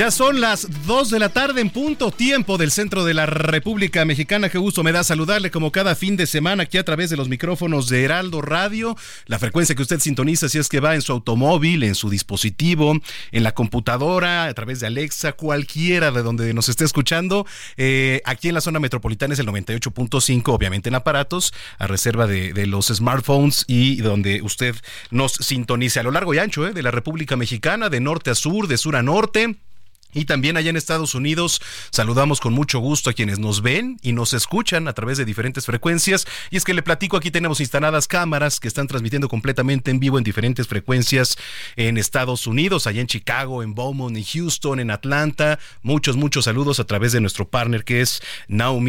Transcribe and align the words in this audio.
Ya 0.00 0.10
son 0.10 0.40
las 0.40 0.66
2 0.86 1.10
de 1.10 1.18
la 1.18 1.28
tarde 1.28 1.60
en 1.60 1.68
punto 1.68 2.10
tiempo 2.10 2.56
del 2.56 2.70
centro 2.70 3.04
de 3.04 3.12
la 3.12 3.26
República 3.26 4.02
Mexicana. 4.06 4.48
Qué 4.48 4.56
gusto 4.56 4.82
me 4.82 4.92
da 4.92 5.04
saludarle 5.04 5.50
como 5.50 5.72
cada 5.72 5.94
fin 5.94 6.16
de 6.16 6.26
semana 6.26 6.62
aquí 6.62 6.78
a 6.78 6.86
través 6.86 7.10
de 7.10 7.18
los 7.18 7.28
micrófonos 7.28 7.90
de 7.90 8.02
Heraldo 8.02 8.40
Radio. 8.40 8.96
La 9.26 9.38
frecuencia 9.38 9.74
que 9.74 9.82
usted 9.82 10.00
sintoniza 10.00 10.48
si 10.48 10.56
es 10.56 10.70
que 10.70 10.80
va 10.80 10.94
en 10.94 11.02
su 11.02 11.12
automóvil, 11.12 11.82
en 11.82 11.94
su 11.94 12.08
dispositivo, 12.08 12.98
en 13.30 13.42
la 13.42 13.52
computadora, 13.52 14.44
a 14.44 14.54
través 14.54 14.80
de 14.80 14.86
Alexa, 14.86 15.34
cualquiera 15.34 16.10
de 16.10 16.22
donde 16.22 16.54
nos 16.54 16.70
esté 16.70 16.86
escuchando. 16.86 17.46
Eh, 17.76 18.22
aquí 18.24 18.48
en 18.48 18.54
la 18.54 18.62
zona 18.62 18.80
metropolitana 18.80 19.34
es 19.34 19.40
el 19.40 19.48
98.5, 19.48 20.48
obviamente 20.48 20.88
en 20.88 20.94
aparatos, 20.94 21.52
a 21.78 21.86
reserva 21.86 22.26
de, 22.26 22.54
de, 22.54 22.66
los 22.66 22.86
smartphones 22.86 23.66
y 23.68 23.96
donde 23.96 24.40
usted 24.40 24.74
nos 25.10 25.32
sintonice 25.32 26.00
a 26.00 26.04
lo 26.04 26.10
largo 26.10 26.32
y 26.32 26.38
ancho 26.38 26.66
eh, 26.66 26.72
de 26.72 26.82
la 26.82 26.90
República 26.90 27.36
Mexicana, 27.36 27.90
de 27.90 28.00
norte 28.00 28.30
a 28.30 28.34
sur, 28.34 28.66
de 28.66 28.78
sur 28.78 28.96
a 28.96 29.02
norte. 29.02 29.58
Y 30.12 30.24
también 30.24 30.56
allá 30.56 30.70
en 30.70 30.76
Estados 30.76 31.14
Unidos 31.14 31.60
saludamos 31.90 32.40
con 32.40 32.52
mucho 32.52 32.80
gusto 32.80 33.10
a 33.10 33.12
quienes 33.12 33.38
nos 33.38 33.62
ven 33.62 33.98
y 34.02 34.12
nos 34.12 34.32
escuchan 34.32 34.88
a 34.88 34.92
través 34.92 35.18
de 35.18 35.24
diferentes 35.24 35.66
frecuencias. 35.66 36.26
Y 36.50 36.56
es 36.56 36.64
que 36.64 36.74
le 36.74 36.82
platico, 36.82 37.16
aquí 37.16 37.30
tenemos 37.30 37.60
instaladas 37.60 38.08
cámaras 38.08 38.60
que 38.60 38.68
están 38.68 38.86
transmitiendo 38.86 39.28
completamente 39.28 39.90
en 39.90 40.00
vivo 40.00 40.18
en 40.18 40.24
diferentes 40.24 40.66
frecuencias 40.66 41.36
en 41.76 41.96
Estados 41.96 42.46
Unidos, 42.46 42.86
allá 42.86 43.00
en 43.00 43.06
Chicago, 43.06 43.62
en 43.62 43.74
Beaumont, 43.74 44.16
en 44.16 44.24
Houston, 44.24 44.80
en 44.80 44.90
Atlanta. 44.90 45.58
Muchos, 45.82 46.16
muchos 46.16 46.46
saludos 46.46 46.80
a 46.80 46.84
través 46.84 47.12
de 47.12 47.20
nuestro 47.20 47.48
partner 47.48 47.84
que 47.84 48.00
es 48.00 48.22
Now 48.48 48.80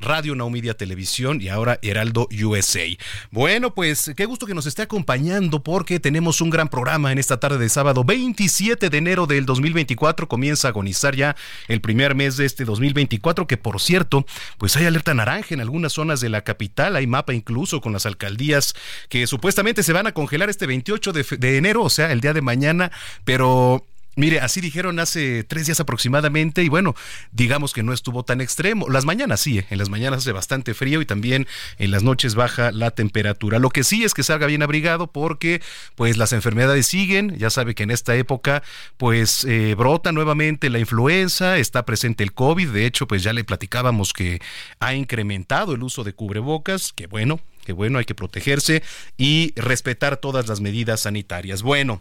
Radio 0.00 0.34
Now 0.34 0.50
Media 0.50 0.74
Televisión 0.74 1.40
y 1.40 1.48
ahora 1.48 1.78
Heraldo 1.82 2.28
USA. 2.44 2.86
Bueno, 3.30 3.74
pues 3.74 4.10
qué 4.16 4.24
gusto 4.24 4.46
que 4.46 4.54
nos 4.54 4.66
esté 4.66 4.82
acompañando 4.82 5.62
porque 5.62 6.00
tenemos 6.00 6.40
un 6.40 6.50
gran 6.50 6.68
programa 6.68 7.12
en 7.12 7.18
esta 7.18 7.38
tarde 7.38 7.58
de 7.58 7.68
sábado 7.68 8.04
27 8.04 8.90
de 8.90 8.98
enero 8.98 9.26
del 9.26 9.46
2024. 9.46 10.28
Comienza 10.28 10.55
agonizar 10.64 11.14
ya 11.14 11.36
el 11.68 11.80
primer 11.80 12.14
mes 12.14 12.36
de 12.36 12.46
este 12.46 12.64
2024, 12.64 13.46
que 13.46 13.56
por 13.56 13.80
cierto, 13.80 14.26
pues 14.58 14.76
hay 14.76 14.86
alerta 14.86 15.14
naranja 15.14 15.54
en 15.54 15.60
algunas 15.60 15.92
zonas 15.92 16.20
de 16.20 16.28
la 16.28 16.42
capital, 16.42 16.96
hay 16.96 17.06
mapa 17.06 17.34
incluso 17.34 17.80
con 17.80 17.92
las 17.92 18.06
alcaldías 18.06 18.74
que 19.08 19.26
supuestamente 19.26 19.82
se 19.82 19.92
van 19.92 20.06
a 20.06 20.12
congelar 20.12 20.50
este 20.50 20.66
28 20.66 21.12
de, 21.12 21.24
de 21.38 21.56
enero, 21.56 21.82
o 21.82 21.90
sea, 21.90 22.12
el 22.12 22.20
día 22.20 22.32
de 22.32 22.42
mañana, 22.42 22.90
pero 23.24 23.84
Mire, 24.18 24.40
así 24.40 24.62
dijeron 24.62 24.98
hace 24.98 25.44
tres 25.44 25.66
días 25.66 25.78
aproximadamente 25.78 26.62
y 26.62 26.70
bueno, 26.70 26.94
digamos 27.32 27.74
que 27.74 27.82
no 27.82 27.92
estuvo 27.92 28.24
tan 28.24 28.40
extremo. 28.40 28.88
Las 28.88 29.04
mañanas 29.04 29.40
sí, 29.40 29.62
en 29.68 29.76
las 29.76 29.90
mañanas 29.90 30.20
hace 30.20 30.32
bastante 30.32 30.72
frío 30.72 31.02
y 31.02 31.06
también 31.06 31.46
en 31.78 31.90
las 31.90 32.02
noches 32.02 32.34
baja 32.34 32.72
la 32.72 32.92
temperatura. 32.92 33.58
Lo 33.58 33.68
que 33.68 33.84
sí 33.84 34.04
es 34.04 34.14
que 34.14 34.22
salga 34.22 34.46
bien 34.46 34.62
abrigado 34.62 35.08
porque 35.08 35.60
pues 35.96 36.16
las 36.16 36.32
enfermedades 36.32 36.86
siguen. 36.86 37.36
Ya 37.36 37.50
sabe 37.50 37.74
que 37.74 37.82
en 37.82 37.90
esta 37.90 38.16
época 38.16 38.62
pues 38.96 39.44
eh, 39.44 39.74
brota 39.76 40.12
nuevamente 40.12 40.70
la 40.70 40.78
influenza, 40.78 41.58
está 41.58 41.84
presente 41.84 42.24
el 42.24 42.32
COVID. 42.32 42.70
De 42.70 42.86
hecho, 42.86 43.06
pues 43.06 43.22
ya 43.22 43.34
le 43.34 43.44
platicábamos 43.44 44.14
que 44.14 44.40
ha 44.80 44.94
incrementado 44.94 45.74
el 45.74 45.82
uso 45.82 46.04
de 46.04 46.14
cubrebocas, 46.14 46.94
que 46.94 47.06
bueno, 47.06 47.38
que 47.66 47.74
bueno, 47.74 47.98
hay 47.98 48.06
que 48.06 48.14
protegerse 48.14 48.82
y 49.18 49.52
respetar 49.56 50.16
todas 50.16 50.48
las 50.48 50.60
medidas 50.60 51.00
sanitarias. 51.00 51.60
Bueno. 51.60 52.00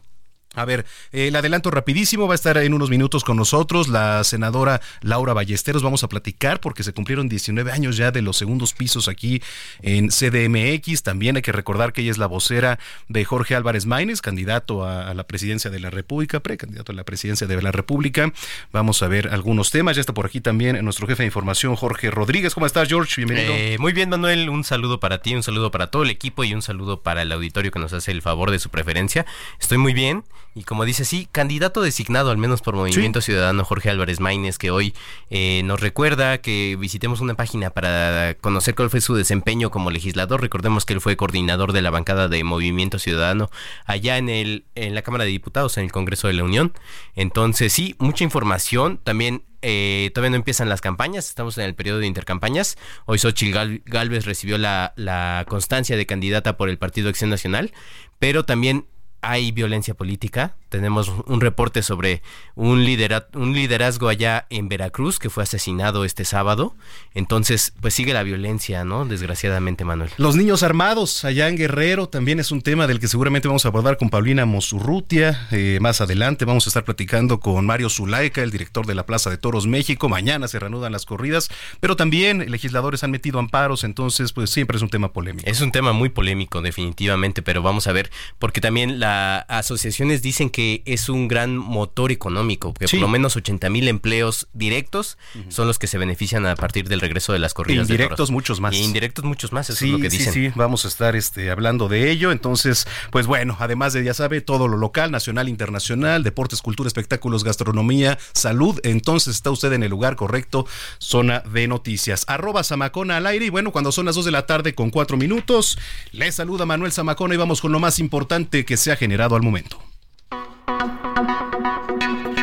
A 0.55 0.65
ver, 0.65 0.85
eh, 1.11 1.27
el 1.27 1.35
adelanto 1.35 1.69
rapidísimo 1.71 2.27
va 2.27 2.33
a 2.33 2.35
estar 2.35 2.57
en 2.57 2.73
unos 2.73 2.89
minutos 2.89 3.23
con 3.23 3.37
nosotros 3.37 3.87
la 3.87 4.23
senadora 4.23 4.81
Laura 5.01 5.33
Ballesteros. 5.33 5.83
Vamos 5.83 6.03
a 6.03 6.09
platicar 6.09 6.59
porque 6.59 6.83
se 6.83 6.93
cumplieron 6.93 7.29
19 7.29 7.71
años 7.71 7.97
ya 7.97 8.11
de 8.11 8.21
los 8.21 8.37
segundos 8.37 8.73
pisos 8.73 9.07
aquí 9.07 9.41
en 9.81 10.09
CDMX. 10.09 11.03
También 11.03 11.35
hay 11.35 11.41
que 11.41 11.51
recordar 11.51 11.93
que 11.93 12.01
ella 12.01 12.11
es 12.11 12.17
la 12.17 12.27
vocera 12.27 12.79
de 13.09 13.25
Jorge 13.25 13.55
Álvarez 13.55 13.85
Maínez, 13.85 14.21
candidato 14.21 14.85
a, 14.85 15.13
la 15.13 15.25
presidencia 15.25 15.69
de 15.69 15.79
la 15.79 15.89
República, 15.89 16.39
precandidato 16.39 16.91
a 16.91 16.95
la 16.95 17.03
presidencia 17.03 17.47
de 17.47 17.61
la 17.61 17.71
República. 17.71 18.31
Vamos 18.71 19.03
a 19.03 19.07
ver 19.07 19.29
algunos 19.29 19.71
temas. 19.71 19.95
Ya 19.95 20.01
está 20.01 20.13
por 20.13 20.25
aquí 20.25 20.41
también 20.41 20.83
nuestro 20.83 21.07
jefe 21.07 21.23
de 21.23 21.27
información, 21.27 21.75
Jorge 21.75 22.11
Rodríguez. 22.11 22.53
¿Cómo 22.53 22.65
estás, 22.65 22.87
George? 22.87 23.13
Bienvenido. 23.17 23.53
Eh, 23.53 23.77
muy 23.79 23.93
bien, 23.93 24.09
Manuel. 24.09 24.49
Un 24.49 24.63
saludo 24.63 24.99
para 24.99 25.19
ti, 25.21 25.35
un 25.35 25.43
saludo 25.43 25.71
para 25.71 25.87
todo 25.87 26.03
el 26.03 26.09
equipo 26.09 26.43
y 26.43 26.53
un 26.53 26.61
saludo 26.61 27.01
para 27.01 27.21
el 27.21 27.31
auditorio 27.31 27.71
que 27.71 27.79
nos 27.79 27.93
hace 27.93 28.11
el 28.11 28.21
favor 28.21 28.51
de 28.51 28.59
su 28.59 28.69
preferencia. 28.69 29.25
Estoy 29.59 29.77
muy 29.77 29.93
bien. 29.93 30.23
Y 30.57 30.63
como 30.63 30.85
dice, 30.85 31.03
sí, 31.03 31.27
candidato 31.29 31.81
designado 31.81 32.31
al 32.31 32.37
menos 32.37 32.61
por 32.61 32.75
Movimiento 32.75 33.19
sí. 33.19 33.25
Ciudadano 33.25 33.65
Jorge 33.65 33.89
Álvarez 33.89 34.21
Maínez, 34.21 34.57
que 34.57 34.71
hoy 34.71 34.93
eh, 35.29 35.61
nos 35.65 35.81
recuerda 35.81 36.37
que 36.37 36.77
visitemos 36.79 37.19
una 37.19 37.33
página 37.33 37.71
para 37.71 38.35
conocer 38.35 38.73
cuál 38.73 38.89
fue 38.89 39.01
su 39.01 39.15
desempeño 39.15 39.69
como 39.69 39.91
legislador. 39.91 40.39
Recordemos 40.39 40.85
que 40.85 40.93
él 40.93 41.01
fue 41.01 41.17
coordinador 41.17 41.73
de 41.73 41.81
la 41.81 41.89
bancada 41.89 42.29
de 42.29 42.41
Movimiento 42.45 42.99
Ciudadano 42.99 43.49
allá 43.85 44.17
en, 44.17 44.29
el, 44.29 44.63
en 44.75 44.95
la 44.95 45.01
Cámara 45.01 45.25
de 45.25 45.31
Diputados, 45.31 45.77
en 45.77 45.83
el 45.83 45.91
Congreso 45.91 46.29
de 46.29 46.35
la 46.35 46.45
Unión. 46.45 46.71
Entonces, 47.15 47.73
sí, 47.73 47.97
mucha 47.99 48.23
información. 48.23 49.01
También 49.03 49.43
eh, 49.61 50.09
todavía 50.13 50.29
no 50.29 50.35
empiezan 50.37 50.69
las 50.69 50.79
campañas, 50.79 51.27
estamos 51.27 51.57
en 51.57 51.65
el 51.65 51.75
periodo 51.75 51.99
de 51.99 52.07
intercampañas. 52.07 52.77
Hoy 53.03 53.19
Xochitl 53.19 53.53
Gal 53.53 53.81
Galvez 53.83 54.23
recibió 54.23 54.57
la, 54.57 54.93
la 54.95 55.43
constancia 55.49 55.97
de 55.97 56.05
candidata 56.05 56.55
por 56.55 56.69
el 56.69 56.77
Partido 56.77 57.09
Acción 57.09 57.29
Nacional, 57.29 57.73
pero 58.19 58.45
también 58.45 58.85
hay 59.25 59.51
violencia 59.51 59.93
política. 59.93 60.55
Tenemos 60.69 61.11
un 61.25 61.41
reporte 61.41 61.81
sobre 61.81 62.21
un, 62.55 62.85
un 63.33 63.53
liderazgo 63.53 64.07
allá 64.07 64.45
en 64.49 64.67
Veracruz 64.67 65.19
que 65.19 65.29
fue 65.29 65.43
asesinado 65.43 66.05
este 66.05 66.25
sábado. 66.25 66.75
Entonces, 67.13 67.73
pues 67.81 67.93
sigue 67.93 68.13
la 68.13 68.23
violencia, 68.23 68.83
¿no? 68.83 69.05
Desgraciadamente, 69.05 69.85
Manuel. 69.85 70.11
Los 70.17 70.35
niños 70.35 70.63
armados 70.63 71.25
allá 71.25 71.47
en 71.47 71.57
Guerrero 71.57 72.07
también 72.09 72.39
es 72.39 72.51
un 72.51 72.61
tema 72.61 72.87
del 72.87 72.99
que 72.99 73.07
seguramente 73.07 73.47
vamos 73.47 73.65
a 73.65 73.69
abordar 73.69 73.97
con 73.97 74.09
Paulina 74.09 74.45
Mosurrutia. 74.45 75.47
Eh, 75.51 75.79
más 75.81 76.01
adelante 76.01 76.45
vamos 76.45 76.67
a 76.67 76.69
estar 76.69 76.83
platicando 76.83 77.39
con 77.39 77.65
Mario 77.65 77.89
Zulaika, 77.89 78.43
el 78.43 78.51
director 78.51 78.85
de 78.85 78.95
la 78.95 79.05
Plaza 79.05 79.29
de 79.29 79.37
Toros 79.37 79.67
México. 79.67 80.09
Mañana 80.09 80.47
se 80.47 80.59
reanudan 80.59 80.91
las 80.91 81.05
corridas, 81.05 81.49
pero 81.79 81.95
también 81.95 82.51
legisladores 82.51 83.03
han 83.03 83.11
metido 83.11 83.39
amparos, 83.39 83.83
entonces 83.83 84.33
pues 84.33 84.49
siempre 84.49 84.77
es 84.77 84.83
un 84.83 84.89
tema 84.89 85.13
polémico. 85.13 85.49
Es 85.49 85.61
un 85.61 85.71
tema 85.71 85.93
muy 85.93 86.09
polémico, 86.09 86.61
definitivamente, 86.61 87.41
pero 87.41 87.61
vamos 87.61 87.87
a 87.87 87.91
ver, 87.91 88.11
porque 88.39 88.61
también 88.61 88.99
asociaciones 89.47 90.21
dicen 90.21 90.49
que 90.49 90.81
es 90.85 91.09
un 91.09 91.27
gran 91.27 91.57
motor 91.57 92.11
económico, 92.11 92.73
que 92.73 92.87
sí. 92.87 92.97
por 92.97 93.03
lo 93.03 93.07
menos 93.07 93.35
80 93.35 93.69
mil 93.69 93.87
empleos 93.87 94.47
directos 94.53 95.17
uh 95.35 95.39
-huh. 95.39 95.51
son 95.51 95.67
los 95.67 95.79
que 95.79 95.87
se 95.87 95.97
benefician 95.97 96.45
a 96.45 96.55
partir 96.55 96.87
del 96.87 97.01
regreso 97.01 97.33
de 97.33 97.39
las 97.39 97.53
corridas. 97.53 97.89
Indirectos 97.89 98.29
de 98.29 98.33
muchos 98.33 98.59
más. 98.59 98.75
Y 98.75 98.83
indirectos 98.83 99.25
muchos 99.25 99.51
más, 99.51 99.69
eso 99.69 99.79
sí, 99.79 99.85
es 99.85 99.91
lo 99.91 99.99
que 99.99 100.09
dicen. 100.09 100.33
Sí, 100.33 100.47
sí, 100.47 100.53
vamos 100.55 100.85
a 100.85 100.87
estar 100.87 101.15
este, 101.15 101.51
hablando 101.51 101.87
de 101.87 102.11
ello. 102.11 102.31
Entonces, 102.31 102.87
pues 103.11 103.27
bueno, 103.27 103.57
además 103.59 103.93
de, 103.93 104.03
ya 104.03 104.13
sabe, 104.13 104.41
todo 104.41 104.67
lo 104.67 104.77
local, 104.77 105.11
nacional, 105.11 105.49
internacional, 105.49 106.23
deportes, 106.23 106.61
cultura, 106.61 106.87
espectáculos, 106.87 107.43
gastronomía, 107.43 108.17
salud, 108.33 108.79
entonces 108.83 109.35
está 109.35 109.51
usted 109.51 109.73
en 109.73 109.83
el 109.83 109.91
lugar 109.91 110.15
correcto, 110.15 110.65
zona 110.97 111.41
de 111.41 111.67
noticias. 111.67 112.25
Arroba 112.27 112.63
Zamacona 112.63 113.17
al 113.17 113.27
aire 113.27 113.45
y 113.45 113.49
bueno, 113.49 113.71
cuando 113.71 113.91
son 113.91 114.05
las 114.05 114.15
2 114.15 114.25
de 114.25 114.31
la 114.31 114.45
tarde 114.45 114.75
con 114.75 114.89
4 114.89 115.17
minutos, 115.17 115.77
le 116.11 116.31
saluda 116.31 116.65
Manuel 116.65 116.91
Zamacona 116.91 117.33
y 117.33 117.37
vamos 117.37 117.61
con 117.61 117.71
lo 117.71 117.79
más 117.79 117.99
importante 117.99 118.65
que 118.65 118.77
se 118.77 118.91
ha 118.91 118.94
generado 118.95 119.35
al 119.35 119.41
momento. 119.41 119.79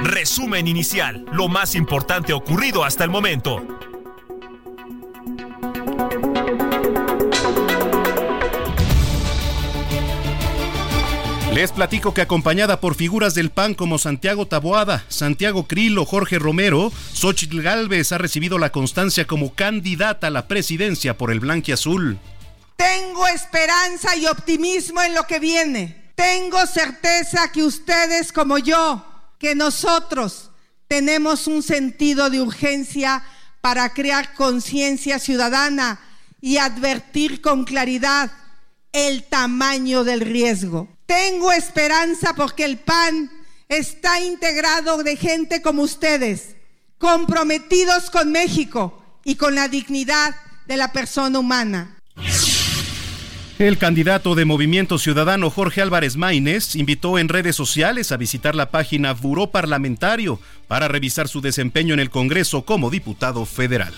Resumen 0.03 0.67
inicial, 0.69 1.25
lo 1.33 1.49
más 1.49 1.75
importante 1.75 2.33
ocurrido 2.33 2.85
hasta 2.85 3.05
el 3.05 3.11
momento. 3.11 3.63
Les 11.55 11.71
platico 11.71 12.15
que 12.15 12.23
acompañada 12.23 12.81
por 12.81 12.95
figuras 12.95 13.35
del 13.35 13.51
PAN 13.51 13.75
como 13.75 13.99
Santiago 13.99 14.47
Taboada, 14.47 15.05
Santiago 15.09 15.69
Crilo, 15.69 16.07
Jorge 16.07 16.39
Romero, 16.39 16.91
Xochitl 17.13 17.61
Galvez 17.61 18.11
ha 18.13 18.19
recibido 18.19 18.59
la 18.59 18.73
constancia 18.73 19.27
como 19.27 19.55
candidata 19.55 20.29
a 20.29 20.31
la 20.31 20.49
presidencia 20.49 21.19
por 21.19 21.31
el 21.31 21.43
Azul. 21.73 22.19
Tengo 22.77 23.29
esperanza 23.29 24.17
y 24.17 24.27
optimismo 24.27 25.03
en 25.03 25.15
lo 25.15 25.25
que 25.25 25.41
viene. 25.41 26.02
Tengo 26.15 26.67
certeza 26.67 27.51
que 27.51 27.63
ustedes 27.63 28.33
como 28.33 28.59
yo, 28.59 29.05
que 29.39 29.55
nosotros 29.55 30.51
tenemos 30.89 31.47
un 31.47 31.63
sentido 31.63 32.31
de 32.31 32.41
urgencia 32.41 33.25
para 33.61 33.93
crear 33.95 34.35
conciencia 34.35 35.19
ciudadana 35.19 36.01
y 36.41 36.59
advertir 36.59 37.41
con 37.41 37.65
claridad 37.65 38.31
el 38.93 39.25
tamaño 39.25 40.05
del 40.05 40.21
riesgo. 40.21 40.89
Tengo 41.07 41.51
esperanza 41.53 42.35
porque 42.35 42.65
el 42.65 42.79
PAN 42.79 43.31
está 43.69 44.21
integrado 44.21 45.03
de 45.03 45.17
gente 45.17 45.63
como 45.63 45.83
ustedes, 45.83 46.57
comprometidos 46.99 48.11
con 48.11 48.31
México 48.33 49.21
y 49.25 49.37
con 49.37 49.55
la 49.55 49.69
dignidad 49.69 50.35
de 50.67 50.77
la 50.77 50.93
persona 50.93 51.39
humana. 51.39 51.97
El 53.63 53.79
candidato 53.79 54.35
de 54.35 54.45
Movimiento 54.45 54.99
Ciudadano 54.99 55.49
Jorge 55.49 55.83
Álvarez 55.83 56.17
Maínez 56.17 56.75
invitó 56.75 57.17
en 57.21 57.29
redes 57.29 57.55
sociales 57.55 58.11
a 58.11 58.17
visitar 58.17 58.57
la 58.57 58.71
página 58.71 59.13
Buró 59.13 59.53
Parlamentario 59.53 60.41
para 60.67 60.89
revisar 60.89 61.29
su 61.29 61.41
desempeño 61.41 61.95
en 61.95 62.01
el 62.01 62.11
Congreso 62.11 62.63
como 62.63 62.91
diputado 62.91 63.47
federal. 63.47 63.95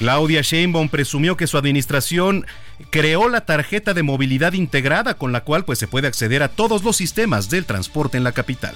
Claudia 0.00 0.42
Sheinbaum 0.42 0.88
presumió 0.88 1.36
que 1.36 1.46
su 1.46 1.56
administración 1.56 2.46
creó 2.90 3.28
la 3.28 3.42
tarjeta 3.42 3.94
de 3.94 4.02
movilidad 4.02 4.54
integrada 4.54 5.14
con 5.14 5.30
la 5.30 5.44
cual 5.44 5.64
pues 5.64 5.78
se 5.78 5.86
puede 5.86 6.08
acceder 6.08 6.42
a 6.42 6.48
todos 6.48 6.82
los 6.82 6.96
sistemas 6.96 7.48
del 7.48 7.64
transporte 7.64 8.16
en 8.16 8.24
la 8.24 8.32
capital. 8.32 8.74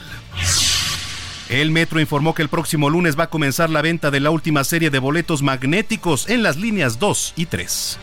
El 1.49 1.73
metro 1.73 1.99
informó 1.99 2.37
que 2.37 2.43
el 2.43 2.49
próximo 2.49 2.89
lunes 2.89 3.19
va 3.19 3.25
a 3.25 3.31
comenzar 3.31 3.69
la 3.69 3.83
venta 3.83 4.13
de 4.13 4.21
la 4.21 4.31
última 4.31 4.63
serie 4.63 4.91
de 4.91 5.01
boletos 5.01 5.43
magnéticos 5.43 6.29
en 6.29 6.45
las 6.45 6.57
líneas 6.57 7.01
2 7.01 7.33
y 7.35 7.47
3. 7.47 7.99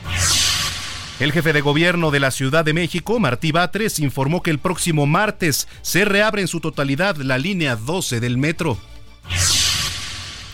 El 1.21 1.33
jefe 1.33 1.53
de 1.53 1.61
gobierno 1.61 2.09
de 2.09 2.19
la 2.19 2.31
Ciudad 2.31 2.65
de 2.65 2.73
México, 2.73 3.19
Martí 3.19 3.51
Batres, 3.51 3.99
informó 3.99 4.41
que 4.41 4.49
el 4.49 4.57
próximo 4.57 5.05
martes 5.05 5.67
se 5.83 6.03
reabre 6.03 6.41
en 6.41 6.47
su 6.47 6.61
totalidad 6.61 7.15
la 7.17 7.37
línea 7.37 7.75
12 7.75 8.19
del 8.19 8.39
metro. 8.39 8.79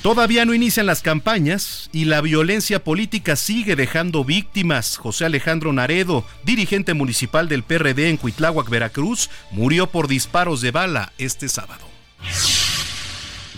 Todavía 0.01 0.43
no 0.43 0.53
inician 0.53 0.85
las 0.85 1.01
campañas 1.01 1.89
y 1.93 2.03
la 2.03 2.19
violencia 2.19 2.83
política 2.83 3.37
sigue 3.37 3.77
dejando 3.77 4.25
víctimas. 4.25 4.97
José 4.97 5.23
Alejandro 5.23 5.71
Naredo, 5.71 6.25
dirigente 6.43 6.93
municipal 6.93 7.47
del 7.47 7.63
PRD 7.63 8.09
en 8.09 8.17
Cuitláhuac, 8.17 8.69
Veracruz, 8.69 9.29
murió 9.51 9.87
por 9.87 10.09
disparos 10.09 10.59
de 10.59 10.71
bala 10.71 11.13
este 11.17 11.47
sábado. 11.47 11.87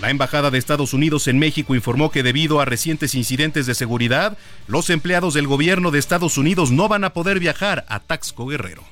La 0.01 0.09
Embajada 0.09 0.49
de 0.49 0.57
Estados 0.57 0.93
Unidos 0.93 1.27
en 1.27 1.39
México 1.39 1.75
informó 1.75 2.09
que 2.09 2.23
debido 2.23 2.61
a 2.61 2.65
recientes 2.65 3.15
incidentes 3.15 3.65
de 3.65 3.75
seguridad, 3.75 4.37
los 4.67 4.89
empleados 4.89 5.33
del 5.33 5.45
gobierno 5.45 5.91
de 5.91 5.99
Estados 5.99 6.37
Unidos 6.37 6.71
no 6.71 6.87
van 6.87 7.03
a 7.03 7.11
poder 7.11 7.39
viajar 7.39 7.85
a 7.89 7.99
Taxco 7.99 8.47
Guerrero. 8.47 8.83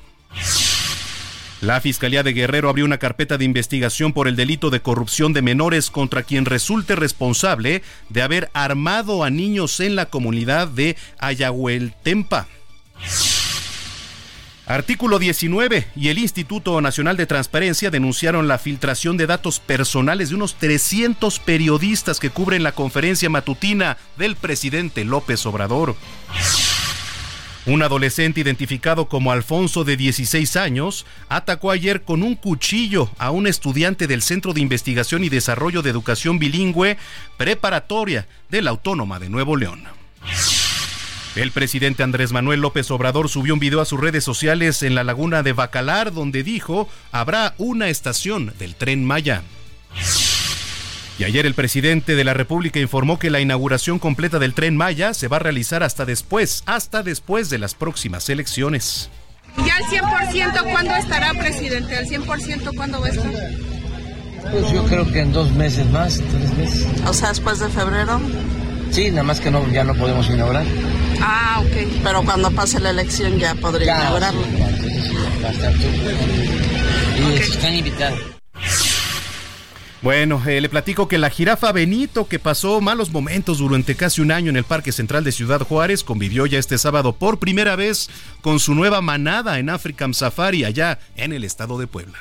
La 1.62 1.80
Fiscalía 1.80 2.22
de 2.22 2.34
Guerrero 2.34 2.68
abrió 2.68 2.84
una 2.84 2.98
carpeta 2.98 3.38
de 3.38 3.46
investigación 3.46 4.12
por 4.12 4.28
el 4.28 4.36
delito 4.36 4.68
de 4.68 4.80
corrupción 4.80 5.32
de 5.32 5.42
menores 5.42 5.90
contra 5.90 6.22
quien 6.22 6.44
resulte 6.44 6.94
responsable 6.94 7.82
de 8.10 8.22
haber 8.22 8.50
armado 8.52 9.24
a 9.24 9.30
niños 9.30 9.80
en 9.80 9.96
la 9.96 10.06
comunidad 10.06 10.68
de 10.68 10.96
Ayahueltempa. 11.18 12.46
Artículo 14.68 15.18
19 15.18 15.86
y 15.96 16.08
el 16.08 16.18
Instituto 16.18 16.78
Nacional 16.82 17.16
de 17.16 17.24
Transparencia 17.24 17.90
denunciaron 17.90 18.48
la 18.48 18.58
filtración 18.58 19.16
de 19.16 19.26
datos 19.26 19.60
personales 19.60 20.28
de 20.28 20.34
unos 20.34 20.56
300 20.56 21.38
periodistas 21.38 22.20
que 22.20 22.28
cubren 22.28 22.62
la 22.62 22.72
conferencia 22.72 23.30
matutina 23.30 23.96
del 24.18 24.36
presidente 24.36 25.06
López 25.06 25.46
Obrador. 25.46 25.96
Un 27.64 27.82
adolescente 27.82 28.42
identificado 28.42 29.08
como 29.08 29.32
Alfonso 29.32 29.84
de 29.84 29.96
16 29.96 30.56
años 30.56 31.06
atacó 31.30 31.70
ayer 31.70 32.02
con 32.02 32.22
un 32.22 32.34
cuchillo 32.34 33.10
a 33.16 33.30
un 33.30 33.46
estudiante 33.46 34.06
del 34.06 34.20
Centro 34.20 34.52
de 34.52 34.60
Investigación 34.60 35.24
y 35.24 35.30
Desarrollo 35.30 35.80
de 35.80 35.88
Educación 35.88 36.38
Bilingüe 36.38 36.98
Preparatoria 37.38 38.28
de 38.50 38.60
la 38.60 38.70
Autónoma 38.70 39.18
de 39.18 39.30
Nuevo 39.30 39.56
León. 39.56 39.84
El 41.38 41.52
presidente 41.52 42.02
Andrés 42.02 42.32
Manuel 42.32 42.62
López 42.62 42.90
Obrador 42.90 43.28
subió 43.28 43.54
un 43.54 43.60
video 43.60 43.80
a 43.80 43.84
sus 43.84 44.00
redes 44.00 44.24
sociales 44.24 44.82
en 44.82 44.96
la 44.96 45.04
laguna 45.04 45.44
de 45.44 45.52
Bacalar 45.52 46.12
donde 46.12 46.42
dijo 46.42 46.88
habrá 47.12 47.54
una 47.58 47.90
estación 47.90 48.52
del 48.58 48.74
tren 48.74 49.04
Maya. 49.04 49.42
Y 51.16 51.22
ayer 51.22 51.46
el 51.46 51.54
presidente 51.54 52.16
de 52.16 52.24
la 52.24 52.34
República 52.34 52.80
informó 52.80 53.20
que 53.20 53.30
la 53.30 53.38
inauguración 53.38 54.00
completa 54.00 54.40
del 54.40 54.52
tren 54.52 54.76
Maya 54.76 55.14
se 55.14 55.28
va 55.28 55.36
a 55.36 55.38
realizar 55.38 55.84
hasta 55.84 56.04
después, 56.04 56.64
hasta 56.66 57.04
después 57.04 57.50
de 57.50 57.58
las 57.58 57.76
próximas 57.76 58.28
elecciones. 58.30 59.08
¿Ya 59.64 59.76
al 59.76 59.84
100% 59.84 60.72
cuándo 60.72 60.96
estará, 60.96 61.34
presidente? 61.34 61.98
¿Al 61.98 62.06
100% 62.06 62.74
cuándo 62.74 63.00
va 63.00 63.06
a 63.06 63.10
estar? 63.10 63.32
Pues 64.50 64.72
yo 64.72 64.84
creo 64.86 65.06
que 65.06 65.20
en 65.20 65.32
dos 65.32 65.52
meses 65.52 65.88
más, 65.90 66.20
tres 66.32 66.56
meses. 66.56 66.86
O 67.06 67.14
sea, 67.14 67.28
después 67.28 67.60
de 67.60 67.68
febrero. 67.68 68.20
Sí, 68.90 69.10
nada 69.10 69.22
más 69.22 69.38
que 69.38 69.52
no, 69.52 69.70
ya 69.70 69.84
no 69.84 69.94
podemos 69.94 70.28
inaugurar. 70.30 70.66
Ah, 71.20 71.60
ok. 71.60 72.02
Pero 72.02 72.22
cuando 72.22 72.50
pase 72.50 72.80
la 72.80 72.90
elección 72.90 73.38
ya 73.38 73.54
podría 73.54 73.96
inaugurarlo. 73.96 74.42
Y 77.18 77.36
están 77.36 77.74
invitados. 77.74 78.20
Bueno, 80.00 80.40
eh, 80.46 80.60
le 80.60 80.68
platico 80.68 81.08
que 81.08 81.18
la 81.18 81.28
jirafa 81.28 81.72
Benito, 81.72 82.28
que 82.28 82.38
pasó 82.38 82.80
malos 82.80 83.10
momentos 83.10 83.58
durante 83.58 83.96
casi 83.96 84.20
un 84.20 84.30
año 84.30 84.48
en 84.48 84.56
el 84.56 84.62
Parque 84.62 84.92
Central 84.92 85.24
de 85.24 85.32
Ciudad 85.32 85.60
Juárez, 85.62 86.04
convivió 86.04 86.46
ya 86.46 86.60
este 86.60 86.78
sábado 86.78 87.16
por 87.16 87.40
primera 87.40 87.74
vez 87.74 88.08
con 88.40 88.60
su 88.60 88.76
nueva 88.76 89.00
manada 89.00 89.58
en 89.58 89.70
African 89.70 90.14
Safari, 90.14 90.62
allá 90.62 91.00
en 91.16 91.32
el 91.32 91.42
estado 91.42 91.78
de 91.78 91.88
Puebla. 91.88 92.18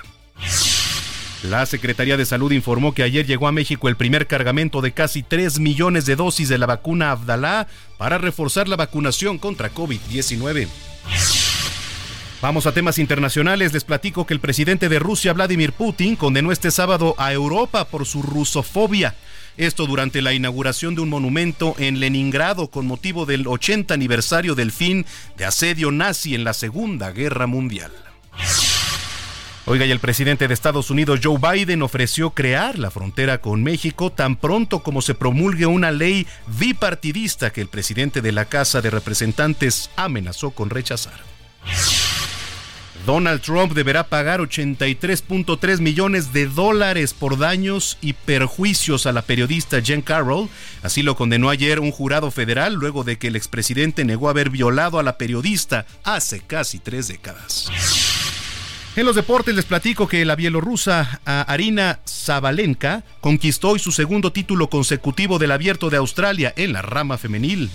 La 1.44 1.66
Secretaría 1.66 2.18
de 2.18 2.26
Salud 2.26 2.52
informó 2.52 2.94
que 2.94 3.04
ayer 3.04 3.26
llegó 3.26 3.48
a 3.48 3.52
México 3.52 3.88
el 3.90 3.96
primer 3.96 4.26
cargamento 4.26 4.82
de 4.82 4.92
casi 4.92 5.22
3 5.22 5.60
millones 5.60 6.06
de 6.06 6.16
dosis 6.16 6.50
de 6.50 6.58
la 6.58 6.66
vacuna 6.66 7.12
Abdalá 7.12 7.68
para 7.98 8.18
reforzar 8.18 8.68
la 8.68 8.76
vacunación 8.76 9.38
contra 9.38 9.72
COVID-19. 9.72 10.68
Vamos 12.42 12.66
a 12.66 12.72
temas 12.72 12.98
internacionales. 12.98 13.74
Les 13.74 13.84
platico 13.84 14.26
que 14.26 14.34
el 14.34 14.40
presidente 14.40 14.90
de 14.90 15.00
Rusia, 15.00 15.34
Vladimir 15.34 15.74
Putin, 15.74 16.16
condenó 16.16 16.52
este 16.52 16.72
sábado 16.72 17.16
a 17.18 17.34
Europa 17.34 17.86
por 17.86 18.06
su 18.06 18.22
rusofobia. 18.24 19.16
Esto 19.58 19.88
durante 19.88 20.22
la 20.22 20.34
inauguración 20.34 20.94
de 20.96 21.02
un 21.02 21.10
monumento 21.10 21.76
en 21.80 22.00
Leningrado 22.00 22.70
con 22.70 22.86
motivo 22.86 23.26
del 23.26 23.48
80 23.48 23.94
aniversario 23.94 24.54
del 24.54 24.72
fin 24.72 25.06
de 25.36 25.46
asedio 25.46 25.92
nazi 25.92 26.36
en 26.36 26.44
la 26.44 26.54
Segunda 26.54 27.12
Guerra 27.12 27.48
Mundial. 27.48 27.92
Oiga, 29.70 29.86
y 29.86 29.92
el 29.92 30.00
presidente 30.00 30.48
de 30.48 30.54
Estados 30.54 30.90
Unidos, 30.90 31.20
Joe 31.22 31.38
Biden, 31.38 31.82
ofreció 31.82 32.30
crear 32.30 32.80
la 32.80 32.90
frontera 32.90 33.42
con 33.42 33.64
México 33.64 34.14
tan 34.14 34.38
pronto 34.38 34.80
como 34.82 35.02
se 35.02 35.14
promulgue 35.14 35.66
una 35.66 35.92
ley 35.92 36.26
bipartidista 36.48 37.52
que 37.52 37.60
el 37.60 37.68
presidente 37.68 38.22
de 38.22 38.32
la 38.32 38.46
Casa 38.46 38.80
de 38.80 38.90
Representantes 38.90 39.90
amenazó 39.98 40.52
con 40.52 40.70
rechazar. 40.70 41.20
Donald 43.06 43.42
Trump 43.42 43.74
deberá 43.74 44.08
pagar 44.08 44.40
83.3 44.40 45.82
millones 45.82 46.32
de 46.32 46.48
dólares 46.48 47.14
por 47.14 47.38
daños 47.38 47.98
y 48.02 48.14
perjuicios 48.14 49.06
a 49.06 49.12
la 49.12 49.22
periodista 49.22 49.82
Jen 49.82 50.02
Carroll. 50.02 50.48
Así 50.82 51.04
lo 51.04 51.18
condenó 51.18 51.50
ayer 51.50 51.82
un 51.82 51.92
jurado 51.92 52.32
federal 52.32 52.76
luego 52.76 53.04
de 53.04 53.18
que 53.18 53.28
el 53.28 53.36
expresidente 53.36 54.06
negó 54.06 54.30
haber 54.30 54.50
violado 54.50 54.98
a 54.98 55.04
la 55.04 55.18
periodista 55.18 55.86
hace 56.06 56.40
casi 56.40 56.80
tres 56.80 57.10
décadas. 57.10 57.70
En 58.98 59.06
los 59.06 59.16
deportes 59.16 59.54
les 59.54 59.66
platico 59.66 60.08
que 60.08 60.26
la 60.26 60.36
bielorrusa 60.36 61.22
Arina 61.24 62.00
Zabalenka 62.10 63.04
conquistó 63.22 63.70
hoy 63.70 63.80
su 63.80 63.92
segundo 63.92 64.32
título 64.32 64.72
consecutivo 64.72 65.38
del 65.38 65.52
Abierto 65.52 65.92
de 65.92 65.98
Australia 65.98 66.52
en 66.58 66.74
la 66.74 66.82
rama 66.82 67.20
femenil. 67.20 67.70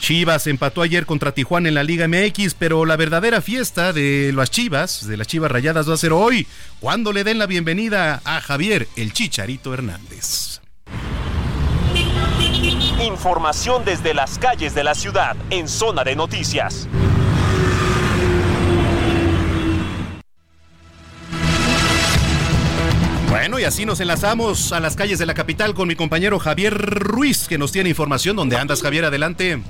Chivas 0.00 0.46
empató 0.48 0.82
ayer 0.82 1.06
contra 1.06 1.32
Tijuana 1.32 1.70
en 1.70 1.76
la 1.76 1.82
Liga 1.82 2.06
MX, 2.06 2.52
pero 2.58 2.84
la 2.84 2.96
verdadera 2.96 3.40
fiesta 3.40 3.94
de 3.94 4.34
las 4.34 4.50
Chivas, 4.50 5.06
de 5.06 5.16
las 5.16 5.28
Chivas 5.28 5.50
Rayadas, 5.50 5.88
va 5.88 5.94
a 5.94 5.96
ser 5.96 6.12
hoy, 6.12 6.46
cuando 6.78 7.10
le 7.10 7.24
den 7.24 7.38
la 7.38 7.46
bienvenida 7.46 8.20
a 8.26 8.42
Javier 8.42 8.86
el 8.96 9.14
Chicharito 9.14 9.72
Hernández. 9.72 10.60
Información 13.02 13.82
desde 13.86 14.12
las 14.12 14.38
calles 14.38 14.74
de 14.74 14.84
la 14.84 14.94
ciudad 14.94 15.36
en 15.48 15.68
Zona 15.68 16.04
de 16.04 16.16
Noticias. 16.16 16.86
Bueno, 23.44 23.58
y 23.58 23.64
así 23.64 23.84
nos 23.84 24.00
enlazamos 24.00 24.72
a 24.72 24.80
las 24.80 24.96
calles 24.96 25.18
de 25.18 25.26
la 25.26 25.34
capital 25.34 25.74
con 25.74 25.86
mi 25.86 25.94
compañero 25.94 26.38
Javier 26.38 26.74
Ruiz, 26.74 27.46
que 27.46 27.58
nos 27.58 27.72
tiene 27.72 27.90
información. 27.90 28.36
¿Dónde 28.36 28.56
andas, 28.56 28.80
Javier? 28.80 29.04
Adelante. 29.04 29.60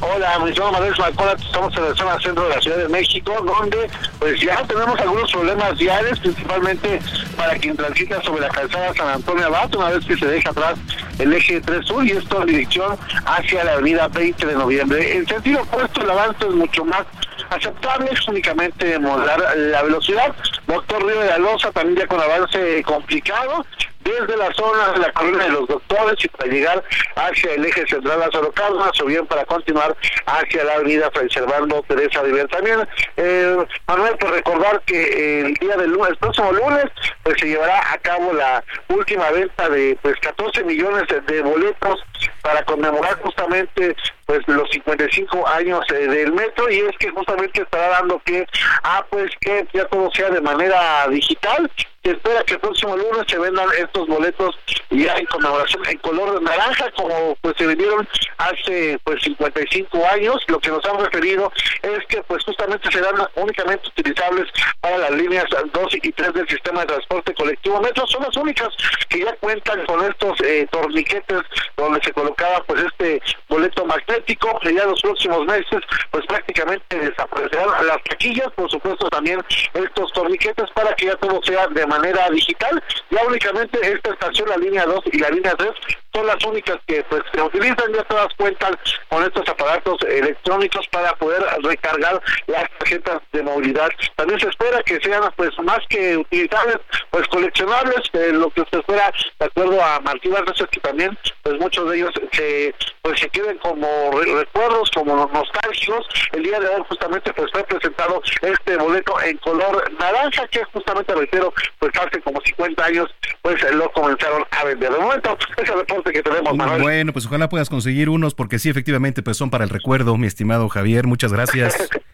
Hola, 0.00 0.38
me 0.40 0.50
llamo 0.50 0.72
Manuel 0.72 0.92
estamos 0.92 1.74
en 1.74 1.84
la 1.84 1.94
zona 1.94 2.20
centro 2.20 2.42
de 2.42 2.54
la 2.54 2.60
Ciudad 2.60 2.76
de 2.76 2.88
México, 2.90 3.32
donde 3.46 3.88
pues 4.18 4.38
ya 4.42 4.62
tenemos 4.64 5.00
algunos 5.00 5.32
problemas 5.32 5.78
viales, 5.78 6.18
principalmente 6.18 7.00
para 7.34 7.56
quien 7.56 7.78
transita 7.78 8.20
sobre 8.20 8.42
la 8.42 8.50
calzada 8.50 8.92
San 8.92 9.08
Antonio 9.08 9.46
Abad, 9.46 9.74
una 9.74 9.88
vez 9.88 10.04
que 10.04 10.18
se 10.18 10.26
deja 10.26 10.50
atrás 10.50 10.74
el 11.18 11.32
eje 11.32 11.62
3 11.62 11.86
Sur 11.86 12.06
y 12.06 12.10
esto 12.10 12.42
en 12.42 12.46
dirección 12.48 12.98
hacia 13.24 13.64
la 13.64 13.72
avenida 13.72 14.08
20 14.08 14.46
de 14.46 14.54
noviembre. 14.54 15.16
En 15.16 15.26
sentido 15.26 15.62
opuesto, 15.62 16.02
el 16.02 16.10
avance 16.10 16.46
es 16.46 16.54
mucho 16.54 16.84
más 16.84 17.06
aceptable, 17.52 18.10
es 18.12 18.26
únicamente 18.28 18.98
moderar 18.98 19.56
la 19.56 19.82
velocidad. 19.82 20.34
Doctor 20.66 21.04
Río 21.04 21.20
de 21.20 21.26
la 21.26 21.38
Loza 21.38 21.70
también 21.72 22.00
ya 22.00 22.06
con 22.06 22.20
avance 22.20 22.82
complicado, 22.82 23.64
desde 24.02 24.36
la 24.36 24.52
zona 24.54 24.92
de 24.92 24.98
la 24.98 25.12
colonia 25.12 25.44
de 25.44 25.50
los 25.50 25.68
doctores 25.68 26.24
y 26.24 26.28
para 26.28 26.50
llegar 26.50 26.84
hacia 27.16 27.54
el 27.54 27.64
eje 27.64 27.86
central 27.86 28.20
Lázaro 28.20 28.52
Cárdenas 28.52 29.00
o 29.00 29.04
bien 29.06 29.26
para 29.26 29.44
continuar 29.44 29.96
hacia 30.26 30.64
la 30.64 30.74
avenida 30.74 31.10
Fray 31.12 31.28
Servando 31.30 31.82
Teresa 31.88 32.22
Rivera. 32.22 32.48
También, 32.48 32.88
eh, 33.16 33.56
Manuel, 33.86 34.16
por 34.18 34.30
recordar 34.30 34.80
que 34.82 35.40
el 35.40 35.54
día 35.54 35.76
del 35.76 35.90
lunes, 35.90 36.16
próximo 36.18 36.52
lunes, 36.52 36.84
pues 37.22 37.38
se 37.38 37.46
llevará 37.46 37.92
a 37.92 37.98
cabo 37.98 38.32
la 38.32 38.62
última 38.88 39.30
venta 39.30 39.68
de 39.68 39.98
pues 40.02 40.16
14 40.20 40.64
millones 40.64 41.04
de 41.26 41.42
boletos 41.42 42.02
para 42.42 42.64
conmemorar 42.64 43.20
justamente 43.22 43.96
pues 44.26 44.40
los 44.46 44.68
55 44.70 45.46
años 45.48 45.84
eh, 45.90 46.08
del 46.08 46.32
metro 46.32 46.70
y 46.70 46.78
es 46.78 46.96
que 46.98 47.10
justamente 47.10 47.62
estará 47.62 47.88
dando 47.88 48.20
que 48.24 48.46
ah 48.82 49.04
pues 49.10 49.30
que 49.40 49.66
ya 49.72 49.84
todo 49.86 50.10
sea 50.12 50.30
de 50.30 50.40
manera 50.40 51.06
digital 51.08 51.70
se 52.02 52.10
espera 52.10 52.42
que 52.44 52.54
el 52.54 52.60
próximo 52.60 52.96
lunes 52.96 53.24
se 53.28 53.38
vendan 53.38 53.68
estos 53.78 54.08
boletos 54.08 54.58
ya 54.90 55.14
en 55.14 55.26
conmemoración 55.26 55.86
en 55.86 55.98
color 55.98 56.42
naranja 56.42 56.90
como 56.96 57.36
pues 57.40 57.54
se 57.56 57.66
vendieron 57.66 58.08
hace 58.38 58.98
pues 59.04 59.22
55 59.22 60.06
años. 60.12 60.36
Lo 60.48 60.58
que 60.58 60.70
nos 60.70 60.84
han 60.84 60.98
referido 60.98 61.52
es 61.82 62.00
que 62.08 62.22
pues 62.24 62.44
justamente 62.44 62.90
serán 62.90 63.14
únicamente 63.36 63.88
utilizables 63.88 64.48
para 64.80 64.98
las 64.98 65.10
líneas 65.12 65.44
2 65.72 65.94
y 66.02 66.12
3 66.12 66.34
del 66.34 66.48
sistema 66.48 66.80
de 66.80 66.86
transporte 66.86 67.34
colectivo 67.34 67.80
metro. 67.80 68.06
Son 68.08 68.22
las 68.22 68.36
únicas 68.36 68.68
que 69.08 69.20
ya 69.20 69.32
cuentan 69.36 69.84
con 69.86 70.04
estos 70.04 70.40
eh, 70.40 70.66
torniquetes 70.70 71.42
donde 71.76 72.02
se 72.02 72.12
colocaba 72.12 72.62
pues 72.64 72.82
este 72.82 73.22
boleto 73.48 73.84
magnético. 73.86 74.58
Ya 74.62 74.86
los 74.86 75.00
próximos 75.00 75.46
meses 75.46 75.80
pues 76.10 76.26
prácticamente 76.26 76.98
desaparecerán 76.98 77.86
las 77.86 78.02
taquillas 78.04 78.50
por 78.56 78.70
supuesto 78.70 79.08
también 79.10 79.40
estos 79.74 80.12
torniquetes 80.12 80.70
para 80.74 80.94
que 80.96 81.06
ya 81.06 81.16
todo 81.16 81.40
sea 81.42 81.68
de 81.68 81.86
manera 81.92 82.30
digital. 82.30 82.82
Ya 83.10 83.24
únicamente 83.26 83.78
esta 83.80 84.12
estación, 84.12 84.48
la 84.48 84.56
línea 84.56 84.84
2 84.86 85.00
y 85.12 85.18
la 85.18 85.30
línea 85.30 85.54
3, 85.54 85.70
son 86.12 86.26
las 86.26 86.44
únicas 86.44 86.76
que 86.86 87.02
pues 87.04 87.22
se 87.32 87.42
utilizan, 87.42 87.92
ya 87.92 88.02
todas 88.04 88.28
cuentan 88.36 88.78
con 89.08 89.22
estos 89.22 89.48
aparatos 89.48 89.96
electrónicos 90.02 90.86
para 90.88 91.14
poder 91.14 91.42
recargar 91.62 92.20
las 92.46 92.68
tarjetas 92.78 93.20
de 93.32 93.42
movilidad. 93.42 93.88
También 94.16 94.40
se 94.40 94.48
espera 94.48 94.82
que 94.82 95.00
sean 95.00 95.22
pues 95.36 95.50
más 95.62 95.80
que 95.88 96.16
utilizables, 96.16 96.78
pues 97.10 97.26
coleccionables, 97.28 98.00
eh, 98.12 98.30
lo 98.32 98.50
que 98.50 98.64
se 98.70 98.78
espera, 98.78 99.12
de 99.38 99.46
acuerdo 99.46 99.82
a 99.82 100.00
Martín 100.00 100.32
Vargas, 100.32 100.60
es 100.60 100.66
que 100.66 100.80
también 100.80 101.16
pues 101.42 101.58
muchos 101.58 101.90
de 101.90 101.96
ellos 101.96 102.10
se 102.32 102.74
pues 103.02 103.18
se 103.18 103.28
queden 103.30 103.58
como 103.58 104.10
recuerdos, 104.12 104.90
como 104.94 105.28
nostálgicos. 105.32 106.06
El 106.32 106.44
día 106.44 106.60
de 106.60 106.68
hoy 106.68 106.82
justamente 106.88 107.32
pues 107.32 107.50
fue 107.50 107.64
presentado 107.64 108.22
este 108.42 108.76
boleto 108.76 109.20
en 109.22 109.36
color 109.38 109.90
naranja, 109.98 110.46
que 110.48 110.64
justamente 110.64 111.14
reitero, 111.14 111.52
pues 111.78 111.92
hace 111.98 112.20
como 112.22 112.40
50 112.40 112.84
años 112.84 113.10
pues 113.42 113.60
lo 113.74 113.90
comenzaron 113.92 114.44
a 114.50 114.64
vender. 114.64 114.92
De 114.92 114.98
momento, 114.98 115.36
ese 115.56 115.72
que 116.10 116.22
tenemos, 116.22 116.56
Manuel. 116.56 116.82
Bueno, 116.82 117.12
pues 117.12 117.26
ojalá 117.26 117.48
puedas 117.48 117.68
conseguir 117.68 118.08
unos, 118.08 118.34
porque 118.34 118.58
sí, 118.58 118.68
efectivamente, 118.68 119.22
pues 119.22 119.36
son 119.36 119.50
para 119.50 119.64
el 119.64 119.70
recuerdo, 119.70 120.16
mi 120.16 120.26
estimado 120.26 120.68
Javier. 120.68 121.06
Muchas 121.06 121.32
gracias. 121.32 121.76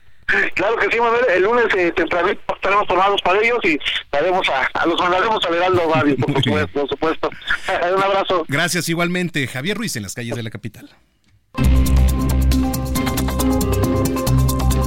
Claro 0.54 0.76
que 0.76 0.90
sí, 0.90 1.00
Manuel. 1.00 1.24
El 1.34 1.42
lunes 1.42 1.64
eh, 1.74 1.90
tempranito 1.96 2.54
estaremos 2.54 2.86
formados 2.86 3.22
para 3.22 3.40
ellos 3.40 3.58
y 3.64 3.78
daremos 4.12 4.46
a, 4.50 4.86
los 4.86 5.00
mandaremos 5.00 5.42
a 5.42 5.48
Heraldo 5.48 5.90
Radio, 5.94 6.16
por 6.16 6.42
supuesto. 6.42 6.80
por 6.80 6.88
supuesto. 6.90 7.30
Un 7.96 8.02
abrazo. 8.02 8.44
Gracias 8.46 8.90
igualmente. 8.90 9.46
Javier 9.46 9.78
Ruiz 9.78 9.96
en 9.96 10.02
las 10.02 10.14
calles 10.14 10.36
de 10.36 10.42
la 10.42 10.50
capital. 10.50 10.90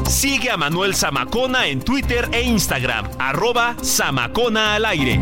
Sigue 0.08 0.52
a 0.52 0.58
Manuel 0.58 0.94
Zamacona 0.94 1.66
en 1.68 1.82
Twitter 1.82 2.30
e 2.32 2.42
Instagram, 2.42 3.10
arroba 3.18 3.76
Zamacona 3.82 4.76
al 4.76 4.86
aire. 4.86 5.20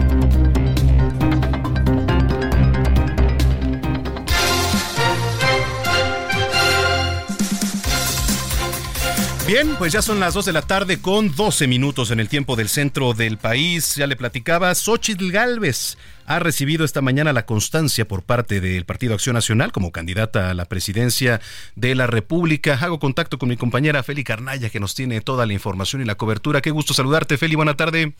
Bien, 9.50 9.76
pues 9.80 9.92
ya 9.92 10.04
son 10.04 10.20
las 10.20 10.36
2 10.36 10.46
de 10.46 10.54
la 10.54 10.62
tarde 10.62 11.02
con 11.02 11.36
12 11.36 11.66
minutos 11.66 12.12
en 12.12 12.20
el 12.20 12.30
tiempo 12.30 12.56
del 12.56 12.70
centro 12.70 13.16
del 13.16 13.40
país. 13.40 13.96
Ya 13.96 14.06
le 14.06 14.16
platicaba, 14.16 14.76
Xochitl 14.76 15.32
Galvez 15.32 15.98
ha 16.28 16.38
recibido 16.38 16.86
esta 16.86 17.02
mañana 17.02 17.34
la 17.34 17.48
constancia 17.48 18.08
por 18.08 18.22
parte 18.22 18.62
del 18.62 18.86
Partido 18.86 19.16
Acción 19.16 19.34
Nacional 19.34 19.72
como 19.72 19.92
candidata 19.92 20.52
a 20.52 20.54
la 20.54 20.66
presidencia 20.66 21.42
de 21.76 21.96
la 21.96 22.06
República. 22.06 22.78
Hago 22.80 23.00
contacto 23.00 23.40
con 23.40 23.50
mi 23.50 23.58
compañera 23.58 24.04
Feli 24.04 24.24
Carnaya 24.24 24.70
que 24.70 24.80
nos 24.80 24.94
tiene 24.94 25.20
toda 25.20 25.48
la 25.48 25.54
información 25.54 26.04
y 26.04 26.06
la 26.06 26.14
cobertura. 26.14 26.62
Qué 26.62 26.70
gusto 26.70 26.94
saludarte, 26.94 27.40
Feli. 27.40 27.56
Buena 27.56 27.76
tarde. 27.76 28.14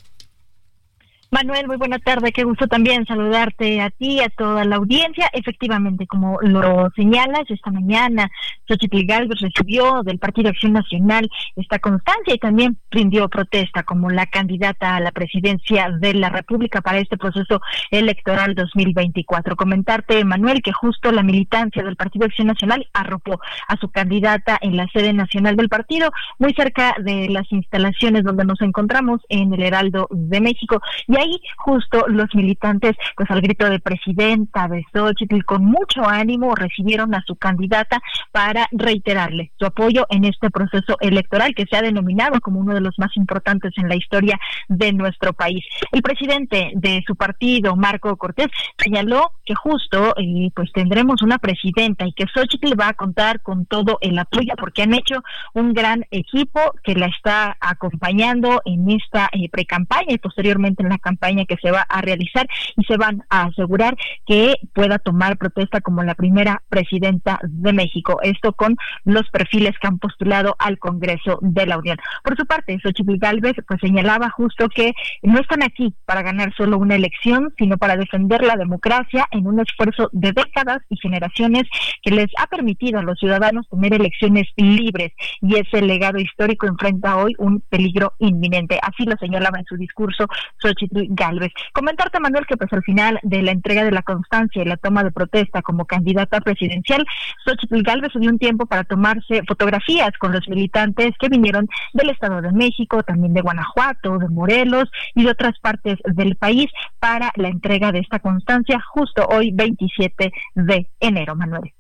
Manuel, 1.32 1.68
muy 1.68 1.78
buena 1.78 2.00
tarde. 2.00 2.32
Qué 2.32 2.44
gusto 2.44 2.68
también 2.68 3.06
saludarte 3.06 3.82
a 3.82 3.92
ti, 3.92 4.20
a 4.20 4.30
toda 4.30 4.66
la 4.66 4.78
audiencia. 4.78 5.30
Efectivamente, 5.32 6.08
como 6.08 6.42
lo 6.42 6.90
señalas, 6.96 7.44
esta 7.50 7.70
mañana 7.70 8.32
Xochitl 8.68 9.06
Galvez 9.06 9.40
recibió 9.40 10.02
del 10.02 10.18
Partido 10.18 10.50
Acción 10.50 10.74
Nacional 10.74 11.30
esta 11.56 11.78
constancia 11.78 12.34
y 12.34 12.40
también 12.40 12.78
rindió 12.90 13.30
protesta 13.30 13.84
como 13.84 14.10
la 14.10 14.26
candidata 14.26 14.96
a 14.96 15.00
la 15.00 15.12
presidencia 15.12 15.92
de 16.00 16.16
la 16.16 16.30
República 16.30 16.82
para 16.82 16.98
este 16.98 17.16
proceso 17.16 17.62
electoral 17.92 18.56
2024. 18.56 19.56
Comentarte, 19.56 20.26
Manuel, 20.26 20.64
que 20.64 20.74
justo 20.74 21.12
la 21.12 21.22
militancia 21.22 21.84
del 21.84 21.96
Partido 21.96 22.26
Acción 22.26 22.48
Nacional 22.48 22.88
arropó 22.92 23.40
a 23.68 23.78
su 23.78 23.92
candidata 23.92 24.58
en 24.62 24.76
la 24.76 24.88
sede 24.88 25.14
nacional 25.14 25.56
del 25.56 25.70
partido, 25.70 26.10
muy 26.40 26.56
cerca 26.56 26.96
de 27.00 27.30
las 27.30 27.52
instalaciones 27.52 28.24
donde 28.24 28.46
nos 28.46 28.60
encontramos 28.62 29.22
en 29.30 29.54
el 29.54 29.62
Heraldo 29.62 30.08
de 30.10 30.42
México. 30.42 30.82
Ahí 31.20 31.42
justo 31.58 32.06
los 32.08 32.34
militantes, 32.34 32.96
pues 33.16 33.30
al 33.32 33.42
grito 33.42 33.70
de 33.70 33.80
presidenta, 33.80 34.68
de 34.68 34.86
Xochitl, 34.94 35.44
con 35.44 35.66
mucho 35.66 36.08
ánimo 36.08 36.56
recibieron 36.56 37.14
a 37.16 37.24
su 37.26 37.36
candidata 37.36 38.00
para 38.32 38.68
reiterarle 38.72 39.52
su 39.58 39.66
apoyo 39.66 40.06
en 40.10 40.26
este 40.26 40.50
proceso 40.50 40.98
electoral 41.00 41.54
que 41.56 41.66
se 41.66 41.76
ha 41.76 41.82
denominado 41.82 42.40
como 42.42 42.60
uno 42.60 42.74
de 42.74 42.82
los 42.82 42.98
más 42.98 43.16
importantes 43.16 43.74
en 43.78 43.90
la 43.90 43.96
historia 43.96 44.40
de 44.68 44.94
nuestro 44.94 45.34
país. 45.34 45.64
El 45.92 46.02
presidente 46.02 46.72
de 46.76 47.04
su 47.06 47.16
partido, 47.16 47.76
Marco 47.76 48.16
Cortés, 48.18 48.48
señaló 48.78 49.32
que 49.46 49.56
justo 49.56 50.14
eh, 50.18 50.50
pues 50.56 50.72
tendremos 50.74 51.22
una 51.22 51.38
presidenta 51.38 52.06
y 52.06 52.14
que 52.14 52.26
Xochitl 52.34 52.80
va 52.80 52.90
a 52.90 52.94
contar 52.94 53.42
con 53.42 53.66
todo 53.66 53.98
el 54.02 54.18
apoyo 54.18 54.54
porque 54.58 54.84
han 54.84 54.94
hecho 54.94 55.24
un 55.54 55.74
gran 55.74 56.06
equipo 56.12 56.60
que 56.84 56.96
la 56.96 57.08
está 57.08 57.58
acompañando 57.60 58.62
en 58.66 58.90
esta 58.92 59.30
eh, 59.32 59.50
precampaña 59.50 60.14
y 60.14 60.18
posteriormente 60.18 60.84
en 60.84 60.90
la 60.90 60.98
campaña 60.98 61.09
que 61.18 61.58
se 61.62 61.72
va 61.72 61.82
a 61.82 62.02
realizar 62.02 62.48
y 62.78 62.84
se 62.86 62.98
van 62.98 63.24
a 63.30 63.44
asegurar 63.44 63.96
que 64.26 64.56
pueda 64.74 65.00
tomar 65.00 65.38
protesta 65.38 65.82
como 65.82 66.04
la 66.04 66.16
primera 66.16 66.62
presidenta 66.70 67.40
de 67.44 67.74
México. 67.74 68.20
Esto 68.22 68.54
con 68.54 68.76
los 69.06 69.30
perfiles 69.30 69.76
que 69.80 69.88
han 69.88 70.00
postulado 70.00 70.56
al 70.60 70.78
Congreso 70.78 71.40
de 71.42 71.66
la 71.66 71.78
Unión. 71.78 71.98
Por 72.24 72.38
su 72.38 72.46
parte, 72.46 72.78
Xochitl 72.82 73.18
Galvez 73.18 73.56
pues 73.68 73.80
señalaba 73.82 74.30
justo 74.30 74.70
que 74.70 74.94
no 75.22 75.40
están 75.40 75.64
aquí 75.64 75.94
para 76.06 76.22
ganar 76.22 76.54
solo 76.56 76.78
una 76.78 76.96
elección, 76.96 77.54
sino 77.58 77.78
para 77.78 77.98
defender 77.98 78.44
la 78.44 78.56
democracia 78.56 79.26
en 79.32 79.48
un 79.48 79.60
esfuerzo 79.60 80.10
de 80.12 80.32
décadas 80.32 80.80
y 80.90 80.98
generaciones 80.98 81.64
que 82.02 82.12
les 82.12 82.28
ha 82.38 82.48
permitido 82.48 83.00
a 83.00 83.04
los 83.04 83.20
ciudadanos 83.20 83.68
tener 83.70 83.94
elecciones 83.94 84.48
libres 84.56 85.12
y 85.42 85.56
ese 85.56 85.82
legado 85.82 86.20
histórico 86.20 86.68
enfrenta 86.68 87.18
hoy 87.18 87.34
un 87.38 87.62
peligro 87.62 88.14
inminente. 88.20 88.80
Así 88.82 89.06
lo 89.06 89.16
señalaba 89.18 89.60
en 89.60 89.66
su 89.66 89.78
discurso 89.78 90.26
Xochitl 90.62 90.99
Galvez. 91.10 91.52
Comentarte, 91.74 92.20
Manuel, 92.20 92.46
que 92.46 92.58
pues 92.58 92.72
al 92.74 92.84
final 92.84 93.20
de 93.24 93.42
la 93.42 93.52
entrega 93.52 93.84
de 93.84 93.92
la 93.92 94.04
constancia 94.04 94.62
y 94.62 94.66
la 94.66 94.78
toma 94.78 95.04
de 95.04 95.12
protesta 95.12 95.62
como 95.62 95.86
candidata 95.86 96.42
presidencial, 96.42 97.06
Xochitl 97.46 97.84
Galvez 97.84 98.12
dio 98.16 98.30
un 98.30 98.40
tiempo 98.40 98.66
para 98.66 98.84
tomarse 98.84 99.44
fotografías 99.48 100.12
con 100.20 100.32
los 100.32 100.48
militantes 100.48 101.14
que 101.20 101.30
vinieron 101.30 101.68
del 101.94 102.10
Estado 102.10 102.42
de 102.42 102.52
México, 102.52 103.04
también 103.04 103.34
de 103.34 103.42
Guanajuato, 103.42 104.18
de 104.18 104.30
Morelos 104.30 104.90
y 105.16 105.24
de 105.24 105.32
otras 105.32 105.58
partes 105.60 105.98
del 106.06 106.36
país 106.36 106.68
para 107.00 107.32
la 107.36 107.50
entrega 107.50 107.92
de 107.92 108.00
esta 108.00 108.20
constancia 108.20 108.80
justo 108.94 109.26
hoy 109.30 109.52
27 109.54 110.32
de 110.56 110.90
enero, 111.00 111.36
Manuel. 111.36 111.74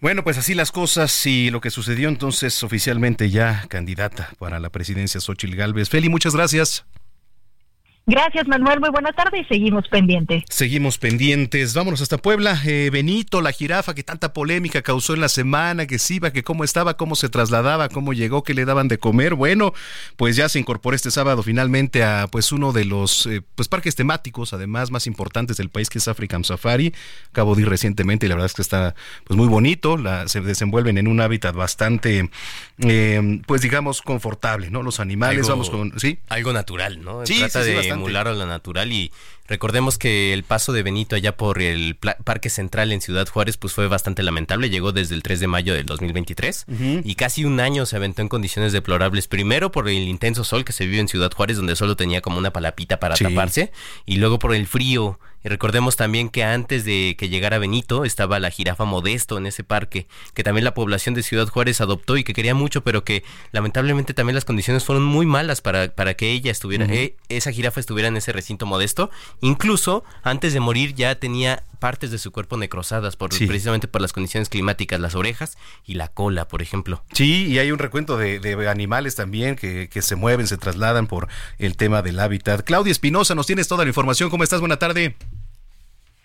Bueno, 0.00 0.22
pues 0.22 0.36
así 0.36 0.54
las 0.54 0.70
cosas 0.70 1.26
y 1.26 1.50
lo 1.50 1.62
que 1.62 1.70
sucedió 1.70 2.10
entonces 2.10 2.62
oficialmente 2.62 3.30
ya 3.30 3.64
candidata 3.68 4.28
para 4.38 4.60
la 4.60 4.68
presidencia 4.68 5.18
Xochitl 5.18 5.56
Galvez. 5.56 5.88
Feli, 5.88 6.10
muchas 6.10 6.36
gracias. 6.36 6.84
Gracias, 8.06 8.46
Manuel. 8.46 8.80
Muy 8.80 8.90
buena 8.90 9.12
tarde 9.12 9.38
y 9.38 9.44
seguimos 9.44 9.88
pendientes. 9.88 10.44
Seguimos 10.50 10.98
pendientes. 10.98 11.72
Vámonos 11.72 12.02
hasta 12.02 12.18
Puebla. 12.18 12.60
Eh, 12.66 12.90
Benito, 12.92 13.40
la 13.40 13.50
jirafa 13.50 13.94
que 13.94 14.02
tanta 14.02 14.34
polémica 14.34 14.82
causó 14.82 15.14
en 15.14 15.22
la 15.22 15.30
semana, 15.30 15.86
que 15.86 15.98
sí 15.98 16.16
iba, 16.16 16.30
que 16.30 16.42
cómo 16.42 16.64
estaba, 16.64 16.98
cómo 16.98 17.16
se 17.16 17.30
trasladaba, 17.30 17.88
cómo 17.88 18.12
llegó, 18.12 18.42
qué 18.42 18.52
le 18.52 18.66
daban 18.66 18.88
de 18.88 18.98
comer. 18.98 19.34
Bueno, 19.34 19.72
pues 20.16 20.36
ya 20.36 20.50
se 20.50 20.58
incorporó 20.58 20.94
este 20.94 21.10
sábado 21.10 21.42
finalmente 21.42 22.04
a 22.04 22.26
pues 22.30 22.52
uno 22.52 22.72
de 22.72 22.84
los 22.84 23.24
eh, 23.24 23.40
pues 23.54 23.68
parques 23.68 23.94
temáticos, 23.94 24.52
además 24.52 24.90
más 24.90 25.06
importantes 25.06 25.56
del 25.56 25.70
país, 25.70 25.88
que 25.88 25.96
es 25.96 26.06
African 26.06 26.44
Safari. 26.44 26.92
Acabo 27.30 27.54
de 27.54 27.62
ir 27.62 27.70
recientemente 27.70 28.26
y 28.26 28.28
la 28.28 28.34
verdad 28.34 28.46
es 28.46 28.54
que 28.54 28.62
está 28.62 28.94
pues 29.24 29.38
muy 29.38 29.48
bonito. 29.48 29.96
La, 29.96 30.28
se 30.28 30.42
desenvuelven 30.42 30.98
en 30.98 31.08
un 31.08 31.22
hábitat 31.22 31.54
bastante, 31.54 32.28
eh, 32.80 33.40
pues 33.46 33.62
digamos, 33.62 34.02
confortable, 34.02 34.70
¿no? 34.70 34.82
Los 34.82 35.00
animales, 35.00 35.48
vamos 35.48 35.70
con, 35.70 35.98
sí. 35.98 36.18
Algo 36.28 36.52
natural, 36.52 37.02
¿no? 37.02 37.24
Sí, 37.24 37.38
Trata 37.38 37.62
sí, 37.62 37.70
sí, 37.70 37.76
de 37.76 37.93
emular 37.94 38.28
a 38.28 38.34
lo 38.34 38.46
natural 38.46 38.92
y 38.92 39.10
recordemos 39.46 39.98
que 39.98 40.32
el 40.32 40.42
paso 40.42 40.72
de 40.72 40.82
Benito 40.82 41.16
allá 41.16 41.36
por 41.36 41.60
el 41.60 41.96
Parque 41.96 42.50
Central 42.50 42.92
en 42.92 43.00
Ciudad 43.00 43.28
Juárez 43.28 43.56
pues 43.56 43.72
fue 43.72 43.88
bastante 43.88 44.22
lamentable, 44.22 44.70
llegó 44.70 44.92
desde 44.92 45.14
el 45.14 45.22
3 45.22 45.40
de 45.40 45.46
mayo 45.46 45.74
del 45.74 45.86
2023 45.86 46.66
y 47.04 47.14
casi 47.14 47.44
un 47.44 47.60
año 47.60 47.86
se 47.86 47.96
aventó 47.96 48.22
en 48.22 48.28
condiciones 48.28 48.72
deplorables, 48.72 49.28
primero 49.28 49.70
por 49.70 49.88
el 49.88 50.08
intenso 50.08 50.44
sol 50.44 50.64
que 50.64 50.72
se 50.72 50.86
vive 50.86 51.00
en 51.00 51.08
Ciudad 51.08 51.32
Juárez 51.32 51.56
donde 51.56 51.76
solo 51.76 51.96
tenía 51.96 52.20
como 52.20 52.38
una 52.38 52.52
palapita 52.52 52.98
para 52.98 53.16
taparse 53.16 53.72
y 54.06 54.16
luego 54.16 54.38
por 54.38 54.54
el 54.54 54.66
frío. 54.66 55.18
Y 55.44 55.50
recordemos 55.50 55.96
también 55.96 56.30
que 56.30 56.42
antes 56.42 56.86
de 56.86 57.16
que 57.18 57.28
llegara 57.28 57.58
Benito 57.58 58.06
estaba 58.06 58.40
la 58.40 58.50
jirafa 58.50 58.86
Modesto 58.86 59.36
en 59.36 59.46
ese 59.46 59.62
parque, 59.62 60.06
que 60.32 60.42
también 60.42 60.64
la 60.64 60.72
población 60.72 61.14
de 61.14 61.22
Ciudad 61.22 61.46
Juárez 61.48 61.82
adoptó 61.82 62.16
y 62.16 62.24
que 62.24 62.32
quería 62.32 62.54
mucho, 62.54 62.82
pero 62.82 63.04
que 63.04 63.24
lamentablemente 63.52 64.14
también 64.14 64.36
las 64.36 64.46
condiciones 64.46 64.84
fueron 64.84 65.04
muy 65.04 65.26
malas 65.26 65.60
para, 65.60 65.94
para 65.94 66.14
que 66.14 66.30
ella 66.32 66.50
estuviera, 66.50 66.86
eh, 66.86 67.16
esa 67.28 67.52
jirafa 67.52 67.78
estuviera 67.78 68.08
en 68.08 68.16
ese 68.16 68.32
recinto 68.32 68.64
modesto. 68.64 69.10
Incluso 69.40 70.04
antes 70.22 70.52
de 70.52 70.60
morir 70.60 70.94
ya 70.94 71.14
tenía 71.16 71.62
partes 71.78 72.10
de 72.10 72.18
su 72.18 72.32
cuerpo 72.32 72.56
necrosadas 72.56 73.16
por 73.16 73.28
precisamente 73.28 73.88
por 73.88 74.00
las 74.00 74.14
condiciones 74.14 74.48
climáticas, 74.48 74.98
las 75.00 75.14
orejas 75.14 75.58
y 75.84 75.94
la 75.94 76.08
cola, 76.08 76.48
por 76.48 76.62
ejemplo. 76.62 77.02
Sí, 77.12 77.46
y 77.46 77.58
hay 77.58 77.72
un 77.72 77.78
recuento 77.78 78.16
de, 78.16 78.40
de 78.40 78.68
animales 78.68 79.16
también 79.16 79.54
que, 79.56 79.88
que, 79.90 80.00
se 80.00 80.16
mueven, 80.16 80.46
se 80.46 80.56
trasladan 80.56 81.06
por 81.06 81.28
el 81.58 81.76
tema 81.76 82.00
del 82.00 82.20
hábitat. 82.20 82.62
Claudia 82.64 82.90
Espinosa, 82.90 83.34
nos 83.34 83.46
tienes 83.46 83.68
toda 83.68 83.84
la 83.84 83.90
información. 83.90 84.30
¿Cómo 84.30 84.44
estás? 84.44 84.60
Buena 84.60 84.78
tarde. 84.78 85.16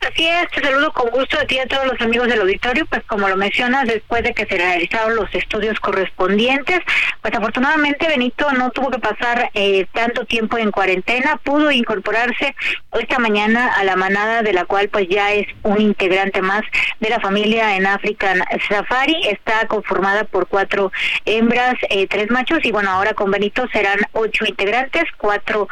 Así 0.01 0.25
es, 0.25 0.49
te 0.51 0.61
saludo 0.61 0.93
con 0.93 1.09
gusto 1.09 1.37
a 1.37 1.45
ti 1.45 1.55
y 1.55 1.59
a 1.59 1.67
todos 1.67 1.85
los 1.85 1.99
amigos 1.99 2.29
del 2.29 2.39
auditorio, 2.39 2.85
pues 2.85 3.03
como 3.03 3.27
lo 3.27 3.35
mencionas, 3.35 3.85
después 3.85 4.23
de 4.23 4.33
que 4.33 4.45
se 4.45 4.57
realizaron 4.57 5.17
los 5.17 5.33
estudios 5.35 5.77
correspondientes, 5.81 6.79
pues 7.21 7.33
afortunadamente 7.35 8.07
Benito 8.07 8.49
no 8.53 8.71
tuvo 8.71 8.91
que 8.91 8.99
pasar 8.99 9.51
eh, 9.53 9.87
tanto 9.93 10.25
tiempo 10.25 10.57
en 10.57 10.71
cuarentena, 10.71 11.35
pudo 11.43 11.69
incorporarse 11.69 12.55
esta 12.93 13.19
mañana 13.19 13.73
a 13.73 13.83
la 13.83 13.97
manada 13.97 14.41
de 14.41 14.53
la 14.53 14.63
cual 14.63 14.87
pues 14.87 15.07
ya 15.09 15.33
es 15.33 15.47
un 15.63 15.81
integrante 15.81 16.41
más 16.41 16.61
de 17.01 17.09
la 17.09 17.19
familia 17.19 17.75
en 17.75 17.85
African 17.85 18.41
Safari, 18.69 19.27
está 19.27 19.67
conformada 19.67 20.23
por 20.23 20.47
cuatro 20.47 20.93
hembras, 21.25 21.75
eh, 21.89 22.07
tres 22.07 22.31
machos. 22.31 22.59
Y 22.63 22.71
bueno, 22.71 22.89
ahora 22.89 23.13
con 23.13 23.31
Benito 23.31 23.67
serán 23.73 23.99
ocho 24.13 24.45
integrantes, 24.45 25.03
cuatro 25.17 25.67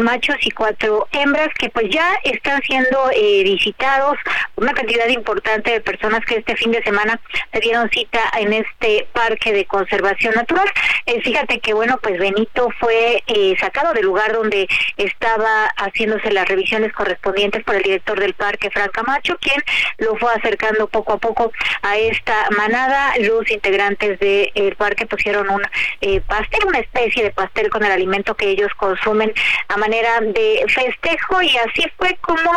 machos 0.00 0.36
y 0.42 0.50
cuatro 0.52 1.08
hembras 1.12 1.48
que 1.58 1.68
pues 1.68 1.86
ya 1.90 2.16
están 2.22 2.62
siendo 2.62 3.10
eh, 3.12 3.55
visitados, 3.56 4.18
una 4.56 4.72
cantidad 4.72 5.08
importante 5.08 5.70
de 5.72 5.80
personas 5.80 6.24
que 6.24 6.36
este 6.36 6.56
fin 6.56 6.72
de 6.72 6.82
semana 6.82 7.18
se 7.52 7.60
dieron 7.60 7.88
cita 7.90 8.20
en 8.38 8.52
este 8.52 9.08
parque 9.12 9.52
de 9.52 9.64
conservación 9.64 10.34
natural. 10.34 10.68
Eh, 11.06 11.20
fíjate 11.22 11.60
que 11.60 11.72
bueno, 11.72 11.98
pues 12.02 12.18
Benito 12.18 12.68
fue 12.78 13.22
eh, 13.26 13.54
sacado 13.58 13.94
del 13.94 14.04
lugar 14.04 14.32
donde 14.32 14.68
estaba 14.96 15.66
haciéndose 15.76 16.32
las 16.32 16.48
revisiones 16.48 16.92
correspondientes 16.92 17.62
por 17.64 17.76
el 17.76 17.82
director 17.82 18.18
del 18.20 18.34
parque, 18.34 18.70
Frank 18.70 18.90
Camacho, 18.92 19.36
quien 19.40 19.62
lo 19.98 20.16
fue 20.16 20.32
acercando 20.34 20.86
poco 20.88 21.14
a 21.14 21.18
poco 21.18 21.52
a 21.82 21.96
esta 21.96 22.48
manada. 22.56 23.14
Los 23.20 23.50
integrantes 23.50 24.18
del 24.18 24.76
parque 24.76 25.06
pusieron 25.06 25.48
un 25.48 25.62
eh, 26.00 26.20
pastel, 26.20 26.66
una 26.66 26.80
especie 26.80 27.22
de 27.22 27.30
pastel 27.30 27.70
con 27.70 27.84
el 27.84 27.92
alimento 27.92 28.34
que 28.34 28.50
ellos 28.50 28.72
consumen 28.76 29.32
a 29.68 29.76
manera 29.76 30.20
de 30.20 30.64
festejo 30.68 31.40
y 31.40 31.56
así 31.56 31.84
fue 31.96 32.18
como 32.20 32.50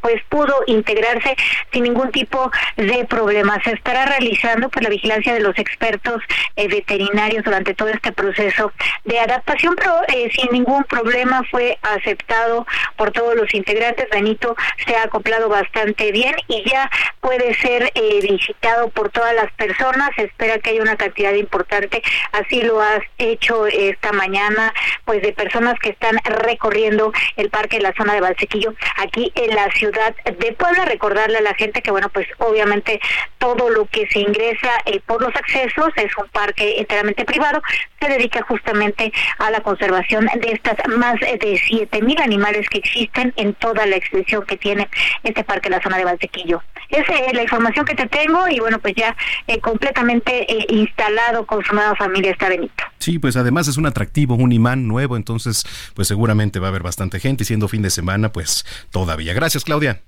pues 0.00 0.22
pudo 0.28 0.41
integrarse 0.66 1.36
sin 1.72 1.84
ningún 1.84 2.10
tipo 2.10 2.50
de 2.76 3.04
problema. 3.04 3.60
Se 3.64 3.72
estará 3.72 4.06
realizando 4.06 4.68
por 4.68 4.82
la 4.82 4.88
vigilancia 4.88 5.34
de 5.34 5.40
los 5.40 5.58
expertos 5.58 6.22
eh, 6.56 6.68
veterinarios 6.68 7.44
durante 7.44 7.74
todo 7.74 7.88
este 7.88 8.12
proceso 8.12 8.72
de 9.04 9.18
adaptación, 9.18 9.74
pero 9.76 9.94
eh, 10.08 10.30
sin 10.34 10.50
ningún 10.52 10.84
problema 10.84 11.42
fue 11.50 11.78
aceptado 11.82 12.66
por 12.96 13.10
todos 13.12 13.34
los 13.36 13.52
integrantes. 13.54 14.08
Benito 14.10 14.56
se 14.86 14.96
ha 14.96 15.04
acoplado 15.04 15.48
bastante 15.48 16.12
bien 16.12 16.34
y 16.48 16.68
ya 16.68 16.90
puede 17.20 17.54
ser 17.54 17.90
eh, 17.94 18.20
visitado 18.22 18.88
por 18.90 19.10
todas 19.10 19.34
las 19.34 19.50
personas. 19.52 20.10
Se 20.16 20.24
espera 20.24 20.58
que 20.58 20.70
haya 20.70 20.82
una 20.82 20.96
cantidad 20.96 21.32
importante, 21.34 22.02
así 22.32 22.62
lo 22.62 22.80
has 22.80 23.00
hecho 23.18 23.66
esta 23.66 24.12
mañana, 24.12 24.72
pues 25.04 25.22
de 25.22 25.32
personas 25.32 25.78
que 25.78 25.90
están 25.90 26.18
recorriendo 26.24 27.12
el 27.36 27.50
parque 27.50 27.76
en 27.76 27.84
la 27.84 27.94
zona 27.94 28.14
de 28.14 28.20
Valsequillo, 28.20 28.74
aquí 28.96 29.32
en 29.34 29.54
la 29.54 29.70
ciudad 29.72 30.14
de 30.38 30.52
Puebla, 30.52 30.84
recordarle 30.84 31.38
a 31.38 31.42
la 31.42 31.54
gente 31.54 31.82
que, 31.82 31.90
bueno, 31.90 32.08
pues 32.08 32.26
obviamente 32.38 33.00
todo 33.38 33.70
lo 33.70 33.86
que 33.86 34.06
se 34.08 34.20
ingresa 34.20 34.70
eh, 34.86 35.00
por 35.04 35.22
los 35.22 35.34
accesos 35.34 35.88
es 35.96 36.10
un 36.18 36.28
parque 36.28 36.76
enteramente 36.78 37.24
privado, 37.24 37.62
se 38.00 38.08
dedica 38.08 38.42
justamente 38.42 39.12
a 39.38 39.50
la 39.50 39.60
conservación 39.60 40.26
de 40.40 40.52
estas 40.52 40.76
más 40.96 41.18
de 41.20 41.60
siete 41.66 42.02
mil 42.02 42.20
animales 42.20 42.68
que 42.68 42.78
existen 42.78 43.32
en 43.36 43.54
toda 43.54 43.86
la 43.86 43.96
extensión 43.96 44.44
que 44.44 44.56
tiene 44.56 44.88
este 45.22 45.44
parque 45.44 45.68
en 45.68 45.72
la 45.72 45.82
zona 45.82 45.98
de 45.98 46.04
Valtequillo. 46.04 46.62
Esa 46.88 47.14
es 47.14 47.32
la 47.32 47.42
información 47.42 47.86
que 47.86 47.94
te 47.94 48.06
tengo 48.06 48.48
y 48.48 48.60
bueno, 48.60 48.78
pues 48.78 48.94
ya 48.94 49.16
eh, 49.46 49.60
completamente 49.60 50.52
eh, 50.52 50.66
instalado 50.68 51.46
con 51.46 51.64
su 51.64 51.74
nueva 51.74 51.96
familia 51.96 52.32
está 52.32 52.48
Benito. 52.48 52.84
Sí, 52.98 53.18
pues 53.18 53.36
además 53.36 53.66
es 53.68 53.76
un 53.78 53.86
atractivo, 53.86 54.34
un 54.34 54.52
imán 54.52 54.86
nuevo, 54.86 55.16
entonces 55.16 55.64
pues 55.94 56.08
seguramente 56.08 56.58
va 56.58 56.66
a 56.66 56.70
haber 56.70 56.82
bastante 56.82 57.18
gente 57.18 57.44
siendo 57.44 57.68
fin 57.68 57.82
de 57.82 57.90
semana, 57.90 58.30
pues 58.30 58.64
todavía. 58.90 59.32
Gracias, 59.32 59.64
Claudia. 59.64 60.02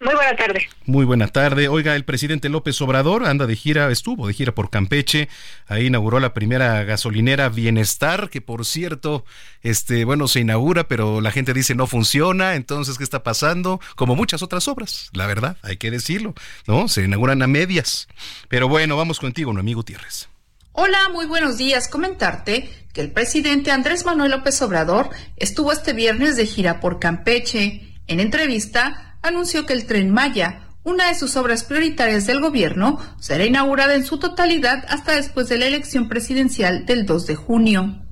Muy 0.00 0.14
buena 0.14 0.36
tarde. 0.36 0.68
Muy 0.86 1.04
buena 1.04 1.26
tarde. 1.26 1.66
Oiga, 1.66 1.96
el 1.96 2.04
presidente 2.04 2.48
López 2.48 2.80
Obrador 2.80 3.26
anda 3.26 3.46
de 3.46 3.56
gira, 3.56 3.90
estuvo 3.90 4.28
de 4.28 4.32
gira 4.32 4.54
por 4.54 4.70
Campeche. 4.70 5.28
Ahí 5.66 5.86
inauguró 5.86 6.20
la 6.20 6.34
primera 6.34 6.84
gasolinera 6.84 7.48
Bienestar, 7.48 8.30
que 8.30 8.40
por 8.40 8.64
cierto, 8.64 9.24
este, 9.62 10.04
bueno, 10.04 10.28
se 10.28 10.38
inaugura, 10.38 10.86
pero 10.86 11.20
la 11.20 11.32
gente 11.32 11.52
dice 11.52 11.74
no 11.74 11.88
funciona. 11.88 12.54
Entonces, 12.54 12.96
¿qué 12.96 13.02
está 13.02 13.24
pasando? 13.24 13.80
Como 13.96 14.14
muchas 14.14 14.40
otras 14.42 14.68
obras, 14.68 15.10
la 15.14 15.26
verdad, 15.26 15.56
hay 15.62 15.78
que 15.78 15.90
decirlo, 15.90 16.34
¿no? 16.68 16.86
Se 16.86 17.02
inauguran 17.02 17.42
a 17.42 17.48
medias. 17.48 18.06
Pero 18.48 18.68
bueno, 18.68 18.96
vamos 18.96 19.18
contigo, 19.18 19.52
mi 19.52 19.60
amigo 19.60 19.78
Gutiérrez. 19.78 20.28
Hola, 20.72 21.08
muy 21.12 21.26
buenos 21.26 21.58
días. 21.58 21.88
Comentarte 21.88 22.70
que 22.92 23.00
el 23.00 23.10
presidente 23.10 23.72
Andrés 23.72 24.04
Manuel 24.04 24.30
López 24.30 24.62
Obrador 24.62 25.10
estuvo 25.36 25.72
este 25.72 25.92
viernes 25.92 26.36
de 26.36 26.46
gira 26.46 26.78
por 26.78 27.00
Campeche. 27.00 27.96
En 28.06 28.20
entrevista, 28.20 29.07
anunció 29.22 29.66
que 29.66 29.72
el 29.72 29.86
tren 29.86 30.10
Maya, 30.10 30.60
una 30.84 31.08
de 31.08 31.14
sus 31.14 31.36
obras 31.36 31.64
prioritarias 31.64 32.26
del 32.26 32.40
gobierno, 32.40 32.98
será 33.20 33.44
inaugurada 33.44 33.94
en 33.94 34.04
su 34.04 34.18
totalidad 34.18 34.84
hasta 34.88 35.16
después 35.16 35.48
de 35.48 35.58
la 35.58 35.66
elección 35.66 36.08
presidencial 36.08 36.86
del 36.86 37.04
2 37.04 37.26
de 37.26 37.34
junio. 37.34 38.02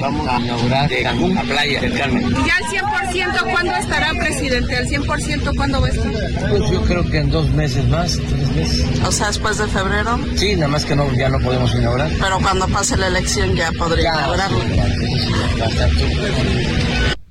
Vamos 0.00 0.28
a 0.28 0.40
inaugurar 0.40 0.88
Cancún, 1.02 1.34
la 1.34 1.42
playa 1.42 1.80
del 1.80 1.98
Carmen. 1.98 2.30
¿Ya 2.46 2.56
al 2.56 2.64
100% 2.64 3.50
cuándo 3.50 3.74
estará 3.74 4.10
presidente? 4.12 4.76
¿Al 4.76 4.86
100% 4.86 5.56
cuándo 5.56 5.80
va 5.80 5.86
a 5.88 5.90
estar? 5.90 6.48
Pues 6.48 6.70
yo 6.70 6.82
creo 6.82 7.10
que 7.10 7.18
en 7.18 7.30
dos 7.30 7.50
meses 7.50 7.88
más, 7.88 8.18
tres 8.28 8.50
meses. 8.50 9.00
O 9.04 9.10
sea, 9.10 9.26
después 9.26 9.58
de 9.58 9.66
febrero. 9.66 10.18
Sí, 10.36 10.54
nada 10.54 10.68
más 10.68 10.84
que 10.84 10.94
no, 10.94 11.12
ya 11.12 11.28
no 11.28 11.40
podemos 11.40 11.74
inaugurar. 11.74 12.08
Pero 12.20 12.38
cuando 12.40 12.68
pase 12.68 12.96
la 12.96 13.08
elección 13.08 13.56
ya 13.56 13.72
podría 13.72 14.14
inaugurarlo. 14.14 14.60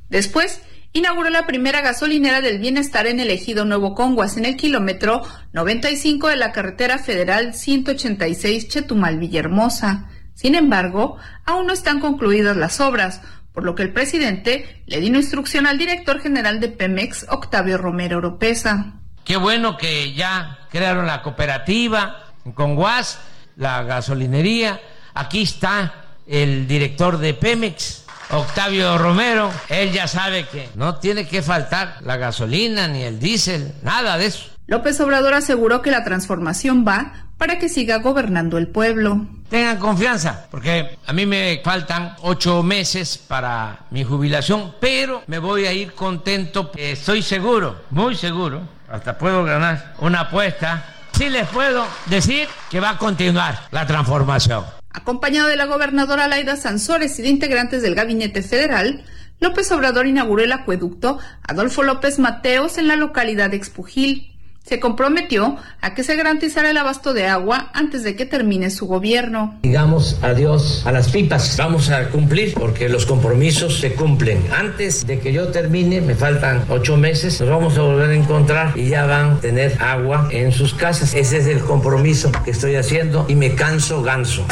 Después, 0.09 0.59
inauguró 0.93 1.29
la 1.29 1.45
primera 1.45 1.81
gasolinera 1.81 2.41
del 2.41 2.59
bienestar 2.59 3.07
en 3.07 3.19
el 3.19 3.29
ejido 3.29 3.65
Nuevo 3.65 3.93
Conguas, 3.93 4.37
en 4.37 4.45
el 4.45 4.55
kilómetro 4.57 5.21
95 5.53 6.27
de 6.27 6.35
la 6.35 6.51
carretera 6.51 6.97
federal 6.97 7.53
186 7.53 8.67
Chetumal 8.67 9.19
Villahermosa. 9.19 10.09
Sin 10.33 10.55
embargo, 10.55 11.17
aún 11.45 11.67
no 11.67 11.73
están 11.73 11.99
concluidas 11.99 12.57
las 12.57 12.79
obras, 12.79 13.21
por 13.53 13.63
lo 13.63 13.73
que 13.73 13.83
el 13.83 13.91
presidente 13.91 14.83
le 14.85 14.99
dio 14.99 15.15
instrucción 15.15 15.65
al 15.65 15.77
director 15.77 16.19
general 16.19 16.59
de 16.59 16.69
Pemex, 16.69 17.25
Octavio 17.29 17.77
Romero 17.77 18.17
Oropesa. 18.17 18.93
Qué 19.23 19.35
bueno 19.35 19.77
que 19.77 20.13
ya 20.13 20.59
crearon 20.69 21.07
la 21.07 21.21
cooperativa 21.21 22.33
en 22.45 22.51
Conguas, 22.53 23.19
la 23.55 23.83
gasolinería. 23.83 24.79
Aquí 25.13 25.41
está 25.41 26.05
el 26.27 26.67
director 26.67 27.17
de 27.17 27.33
Pemex, 27.33 28.05
Octavio 28.31 28.97
Romero, 28.97 29.51
él 29.69 29.91
ya 29.91 30.07
sabe 30.07 30.47
que 30.47 30.69
no 30.75 30.95
tiene 30.95 31.27
que 31.27 31.41
faltar 31.41 31.97
la 32.01 32.17
gasolina 32.17 32.87
ni 32.87 33.03
el 33.03 33.19
diésel, 33.19 33.73
nada 33.83 34.17
de 34.17 34.25
eso. 34.25 34.49
López 34.67 34.99
Obrador 34.99 35.33
aseguró 35.33 35.81
que 35.81 35.91
la 35.91 36.03
transformación 36.03 36.85
va 36.85 37.27
para 37.37 37.57
que 37.57 37.69
siga 37.69 37.99
gobernando 37.99 38.57
el 38.57 38.67
pueblo. 38.67 39.25
Tengan 39.49 39.77
confianza, 39.77 40.47
porque 40.51 40.97
a 41.05 41.13
mí 41.13 41.25
me 41.25 41.61
faltan 41.63 42.15
ocho 42.21 42.63
meses 42.63 43.17
para 43.17 43.85
mi 43.91 44.03
jubilación, 44.03 44.75
pero 44.81 45.23
me 45.27 45.39
voy 45.39 45.65
a 45.65 45.71
ir 45.71 45.93
contento. 45.93 46.71
Estoy 46.75 47.21
seguro, 47.21 47.83
muy 47.91 48.15
seguro, 48.15 48.61
hasta 48.91 49.17
puedo 49.17 49.45
ganar 49.45 49.93
una 49.99 50.21
apuesta. 50.21 50.83
Sí 51.13 51.29
les 51.29 51.47
puedo 51.47 51.85
decir 52.07 52.47
que 52.69 52.81
va 52.81 52.91
a 52.91 52.97
continuar 52.97 53.57
la 53.71 53.87
transformación. 53.87 54.65
Acompañado 54.97 55.47
de 55.47 55.57
la 55.57 55.67
gobernadora 55.67 56.27
Laida 56.27 56.55
Sansores 56.55 57.19
y 57.19 57.21
de 57.21 57.29
integrantes 57.29 57.83
del 57.83 57.93
gabinete 57.93 58.41
federal, 58.41 59.03
López 59.39 59.71
Obrador 59.71 60.07
inauguró 60.07 60.43
el 60.43 60.51
acueducto 60.51 61.19
Adolfo 61.47 61.83
López 61.83 62.17
Mateos 62.17 62.79
en 62.79 62.87
la 62.87 62.95
localidad 62.95 63.51
de 63.51 63.57
Expujil 63.57 64.35
se 64.67 64.79
comprometió 64.79 65.57
a 65.81 65.93
que 65.93 66.03
se 66.03 66.15
garantizara 66.15 66.69
el 66.69 66.77
abasto 66.77 67.13
de 67.13 67.27
agua 67.27 67.71
antes 67.73 68.03
de 68.03 68.15
que 68.15 68.25
termine 68.25 68.69
su 68.69 68.85
gobierno. 68.85 69.57
Digamos 69.63 70.19
adiós 70.21 70.83
a 70.85 70.91
las 70.91 71.09
pipas. 71.09 71.55
Vamos 71.57 71.89
a 71.89 72.09
cumplir 72.09 72.53
porque 72.53 72.89
los 72.89 73.05
compromisos 73.05 73.79
se 73.79 73.93
cumplen. 73.93 74.43
Antes 74.51 75.07
de 75.07 75.19
que 75.19 75.31
yo 75.31 75.47
termine, 75.49 76.01
me 76.01 76.15
faltan 76.15 76.65
ocho 76.69 76.97
meses, 76.97 77.39
nos 77.39 77.49
vamos 77.49 77.77
a 77.77 77.81
volver 77.81 78.09
a 78.09 78.15
encontrar 78.15 78.77
y 78.77 78.89
ya 78.89 79.05
van 79.05 79.31
a 79.31 79.39
tener 79.39 79.81
agua 79.81 80.27
en 80.31 80.51
sus 80.51 80.73
casas. 80.73 81.13
Ese 81.13 81.37
es 81.37 81.47
el 81.47 81.59
compromiso 81.61 82.31
que 82.43 82.51
estoy 82.51 82.75
haciendo 82.75 83.25
y 83.29 83.35
me 83.35 83.55
canso 83.55 84.01
ganso. 84.03 84.45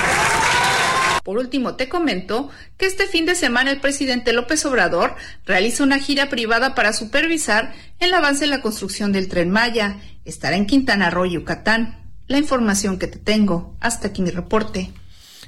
Por 1.25 1.39
último, 1.39 1.73
te 1.73 1.89
comento 1.89 2.51
que 2.77 2.85
este 2.85 3.07
fin 3.07 3.25
de 3.25 3.33
semana 3.33 3.71
el 3.71 3.79
presidente 3.79 4.31
López 4.31 4.63
Obrador 4.67 5.15
realiza 5.43 5.83
una 5.83 5.97
gira 5.97 6.29
privada 6.29 6.75
para 6.75 6.93
supervisar 6.93 7.73
el 7.99 8.13
avance 8.13 8.43
en 8.43 8.51
la 8.51 8.61
construcción 8.61 9.11
del 9.11 9.27
tren 9.27 9.49
Maya. 9.49 9.97
Estará 10.23 10.55
en 10.55 10.67
Quintana 10.67 11.09
Roo, 11.09 11.25
Yucatán. 11.25 12.11
La 12.27 12.37
información 12.37 12.99
que 12.99 13.07
te 13.07 13.17
tengo. 13.17 13.75
Hasta 13.79 14.09
aquí 14.09 14.21
mi 14.21 14.29
reporte. 14.29 14.91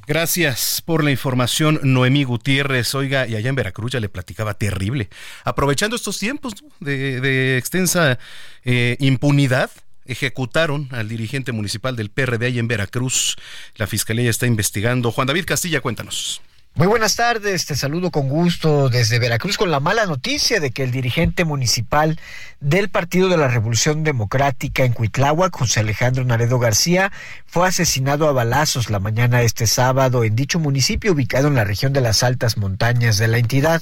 Gracias 0.08 0.82
por 0.84 1.04
la 1.04 1.12
información, 1.12 1.80
Noemí 1.84 2.24
Gutiérrez. 2.24 2.96
Oiga, 2.96 3.28
y 3.28 3.36
allá 3.36 3.50
en 3.50 3.56
Veracruz 3.56 3.92
ya 3.92 4.00
le 4.00 4.10
platicaba 4.10 4.56
terrible. 4.56 5.10
Aprovechando 5.44 5.96
estos 5.96 6.18
tiempos 6.18 6.56
de, 6.80 7.56
extensa 7.60 8.18
eh, 8.64 8.98
impunidad, 9.00 9.70
ejecutaron 10.08 10.88
al 10.92 11.10
dirigente 11.10 11.52
municipal 11.52 11.96
del 11.96 12.10
PRD 12.10 12.46
ahí 12.48 12.60
en 12.60 12.68
Veracruz. 12.68 13.36
La 13.76 13.88
fiscalía 13.88 14.30
está 14.30 14.48
investigando. 14.48 15.12
Juan 15.12 15.28
David 15.28 15.46
Castilla, 15.46 15.82
cuéntanos. 15.82 16.42
Muy 16.78 16.86
buenas 16.86 17.16
tardes, 17.16 17.66
te 17.66 17.76
saludo 17.76 18.12
con 18.12 18.30
gusto 18.30 18.90
desde 18.90 19.18
Veracruz 19.18 19.58
con 19.58 19.72
la 19.72 19.80
mala 19.80 20.06
noticia 20.06 20.60
de 20.60 20.70
que 20.70 20.84
el 20.84 20.92
dirigente 20.92 21.44
municipal 21.44 22.20
del 22.60 22.90
Partido 22.90 23.30
de 23.30 23.38
la 23.38 23.48
Revolución 23.48 24.04
Democrática 24.04 24.84
en 24.84 24.94
Cuitláhuac, 24.94 25.56
José 25.56 25.80
Alejandro 25.80 26.24
Naredo 26.24 26.60
García, 26.60 27.12
fue 27.48 27.68
asesinado 27.68 28.28
a 28.28 28.32
balazos 28.32 28.92
la 28.92 29.00
mañana 29.00 29.40
de 29.40 29.46
este 29.46 29.66
sábado 29.66 30.24
en 30.24 30.36
dicho 30.36 30.60
municipio 30.60 31.14
ubicado 31.14 31.48
en 31.48 31.56
la 31.56 31.64
región 31.64 31.94
de 31.94 32.02
las 32.02 32.22
altas 32.22 32.58
montañas 32.58 33.18
de 33.18 33.28
la 33.28 33.40
entidad. 33.40 33.82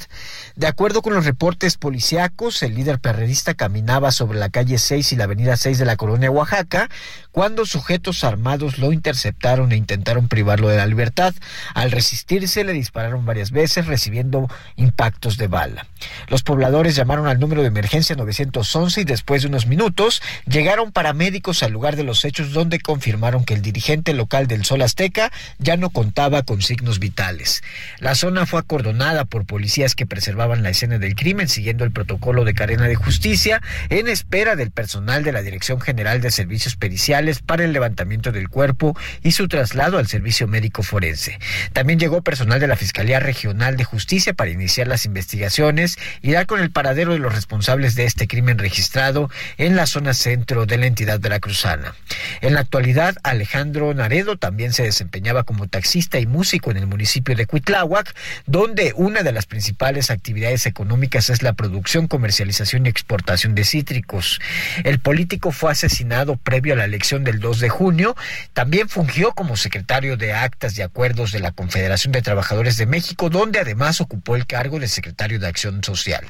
De 0.55 0.67
acuerdo 0.67 1.01
con 1.01 1.13
los 1.13 1.25
reportes 1.25 1.75
policíacos, 1.75 2.63
el 2.63 2.75
líder 2.75 2.99
perredista 2.99 3.55
caminaba 3.55 4.13
sobre 4.13 4.39
la 4.39 4.49
calle 4.49 4.77
6 4.77 5.11
y 5.11 5.15
la 5.17 5.25
avenida 5.25 5.57
6 5.57 5.77
de 5.79 5.85
la 5.85 5.97
colonia 5.97 6.31
Oaxaca 6.31 6.89
cuando 7.33 7.65
sujetos 7.65 8.23
armados 8.23 8.77
lo 8.77 8.93
interceptaron 8.93 9.73
e 9.73 9.75
intentaron 9.75 10.29
privarlo 10.29 10.69
de 10.69 10.77
la 10.77 10.85
libertad. 10.85 11.33
Al 11.73 11.91
resistirse 11.91 12.63
le 12.63 12.71
dispararon 12.85 13.25
varias 13.25 13.49
veces 13.49 13.87
recibiendo 13.87 14.47
impactos 14.75 15.37
de 15.37 15.47
bala. 15.47 15.87
Los 16.27 16.43
pobladores 16.43 16.95
llamaron 16.95 17.25
al 17.25 17.39
número 17.39 17.61
de 17.63 17.69
emergencia 17.69 18.15
911 18.15 19.01
y 19.01 19.03
después 19.05 19.41
de 19.41 19.47
unos 19.47 19.65
minutos 19.65 20.21
llegaron 20.45 20.91
paramédicos 20.91 21.63
al 21.63 21.71
lugar 21.71 21.95
de 21.95 22.03
los 22.03 22.23
hechos 22.25 22.53
donde 22.53 22.79
confirmaron 22.79 23.43
que 23.43 23.55
el 23.55 23.63
dirigente 23.63 24.13
local 24.13 24.45
del 24.45 24.65
Sol 24.65 24.83
Azteca 24.83 25.31
ya 25.57 25.77
no 25.77 25.89
contaba 25.89 26.43
con 26.43 26.61
signos 26.61 26.99
vitales. 26.99 27.63
La 27.97 28.13
zona 28.13 28.45
fue 28.45 28.59
acordonada 28.59 29.25
por 29.25 29.45
policías 29.45 29.95
que 29.95 30.05
preservaban 30.05 30.61
la 30.61 30.69
escena 30.69 30.99
del 30.99 31.15
crimen 31.15 31.47
siguiendo 31.47 31.85
el 31.85 31.91
protocolo 31.91 32.45
de 32.45 32.53
cadena 32.53 32.87
de 32.87 32.95
justicia 32.95 33.63
en 33.89 34.07
espera 34.07 34.55
del 34.55 34.69
personal 34.69 35.23
de 35.23 35.31
la 35.31 35.41
Dirección 35.41 35.81
General 35.81 36.21
de 36.21 36.29
Servicios 36.29 36.75
Periciales 36.75 37.39
para 37.39 37.63
el 37.63 37.73
levantamiento 37.73 38.31
del 38.31 38.47
cuerpo 38.47 38.95
y 39.23 39.31
su 39.31 39.47
traslado 39.47 39.97
al 39.97 40.05
servicio 40.05 40.47
médico 40.47 40.83
forense. 40.83 41.39
También 41.73 41.97
llegó 41.97 42.21
personal 42.21 42.59
de 42.59 42.64
la 42.67 42.75
Fiscalía 42.75 43.19
Regional 43.19 43.77
de 43.77 43.83
Justicia 43.83 44.33
para 44.33 44.51
iniciar 44.51 44.87
las 44.87 45.05
investigaciones 45.05 45.97
y 46.21 46.31
dar 46.31 46.45
con 46.45 46.59
el 46.59 46.71
paradero 46.71 47.13
de 47.13 47.19
los 47.19 47.33
responsables 47.33 47.95
de 47.95 48.05
este 48.05 48.27
crimen 48.27 48.57
registrado 48.57 49.29
en 49.57 49.75
la 49.75 49.85
zona 49.85 50.13
centro 50.13 50.65
de 50.65 50.77
la 50.77 50.85
entidad 50.85 51.19
veracruzana. 51.19 51.95
En 52.41 52.53
la 52.53 52.61
actualidad, 52.61 53.15
Alejandro 53.23 53.93
Naredo 53.93 54.37
también 54.37 54.73
se 54.73 54.83
desempeñaba 54.83 55.43
como 55.43 55.67
taxista 55.67 56.19
y 56.19 56.25
músico 56.25 56.71
en 56.71 56.77
el 56.77 56.87
municipio 56.87 57.35
de 57.35 57.45
Cuitláhuac, 57.45 58.13
donde 58.45 58.93
una 58.95 59.23
de 59.23 59.31
las 59.31 59.45
principales 59.45 60.09
actividades 60.09 60.65
económicas 60.65 61.29
es 61.29 61.41
la 61.41 61.53
producción, 61.53 62.07
comercialización 62.07 62.85
y 62.85 62.89
exportación 62.89 63.55
de 63.55 63.63
cítricos. 63.63 64.39
El 64.83 64.99
político 64.99 65.51
fue 65.51 65.71
asesinado 65.71 66.37
previo 66.37 66.73
a 66.73 66.77
la 66.77 66.85
elección 66.85 67.23
del 67.23 67.39
2 67.39 67.59
de 67.59 67.69
junio. 67.69 68.15
También 68.53 68.89
fungió 68.89 69.33
como 69.33 69.57
secretario 69.57 70.17
de 70.17 70.33
actas 70.33 70.77
y 70.77 70.81
acuerdos 70.81 71.31
de 71.31 71.39
la 71.39 71.51
Confederación 71.51 72.11
de 72.11 72.21
Trabajadores 72.21 72.54
de 72.63 72.85
México, 72.85 73.29
donde 73.29 73.59
además 73.59 73.99
ocupó 73.99 74.35
el 74.35 74.47
cargo 74.47 74.79
de 74.79 74.87
secretario 74.87 75.39
de 75.39 75.47
Acción 75.47 75.83
Social. 75.83 76.25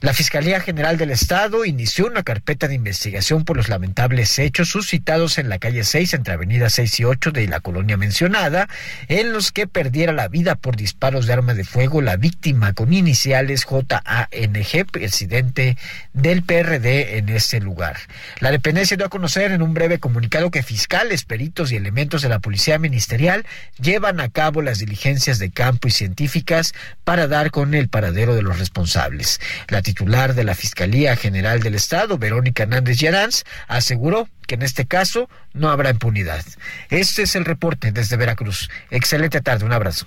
La 0.00 0.14
Fiscalía 0.14 0.60
General 0.60 0.96
del 0.96 1.10
Estado 1.10 1.64
inició 1.64 2.06
una 2.06 2.22
carpeta 2.22 2.68
de 2.68 2.76
investigación 2.76 3.44
por 3.44 3.56
los 3.56 3.68
lamentables 3.68 4.38
hechos 4.38 4.68
suscitados 4.68 5.38
en 5.38 5.48
la 5.48 5.58
calle 5.58 5.82
6 5.82 6.14
entre 6.14 6.34
Avenida 6.34 6.70
6 6.70 7.00
y 7.00 7.04
8 7.04 7.32
de 7.32 7.48
la 7.48 7.58
colonia 7.58 7.96
mencionada, 7.96 8.68
en 9.08 9.32
los 9.32 9.50
que 9.50 9.66
perdiera 9.66 10.12
la 10.12 10.28
vida 10.28 10.54
por 10.54 10.76
disparos 10.76 11.26
de 11.26 11.32
arma 11.32 11.54
de 11.54 11.64
fuego 11.64 12.00
la 12.00 12.16
víctima 12.16 12.74
con 12.74 12.92
iniciales 12.92 13.66
JANG, 13.66 14.86
presidente 14.86 15.76
del 16.12 16.44
PRD 16.44 17.18
en 17.18 17.28
ese 17.30 17.58
lugar. 17.58 17.96
La 18.38 18.52
dependencia 18.52 18.96
dio 18.96 19.06
a 19.06 19.10
conocer 19.10 19.50
en 19.50 19.62
un 19.62 19.74
breve 19.74 19.98
comunicado 19.98 20.52
que 20.52 20.62
fiscales, 20.62 21.24
peritos 21.24 21.72
y 21.72 21.76
elementos 21.76 22.22
de 22.22 22.28
la 22.28 22.38
Policía 22.38 22.78
Ministerial 22.78 23.44
llevan 23.80 24.20
a 24.20 24.28
cabo 24.28 24.62
las 24.62 24.78
diligencias 24.78 25.40
de 25.40 25.50
campo 25.50 25.88
y 25.88 25.90
científicas 25.90 26.72
para 27.02 27.26
dar 27.26 27.50
con 27.50 27.74
el 27.74 27.88
paradero 27.88 28.36
de 28.36 28.42
los 28.42 28.60
responsables. 28.60 29.40
La 29.66 29.87
titular 29.88 30.34
de 30.34 30.44
la 30.44 30.54
Fiscalía 30.54 31.16
General 31.16 31.60
del 31.60 31.74
Estado, 31.74 32.18
Verónica 32.18 32.64
Hernández 32.64 32.98
Yaranz, 32.98 33.44
aseguró 33.68 34.28
que 34.46 34.56
en 34.56 34.60
este 34.60 34.84
caso 34.84 35.30
no 35.54 35.70
habrá 35.70 35.88
impunidad. 35.88 36.44
Este 36.90 37.22
es 37.22 37.34
el 37.36 37.46
reporte 37.46 37.90
desde 37.90 38.18
Veracruz. 38.18 38.68
Excelente 38.90 39.40
tarde, 39.40 39.64
un 39.64 39.72
abrazo. 39.72 40.04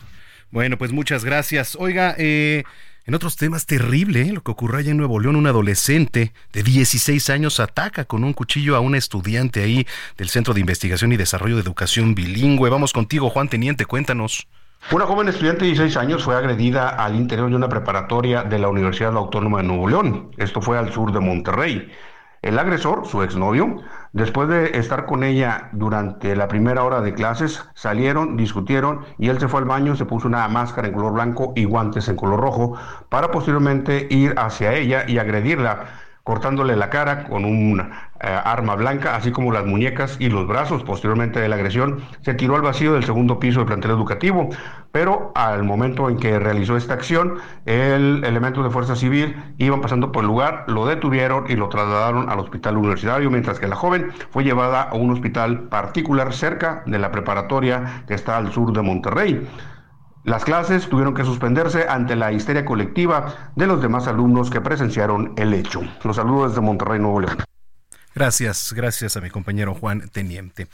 Bueno, 0.51 0.77
pues 0.77 0.91
muchas 0.91 1.25
gracias. 1.25 1.75
Oiga, 1.79 2.13
eh, 2.19 2.63
en 3.07 3.15
otros 3.15 3.37
temas, 3.37 3.65
terrible 3.65 4.21
¿eh? 4.21 4.31
lo 4.31 4.43
que 4.43 4.51
ocurrió 4.51 4.77
allá 4.77 4.91
en 4.91 4.97
Nuevo 4.97 5.19
León. 5.19 5.35
Un 5.35 5.47
adolescente 5.47 6.31
de 6.53 6.61
16 6.61 7.31
años 7.31 7.59
ataca 7.59 8.05
con 8.05 8.23
un 8.23 8.33
cuchillo 8.33 8.75
a 8.75 8.81
una 8.81 8.99
estudiante 8.99 9.63
ahí 9.63 9.87
del 10.15 10.29
Centro 10.29 10.53
de 10.53 10.59
Investigación 10.59 11.11
y 11.11 11.17
Desarrollo 11.17 11.55
de 11.55 11.61
Educación 11.61 12.13
Bilingüe. 12.13 12.69
Vamos 12.69 12.93
contigo, 12.93 13.31
Juan 13.31 13.49
Teniente, 13.49 13.87
cuéntanos. 13.87 14.47
Una 14.89 15.05
joven 15.05 15.29
estudiante 15.29 15.61
de 15.61 15.67
16 15.67 15.95
años 15.95 16.23
fue 16.23 16.35
agredida 16.35 16.89
al 16.89 17.15
interior 17.15 17.49
de 17.49 17.55
una 17.55 17.69
preparatoria 17.69 18.43
de 18.43 18.59
la 18.59 18.67
Universidad 18.67 19.15
Autónoma 19.15 19.59
de 19.59 19.63
Nuevo 19.63 19.87
León. 19.87 20.31
Esto 20.35 20.61
fue 20.61 20.77
al 20.77 20.91
sur 20.91 21.13
de 21.13 21.21
Monterrey. 21.21 21.89
El 22.41 22.59
agresor, 22.59 23.07
su 23.07 23.23
exnovio, 23.23 23.77
después 24.11 24.49
de 24.49 24.77
estar 24.77 25.05
con 25.05 25.23
ella 25.23 25.69
durante 25.71 26.35
la 26.35 26.49
primera 26.49 26.83
hora 26.83 26.99
de 26.99 27.13
clases, 27.13 27.63
salieron, 27.73 28.35
discutieron 28.35 29.05
y 29.17 29.29
él 29.29 29.39
se 29.39 29.47
fue 29.47 29.61
al 29.61 29.65
baño, 29.65 29.95
se 29.95 30.05
puso 30.05 30.27
una 30.27 30.45
máscara 30.49 30.89
en 30.89 30.93
color 30.93 31.13
blanco 31.13 31.53
y 31.55 31.63
guantes 31.63 32.09
en 32.09 32.17
color 32.17 32.41
rojo 32.41 32.75
para 33.07 33.31
posteriormente 33.31 34.07
ir 34.09 34.33
hacia 34.37 34.73
ella 34.73 35.05
y 35.07 35.19
agredirla 35.19 35.85
cortándole 36.23 36.75
la 36.75 36.89
cara 36.89 37.23
con 37.27 37.45
un 37.45 37.79
eh, 37.79 38.39
arma 38.43 38.75
blanca, 38.75 39.15
así 39.15 39.31
como 39.31 39.51
las 39.51 39.65
muñecas 39.65 40.17
y 40.19 40.29
los 40.29 40.47
brazos. 40.47 40.83
Posteriormente 40.83 41.39
de 41.39 41.49
la 41.49 41.55
agresión, 41.55 42.03
se 42.21 42.33
tiró 42.33 42.55
al 42.55 42.61
vacío 42.61 42.93
del 42.93 43.03
segundo 43.03 43.39
piso 43.39 43.59
del 43.59 43.67
plantel 43.67 43.91
educativo, 43.91 44.49
pero 44.91 45.31
al 45.35 45.63
momento 45.63 46.09
en 46.09 46.17
que 46.17 46.37
realizó 46.37 46.77
esta 46.77 46.93
acción, 46.93 47.39
el 47.65 48.23
elemento 48.23 48.61
de 48.63 48.69
fuerza 48.69 48.95
civil 48.95 49.35
iban 49.57 49.81
pasando 49.81 50.11
por 50.11 50.23
el 50.23 50.27
lugar, 50.27 50.65
lo 50.67 50.85
detuvieron 50.85 51.49
y 51.49 51.55
lo 51.55 51.69
trasladaron 51.69 52.29
al 52.29 52.39
hospital 52.39 52.77
universitario, 52.77 53.31
mientras 53.31 53.59
que 53.59 53.67
la 53.67 53.75
joven 53.75 54.11
fue 54.29 54.43
llevada 54.43 54.83
a 54.83 54.95
un 54.95 55.11
hospital 55.11 55.69
particular 55.69 56.33
cerca 56.33 56.83
de 56.85 56.99
la 56.99 57.11
preparatoria 57.11 58.03
que 58.07 58.13
está 58.13 58.37
al 58.37 58.51
sur 58.51 58.73
de 58.73 58.81
Monterrey. 58.81 59.47
Las 60.23 60.45
clases 60.45 60.87
tuvieron 60.87 61.15
que 61.15 61.23
suspenderse 61.23 61.87
ante 61.89 62.15
la 62.15 62.31
histeria 62.31 62.63
colectiva 62.63 63.51
de 63.55 63.65
los 63.65 63.81
demás 63.81 64.07
alumnos 64.07 64.51
que 64.51 64.61
presenciaron 64.61 65.33
el 65.37 65.53
hecho. 65.53 65.81
Los 66.03 66.17
saludos 66.17 66.51
desde 66.51 66.61
Monterrey, 66.61 66.99
Nuevo 66.99 67.21
León. 67.21 67.37
Gracias, 68.13 68.73
gracias 68.73 69.17
a 69.17 69.21
mi 69.21 69.29
compañero 69.29 69.73
Juan 69.73 70.09
Teniente. 70.09 70.67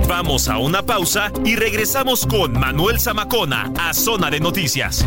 Vamos 0.09 0.49
a 0.49 0.57
una 0.59 0.83
pausa 0.83 1.31
y 1.45 1.57
regresamos 1.57 2.27
con 2.27 2.59
Manuel 2.59 2.99
Zamacona 2.99 3.71
a 3.79 3.95
Zona 3.95 4.29
de 4.31 4.41
Noticias. 4.41 5.07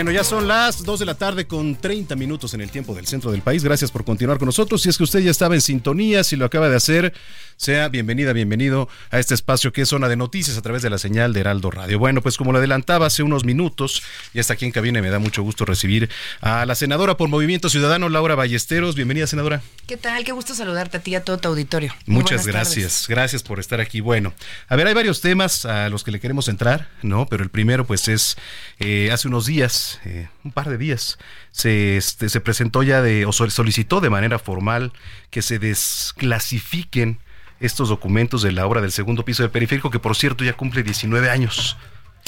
Bueno, 0.00 0.12
ya 0.12 0.24
son 0.24 0.48
las 0.48 0.82
2 0.82 1.00
de 1.00 1.04
la 1.04 1.14
tarde 1.14 1.46
con 1.46 1.76
30 1.76 2.16
minutos 2.16 2.54
en 2.54 2.62
el 2.62 2.70
tiempo 2.70 2.94
del 2.94 3.06
centro 3.06 3.30
del 3.32 3.42
país. 3.42 3.62
Gracias 3.62 3.90
por 3.90 4.02
continuar 4.02 4.38
con 4.38 4.46
nosotros. 4.46 4.80
Si 4.80 4.88
es 4.88 4.96
que 4.96 5.04
usted 5.04 5.18
ya 5.18 5.30
estaba 5.30 5.54
en 5.54 5.60
sintonía, 5.60 6.24
si 6.24 6.36
lo 6.36 6.46
acaba 6.46 6.70
de 6.70 6.76
hacer, 6.76 7.12
sea 7.58 7.90
bienvenida, 7.90 8.32
bienvenido 8.32 8.88
a 9.10 9.18
este 9.18 9.34
espacio 9.34 9.70
que 9.70 9.82
es 9.82 9.90
Zona 9.90 10.08
de 10.08 10.16
Noticias 10.16 10.56
a 10.56 10.62
través 10.62 10.80
de 10.80 10.88
la 10.88 10.96
señal 10.96 11.34
de 11.34 11.40
Heraldo 11.40 11.70
Radio. 11.70 11.98
Bueno, 11.98 12.22
pues 12.22 12.38
como 12.38 12.52
lo 12.52 12.56
adelantaba 12.56 13.04
hace 13.04 13.22
unos 13.22 13.44
minutos, 13.44 14.02
ya 14.32 14.40
está 14.40 14.54
aquí 14.54 14.64
en 14.64 14.72
cabina 14.72 15.00
y 15.00 15.02
me 15.02 15.10
da 15.10 15.18
mucho 15.18 15.42
gusto 15.42 15.66
recibir 15.66 16.08
a 16.40 16.64
la 16.64 16.74
senadora 16.74 17.18
por 17.18 17.28
Movimiento 17.28 17.68
Ciudadano, 17.68 18.08
Laura 18.08 18.34
Ballesteros. 18.34 18.94
Bienvenida, 18.94 19.26
senadora. 19.26 19.60
¿Qué 19.86 19.98
tal? 19.98 20.24
Qué 20.24 20.32
gusto 20.32 20.54
saludarte 20.54 20.96
a 20.96 21.00
ti 21.00 21.10
y 21.10 21.16
a 21.16 21.24
todo 21.24 21.36
tu 21.36 21.48
auditorio. 21.48 21.94
Muchas 22.06 22.46
gracias. 22.46 23.04
Gracias 23.06 23.42
por 23.42 23.60
estar 23.60 23.82
aquí. 23.82 24.00
Bueno, 24.00 24.32
a 24.68 24.76
ver, 24.76 24.86
hay 24.86 24.94
varios 24.94 25.20
temas 25.20 25.66
a 25.66 25.90
los 25.90 26.02
que 26.02 26.12
le 26.12 26.20
queremos 26.20 26.48
entrar, 26.48 26.88
¿no? 27.02 27.26
Pero 27.26 27.42
el 27.42 27.50
primero, 27.50 27.86
pues 27.86 28.08
es 28.08 28.38
eh, 28.78 29.10
hace 29.12 29.28
unos 29.28 29.44
días, 29.44 29.89
eh, 30.04 30.28
un 30.44 30.52
par 30.52 30.68
de 30.68 30.78
días, 30.78 31.18
se, 31.50 31.96
este, 31.96 32.28
se 32.28 32.40
presentó 32.40 32.82
ya 32.82 33.02
de, 33.02 33.26
o 33.26 33.32
solicitó 33.32 34.00
de 34.00 34.10
manera 34.10 34.38
formal 34.38 34.92
que 35.30 35.42
se 35.42 35.58
desclasifiquen 35.58 37.18
estos 37.60 37.88
documentos 37.88 38.42
de 38.42 38.52
la 38.52 38.66
obra 38.66 38.80
del 38.80 38.92
segundo 38.92 39.24
piso 39.24 39.42
del 39.42 39.50
periférico, 39.50 39.90
que 39.90 39.98
por 39.98 40.16
cierto 40.16 40.44
ya 40.44 40.54
cumple 40.54 40.82
19 40.82 41.30
años. 41.30 41.76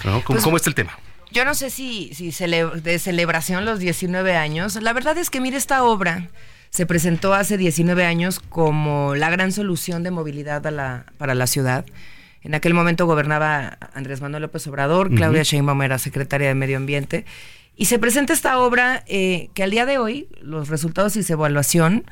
¿no? 0.05 0.23
¿Cómo, 0.25 0.41
pues, 0.41 0.57
está 0.57 0.71
el 0.71 0.75
tema? 0.75 0.99
Yo 1.31 1.45
no 1.45 1.55
sé 1.55 1.71
si, 1.71 2.13
si 2.15 2.31
de 2.31 2.99
celebración 2.99 3.65
los 3.65 3.79
19 3.79 4.37
años. 4.37 4.75
La 4.77 4.93
verdad 4.93 5.17
es 5.17 5.31
que, 5.31 5.41
mire, 5.41 5.57
esta 5.57 5.83
obra 5.85 6.29
se 6.69 6.85
presentó 6.87 7.33
hace 7.33 7.57
19 7.57 8.05
años 8.05 8.41
como 8.41 9.15
la 9.15 9.31
gran 9.31 9.53
solución 9.53 10.03
de 10.03 10.11
movilidad 10.11 10.67
a 10.67 10.71
la, 10.71 11.07
para 11.17 11.35
la 11.35 11.47
ciudad. 11.47 11.87
En 12.43 12.55
aquel 12.55 12.75
momento 12.75 13.07
gobernaba 13.07 13.79
Andrés 13.95 14.21
Manuel 14.21 14.43
López 14.43 14.67
Obrador, 14.67 15.15
Claudia 15.15 15.43
Sheinbaum 15.43 15.83
era 15.83 15.99
secretaria 15.99 16.49
de 16.49 16.55
Medio 16.55 16.77
Ambiente, 16.77 17.25
y 17.77 17.87
se 17.87 17.99
presenta 17.99 18.33
esta 18.33 18.59
obra 18.59 19.05
eh, 19.07 19.49
que 19.55 19.63
al 19.63 19.71
día 19.71 19.87
de 19.87 19.99
hoy, 19.99 20.29
los 20.41 20.69
resultados 20.69 21.17
y 21.17 21.23
su 21.23 21.33
evaluación, 21.33 22.05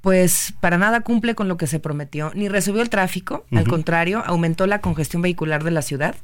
pues 0.00 0.54
para 0.60 0.78
nada 0.78 1.00
cumple 1.00 1.34
con 1.34 1.48
lo 1.48 1.56
que 1.56 1.66
se 1.66 1.80
prometió, 1.80 2.30
ni 2.34 2.48
resolvió 2.48 2.82
el 2.82 2.90
tráfico, 2.90 3.44
al 3.52 3.66
contrario, 3.66 4.22
aumentó 4.24 4.66
la 4.66 4.80
congestión 4.80 5.20
vehicular 5.22 5.64
de 5.64 5.70
la 5.70 5.82
ciudad. 5.82 6.14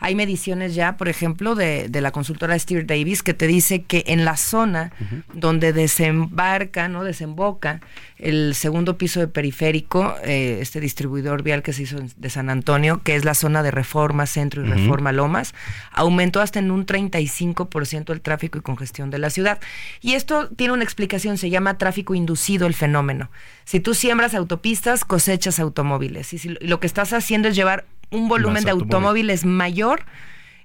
Hay 0.00 0.14
mediciones 0.14 0.74
ya, 0.74 0.96
por 0.96 1.08
ejemplo, 1.08 1.54
de, 1.54 1.88
de 1.88 2.00
la 2.00 2.10
consultora 2.10 2.58
Steer 2.58 2.86
Davis 2.86 3.22
que 3.22 3.34
te 3.34 3.46
dice 3.46 3.82
que 3.82 4.04
en 4.06 4.24
la 4.24 4.36
zona 4.36 4.92
donde 5.32 5.72
desembarca, 5.72 6.88
¿no? 6.88 7.04
Desemboca 7.04 7.80
el 8.18 8.54
segundo 8.54 8.96
piso 8.96 9.20
de 9.20 9.28
periférico, 9.28 10.14
eh, 10.24 10.58
este 10.60 10.80
distribuidor 10.80 11.42
vial 11.42 11.62
que 11.62 11.72
se 11.72 11.82
hizo 11.82 11.98
de 12.16 12.30
San 12.30 12.48
Antonio, 12.48 13.02
que 13.02 13.16
es 13.16 13.24
la 13.24 13.34
zona 13.34 13.62
de 13.62 13.70
Reforma 13.70 14.26
Centro 14.26 14.64
y 14.64 14.68
Reforma 14.68 15.12
Lomas, 15.12 15.54
aumentó 15.90 16.40
hasta 16.40 16.58
en 16.58 16.70
un 16.70 16.86
35% 16.86 18.12
el 18.12 18.20
tráfico 18.20 18.58
y 18.58 18.62
congestión 18.62 19.10
de 19.10 19.18
la 19.18 19.30
ciudad. 19.30 19.60
Y 20.00 20.14
esto 20.14 20.48
tiene 20.48 20.72
una 20.72 20.84
explicación, 20.84 21.38
se 21.38 21.50
llama 21.50 21.76
tráfico 21.76 22.14
inducido 22.14 22.66
el 22.66 22.74
fenómeno. 22.74 23.30
Si 23.64 23.80
tú 23.80 23.94
siembras 23.94 24.34
autopistas, 24.34 25.04
cosechas 25.04 25.58
automóviles. 25.58 26.32
Y 26.32 26.38
si 26.38 26.56
lo 26.60 26.80
que 26.80 26.86
estás 26.86 27.12
haciendo 27.12 27.48
es 27.48 27.56
llevar 27.56 27.84
un 28.10 28.28
volumen 28.28 28.64
de 28.64 28.70
automóviles 28.70 29.44
mayor 29.44 30.04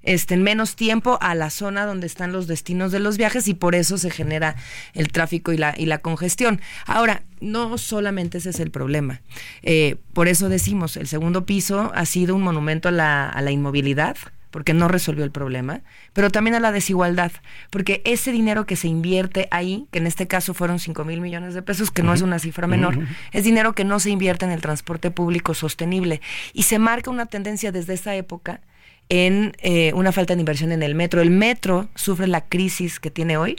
este, 0.02 0.34
en 0.34 0.44
menos 0.44 0.76
tiempo 0.76 1.18
a 1.22 1.36
la 1.36 1.50
zona 1.50 1.86
donde 1.86 2.08
están 2.08 2.32
los 2.32 2.48
destinos 2.48 2.92
de 2.92 3.00
los 3.00 3.18
viajes 3.18 3.48
y 3.48 3.54
por 3.54 3.76
eso 3.76 3.98
se 3.98 4.10
genera 4.10 4.56
el 4.94 5.10
tráfico 5.10 5.52
y 5.52 5.58
la, 5.58 5.74
y 5.78 5.86
la 5.86 6.00
congestión. 6.00 6.62
Ahora, 6.86 7.24
no 7.42 7.78
solamente 7.78 8.38
ese 8.38 8.52
es 8.52 8.60
el 8.60 8.72
problema. 8.72 9.22
Eh, 9.62 9.98
por 10.14 10.28
eso 10.28 10.50
decimos, 10.50 10.96
el 10.98 11.08
segundo 11.08 11.46
piso 11.46 11.92
ha 11.94 12.06
sido 12.06 12.36
un 12.36 12.44
monumento 12.44 12.90
a 12.90 12.92
la, 12.92 13.30
a 13.30 13.42
la 13.42 13.52
inmovilidad, 13.52 14.18
porque 14.52 14.74
no 14.74 14.88
resolvió 14.88 15.24
el 15.24 15.32
problema, 15.32 15.82
pero 16.14 16.30
también 16.30 16.56
a 16.56 16.60
la 16.60 16.72
desigualdad, 16.72 17.32
porque 17.70 18.02
ese 18.06 18.32
dinero 18.32 18.66
que 18.66 18.76
se 18.76 18.88
invierte 18.88 19.48
ahí, 19.52 19.88
que 19.92 20.00
en 20.00 20.08
este 20.08 20.28
caso 20.28 20.54
fueron 20.54 20.80
5 20.80 21.06
mil 21.06 21.22
millones 21.22 21.54
de 21.54 21.62
pesos, 21.62 21.92
que 21.92 22.04
no 22.04 22.14
es 22.14 22.22
una 22.22 22.40
cifra 22.40 22.68
menor, 22.68 22.98
es 23.32 23.44
dinero 23.44 23.74
que 23.74 23.84
no 23.84 24.00
se 24.00 24.10
invierte 24.10 24.46
en 24.46 24.52
el 24.52 24.62
transporte 24.62 25.12
público 25.12 25.54
sostenible. 25.54 26.22
Y 26.54 26.64
se 26.64 26.80
marca 26.80 27.12
una 27.12 27.26
tendencia 27.26 27.72
desde 27.72 27.94
esa 27.94 28.16
época 28.16 28.62
en 29.10 29.54
eh, 29.60 29.92
una 29.94 30.12
falta 30.12 30.36
de 30.36 30.42
inversión 30.42 30.72
en 30.72 30.84
el 30.84 30.96
metro. 30.96 31.22
El 31.22 31.32
metro 31.32 31.90
sufre 31.96 32.28
la 32.28 32.42
crisis 32.42 33.00
que 33.00 33.12
tiene 33.12 33.38
hoy 33.38 33.58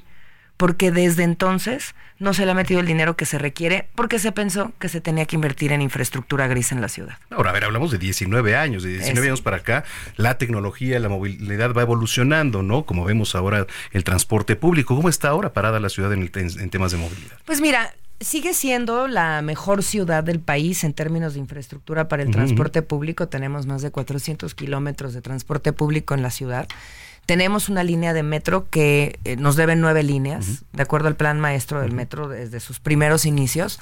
porque 0.60 0.90
desde 0.90 1.22
entonces 1.22 1.94
no 2.18 2.34
se 2.34 2.44
le 2.44 2.50
ha 2.50 2.54
metido 2.54 2.80
el 2.80 2.86
dinero 2.86 3.16
que 3.16 3.24
se 3.24 3.38
requiere 3.38 3.88
porque 3.94 4.18
se 4.18 4.30
pensó 4.30 4.72
que 4.78 4.90
se 4.90 5.00
tenía 5.00 5.24
que 5.24 5.34
invertir 5.34 5.72
en 5.72 5.80
infraestructura 5.80 6.48
gris 6.48 6.70
en 6.70 6.82
la 6.82 6.90
ciudad. 6.90 7.16
Ahora, 7.30 7.48
a 7.48 7.52
ver, 7.54 7.64
hablamos 7.64 7.90
de 7.90 7.96
19 7.96 8.54
años, 8.54 8.82
de 8.82 8.90
19 8.90 9.28
años 9.28 9.40
para 9.40 9.56
acá, 9.56 9.84
la 10.16 10.36
tecnología, 10.36 11.00
la 11.00 11.08
movilidad 11.08 11.72
va 11.72 11.80
evolucionando, 11.80 12.62
¿no? 12.62 12.84
Como 12.84 13.06
vemos 13.06 13.34
ahora 13.34 13.66
el 13.92 14.04
transporte 14.04 14.54
público. 14.54 14.94
¿Cómo 14.94 15.08
está 15.08 15.30
ahora 15.30 15.54
parada 15.54 15.80
la 15.80 15.88
ciudad 15.88 16.12
en, 16.12 16.30
en 16.34 16.68
temas 16.68 16.92
de 16.92 16.98
movilidad? 16.98 17.38
Pues 17.46 17.62
mira, 17.62 17.94
sigue 18.20 18.52
siendo 18.52 19.08
la 19.08 19.40
mejor 19.40 19.82
ciudad 19.82 20.22
del 20.22 20.40
país 20.40 20.84
en 20.84 20.92
términos 20.92 21.32
de 21.32 21.40
infraestructura 21.40 22.06
para 22.08 22.22
el 22.22 22.30
transporte 22.30 22.82
público. 22.82 23.28
Tenemos 23.28 23.64
más 23.64 23.80
de 23.80 23.90
400 23.90 24.54
kilómetros 24.54 25.14
de 25.14 25.22
transporte 25.22 25.72
público 25.72 26.12
en 26.12 26.20
la 26.20 26.30
ciudad. 26.30 26.68
Tenemos 27.30 27.68
una 27.68 27.84
línea 27.84 28.12
de 28.12 28.24
metro 28.24 28.68
que 28.70 29.20
eh, 29.22 29.36
nos 29.36 29.54
debe 29.54 29.76
nueve 29.76 30.02
líneas, 30.02 30.64
de 30.72 30.82
acuerdo 30.82 31.06
al 31.06 31.14
plan 31.14 31.38
maestro 31.38 31.80
del 31.80 31.92
metro 31.92 32.28
desde 32.28 32.58
sus 32.58 32.80
primeros 32.80 33.24
inicios. 33.24 33.78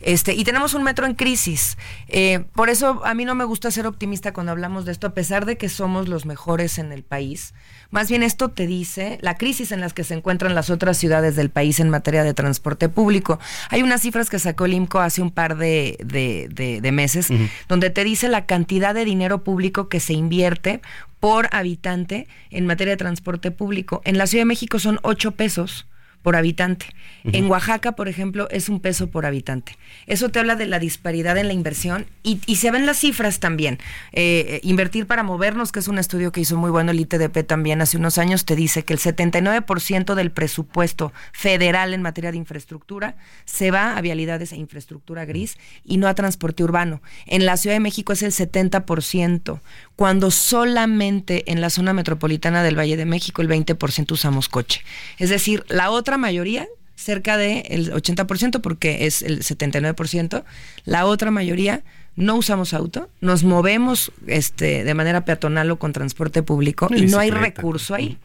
Este, 0.00 0.34
y 0.34 0.44
tenemos 0.44 0.74
un 0.74 0.82
metro 0.82 1.06
en 1.06 1.14
crisis. 1.14 1.78
Eh, 2.08 2.44
por 2.54 2.68
eso 2.68 3.00
a 3.06 3.14
mí 3.14 3.24
no 3.24 3.34
me 3.34 3.44
gusta 3.44 3.70
ser 3.70 3.86
optimista 3.86 4.34
cuando 4.34 4.52
hablamos 4.52 4.84
de 4.84 4.92
esto, 4.92 5.06
a 5.06 5.14
pesar 5.14 5.46
de 5.46 5.56
que 5.56 5.70
somos 5.70 6.08
los 6.08 6.26
mejores 6.26 6.78
en 6.78 6.92
el 6.92 7.02
país. 7.02 7.54
Más 7.90 8.10
bien 8.10 8.22
esto 8.22 8.50
te 8.50 8.66
dice 8.66 9.18
la 9.22 9.38
crisis 9.38 9.72
en 9.72 9.80
las 9.80 9.94
que 9.94 10.04
se 10.04 10.12
encuentran 10.12 10.54
las 10.54 10.68
otras 10.68 10.98
ciudades 10.98 11.36
del 11.36 11.48
país 11.48 11.80
en 11.80 11.88
materia 11.88 12.22
de 12.22 12.34
transporte 12.34 12.90
público. 12.90 13.38
Hay 13.70 13.82
unas 13.82 14.02
cifras 14.02 14.28
que 14.28 14.38
sacó 14.38 14.66
el 14.66 14.74
IMCO 14.74 15.00
hace 15.00 15.22
un 15.22 15.30
par 15.30 15.56
de, 15.56 15.96
de, 16.02 16.92
meses, 16.92 17.28
donde 17.66 17.88
te 17.88 18.04
dice 18.04 18.28
la 18.28 18.44
cantidad 18.44 18.94
de 18.94 19.06
dinero 19.06 19.42
público 19.42 19.88
que 19.88 20.00
se 20.00 20.12
invierte 20.12 20.82
por 21.20 21.48
habitante 21.52 22.26
en 22.50 22.66
materia 22.66 22.94
de 22.94 22.96
transporte 22.96 23.50
público. 23.50 24.00
En 24.04 24.18
la 24.18 24.26
Ciudad 24.26 24.42
de 24.42 24.46
México 24.46 24.78
son 24.78 24.98
8 25.02 25.32
pesos 25.32 25.86
por 26.22 26.36
habitante. 26.36 26.86
En 27.24 27.50
Oaxaca, 27.50 27.92
por 27.92 28.08
ejemplo, 28.08 28.48
es 28.50 28.68
un 28.68 28.80
peso 28.80 29.08
por 29.08 29.26
habitante. 29.26 29.76
Eso 30.06 30.30
te 30.30 30.38
habla 30.38 30.56
de 30.56 30.66
la 30.66 30.78
disparidad 30.78 31.36
en 31.36 31.48
la 31.48 31.52
inversión 31.52 32.06
y, 32.22 32.40
y 32.46 32.56
se 32.56 32.70
ven 32.70 32.86
las 32.86 32.98
cifras 32.98 33.40
también. 33.40 33.78
Eh, 34.12 34.46
eh, 34.48 34.60
invertir 34.62 35.06
para 35.06 35.22
movernos, 35.22 35.72
que 35.72 35.80
es 35.80 35.88
un 35.88 35.98
estudio 35.98 36.32
que 36.32 36.40
hizo 36.40 36.56
muy 36.56 36.70
bueno 36.70 36.90
el 36.92 37.00
ITDP 37.00 37.46
también 37.46 37.82
hace 37.82 37.96
unos 37.96 38.18
años, 38.18 38.44
te 38.44 38.56
dice 38.56 38.84
que 38.84 38.94
el 38.94 38.98
79% 38.98 40.14
del 40.14 40.30
presupuesto 40.30 41.12
federal 41.32 41.94
en 41.94 42.02
materia 42.02 42.32
de 42.32 42.38
infraestructura 42.38 43.16
se 43.44 43.70
va 43.70 43.96
a 43.96 44.00
vialidades 44.00 44.52
e 44.52 44.56
infraestructura 44.56 45.24
gris 45.24 45.58
y 45.84 45.98
no 45.98 46.08
a 46.08 46.14
transporte 46.14 46.64
urbano. 46.64 47.02
En 47.26 47.44
la 47.44 47.56
Ciudad 47.56 47.76
de 47.76 47.80
México 47.80 48.12
es 48.12 48.22
el 48.22 48.32
70%, 48.32 49.60
cuando 50.00 50.30
solamente 50.30 51.52
en 51.52 51.60
la 51.60 51.68
zona 51.68 51.92
metropolitana 51.92 52.62
del 52.62 52.78
Valle 52.78 52.96
de 52.96 53.04
México 53.04 53.42
el 53.42 53.50
20% 53.50 54.12
usamos 54.12 54.48
coche. 54.48 54.82
Es 55.18 55.28
decir, 55.28 55.62
la 55.68 55.90
otra 55.90 56.16
mayoría 56.16 56.66
cerca 56.94 57.36
del 57.36 57.92
80%, 57.92 58.62
porque 58.62 59.04
es 59.04 59.20
el 59.20 59.40
79%, 59.42 60.42
la 60.86 61.04
otra 61.04 61.30
mayoría 61.30 61.82
no 62.16 62.36
usamos 62.36 62.72
auto, 62.72 63.10
nos 63.20 63.44
movemos 63.44 64.10
este, 64.26 64.84
de 64.84 64.94
manera 64.94 65.26
peatonal 65.26 65.70
o 65.70 65.78
con 65.78 65.92
transporte 65.92 66.42
público 66.42 66.88
y 66.96 67.02
no 67.02 67.18
hay 67.18 67.30
recurso 67.30 67.94
ahí. 67.94 68.16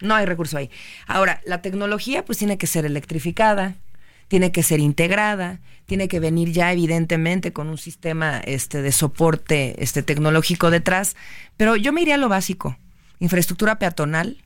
No 0.00 0.14
hay 0.14 0.24
recurso 0.24 0.56
ahí. 0.56 0.70
Ahora, 1.08 1.40
la 1.44 1.62
tecnología 1.62 2.24
pues 2.24 2.38
tiene 2.38 2.58
que 2.58 2.68
ser 2.68 2.84
electrificada, 2.86 3.74
tiene 4.28 4.52
que 4.52 4.62
ser 4.62 4.80
integrada, 4.80 5.60
tiene 5.86 6.08
que 6.08 6.20
venir 6.20 6.52
ya 6.52 6.72
evidentemente 6.72 7.52
con 7.52 7.68
un 7.68 7.78
sistema 7.78 8.38
este, 8.40 8.82
de 8.82 8.92
soporte 8.92 9.82
este, 9.82 10.02
tecnológico 10.02 10.70
detrás, 10.70 11.16
pero 11.56 11.76
yo 11.76 11.92
me 11.92 12.02
iría 12.02 12.14
a 12.14 12.18
lo 12.18 12.28
básico, 12.28 12.78
infraestructura 13.18 13.78
peatonal, 13.78 14.44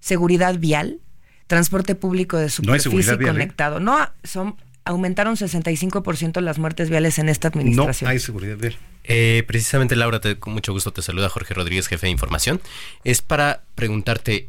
seguridad 0.00 0.58
vial, 0.58 1.00
transporte 1.46 1.94
público 1.94 2.36
de 2.36 2.50
superficie 2.50 3.16
no 3.16 3.26
conectado. 3.26 3.80
No, 3.80 3.98
son 4.22 4.56
aumentaron 4.84 5.36
65% 5.36 6.40
las 6.40 6.58
muertes 6.58 6.90
viales 6.90 7.18
en 7.18 7.28
esta 7.28 7.48
administración. 7.48 8.08
No 8.08 8.12
hay 8.12 8.18
seguridad 8.18 8.56
vial. 8.56 8.76
Eh, 9.04 9.44
precisamente, 9.46 9.96
Laura, 9.96 10.20
te, 10.20 10.38
con 10.38 10.52
mucho 10.52 10.72
gusto 10.72 10.92
te 10.92 11.02
saluda 11.02 11.28
Jorge 11.28 11.54
Rodríguez, 11.54 11.88
jefe 11.88 12.06
de 12.06 12.10
información. 12.10 12.60
Es 13.04 13.22
para 13.22 13.62
preguntarte, 13.74 14.48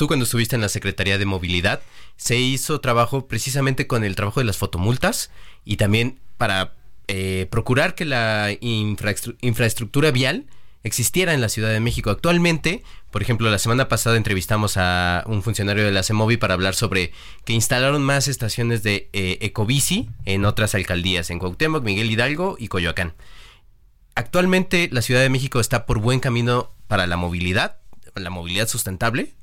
tú 0.00 0.06
cuando 0.06 0.24
estuviste 0.24 0.56
en 0.56 0.62
la 0.62 0.70
Secretaría 0.70 1.18
de 1.18 1.26
Movilidad, 1.26 1.82
se 2.16 2.38
hizo 2.38 2.80
trabajo 2.80 3.28
precisamente 3.28 3.86
con 3.86 4.02
el 4.02 4.16
trabajo 4.16 4.40
de 4.40 4.46
las 4.46 4.56
fotomultas 4.56 5.30
y 5.66 5.76
también 5.76 6.18
para 6.38 6.72
eh, 7.06 7.46
procurar 7.50 7.94
que 7.94 8.06
la 8.06 8.48
infraestructura 8.62 10.10
vial 10.10 10.46
existiera 10.84 11.34
en 11.34 11.42
la 11.42 11.50
Ciudad 11.50 11.68
de 11.68 11.80
México. 11.80 12.08
Actualmente, 12.08 12.82
por 13.10 13.20
ejemplo, 13.20 13.50
la 13.50 13.58
semana 13.58 13.88
pasada 13.88 14.16
entrevistamos 14.16 14.78
a 14.78 15.22
un 15.26 15.42
funcionario 15.42 15.84
de 15.84 15.92
la 15.92 16.02
CEMOVI 16.02 16.38
para 16.38 16.54
hablar 16.54 16.74
sobre 16.74 17.12
que 17.44 17.52
instalaron 17.52 18.02
más 18.02 18.26
estaciones 18.26 18.82
de 18.82 19.10
eh, 19.12 19.36
ecobici 19.42 20.08
en 20.24 20.46
otras 20.46 20.74
alcaldías, 20.74 21.28
en 21.28 21.38
Cuauhtémoc, 21.38 21.84
Miguel 21.84 22.10
Hidalgo 22.10 22.56
y 22.58 22.68
Coyoacán. 22.68 23.12
Actualmente 24.14 24.88
la 24.90 25.02
Ciudad 25.02 25.20
de 25.20 25.28
México 25.28 25.60
está 25.60 25.84
por 25.84 25.98
buen 25.98 26.20
camino 26.20 26.72
para 26.88 27.06
la 27.06 27.18
movilidad, 27.18 27.76
la 28.14 28.30
movilidad 28.30 28.66
sustentable. 28.66 29.34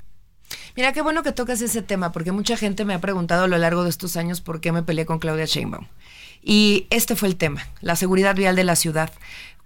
Mira, 0.75 0.93
qué 0.93 1.01
bueno 1.01 1.23
que 1.23 1.31
tocas 1.31 1.61
ese 1.61 1.81
tema, 1.81 2.11
porque 2.11 2.31
mucha 2.31 2.57
gente 2.57 2.85
me 2.85 2.93
ha 2.93 3.01
preguntado 3.01 3.45
a 3.45 3.47
lo 3.47 3.57
largo 3.57 3.83
de 3.83 3.89
estos 3.89 4.17
años 4.17 4.41
por 4.41 4.61
qué 4.61 4.71
me 4.71 4.83
peleé 4.83 5.05
con 5.05 5.19
Claudia 5.19 5.45
Sheinbaum. 5.45 5.87
Y 6.43 6.87
este 6.89 7.15
fue 7.15 7.27
el 7.27 7.35
tema, 7.35 7.67
la 7.81 7.95
seguridad 7.95 8.35
vial 8.35 8.55
de 8.55 8.63
la 8.63 8.75
ciudad. 8.75 9.11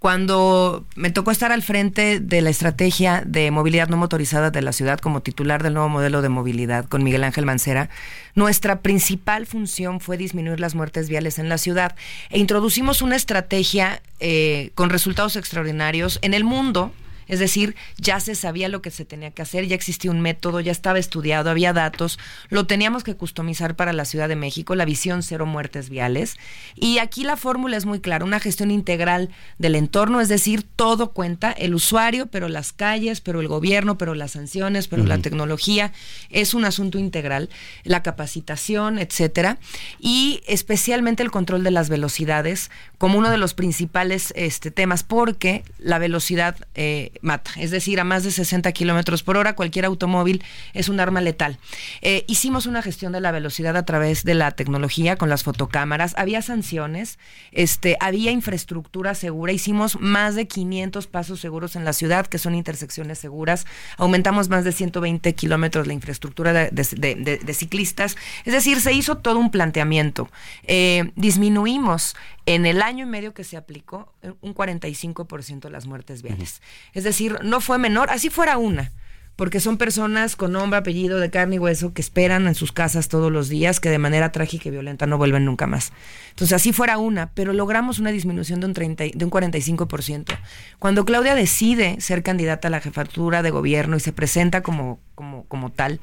Cuando 0.02 0.84
me 0.96 1.12
tocó 1.12 1.30
estar 1.30 1.52
al 1.52 1.62
frente 1.62 2.20
de 2.20 2.42
la 2.42 2.50
estrategia 2.50 3.22
de 3.24 3.52
movilidad 3.52 3.88
no 3.88 3.98
motorizada 3.98 4.50
de 4.50 4.64
la 4.64 4.72
ciudad 4.72 4.98
como 4.98 5.22
titular 5.22 5.62
del 5.62 5.76
nuevo 5.76 5.90
modelo 5.90 6.24
de 6.24 6.30
movilidad 6.30 6.86
con 6.86 7.04
Miguel 7.04 7.24
Ángel 7.24 7.46
Mancera, 7.46 7.92
nuestra 8.34 8.80
principal 8.80 9.46
función 9.46 10.00
fue 10.00 10.18
disminuir 10.18 10.60
las 10.60 10.74
muertes 10.74 11.08
viales 11.08 11.38
en 11.38 11.50
la 11.50 11.60
ciudad 11.60 11.96
e 12.32 12.40
introducimos 12.40 13.04
una 13.04 13.16
estrategia 13.16 14.02
eh, 14.20 14.72
con 14.74 14.90
resultados 14.90 15.36
extraordinarios 15.36 16.18
en 16.24 16.34
el 16.34 16.46
mundo 16.46 16.92
es 17.28 17.40
decir, 17.40 17.76
ya 17.98 18.20
se 18.20 18.36
sabía 18.36 18.70
lo 18.70 18.82
que 18.82 18.92
se 18.92 19.06
tenía 19.06 19.32
que 19.32 19.42
hacer, 19.42 19.68
ya 19.68 19.76
existía 19.76 20.12
un 20.12 20.22
método, 20.22 20.60
ya 20.60 20.72
estaba 20.72 21.00
estudiado, 21.00 21.50
había 21.50 21.74
datos, 21.74 22.20
lo 22.50 22.66
teníamos 22.66 23.04
que 23.04 23.16
customizar 23.16 23.76
para 23.76 23.94
la 23.94 24.06
Ciudad 24.06 24.30
de 24.30 24.36
México, 24.36 24.76
la 24.76 24.86
visión 24.86 25.24
cero 25.24 25.46
muertes 25.46 25.90
viales. 25.90 26.38
Y 26.76 26.98
aquí 27.00 27.24
la 27.24 27.38
fórmula 27.38 27.78
es 27.78 27.86
muy 27.86 28.00
clara, 28.00 28.26
una 28.26 28.40
gestión 28.40 28.72
integral 28.72 29.30
del 29.58 29.76
entorno, 29.76 30.22
es 30.22 30.30
decir, 30.30 30.64
todo 30.64 31.12
cuenta, 31.12 31.52
el 31.52 31.74
usuario, 31.74 32.28
pero 32.28 32.50
las 32.50 32.74
calles, 32.74 33.22
pero 33.22 33.42
el 33.42 33.48
gobierno, 33.48 33.98
pero 33.98 34.16
las 34.16 34.32
sanciones, 34.32 34.88
pero 34.88 35.06
la 35.06 35.20
tecnología, 35.20 35.92
es 36.30 36.54
un 36.54 36.66
asunto 36.66 36.98
integral, 36.98 37.50
la 37.84 38.04
capacitación, 38.04 39.00
etcétera, 39.00 39.58
y 40.00 40.42
especialmente 40.48 41.24
el 41.24 41.32
control 41.32 41.64
de 41.64 41.72
las 41.72 41.90
velocidades 41.90 42.70
como 42.98 43.18
uno 43.18 43.30
de 43.30 43.38
los 43.38 43.54
principales 43.54 44.34
este, 44.36 44.72
temas, 44.72 45.04
porque 45.04 45.64
la 45.80 46.00
velocidad 46.00 46.56
eh, 46.76 47.11
mata. 47.22 47.52
Es 47.58 47.72
decir, 47.72 48.00
a 48.00 48.04
más 48.04 48.24
de 48.24 48.32
60 48.32 48.72
kilómetros 48.72 49.24
por 49.24 49.38
hora, 49.38 49.56
cualquier 49.56 49.86
automóvil 49.86 50.44
es 50.74 50.90
un 50.90 51.00
arma 51.00 51.22
letal. 51.22 51.58
Eh, 52.02 52.26
hicimos 52.28 52.66
una 52.66 52.82
gestión 52.82 53.12
de 53.12 53.22
la 53.22 53.32
velocidad 53.32 53.76
a 53.78 53.86
través 53.86 54.24
de 54.24 54.34
la 54.34 54.52
tecnología 54.52 55.16
con 55.16 55.30
las 55.30 55.44
fotocámaras. 55.44 56.14
Había 56.18 56.42
sanciones, 56.42 57.20
este, 57.52 57.98
había 58.00 58.32
infraestructura 58.32 59.16
segura. 59.16 59.54
Hicimos 59.54 60.00
más 60.00 60.36
de 60.36 60.48
500 60.48 61.08
pasos 61.08 61.40
seguros 61.40 61.76
en 61.76 61.86
la 61.86 61.94
ciudad, 61.94 62.28
que 62.28 62.38
son 62.38 62.56
intersecciones 62.56 63.20
seguras. 63.20 63.66
Aumentamos 63.98 64.50
más 64.50 64.64
de 64.64 64.72
120 64.72 65.34
kilómetros 65.36 65.88
la 65.88 65.94
infraestructura 65.94 66.54
de, 66.54 67.54
ciclistas. 67.54 68.16
Es 68.46 68.54
decir, 68.54 68.82
se 68.82 68.94
hizo 68.94 69.18
todo 69.18 69.40
un 69.40 69.52
planteamiento. 69.52 70.30
Eh, 70.64 71.12
disminuimos 71.16 72.16
en 72.46 72.66
el 72.66 72.82
año 72.82 73.06
y 73.06 73.10
medio 73.10 73.34
que 73.34 73.44
se 73.44 73.58
aplicó 73.58 74.14
un 74.42 74.56
45% 74.56 75.62
de 75.62 75.70
las 75.70 75.86
muertes 75.86 76.22
viales. 76.22 76.62
Es 76.94 77.04
decir, 77.04 77.40
no 77.44 77.62
fue 77.62 77.78
menor, 77.78 78.10
así 78.10 78.30
fuera 78.30 78.58
una, 78.58 78.92
porque 79.36 79.60
son 79.60 79.78
personas 79.78 80.36
con 80.36 80.52
nombre, 80.52 80.78
apellido, 80.78 81.20
de 81.20 81.32
carne 81.32 81.56
y 81.56 81.60
hueso 81.60 81.94
que 81.94 82.02
esperan 82.02 82.48
en 82.48 82.56
sus 82.56 82.72
casas 82.72 83.08
todos 83.08 83.32
los 83.32 83.50
días, 83.50 83.80
que 83.80 83.90
de 83.90 83.98
manera 83.98 84.32
trágica 84.32 84.70
y 84.70 84.72
violenta 84.72 85.08
no 85.08 85.18
vuelven 85.18 85.46
nunca 85.46 85.68
más. 85.68 85.94
Entonces, 86.30 86.54
así 86.54 86.74
fuera 86.74 86.98
una, 86.98 87.32
pero 87.34 87.54
logramos 87.54 88.00
una 88.00 88.12
disminución 88.12 88.60
de 88.60 88.68
un, 88.68 88.74
30, 88.74 89.04
de 89.14 89.26
un 89.26 89.32
45%. 89.32 90.38
Cuando 90.80 91.06
Claudia 91.06 91.34
decide 91.34 92.00
ser 92.02 92.24
candidata 92.24 92.68
a 92.68 92.72
la 92.72 92.82
jefatura 92.82 93.42
de 93.42 93.50
gobierno 93.50 93.98
y 93.98 94.00
se 94.00 94.14
presenta 94.14 94.62
como, 94.62 95.00
como, 95.16 95.46
como 95.46 95.72
tal, 95.72 96.02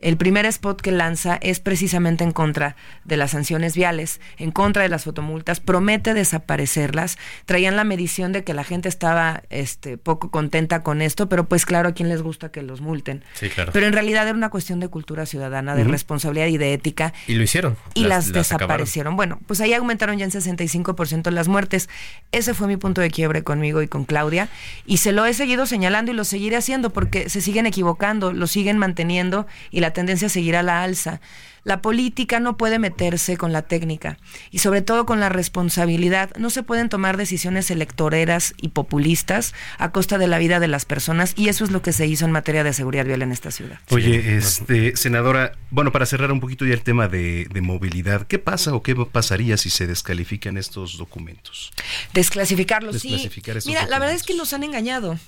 el 0.00 0.16
primer 0.16 0.46
spot 0.46 0.80
que 0.80 0.92
lanza 0.92 1.38
es 1.42 1.60
precisamente 1.60 2.24
en 2.24 2.32
contra 2.32 2.76
de 3.04 3.16
las 3.16 3.32
sanciones 3.32 3.74
viales, 3.74 4.20
en 4.38 4.50
contra 4.50 4.82
de 4.82 4.88
las 4.88 5.04
fotomultas, 5.04 5.60
promete 5.60 6.14
desaparecerlas. 6.14 7.18
Traían 7.44 7.76
la 7.76 7.84
medición 7.84 8.32
de 8.32 8.42
que 8.42 8.54
la 8.54 8.64
gente 8.64 8.88
estaba 8.88 9.42
este, 9.50 9.98
poco 9.98 10.30
contenta 10.30 10.82
con 10.82 11.02
esto, 11.02 11.28
pero 11.28 11.48
pues 11.48 11.66
claro, 11.66 11.90
a 11.90 11.92
quién 11.92 12.08
les 12.08 12.22
gusta 12.22 12.50
que 12.50 12.62
los 12.62 12.80
multen. 12.80 13.24
Pero 13.72 13.86
en 13.86 13.92
realidad 13.92 14.26
era 14.26 14.36
una 14.36 14.50
cuestión 14.50 14.80
de 14.80 14.88
cultura 14.88 15.26
ciudadana, 15.26 15.74
de 15.74 15.84
responsabilidad 15.84 16.46
y 16.46 16.56
de 16.56 16.72
ética. 16.72 17.12
Y 17.26 17.34
lo 17.34 17.42
hicieron. 17.42 17.76
Y 17.94 18.04
las, 18.04 18.32
desaparecieron. 18.32 19.16
Bueno, 19.16 19.38
pues 19.46 19.60
ahí 19.60 19.74
aumentaron 19.74 20.18
ya 20.18 20.24
en 20.24 20.30
65% 20.30 21.30
las 21.30 21.48
muertes. 21.48 21.88
Ese 22.32 22.54
fue 22.54 22.66
mi 22.66 22.76
punto 22.76 23.00
de 23.00 23.10
quiebre 23.10 23.42
conmigo 23.42 23.82
y 23.82 23.88
con 23.88 24.04
Claudia. 24.04 24.48
Y 24.86 24.98
se 24.98 25.12
lo 25.12 25.26
he 25.26 25.34
seguido 25.34 25.66
señalando 25.66 26.12
y 26.12 26.14
lo 26.14 26.24
seguiré 26.24 26.56
haciendo 26.56 26.90
porque 26.90 27.28
se 27.28 27.40
siguen 27.40 27.66
equivocando, 27.66 28.32
lo 28.32 28.46
siguen 28.46 28.78
manteniendo 28.78 29.46
y 29.70 29.80
la 29.80 29.89
tendencia 29.92 30.26
a 30.26 30.30
seguir 30.30 30.56
a 30.56 30.62
la 30.62 30.82
alza. 30.82 31.20
La 31.62 31.82
política 31.82 32.40
no 32.40 32.56
puede 32.56 32.78
meterse 32.78 33.36
con 33.36 33.52
la 33.52 33.62
técnica 33.62 34.18
y 34.50 34.60
sobre 34.60 34.80
todo 34.80 35.04
con 35.04 35.20
la 35.20 35.28
responsabilidad. 35.28 36.30
No 36.38 36.48
se 36.48 36.62
pueden 36.62 36.88
tomar 36.88 37.16
decisiones 37.16 37.70
electoreras 37.70 38.54
y 38.56 38.68
populistas 38.68 39.54
a 39.78 39.92
costa 39.92 40.16
de 40.16 40.26
la 40.26 40.38
vida 40.38 40.58
de 40.58 40.68
las 40.68 40.84
personas 40.84 41.34
y 41.36 41.48
eso 41.48 41.64
es 41.64 41.70
lo 41.70 41.82
que 41.82 41.92
se 41.92 42.06
hizo 42.06 42.24
en 42.24 42.32
materia 42.32 42.64
de 42.64 42.72
seguridad 42.72 43.04
vial 43.04 43.22
en 43.22 43.32
esta 43.32 43.50
ciudad. 43.50 43.78
Oye, 43.90 44.36
este, 44.36 44.96
senadora, 44.96 45.52
bueno, 45.70 45.92
para 45.92 46.06
cerrar 46.06 46.32
un 46.32 46.40
poquito 46.40 46.64
ya 46.64 46.72
el 46.72 46.82
tema 46.82 47.08
de, 47.08 47.48
movilidad, 47.60 48.26
¿qué 48.26 48.38
pasa 48.38 48.74
o 48.74 48.82
qué 48.82 48.96
pasaría 48.96 49.58
si 49.58 49.68
se 49.68 49.86
descalifican 49.86 50.56
estos 50.56 50.96
documentos? 50.96 51.72
Desclasificarlos, 52.14 53.02
sí. 53.02 53.30
Mira, 53.66 53.86
la 53.86 53.98
verdad 53.98 54.14
es 54.14 54.22
que 54.22 54.34
nos 54.34 54.54
han 54.54 54.64
engañado. 54.64 55.18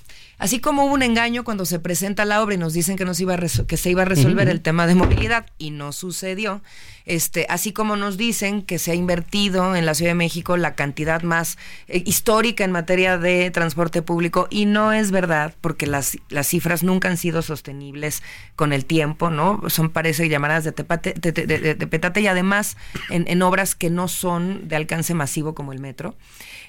Así 0.43 0.59
como 0.59 0.83
hubo 0.83 0.93
un 0.93 1.03
engaño 1.03 1.45
cuando 1.45 1.63
se 1.63 1.79
presenta 1.79 2.25
la 2.25 2.43
obra 2.43 2.55
y 2.55 2.57
nos 2.57 2.73
dicen 2.73 2.97
que, 2.97 3.05
nos 3.05 3.17
iba 3.21 3.37
que 3.37 3.77
se 3.77 3.89
iba 3.89 4.01
a 4.01 4.05
resolver 4.05 4.49
el 4.49 4.59
tema 4.59 4.87
de 4.87 4.93
movilidad 4.93 5.45
y 5.57 5.71
no 5.71 5.93
sucedió, 5.93 6.61
este, 7.05 7.45
así 7.47 7.71
como 7.71 7.95
nos 7.95 8.17
dicen 8.17 8.61
que 8.61 8.77
se 8.77 8.91
ha 8.91 8.93
invertido 8.93 9.73
en 9.73 9.85
la 9.85 9.93
Ciudad 9.95 10.11
de 10.11 10.15
México 10.15 10.57
la 10.57 10.75
cantidad 10.75 11.21
más 11.21 11.57
eh, 11.87 12.03
histórica 12.05 12.65
en 12.65 12.73
materia 12.73 13.17
de 13.17 13.51
transporte 13.51 14.01
público 14.01 14.49
y 14.49 14.65
no 14.65 14.91
es 14.91 15.11
verdad 15.11 15.55
porque 15.61 15.87
las, 15.87 16.17
las 16.27 16.47
cifras 16.47 16.83
nunca 16.83 17.07
han 17.07 17.15
sido 17.15 17.41
sostenibles 17.41 18.21
con 18.57 18.73
el 18.73 18.83
tiempo, 18.83 19.29
¿no? 19.29 19.61
Son 19.67 19.91
parece 19.91 20.27
llamadas 20.27 20.65
de, 20.65 20.71
de, 20.73 21.87
petate 21.87 22.19
y 22.19 22.27
además 22.27 22.75
en, 23.09 23.29
en 23.29 23.41
obras 23.43 23.75
que 23.75 23.89
no 23.89 24.09
son 24.09 24.67
de 24.67 24.75
alcance 24.75 25.13
masivo 25.13 25.55
como 25.55 25.71
el 25.71 25.79
metro. 25.79 26.17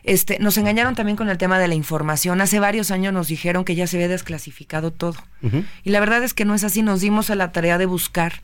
Este, 0.04 0.38
nos 0.38 0.58
engañaron 0.58 0.94
también 0.94 1.16
con 1.16 1.30
el 1.30 1.38
tema 1.38 1.58
de 1.58 1.66
la 1.66 1.74
información. 1.74 2.42
Hace 2.42 2.60
varios 2.60 2.90
años 2.90 3.14
nos 3.14 3.28
dijeron 3.28 3.64
que 3.64 3.74
ya 3.74 3.86
se 3.86 3.96
había 3.96 4.08
desclasificado 4.08 4.90
todo. 4.90 5.16
Y 5.82 5.90
la 5.90 6.00
verdad 6.00 6.22
es 6.22 6.34
que 6.34 6.44
no 6.44 6.54
es 6.54 6.62
así. 6.62 6.82
Nos 6.82 7.00
dimos 7.00 7.30
a 7.30 7.34
la 7.34 7.52
tarea 7.52 7.78
de 7.78 7.86
buscar 7.86 8.42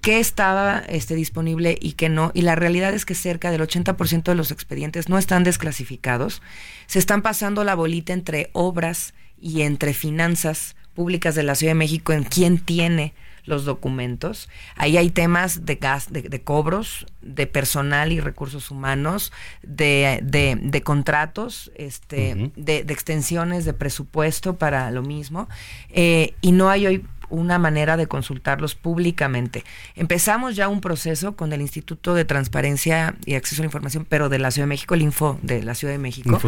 qué 0.00 0.20
estaba 0.20 0.82
este, 0.88 1.14
disponible 1.14 1.78
y 1.80 1.92
qué 1.92 2.08
no. 2.08 2.30
Y 2.34 2.42
la 2.42 2.56
realidad 2.56 2.94
es 2.94 3.04
que 3.04 3.14
cerca 3.14 3.50
del 3.50 3.60
80% 3.60 4.22
de 4.22 4.34
los 4.34 4.50
expedientes 4.50 5.10
no 5.10 5.18
están 5.18 5.44
desclasificados. 5.44 6.40
Se 6.86 6.98
están 6.98 7.20
pasando 7.20 7.62
la 7.62 7.74
bolita 7.74 8.14
entre 8.14 8.48
obras 8.52 9.12
y 9.40 9.62
entre 9.62 9.92
finanzas 9.92 10.76
públicas 10.94 11.34
de 11.34 11.42
la 11.42 11.54
Ciudad 11.54 11.72
de 11.72 11.78
México 11.78 12.12
en 12.12 12.24
quién 12.24 12.58
tiene 12.58 13.12
los 13.44 13.64
documentos. 13.64 14.48
Ahí 14.76 14.96
hay 14.96 15.10
temas 15.10 15.64
de 15.64 15.76
gas, 15.76 16.12
de, 16.12 16.42
cobros, 16.42 17.06
de 17.20 17.46
personal 17.46 18.12
y 18.12 18.20
recursos 18.20 18.70
humanos, 18.70 19.32
de, 19.62 20.20
de, 20.22 20.82
contratos, 20.82 21.70
este, 21.74 22.52
de, 22.56 22.78
extensiones 22.88 23.64
de 23.64 23.72
presupuesto 23.72 24.56
para 24.56 24.90
lo 24.90 25.02
mismo. 25.02 25.48
Eh, 25.90 26.34
y 26.40 26.52
no 26.52 26.70
hay 26.70 26.86
hoy 26.86 27.04
una 27.32 27.58
manera 27.58 27.96
de 27.96 28.06
consultarlos 28.06 28.74
públicamente. 28.74 29.64
Empezamos 29.96 30.54
ya 30.54 30.68
un 30.68 30.82
proceso 30.82 31.34
con 31.34 31.52
el 31.52 31.62
Instituto 31.62 32.14
de 32.14 32.24
Transparencia 32.26 33.16
y 33.24 33.34
Acceso 33.34 33.62
a 33.62 33.64
la 33.64 33.66
Información, 33.66 34.06
pero 34.08 34.28
de 34.28 34.38
la 34.38 34.50
Ciudad 34.50 34.66
de 34.66 34.68
México, 34.68 34.94
el 34.94 35.02
Info 35.02 35.38
de 35.42 35.62
la 35.62 35.74
Ciudad 35.74 35.94
de 35.94 35.98
México. 35.98 36.38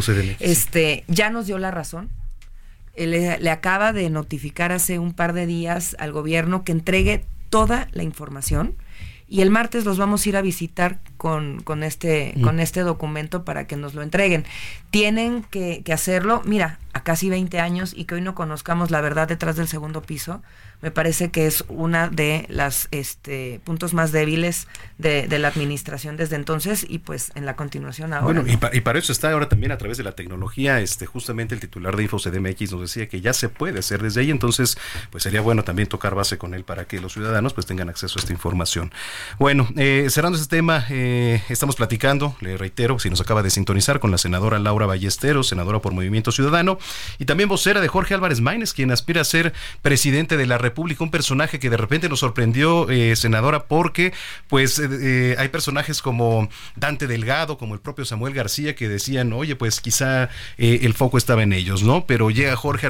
este, 0.41 1.05
ya 1.09 1.31
nos 1.31 1.47
dio 1.47 1.59
la 1.59 1.71
razón 1.71 2.11
le, 2.97 3.51
acaba 3.51 3.93
de 3.93 4.11
notificar 4.11 4.73
hace 4.73 4.99
un 4.99 5.13
par 5.13 5.33
de 5.33 5.47
días 5.47 5.97
al 5.99 6.13
gobierno 6.13 6.65
que 6.65 6.73
entregue 6.73 7.25
toda 7.51 7.89
la 7.93 8.03
información 8.03 8.77
y 9.27 9.41
el 9.41 9.51
martes 9.51 9.85
los 9.85 9.99
vamos 9.99 10.25
a 10.25 10.29
ir 10.29 10.37
a 10.37 10.43
visitar 10.43 11.01
con, 11.17 11.61
con 11.63 11.83
este, 11.83 12.35
con 12.43 12.61
este 12.61 12.81
documento 12.81 13.45
para 13.45 13.67
que 13.67 13.77
nos 13.77 13.95
lo 13.95 14.03
entreguen. 14.03 14.45
Tienen 14.91 15.43
que, 15.43 15.83
que, 15.83 15.93
hacerlo, 15.93 16.43
mira, 16.45 16.79
a 16.93 17.03
casi 17.03 17.31
20 17.31 17.59
años 17.59 17.95
y 17.97 18.05
que 18.05 18.17
hoy 18.17 18.21
no 18.21 18.35
conozcamos 18.35 18.91
la 18.91 19.01
verdad 19.01 19.27
detrás 19.27 19.57
del 19.57 19.67
segundo 19.67 20.03
piso, 20.03 20.43
me 20.85 20.91
parece 20.91 21.31
que 21.31 21.47
es 21.47 21.65
una 21.69 22.11
de 22.11 22.45
las 22.51 22.89
este, 22.91 23.59
puntos 23.65 23.95
más 23.95 24.13
débiles 24.13 24.69
de, 24.99 25.27
la 25.39 25.49
administración 25.49 26.19
desde 26.19 26.37
entonces 26.37 26.85
y 26.87 26.99
pues 26.99 27.33
en 27.35 27.47
la 27.47 27.57
continuación 27.57 28.13
ahora. 28.13 28.43
Bueno, 28.43 28.45
y, 28.71 28.81
para 28.83 28.99
eso 28.99 29.11
está 29.11 29.33
ahora 29.33 29.49
también 29.49 29.73
a 29.73 29.79
través 29.79 29.97
de 29.97 30.05
la 30.05 30.13
tecnología, 30.13 30.81
este, 30.81 31.07
justamente 31.07 31.55
el 31.55 31.61
titular 31.63 31.97
de 31.97 32.03
InfoCDMX 32.03 32.73
nos 32.73 32.83
decía 32.83 33.09
que 33.09 33.23
ya 33.23 33.33
se 33.33 33.49
puede 33.49 33.79
hacer 33.79 34.03
desde 34.03 34.21
ahí, 34.21 34.31
entonces 34.31 34.77
pues 35.11 35.23
sería 35.23 35.41
bueno 35.41 35.65
también 35.65 35.89
tocar 35.89 36.15
base 36.15 36.37
con 36.37 36.53
él 36.53 36.65
para 36.65 36.85
que 36.85 37.01
los 37.01 37.15
ciudadanos 37.15 37.55
pues 37.55 37.65
tengan 37.65 37.89
acceso 37.89 38.19
a 38.19 38.21
esta 38.21 38.35
información. 38.35 38.93
Bueno, 39.39 39.67
eh, 39.79 40.09
cerrando 40.11 40.37
este 40.39 40.55
tema, 40.55 40.85
eh, 40.91 41.43
estamos 41.49 41.77
platicando, 41.77 42.37
le 42.41 42.59
reitero, 42.59 42.99
si 42.99 43.09
nos 43.09 43.23
acaba 43.23 43.43
de 43.43 43.49
sintonizar 43.49 44.01
con 44.01 44.11
la 44.11 44.19
senadora 44.19 44.59
Laura 44.59 44.85
Ballesteros, 44.85 45.49
senadora 45.49 45.79
por 45.79 45.95
Movimiento 45.95 46.31
Ciudadano, 46.31 46.77
y 47.19 47.25
también 47.25 47.49
vocera 47.49 47.81
de 47.81 47.89
Jorge 47.89 48.13
Álvarez 48.13 48.43
Maínez, 48.43 48.75
quien 48.75 48.91
aspira 48.91 49.23
a 49.23 49.25
ser 49.25 49.55
presidente 49.81 50.37
de 50.37 50.45
la 50.47 50.59
República 50.59 50.74
público 50.75 51.05
un 51.05 51.11
personaje 51.11 51.59
que 51.59 51.71
de 51.71 51.77
repente 51.77 52.09
nos 52.09 52.21
sorprendió, 52.21 52.91
eh, 52.91 53.17
senadora, 53.17 53.65
porque 53.65 54.13
pues 54.49 54.79
eh, 54.79 54.89
eh, 54.91 55.37
hay 55.39 55.49
personajes 55.49 56.03
como 56.03 56.49
Dante 56.77 57.07
Delgado, 57.07 57.59
como 57.59 57.75
el 57.75 57.81
propio 57.81 58.05
Samuel 58.05 58.35
García, 58.35 58.75
que 58.75 58.89
decían, 58.89 59.33
oye, 59.33 59.57
pues 59.57 59.81
quizá 59.81 60.29
el 60.59 60.95
foco 60.95 61.19
estaba 61.19 61.43
en 61.43 61.53
ellos, 61.53 61.83
¿no? 61.83 62.07
Pero 62.07 62.31
llega 62.31 62.57
Jorge 62.57 62.89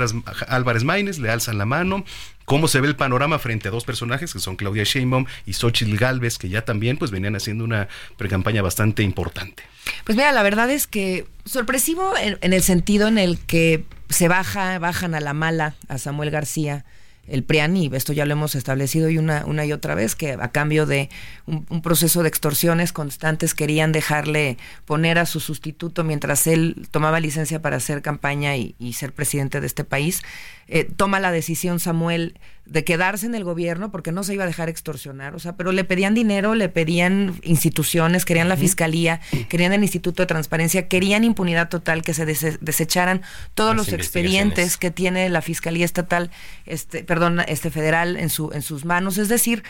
Álvarez 0.49 0.85
Maínez, 0.85 1.18
le 1.18 1.30
alzan 1.30 1.59
la 1.59 1.66
mano, 1.66 2.05
cómo 2.45 2.68
se 2.68 2.80
ve 2.80 2.89
el 2.89 2.97
panorama 2.97 3.39
frente 3.39 3.68
a 3.68 3.70
dos 3.70 3.85
personajes 3.85 4.32
que 4.32 4.41
son 4.41 4.57
Claudia 4.57 4.85
Sheinbaum 4.85 5.26
y 5.47 5.53
Xochitl 5.55 5.97
Galvez, 5.97 6.39
que 6.39 6.49
ya 6.49 6.64
también 6.64 6.97
pues 6.97 7.11
venían 7.11 7.37
haciendo 7.37 7.64
una 7.64 7.89
precampaña 8.16 8.62
bastante 8.62 9.03
importante. 9.03 9.62
Pues 10.05 10.16
mira, 10.16 10.32
la 10.32 10.43
verdad 10.43 10.70
es 10.70 10.87
que 10.87 11.26
sorpresivo 11.45 12.16
en, 12.16 12.39
en, 12.41 12.53
el 12.53 12.62
sentido 12.62 13.09
en 13.09 13.18
el 13.18 13.39
que 13.39 13.85
se 14.09 14.28
baja, 14.28 14.78
bajan 14.78 15.14
a 15.14 15.20
la 15.20 15.35
mala 15.35 15.74
a 15.89 15.99
Samuel 15.99 16.30
García 16.30 16.85
el 17.27 17.45
PRIAN, 17.45 17.77
y 17.77 17.91
esto 17.93 18.12
ya 18.12 18.27
lo 18.27 18.33
hemos 18.33 18.55
establecido 18.55 19.09
y 19.09 19.18
una, 19.18 19.45
una 19.47 19.64
y 19.64 19.72
otra 19.72 19.95
vez, 19.95 20.14
que 20.14 20.33
a 20.33 20.49
cambio 20.49 20.87
de 20.87 21.09
un, 21.47 21.64
proceso 21.83 22.22
de 22.22 22.29
extorsiones 22.29 22.93
constantes 22.93 23.55
querían 23.55 23.93
dejarle 23.93 24.59
poner 24.85 25.18
a 25.18 25.27
su 25.27 25.41
sustituto 25.41 26.05
mientras 26.05 26.47
él 26.47 26.87
tomaba 26.91 27.20
licencia 27.20 27.61
para 27.61 27.77
hacer 27.77 28.03
campaña 28.03 28.57
y, 28.57 28.75
y 28.79 28.95
ser 28.95 29.12
presidente 29.12 29.61
de 29.61 29.66
este 29.66 29.85
país. 29.85 30.22
Eh, 30.69 30.85
toma 30.85 31.21
la 31.21 31.31
decisión 31.31 31.81
Samuel 31.81 32.39
de 32.65 32.85
quedarse 32.85 33.27
en 33.27 33.35
el 33.35 33.45
gobierno 33.45 33.91
porque 33.91 34.11
no 34.11 34.25
se 34.25 34.33
iba 34.33 34.45
a 34.45 34.47
dejar 34.47 34.71
extorsionar, 34.71 35.35
o 35.35 35.39
sea, 35.39 35.55
pero 35.57 35.73
le 35.73 35.85
pedían 35.85 36.15
dinero, 36.15 36.55
le 36.55 36.71
pedían 36.71 37.39
instituciones, 37.43 38.25
querían 38.25 38.49
la 38.49 38.57
fiscalía, 38.57 39.21
querían 39.51 39.75
el 39.75 39.83
Instituto 39.83 40.23
de 40.23 40.27
Transparencia, 40.27 40.89
querían 40.89 41.25
impunidad 41.25 41.69
total, 41.69 42.03
que 42.03 42.15
se 42.15 42.25
desecharan 42.25 43.21
todos 43.55 43.77
los 43.77 43.93
expedientes 43.93 44.79
que 44.79 44.91
tiene 44.91 45.29
la 45.29 45.43
Fiscalía 45.43 45.85
Estatal, 45.85 46.31
este, 46.65 47.05
perdón, 47.05 47.41
este 47.47 47.71
federal 47.71 48.17
en 48.17 48.31
su 48.31 48.51
en 48.53 48.62
sus 48.62 48.87
manos, 48.87 49.19
es 49.19 49.29
decir, 49.29 49.62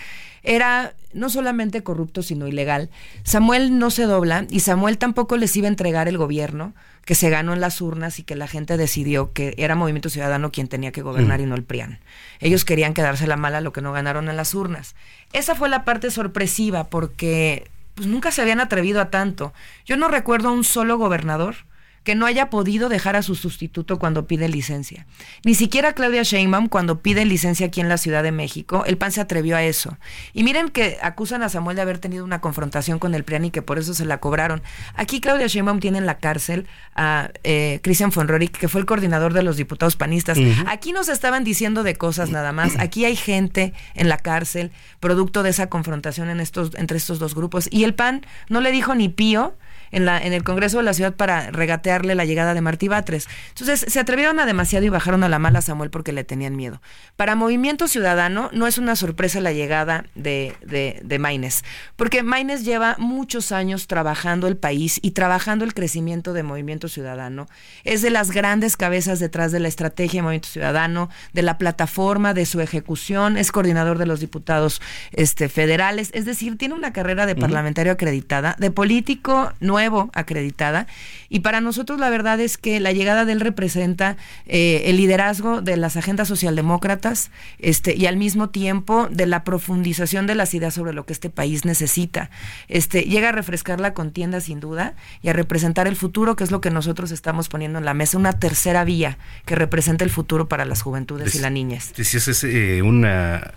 era 0.44 0.94
no 1.12 1.30
solamente 1.30 1.82
corrupto, 1.82 2.22
sino 2.22 2.46
ilegal. 2.46 2.90
Samuel 3.22 3.78
no 3.78 3.90
se 3.90 4.04
dobla 4.04 4.46
y 4.50 4.60
Samuel 4.60 4.98
tampoco 4.98 5.36
les 5.36 5.56
iba 5.56 5.66
a 5.66 5.70
entregar 5.70 6.08
el 6.08 6.18
gobierno 6.18 6.74
que 7.04 7.14
se 7.14 7.30
ganó 7.30 7.52
en 7.52 7.60
las 7.60 7.80
urnas 7.80 8.18
y 8.18 8.22
que 8.22 8.34
la 8.34 8.48
gente 8.48 8.76
decidió 8.76 9.32
que 9.32 9.54
era 9.58 9.74
Movimiento 9.74 10.10
Ciudadano 10.10 10.52
quien 10.52 10.68
tenía 10.68 10.92
que 10.92 11.02
gobernar 11.02 11.40
y 11.40 11.46
no 11.46 11.54
el 11.54 11.62
PRIAN. 11.62 11.98
Ellos 12.40 12.64
querían 12.64 12.94
quedarse 12.94 13.26
la 13.26 13.36
mala 13.36 13.60
lo 13.60 13.72
que 13.72 13.82
no 13.82 13.92
ganaron 13.92 14.28
en 14.28 14.36
las 14.36 14.54
urnas. 14.54 14.94
Esa 15.32 15.54
fue 15.54 15.68
la 15.68 15.84
parte 15.84 16.10
sorpresiva 16.10 16.84
porque 16.84 17.70
pues, 17.94 18.08
nunca 18.08 18.30
se 18.30 18.42
habían 18.42 18.60
atrevido 18.60 19.00
a 19.00 19.10
tanto. 19.10 19.52
Yo 19.84 19.96
no 19.96 20.08
recuerdo 20.08 20.48
a 20.48 20.52
un 20.52 20.64
solo 20.64 20.98
gobernador 20.98 21.56
que 22.04 22.14
no 22.14 22.26
haya 22.26 22.50
podido 22.50 22.88
dejar 22.88 23.16
a 23.16 23.22
su 23.22 23.34
sustituto 23.34 23.98
cuando 23.98 24.26
pide 24.26 24.48
licencia. 24.48 25.06
Ni 25.42 25.54
siquiera 25.54 25.94
Claudia 25.94 26.22
Sheinbaum 26.22 26.68
cuando 26.68 27.00
pide 27.00 27.24
licencia 27.24 27.66
aquí 27.66 27.80
en 27.80 27.88
la 27.88 27.96
Ciudad 27.96 28.22
de 28.22 28.30
México, 28.30 28.84
el 28.86 28.98
PAN 28.98 29.10
se 29.10 29.22
atrevió 29.22 29.56
a 29.56 29.62
eso. 29.62 29.96
Y 30.34 30.44
miren 30.44 30.68
que 30.68 30.98
acusan 31.02 31.42
a 31.42 31.48
Samuel 31.48 31.76
de 31.76 31.82
haber 31.82 31.98
tenido 31.98 32.24
una 32.24 32.42
confrontación 32.42 32.98
con 32.98 33.14
el 33.14 33.24
PRIAN 33.24 33.46
y 33.46 33.50
que 33.50 33.62
por 33.62 33.78
eso 33.78 33.94
se 33.94 34.04
la 34.04 34.18
cobraron. 34.18 34.62
Aquí 34.94 35.20
Claudia 35.20 35.46
Sheinbaum 35.46 35.80
tiene 35.80 35.98
en 35.98 36.06
la 36.06 36.18
cárcel 36.18 36.66
a 36.94 37.30
eh, 37.42 37.80
Christian 37.82 38.10
von 38.10 38.28
que 38.28 38.68
fue 38.68 38.80
el 38.80 38.86
coordinador 38.86 39.32
de 39.32 39.42
los 39.42 39.56
diputados 39.56 39.96
panistas. 39.96 40.38
Aquí 40.66 40.92
no 40.92 41.04
se 41.04 41.12
estaban 41.12 41.42
diciendo 41.42 41.82
de 41.82 41.94
cosas 41.96 42.30
nada 42.30 42.52
más. 42.52 42.78
Aquí 42.78 43.06
hay 43.06 43.16
gente 43.16 43.72
en 43.94 44.08
la 44.08 44.18
cárcel 44.18 44.72
producto 45.00 45.42
de 45.42 45.50
esa 45.50 45.68
confrontación 45.68 46.28
en 46.28 46.40
estos, 46.40 46.72
entre 46.74 46.98
estos 46.98 47.18
dos 47.18 47.34
grupos. 47.34 47.68
Y 47.70 47.84
el 47.84 47.94
PAN 47.94 48.26
no 48.50 48.60
le 48.60 48.72
dijo 48.72 48.94
ni 48.94 49.08
pío 49.08 49.56
en, 49.94 50.04
la, 50.04 50.18
en 50.18 50.32
el 50.32 50.44
Congreso 50.44 50.78
de 50.78 50.84
la 50.84 50.92
Ciudad 50.92 51.14
para 51.14 51.50
regatearle 51.50 52.14
la 52.14 52.24
llegada 52.24 52.54
de 52.54 52.60
Martí 52.60 52.88
Batres. 52.88 53.28
Entonces, 53.50 53.86
se 53.88 54.00
atrevieron 54.00 54.38
a 54.40 54.46
demasiado 54.46 54.84
y 54.84 54.88
bajaron 54.88 55.24
a 55.24 55.28
la 55.28 55.38
mala 55.38 55.60
a 55.60 55.62
Samuel 55.62 55.90
porque 55.90 56.12
le 56.12 56.24
tenían 56.24 56.56
miedo. 56.56 56.82
Para 57.16 57.36
Movimiento 57.36 57.88
Ciudadano 57.88 58.50
no 58.52 58.66
es 58.66 58.78
una 58.78 58.96
sorpresa 58.96 59.40
la 59.40 59.52
llegada 59.52 60.04
de, 60.14 60.54
de, 60.64 61.00
de 61.02 61.18
Maines, 61.18 61.64
porque 61.96 62.22
Maines 62.22 62.64
lleva 62.64 62.96
muchos 62.98 63.52
años 63.52 63.86
trabajando 63.86 64.48
el 64.48 64.56
país 64.56 64.98
y 65.02 65.12
trabajando 65.12 65.64
el 65.64 65.74
crecimiento 65.74 66.32
de 66.32 66.42
Movimiento 66.42 66.88
Ciudadano. 66.88 67.46
Es 67.84 68.02
de 68.02 68.10
las 68.10 68.30
grandes 68.30 68.76
cabezas 68.76 69.20
detrás 69.20 69.52
de 69.52 69.60
la 69.60 69.68
estrategia 69.68 70.18
de 70.18 70.22
Movimiento 70.22 70.48
Ciudadano, 70.48 71.08
de 71.32 71.42
la 71.42 71.56
plataforma, 71.58 72.34
de 72.34 72.46
su 72.46 72.60
ejecución, 72.60 73.36
es 73.36 73.52
coordinador 73.52 73.98
de 73.98 74.06
los 74.06 74.20
diputados 74.20 74.82
este, 75.12 75.48
federales, 75.48 76.10
es 76.14 76.24
decir, 76.24 76.58
tiene 76.58 76.74
una 76.74 76.92
carrera 76.92 77.26
de 77.26 77.36
parlamentario 77.36 77.92
acreditada, 77.92 78.56
de 78.58 78.70
político 78.70 79.52
nuevo 79.60 79.83
acreditada. 80.12 80.86
Y 81.28 81.40
para 81.40 81.60
nosotros 81.60 81.98
la 81.98 82.10
verdad 82.10 82.40
es 82.40 82.58
que 82.58 82.80
la 82.80 82.92
llegada 82.92 83.24
de 83.24 83.32
él 83.32 83.40
representa 83.40 84.16
eh, 84.46 84.82
el 84.86 84.96
liderazgo 84.96 85.60
de 85.60 85.76
las 85.76 85.96
agendas 85.96 86.28
socialdemócratas 86.28 87.30
este, 87.58 87.94
y 87.96 88.06
al 88.06 88.16
mismo 88.16 88.50
tiempo 88.50 89.08
de 89.10 89.26
la 89.26 89.44
profundización 89.44 90.26
de 90.26 90.34
las 90.34 90.54
ideas 90.54 90.74
sobre 90.74 90.92
lo 90.92 91.06
que 91.06 91.12
este 91.12 91.30
país 91.30 91.64
necesita. 91.64 92.30
Este, 92.68 93.02
llega 93.02 93.30
a 93.30 93.32
refrescar 93.32 93.80
la 93.80 93.94
contienda 93.94 94.40
sin 94.40 94.60
duda 94.60 94.94
y 95.22 95.28
a 95.28 95.32
representar 95.32 95.86
el 95.86 95.96
futuro, 95.96 96.36
que 96.36 96.44
es 96.44 96.50
lo 96.50 96.60
que 96.60 96.70
nosotros 96.70 97.10
estamos 97.10 97.48
poniendo 97.48 97.78
en 97.78 97.84
la 97.84 97.94
mesa, 97.94 98.18
una 98.18 98.32
tercera 98.34 98.84
vía 98.84 99.18
que 99.44 99.54
representa 99.54 100.04
el 100.04 100.10
futro 100.10 100.48
para 100.48 100.64
las 100.64 100.82
juventudes 100.82 101.34
y 101.34 101.38
las 101.38 101.52
niñas. 101.52 101.92
Si 101.94 102.16
es 102.16 102.44
eh, 102.44 102.82
una, 102.82 103.54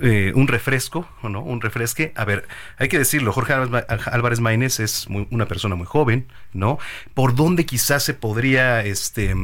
eh, 0.00 0.32
un 0.34 0.48
refresco, 0.48 1.08
¿o 1.22 1.28
no? 1.28 1.40
Un 1.40 1.60
refresque. 1.60 2.12
A 2.16 2.24
ver, 2.24 2.46
hay 2.78 2.88
que 2.88 2.98
decirlo, 2.98 3.32
Jorge 3.32 3.54
Álvarez 3.54 4.40
Maínez 4.40 4.80
es 4.80 5.06
una 5.08 5.46
persona 5.46 5.74
muy 5.74 5.86
joven, 5.86 6.26
¿no? 6.52 6.78
¿Por 7.14 7.34
dónde 7.34 7.64
quizás 7.64 8.02
se 8.02 8.14
podría, 8.14 8.84
este, 8.84 9.34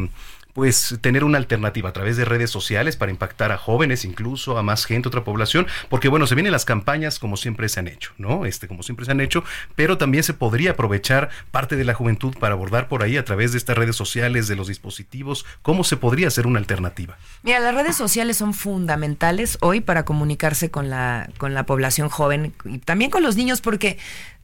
pues 0.53 0.98
tener 1.00 1.24
una 1.24 1.38
alternativa 1.38 1.88
a 1.88 1.92
través 1.92 2.16
de 2.16 2.24
redes 2.24 2.50
sociales 2.50 2.96
para 2.96 3.11
impactar 3.11 3.53
a 3.53 3.59
jóvenes, 3.59 4.05
incluso 4.05 4.59
a 4.59 4.62
más 4.62 4.84
gente, 4.84 5.09
otra 5.09 5.24
población, 5.24 5.66
porque 5.88 6.09
bueno, 6.09 6.26
se 6.26 6.34
vienen 6.34 6.53
las 6.53 6.64
campañas 6.64 7.18
como 7.18 7.36
siempre 7.36 7.68
se 7.68 7.80
han 7.80 7.88
hecho, 7.88 8.12
¿no? 8.18 8.44
Este, 8.44 8.68
como 8.68 8.82
siempre 8.82 9.05
se 9.07 9.12
han 9.12 9.20
hecho, 9.20 9.44
pero 9.76 9.98
también 9.98 10.24
se 10.24 10.34
podría 10.34 10.72
aprovechar 10.72 11.30
parte 11.50 11.76
de 11.76 11.84
la 11.84 11.94
juventud 11.94 12.34
para 12.38 12.55
abordar 12.55 12.88
por 12.88 13.03
ahí 13.03 13.16
a 13.16 13.24
través 13.24 13.53
de 13.53 13.59
estas 13.59 13.76
redes 13.76 13.96
sociales, 13.96 14.48
de 14.48 14.57
los 14.57 14.68
dispositivos, 14.68 15.46
cómo 15.62 15.84
se 15.84 15.96
podría 15.96 16.28
hacer 16.28 16.46
una 16.46 16.59
alternativa. 16.59 17.16
Mira, 17.42 17.61
las 17.61 17.74
redes 17.74 17.96
sociales 17.96 18.36
son 18.36 18.55
fundamentales 18.55 19.59
hoy 19.61 19.80
para 19.80 20.05
comunicarse 20.05 20.70
con 20.70 20.90
la, 20.90 21.30
con 21.38 21.55
la 21.55 21.64
población 21.64 22.09
joven 22.09 22.53
y 22.64 22.78
también 22.78 23.11
con 23.11 23.22
los 23.22 23.36
niños, 23.36 23.61
porque 23.61 23.98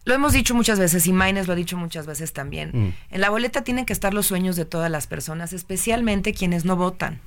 lo 0.09 0.15
hemos 0.15 0.33
dicho 0.33 0.55
muchas 0.55 0.79
veces 0.79 1.07
y 1.07 1.13
Maines 1.13 1.49
lo 1.49 1.53
ha 1.53 1.57
dicho 1.57 1.77
muchas 1.77 2.07
veces 2.07 2.33
también. 2.33 2.71
Mm. 2.73 2.95
En 3.11 3.21
la 3.21 3.29
boleta 3.29 3.63
tienen 3.63 3.85
que 3.85 3.93
estar 3.93 4.15
los 4.15 4.25
sueños 4.25 4.57
de 4.57 4.65
todas 4.65 4.91
las 4.91 5.07
personas, 5.07 5.53
especialmente 5.53 6.33
quienes 6.33 6.65
no 6.65 6.77
votan 6.77 7.21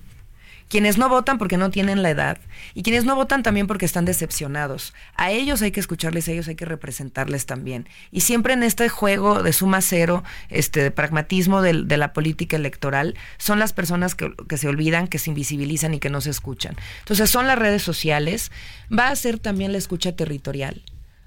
quienes 0.68 0.98
no 0.98 1.10
votan 1.10 1.38
porque 1.38 1.58
no 1.58 1.70
tienen 1.70 2.02
la 2.02 2.12
edad 2.12 2.38
y 2.74 2.82
quienes 2.82 3.04
no 3.04 3.14
votan 3.18 3.44
también 3.44 3.68
porque 3.68 3.86
están 3.86 4.06
decepcionados. 4.06 4.94
A 5.16 5.30
ellos 5.30 5.62
hay 5.62 5.72
que 5.72 5.82
escucharles, 5.82 6.30
a 6.30 6.32
ellos 6.32 6.48
hay 6.48 6.56
que 6.56 6.64
representarles 6.64 7.46
también. 7.46 7.90
Y 8.10 8.22
siempre 8.22 8.54
en 8.54 8.64
este 8.64 8.88
juego 8.88 9.44
de 9.44 9.52
suma 9.52 9.82
cero, 9.82 10.24
este, 10.48 10.82
de 10.82 10.90
pragmatismo 10.90 11.62
de, 11.62 11.84
de 11.84 11.98
la 11.98 12.14
política 12.14 12.56
electoral, 12.56 13.16
son 13.38 13.60
las 13.60 13.74
personas 13.74 14.16
que, 14.16 14.34
que 14.48 14.56
se 14.56 14.70
olvidan, 14.70 15.10
que 15.10 15.20
se 15.20 15.32
invisibilizan 15.32 15.94
y 15.94 16.00
que 16.00 16.10
no 16.10 16.22
se 16.22 16.30
escuchan. 16.30 16.78
Entonces 17.00 17.30
son 17.30 17.48
las 17.48 17.60
redes 17.60 17.84
sociales, 17.84 18.50
va 18.98 19.10
a 19.10 19.16
ser 19.18 19.40
también 19.40 19.74
la 19.74 19.78
escucha 19.78 20.16
territorial. 20.16 20.82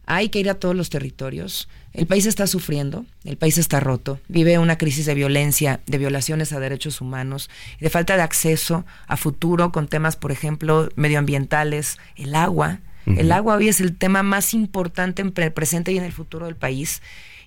Hay 0.07 0.29
que 0.29 0.39
ir 0.39 0.51
a 0.51 0.55
todos 0.55 0.75
los 0.75 0.91
territorios. 0.91 1.69
El 1.93 2.07
país 2.07 2.27
está 2.27 2.47
sufriendo, 2.47 3.07
el 3.25 3.37
país 3.37 3.57
está 3.57 3.81
roto, 3.81 4.21
vive 4.29 4.59
una 4.59 4.79
crisis 4.79 5.07
de 5.07 5.15
violencia, 5.15 5.81
de 5.87 5.99
violaciones 5.99 6.53
a 6.53 6.61
derechos 6.61 7.01
humanos, 7.01 7.49
de 7.81 7.91
falta 7.91 8.17
de 8.17 8.23
acceso 8.23 8.85
a 9.07 9.17
futuro 9.17 9.71
con 9.73 9.89
temas, 9.89 10.17
por 10.17 10.33
ejemplo, 10.33 10.89
medioambientales, 10.97 11.99
el 12.17 12.35
agua. 12.35 12.81
El 13.07 13.33
agua 13.33 13.57
hoy 13.57 13.69
es 13.69 13.83
el 13.83 13.97
tema 13.97 14.23
más 14.23 14.55
importante 14.55 15.21
en 15.21 15.33
el 15.37 15.53
presente 15.53 15.93
y 15.93 15.99
en 15.99 16.05
el 16.05 16.13
futuro 16.13 16.47
del 16.47 16.57
país. 16.57 17.03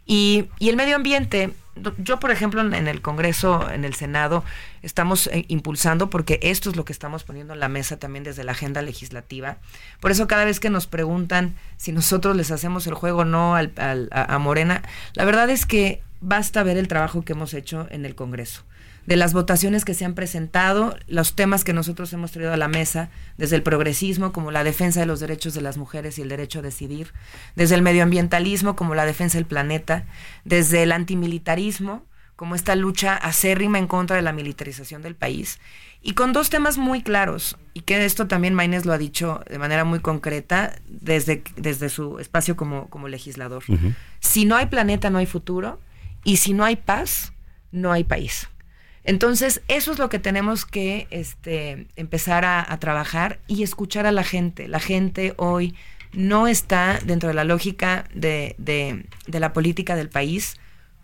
Y, 0.08 0.46
y 0.58 0.70
el 0.70 0.78
medio 0.78 0.96
ambiente, 0.96 1.54
yo, 1.98 2.20
por 2.20 2.32
ejemplo, 2.32 2.62
en 2.62 2.88
el 2.88 3.02
Congreso, 3.02 3.70
en 3.70 3.86
el 3.86 3.94
Senado, 3.94 4.44
estamos 4.82 5.28
eh, 5.28 5.46
impulsando 5.48 6.10
porque 6.10 6.40
esto 6.42 6.70
es 6.70 6.76
lo 6.76 6.86
que 6.86 6.94
estamos 6.94 7.24
poniendo 7.24 7.54
en 7.54 7.60
la 7.60 7.68
mesa 7.68 7.98
también 7.98 8.24
desde 8.24 8.44
la 8.44 8.54
agenda 8.54 8.82
legislativa. 8.82 9.58
Por 10.00 10.12
eso 10.12 10.28
cada 10.28 10.46
vez 10.46 10.60
que 10.60 10.70
nos 10.70 10.88
preguntan 10.88 11.56
si 11.78 11.92
nosotros 11.92 12.36
les 12.36 12.52
hacemos 12.52 12.88
el 12.88 12.94
juego 12.94 13.20
o 13.20 13.26
no 13.26 13.56
al, 13.56 13.74
a 14.12 14.40
Morena, 14.40 14.82
la 15.14 15.26
verdad 15.26 15.50
es 15.50 15.66
que 15.66 16.02
basta 16.22 16.64
ver 16.64 16.78
el 16.78 16.88
trabajo 16.88 17.24
que 17.24 17.34
hemos 17.34 17.54
hecho 17.54 17.88
en 17.92 18.06
el 18.06 18.16
Congreso 18.16 18.64
de 19.08 19.16
las 19.16 19.34
votaciones 19.34 19.86
que 19.86 19.94
se 19.94 20.06
han 20.06 20.14
presentado, 20.14 20.96
los 21.08 21.34
temas 21.34 21.64
que 21.64 21.74
nosotros 21.74 22.12
hemos 22.12 22.32
traído 22.32 22.54
a 22.54 22.58
la 22.58 22.68
mesa, 22.68 23.10
desde 23.38 23.56
el 23.56 23.64
progresismo 23.64 24.34
como 24.34 24.52
la 24.52 24.66
defensa 24.66 25.00
de 25.00 25.06
los 25.06 25.22
derechos 25.22 25.54
de 25.54 25.62
las 25.62 25.78
mujeres 25.78 26.20
y 26.20 26.22
el 26.22 26.30
derecho 26.30 26.60
a 26.60 26.62
decidir, 26.62 27.14
desde 27.56 27.76
el 27.76 27.82
medioambientalismo 27.82 28.76
como 28.76 28.96
la 28.96 29.06
defensa 29.06 29.38
del 29.38 29.46
planeta, 29.46 30.06
desde 30.44 30.84
el 30.84 30.92
antimilitarismo 30.92 32.06
como 32.36 32.54
esta 32.54 32.76
lucha 32.76 33.16
acérrima 33.16 33.80
en 33.80 33.88
contra 33.88 34.18
de 34.18 34.22
la 34.22 34.34
militarización 34.34 35.02
del 35.02 35.16
país, 35.16 35.60
y 36.04 36.14
con 36.14 36.34
dos 36.34 36.50
temas 36.50 36.78
muy 36.78 37.02
claros, 37.02 37.58
y 37.74 37.82
que 37.82 38.06
esto 38.06 38.28
también 38.28 38.54
Maines 38.54 38.86
lo 38.86 38.94
ha 38.94 38.98
dicho 38.98 39.42
de 39.50 39.58
manera 39.58 39.86
muy 39.86 40.00
concreta 40.00 40.76
desde, 40.88 41.44
desde 41.56 41.90
su 41.90 42.20
espacio 42.20 42.56
como, 42.56 42.90
como 42.90 43.08
legislador. 43.08 43.64
Uh 43.68 43.74
-huh. 43.74 43.96
Si 44.20 44.46
no 44.46 44.56
hay 44.58 44.68
planeta, 44.68 45.10
no 45.10 45.18
hay 45.18 45.26
futuro, 45.26 45.80
y 46.24 46.38
si 46.38 46.54
no 46.54 46.66
hay 46.66 46.76
paz, 46.76 47.34
no 47.72 47.92
hay 47.92 48.04
país. 48.04 48.48
Entonces, 49.08 49.62
eso 49.70 49.94
es 49.94 50.00
lo 50.00 50.10
que 50.10 50.20
tenemos 50.20 50.66
que 50.66 51.08
este, 51.12 51.88
empezar 51.96 52.44
a, 52.44 52.78
trabajar 52.78 53.40
y 53.48 53.64
escuchar 53.64 54.06
a 54.06 54.12
la 54.12 54.26
gente. 54.26 54.68
La 54.68 54.82
gente 54.82 55.34
hoy 55.38 55.76
no 56.12 56.50
está 56.50 57.00
dentro 57.06 57.30
de 57.30 57.36
la 57.36 57.46
lógica 57.46 58.04
de, 58.14 58.54
de, 58.58 59.40
la 59.40 59.54
política 59.54 59.96
del 59.96 60.10
país 60.10 60.58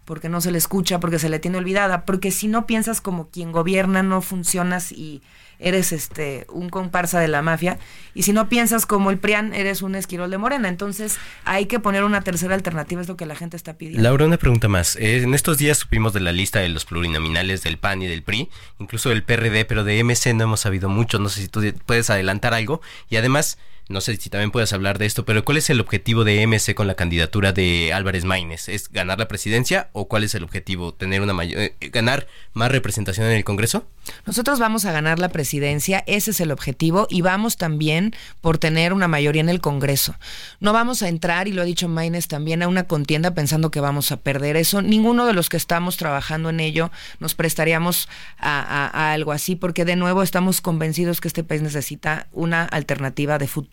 porque 0.03 0.27
no 0.27 0.41
se 0.41 0.51
le 0.51 0.57
escucha, 0.57 0.99
porque 0.99 1.17
se 1.17 1.29
le 1.29 1.39
tiene 1.39 1.57
olvidada, 1.57 2.03
porque 2.03 2.31
si 2.31 2.49
no 2.49 2.67
piensas 2.67 2.99
como 2.99 3.29
quien 3.29 3.53
gobierna, 3.53 4.03
no 4.03 4.21
funcionas 4.21 4.91
y 4.91 5.21
eres 5.63 5.91
este 5.91 6.45
un 6.49 6.69
comparsa 6.69 7.19
de 7.19 7.27
la 7.27 7.41
mafia, 7.41 7.79
y 8.13 8.23
si 8.23 8.33
no 8.33 8.49
piensas 8.49 8.85
como 8.85 9.09
el 9.09 9.17
PRIAN, 9.17 9.53
eres 9.53 9.81
un 9.81 9.95
esquirol 9.95 10.29
de 10.29 10.37
Morena. 10.37 10.69
Entonces 10.69 11.17
hay 11.45 11.65
que 11.65 11.79
poner 11.79 12.03
una 12.03 12.21
tercera 12.21 12.53
alternativa, 12.53 13.01
es 13.01 13.07
lo 13.07 13.17
que 13.17 13.25
la 13.25 13.35
gente 13.35 13.57
está 13.57 13.73
pidiendo. 13.73 14.03
Laura, 14.03 14.25
una 14.25 14.37
pregunta 14.37 14.67
más. 14.67 14.95
En 14.97 15.33
estos 15.33 15.57
días 15.57 15.77
supimos 15.77 16.13
de 16.13 16.19
la 16.19 16.31
lista 16.31 16.59
de 16.59 16.69
los 16.69 16.85
plurinominales 16.85 17.63
del 17.63 17.77
PAN 17.77 18.01
y 18.01 18.07
del 18.07 18.23
PRI, 18.23 18.49
incluso 18.79 19.09
del 19.09 19.23
PRD, 19.23 19.65
pero 19.65 19.83
de 19.83 20.03
MC 20.03 20.33
no 20.35 20.43
hemos 20.43 20.59
sabido 20.59 20.89
mucho, 20.89 21.17
no 21.19 21.29
sé 21.29 21.41
si 21.41 21.47
tú 21.47 21.61
puedes 21.85 22.09
adelantar 22.09 22.53
algo, 22.53 22.81
y 23.09 23.15
además... 23.15 23.57
No 23.89 23.99
sé 23.99 24.15
si 24.15 24.29
también 24.29 24.51
puedes 24.51 24.71
hablar 24.71 24.97
de 24.97 25.05
esto, 25.05 25.25
pero 25.25 25.43
¿cuál 25.43 25.57
es 25.57 25.69
el 25.69 25.81
objetivo 25.81 26.23
de 26.23 26.47
MC 26.47 26.73
con 26.73 26.87
la 26.87 26.95
candidatura 26.95 27.51
de 27.51 27.91
Álvarez 27.91 28.23
Maínez? 28.23 28.69
¿Es 28.69 28.89
ganar 28.89 29.19
la 29.19 29.27
presidencia 29.27 29.89
o 29.91 30.07
cuál 30.07 30.23
es 30.23 30.33
el 30.35 30.43
objetivo? 30.43 30.93
¿Tener 30.93 31.21
una 31.21 31.33
mayor, 31.33 31.59
eh, 31.59 31.75
ganar 31.91 32.27
más 32.53 32.71
representación 32.71 33.27
en 33.27 33.33
el 33.33 33.43
Congreso? 33.43 33.85
Nosotros 34.25 34.59
vamos 34.59 34.85
a 34.85 34.93
ganar 34.93 35.19
la 35.19 35.27
presidencia, 35.29 36.01
ese 36.07 36.31
es 36.31 36.39
el 36.39 36.51
objetivo, 36.51 37.07
y 37.09 37.21
vamos 37.21 37.57
también 37.57 38.15
por 38.39 38.57
tener 38.57 38.93
una 38.93 39.09
mayoría 39.09 39.41
en 39.41 39.49
el 39.49 39.59
Congreso. 39.59 40.15
No 40.61 40.71
vamos 40.71 41.03
a 41.03 41.09
entrar, 41.09 41.49
y 41.49 41.51
lo 41.51 41.61
ha 41.61 41.65
dicho 41.65 41.89
Maínez 41.89 42.27
también, 42.27 42.63
a 42.63 42.69
una 42.69 42.83
contienda 42.83 43.33
pensando 43.33 43.69
que 43.69 43.81
vamos 43.81 44.13
a 44.13 44.17
perder 44.17 44.55
eso. 44.55 44.81
Ninguno 44.81 45.25
de 45.25 45.33
los 45.33 45.49
que 45.49 45.57
estamos 45.57 45.97
trabajando 45.97 46.49
en 46.49 46.61
ello 46.61 46.89
nos 47.19 47.35
prestaríamos 47.35 48.07
a, 48.37 48.61
a, 48.61 48.87
a 48.87 49.11
algo 49.11 49.33
así, 49.33 49.57
porque 49.57 49.83
de 49.83 49.97
nuevo 49.97 50.23
estamos 50.23 50.61
convencidos 50.61 51.19
que 51.19 51.27
este 51.27 51.43
país 51.43 51.61
necesita 51.61 52.27
una 52.31 52.63
alternativa 52.63 53.37
de 53.37 53.47
futuro 53.47 53.72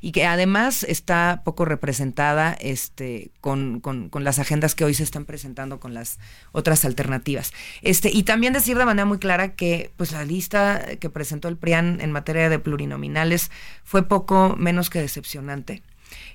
y 0.00 0.12
que 0.12 0.26
además 0.26 0.84
está 0.84 1.42
poco 1.44 1.64
representada 1.64 2.56
este, 2.60 3.30
con, 3.40 3.80
con, 3.80 4.08
con, 4.08 4.24
las 4.24 4.38
agendas 4.38 4.74
que 4.74 4.84
hoy 4.84 4.94
se 4.94 5.04
están 5.04 5.24
presentando 5.24 5.78
con 5.78 5.94
las 5.94 6.18
otras 6.52 6.84
alternativas. 6.84 7.52
Este, 7.82 8.10
y 8.12 8.24
también 8.24 8.52
decir 8.52 8.76
de 8.78 8.84
manera 8.84 9.04
muy 9.04 9.18
clara 9.18 9.54
que 9.54 9.92
pues, 9.96 10.12
la 10.12 10.24
lista 10.24 10.84
que 10.98 11.10
presentó 11.10 11.48
el 11.48 11.56
PRIAN 11.56 12.00
en 12.00 12.10
materia 12.10 12.48
de 12.48 12.58
plurinominales 12.58 13.50
fue 13.84 14.08
poco 14.08 14.56
menos 14.58 14.90
que 14.90 15.00
decepcionante. 15.00 15.82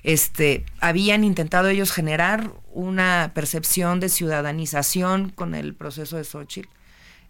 Este, 0.02 0.64
habían 0.80 1.24
intentado 1.24 1.68
ellos 1.68 1.92
generar 1.92 2.52
una 2.72 3.32
percepción 3.34 4.00
de 4.00 4.08
ciudadanización 4.08 5.30
con 5.30 5.54
el 5.54 5.74
proceso 5.74 6.16
de 6.16 6.24
Xochitl. 6.24 6.68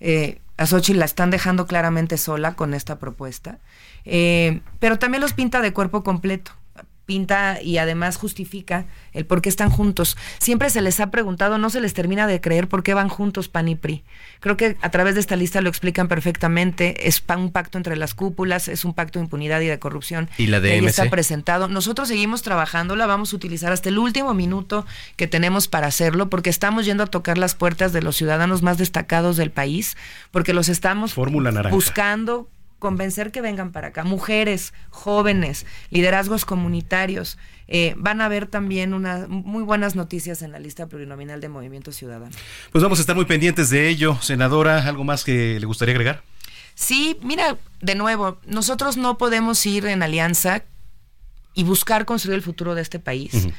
Eh, 0.00 0.40
a 0.56 0.66
Xochitl 0.66 0.98
la 0.98 1.04
están 1.04 1.30
dejando 1.30 1.66
claramente 1.66 2.18
sola 2.18 2.54
con 2.54 2.74
esta 2.74 2.98
propuesta. 2.98 3.58
Eh, 4.05 4.61
pero 4.78 4.98
también 4.98 5.20
los 5.20 5.32
pinta 5.32 5.62
de 5.62 5.72
cuerpo 5.72 6.02
completo 6.02 6.52
pinta 7.05 7.61
y 7.62 7.78
además 7.78 8.16
justifica 8.16 8.86
el 9.12 9.26
por 9.26 9.42
qué 9.42 9.48
están 9.48 9.70
juntos. 9.70 10.16
Siempre 10.38 10.70
se 10.70 10.80
les 10.80 11.00
ha 11.00 11.11
preguntado, 11.11 11.59
no 11.59 11.70
se 11.70 11.80
les 11.80 11.94
termina 11.94 12.26
de 12.26 12.40
creer 12.40 12.68
por 12.68 12.82
qué 12.82 12.94
van 12.94 13.09
juntos 13.09 13.48
PAN 13.48 13.68
y 13.68 13.76
PRI. 13.76 14.05
Creo 14.40 14.57
que 14.57 14.76
a 14.80 14.90
través 14.90 15.14
de 15.14 15.20
esta 15.20 15.36
lista 15.36 15.61
lo 15.61 15.68
explican 15.68 16.09
perfectamente. 16.09 17.07
Es 17.09 17.22
un 17.36 17.50
pacto 17.50 17.78
entre 17.78 17.96
las 17.96 18.14
cúpulas, 18.14 18.68
es 18.68 18.84
un 18.84 18.94
pacto 18.94 19.18
de 19.18 19.24
impunidad 19.24 19.61
y 19.61 19.66
de 19.66 19.78
corrupción. 19.78 20.28
Y 20.38 20.46
la 20.46 20.61
de 20.61 20.78
está 20.78 21.09
presentado. 21.11 21.68
Nosotros 21.68 22.09
seguimos 22.09 22.42
trabajando, 22.42 22.96
la 22.96 23.07
vamos 23.07 23.32
a 23.32 23.36
utilizar 23.36 23.72
hasta 23.72 23.88
el 23.88 23.98
último 23.98 24.34
minuto 24.34 24.86
que 25.16 25.26
tenemos 25.26 25.68
para 25.68 25.86
hacerlo, 25.86 26.30
porque 26.30 26.50
estamos 26.50 26.84
yendo 26.84 27.05
a 27.05 27.07
tocar 27.07 27.38
las 27.38 27.55
puertas 27.55 27.92
de 27.92 28.02
los 28.02 28.16
ciudadanos 28.16 28.62
más 28.62 28.78
destacados 28.78 29.36
del 29.36 29.50
país, 29.50 29.96
porque 30.30 30.55
los 30.55 30.68
estamos 30.68 31.14
buscando 31.70 32.48
convencer 32.85 33.32
que 33.32 33.41
vengan 33.41 33.72
para 33.72 33.89
acá. 33.89 34.05
Mujeres, 34.05 34.74
jóvenes, 34.91 35.64
liderazgos 35.89 36.45
comunitarios. 36.45 37.39
Eh, 37.66 37.95
van 37.97 38.20
a 38.20 38.28
ver 38.28 38.47
también 38.47 38.93
unas 38.93 39.26
muy 39.26 39.62
buenas 39.62 39.97
noticias 39.97 40.43
en 40.43 40.53
la 40.53 40.59
lista 40.59 40.87
plurinominal 40.87 41.41
de 41.41 41.49
Movimiento 41.49 41.93
Ciudadano. 41.93 42.37
Pues 42.72 42.85
vamos 42.85 42.99
a 42.99 43.01
estar 43.01 43.16
muy 43.16 43.24
pendientes 43.24 43.70
de 43.70 43.89
ello. 43.89 44.18
Senadora, 44.20 44.87
¿algo 44.87 45.03
más 45.03 45.24
que 45.24 45.59
le 45.59 45.64
gustaría 45.64 45.95
agregar? 45.95 46.22
Sí, 46.74 47.18
mira, 47.22 47.57
de 47.80 47.95
nuevo, 47.95 48.39
nosotros 48.45 48.99
no 48.99 49.16
podemos 49.16 49.64
ir 49.64 49.87
en 49.87 50.03
alianza 50.03 50.64
y 51.55 51.64
buscar 51.64 52.05
construir 52.05 52.37
el 52.37 52.43
futuro 52.43 52.74
de 52.74 52.82
este 52.82 52.99
país. 52.99 53.32
Uh 53.32 53.39
-huh. 53.39 53.55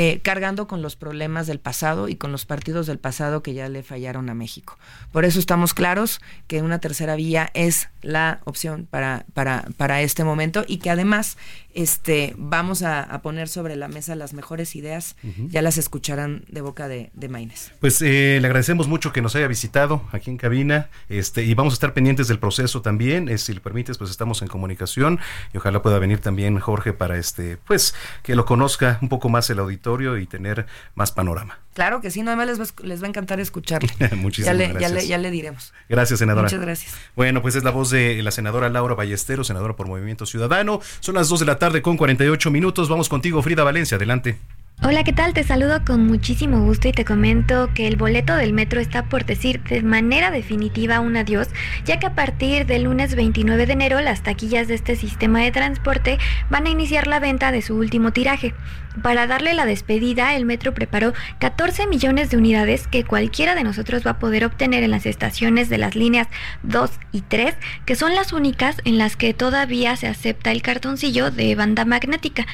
Eh, 0.00 0.20
cargando 0.22 0.68
con 0.68 0.80
los 0.80 0.94
problemas 0.94 1.48
del 1.48 1.58
pasado 1.58 2.08
y 2.08 2.14
con 2.14 2.30
los 2.30 2.46
partidos 2.46 2.86
del 2.86 3.00
pasado 3.00 3.42
que 3.42 3.52
ya 3.52 3.68
le 3.68 3.82
fallaron 3.82 4.30
a 4.30 4.34
México. 4.34 4.78
Por 5.10 5.24
eso 5.24 5.40
estamos 5.40 5.74
claros 5.74 6.20
que 6.46 6.62
una 6.62 6.78
tercera 6.78 7.16
vía 7.16 7.50
es 7.52 7.88
la 8.00 8.38
opción 8.44 8.86
para, 8.88 9.26
para, 9.34 9.64
para 9.76 10.00
este 10.02 10.22
momento 10.22 10.64
y 10.68 10.76
que 10.76 10.90
además 10.90 11.36
este, 11.74 12.34
vamos 12.38 12.82
a, 12.82 13.02
a, 13.02 13.22
poner 13.22 13.48
sobre 13.48 13.74
la 13.74 13.88
mesa 13.88 14.14
las 14.14 14.34
mejores 14.34 14.76
ideas, 14.76 15.16
uh 15.24 15.26
-huh. 15.26 15.48
ya 15.50 15.62
las 15.62 15.78
escucharán 15.78 16.44
de 16.48 16.60
boca 16.60 16.86
de, 16.86 17.10
de 17.14 17.28
Maines. 17.28 17.72
Pues 17.80 18.00
eh, 18.00 18.38
le 18.40 18.46
agradecemos 18.46 18.86
mucho 18.86 19.12
que 19.12 19.20
nos 19.20 19.34
haya 19.34 19.48
visitado 19.48 20.04
aquí 20.12 20.30
en 20.30 20.36
cabina 20.36 20.90
este, 21.08 21.42
y 21.42 21.54
vamos 21.54 21.72
a 21.72 21.74
estar 21.74 21.92
pendientes 21.92 22.28
del 22.28 22.38
proceso 22.38 22.82
también, 22.82 23.28
eh, 23.28 23.36
si 23.38 23.52
le 23.52 23.60
permites, 23.60 23.98
pues 23.98 24.10
estamos 24.10 24.42
en 24.42 24.48
comunicación 24.48 25.18
y 25.52 25.58
ojalá 25.58 25.82
pueda 25.82 25.98
venir 25.98 26.20
también 26.20 26.58
Jorge 26.60 26.92
para 26.92 27.16
este, 27.16 27.56
pues 27.56 27.96
que 28.22 28.36
lo 28.36 28.44
conozca 28.44 28.98
un 29.02 29.08
poco 29.08 29.28
más 29.28 29.50
el 29.50 29.58
auditorio 29.58 29.87
y 30.18 30.26
tener 30.26 30.66
más 30.94 31.12
panorama. 31.12 31.58
Claro 31.74 32.00
que 32.00 32.10
sí, 32.10 32.22
no, 32.22 32.30
además 32.30 32.48
les 32.48 32.60
va, 32.60 32.86
les 32.86 33.02
va 33.02 33.06
a 33.06 33.08
encantar 33.08 33.40
escucharle. 33.40 33.90
Muchísimas 34.16 34.46
ya 34.46 34.52
le, 34.54 34.68
gracias. 34.68 34.90
Ya 34.90 34.98
le, 34.98 35.06
ya 35.06 35.18
le, 35.18 35.30
diremos. 35.30 35.72
Gracias, 35.88 36.18
senadora. 36.18 36.44
Muchas 36.44 36.60
gracias. 36.60 36.94
Bueno, 37.16 37.40
pues 37.40 37.54
es 37.54 37.64
la 37.64 37.70
voz 37.70 37.90
de 37.90 38.22
la 38.22 38.30
senadora 38.30 38.68
Laura 38.68 38.94
Ballesteros, 38.94 39.46
senadora 39.46 39.76
por 39.76 39.86
Movimiento 39.86 40.26
Ciudadano. 40.26 40.80
Son 41.00 41.14
las 41.14 41.28
2 41.28 41.40
de 41.40 41.46
la 41.46 41.58
tarde 41.58 41.82
con 41.82 41.96
48 41.96 42.50
minutos. 42.50 42.88
Vamos 42.88 43.08
contigo, 43.08 43.42
Frida 43.42 43.64
Valencia. 43.64 43.96
Adelante. 43.96 44.38
Hola, 44.80 45.02
¿qué 45.02 45.12
tal? 45.12 45.34
Te 45.34 45.42
saludo 45.42 45.84
con 45.84 46.06
muchísimo 46.06 46.62
gusto 46.62 46.86
y 46.86 46.92
te 46.92 47.04
comento 47.04 47.68
que 47.74 47.88
el 47.88 47.96
boleto 47.96 48.36
del 48.36 48.52
metro 48.52 48.80
está 48.80 49.06
por 49.06 49.26
decir 49.26 49.60
de 49.64 49.82
manera 49.82 50.30
definitiva 50.30 51.00
un 51.00 51.16
adiós, 51.16 51.48
ya 51.84 51.98
que 51.98 52.06
a 52.06 52.14
partir 52.14 52.64
del 52.64 52.84
lunes 52.84 53.16
29 53.16 53.66
de 53.66 53.72
enero 53.72 54.00
las 54.00 54.22
taquillas 54.22 54.68
de 54.68 54.76
este 54.76 54.94
sistema 54.94 55.40
de 55.40 55.50
transporte 55.50 56.18
van 56.48 56.66
a 56.66 56.70
iniciar 56.70 57.08
la 57.08 57.18
venta 57.18 57.50
de 57.50 57.60
su 57.60 57.74
último 57.74 58.12
tiraje. 58.12 58.54
Para 59.02 59.26
darle 59.26 59.54
la 59.54 59.66
despedida, 59.66 60.34
el 60.34 60.44
metro 60.44 60.74
preparó 60.74 61.12
14 61.38 61.86
millones 61.86 62.30
de 62.30 62.36
unidades 62.36 62.86
que 62.88 63.04
cualquiera 63.04 63.54
de 63.54 63.62
nosotros 63.62 64.04
va 64.06 64.12
a 64.12 64.18
poder 64.18 64.44
obtener 64.44 64.82
en 64.82 64.90
las 64.90 65.06
estaciones 65.06 65.68
de 65.68 65.78
las 65.78 65.94
líneas 65.94 66.26
2 66.62 66.90
y 67.12 67.20
3, 67.20 67.54
que 67.84 67.94
son 67.94 68.14
las 68.14 68.32
únicas 68.32 68.76
en 68.84 68.98
las 68.98 69.16
que 69.16 69.34
todavía 69.34 69.94
se 69.96 70.08
acepta 70.08 70.50
el 70.50 70.62
cartoncillo 70.62 71.30
de 71.30 71.54
banda 71.54 71.84
magnética. 71.84 72.46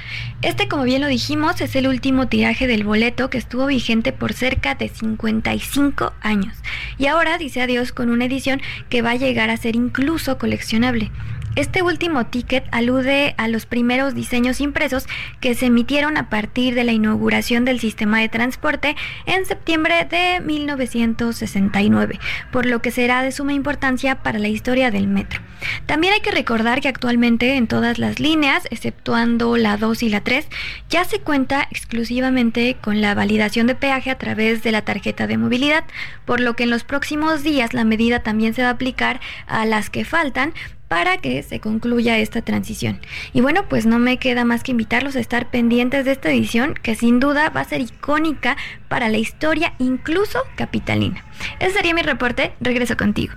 Este, 0.42 0.68
como 0.68 0.84
bien 0.84 1.00
lo 1.00 1.06
dijimos, 1.06 1.60
es 1.60 1.76
el 1.76 1.86
último 1.86 2.13
tiraje 2.28 2.66
del 2.66 2.84
boleto 2.84 3.28
que 3.28 3.38
estuvo 3.38 3.66
vigente 3.66 4.12
por 4.12 4.32
cerca 4.32 4.74
de 4.74 4.88
55 4.88 6.12
años. 6.20 6.56
Y 6.98 7.06
ahora 7.06 7.38
dice 7.38 7.60
adiós 7.60 7.92
con 7.92 8.10
una 8.10 8.24
edición 8.24 8.62
que 8.88 9.02
va 9.02 9.10
a 9.10 9.16
llegar 9.16 9.50
a 9.50 9.56
ser 9.56 9.76
incluso 9.76 10.38
coleccionable. 10.38 11.10
Este 11.56 11.82
último 11.82 12.26
ticket 12.26 12.64
alude 12.72 13.34
a 13.38 13.46
los 13.46 13.64
primeros 13.64 14.16
diseños 14.16 14.60
impresos 14.60 15.06
que 15.40 15.54
se 15.54 15.66
emitieron 15.66 16.16
a 16.16 16.28
partir 16.28 16.74
de 16.74 16.82
la 16.82 16.90
inauguración 16.90 17.64
del 17.64 17.78
sistema 17.78 18.18
de 18.18 18.28
transporte 18.28 18.96
en 19.24 19.46
septiembre 19.46 20.04
de 20.04 20.40
1969, 20.40 22.18
por 22.50 22.66
lo 22.66 22.82
que 22.82 22.90
será 22.90 23.22
de 23.22 23.30
suma 23.30 23.52
importancia 23.52 24.16
para 24.16 24.40
la 24.40 24.48
historia 24.48 24.90
del 24.90 25.06
metro. 25.06 25.40
También 25.86 26.14
hay 26.14 26.20
que 26.20 26.32
recordar 26.32 26.80
que 26.80 26.88
actualmente 26.88 27.54
en 27.54 27.68
todas 27.68 28.00
las 28.00 28.18
líneas, 28.18 28.66
exceptuando 28.70 29.56
la 29.56 29.76
2 29.76 30.02
y 30.02 30.08
la 30.08 30.22
3, 30.22 30.48
ya 30.90 31.04
se 31.04 31.20
cuenta 31.20 31.68
exclusivamente 31.70 32.76
con 32.80 33.00
la 33.00 33.14
validación 33.14 33.68
de 33.68 33.76
peaje 33.76 34.10
a 34.10 34.18
través 34.18 34.64
de 34.64 34.72
la 34.72 34.82
tarjeta 34.82 35.28
de 35.28 35.38
movilidad, 35.38 35.84
por 36.24 36.40
lo 36.40 36.56
que 36.56 36.64
en 36.64 36.70
los 36.70 36.82
próximos 36.82 37.44
días 37.44 37.74
la 37.74 37.84
medida 37.84 38.24
también 38.24 38.54
se 38.54 38.62
va 38.62 38.68
a 38.68 38.72
aplicar 38.72 39.20
a 39.46 39.64
las 39.64 39.88
que 39.88 40.04
faltan 40.04 40.52
para 40.88 41.18
que 41.18 41.42
se 41.42 41.60
concluya 41.60 42.18
esta 42.18 42.42
transición. 42.42 43.00
Y 43.32 43.40
bueno, 43.40 43.68
pues 43.68 43.86
no 43.86 43.98
me 43.98 44.18
queda 44.18 44.44
más 44.44 44.62
que 44.62 44.72
invitarlos 44.72 45.16
a 45.16 45.20
estar 45.20 45.50
pendientes 45.50 46.04
de 46.04 46.12
esta 46.12 46.30
edición 46.30 46.74
que 46.74 46.94
sin 46.94 47.20
duda 47.20 47.50
va 47.50 47.60
a 47.60 47.64
ser 47.64 47.80
icónica 47.80 48.56
para 48.88 49.08
la 49.08 49.18
historia 49.18 49.74
incluso 49.78 50.38
capitalina. 50.56 51.24
Ese 51.60 51.74
sería 51.74 51.94
mi 51.94 52.02
reporte, 52.02 52.52
regreso 52.60 52.96
contigo. 52.96 53.34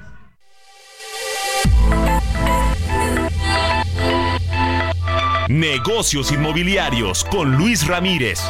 Negocios 5.50 6.32
inmobiliarios 6.34 7.24
con 7.24 7.56
Luis 7.56 7.88
Ramírez. 7.88 8.42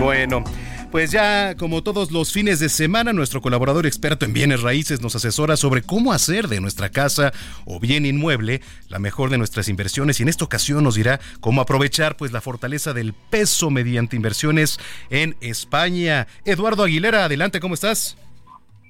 Bueno. 0.00 0.44
Pues 0.90 1.10
ya, 1.10 1.54
como 1.56 1.82
todos 1.82 2.12
los 2.12 2.32
fines 2.32 2.60
de 2.60 2.70
semana, 2.70 3.12
nuestro 3.12 3.42
colaborador 3.42 3.84
experto 3.84 4.24
en 4.24 4.32
bienes 4.32 4.62
raíces 4.62 5.02
nos 5.02 5.14
asesora 5.14 5.58
sobre 5.58 5.82
cómo 5.82 6.14
hacer 6.14 6.48
de 6.48 6.62
nuestra 6.62 6.88
casa 6.88 7.30
o 7.66 7.78
bien 7.78 8.06
inmueble 8.06 8.62
la 8.88 8.98
mejor 8.98 9.28
de 9.28 9.36
nuestras 9.36 9.68
inversiones 9.68 10.18
y 10.18 10.22
en 10.22 10.30
esta 10.30 10.46
ocasión 10.46 10.82
nos 10.82 10.94
dirá 10.94 11.20
cómo 11.40 11.60
aprovechar 11.60 12.16
pues 12.16 12.32
la 12.32 12.40
fortaleza 12.40 12.94
del 12.94 13.12
peso 13.12 13.68
mediante 13.68 14.16
inversiones 14.16 14.78
en 15.10 15.36
España. 15.42 16.26
Eduardo 16.46 16.84
Aguilera, 16.84 17.26
adelante, 17.26 17.60
¿cómo 17.60 17.74
estás? 17.74 18.16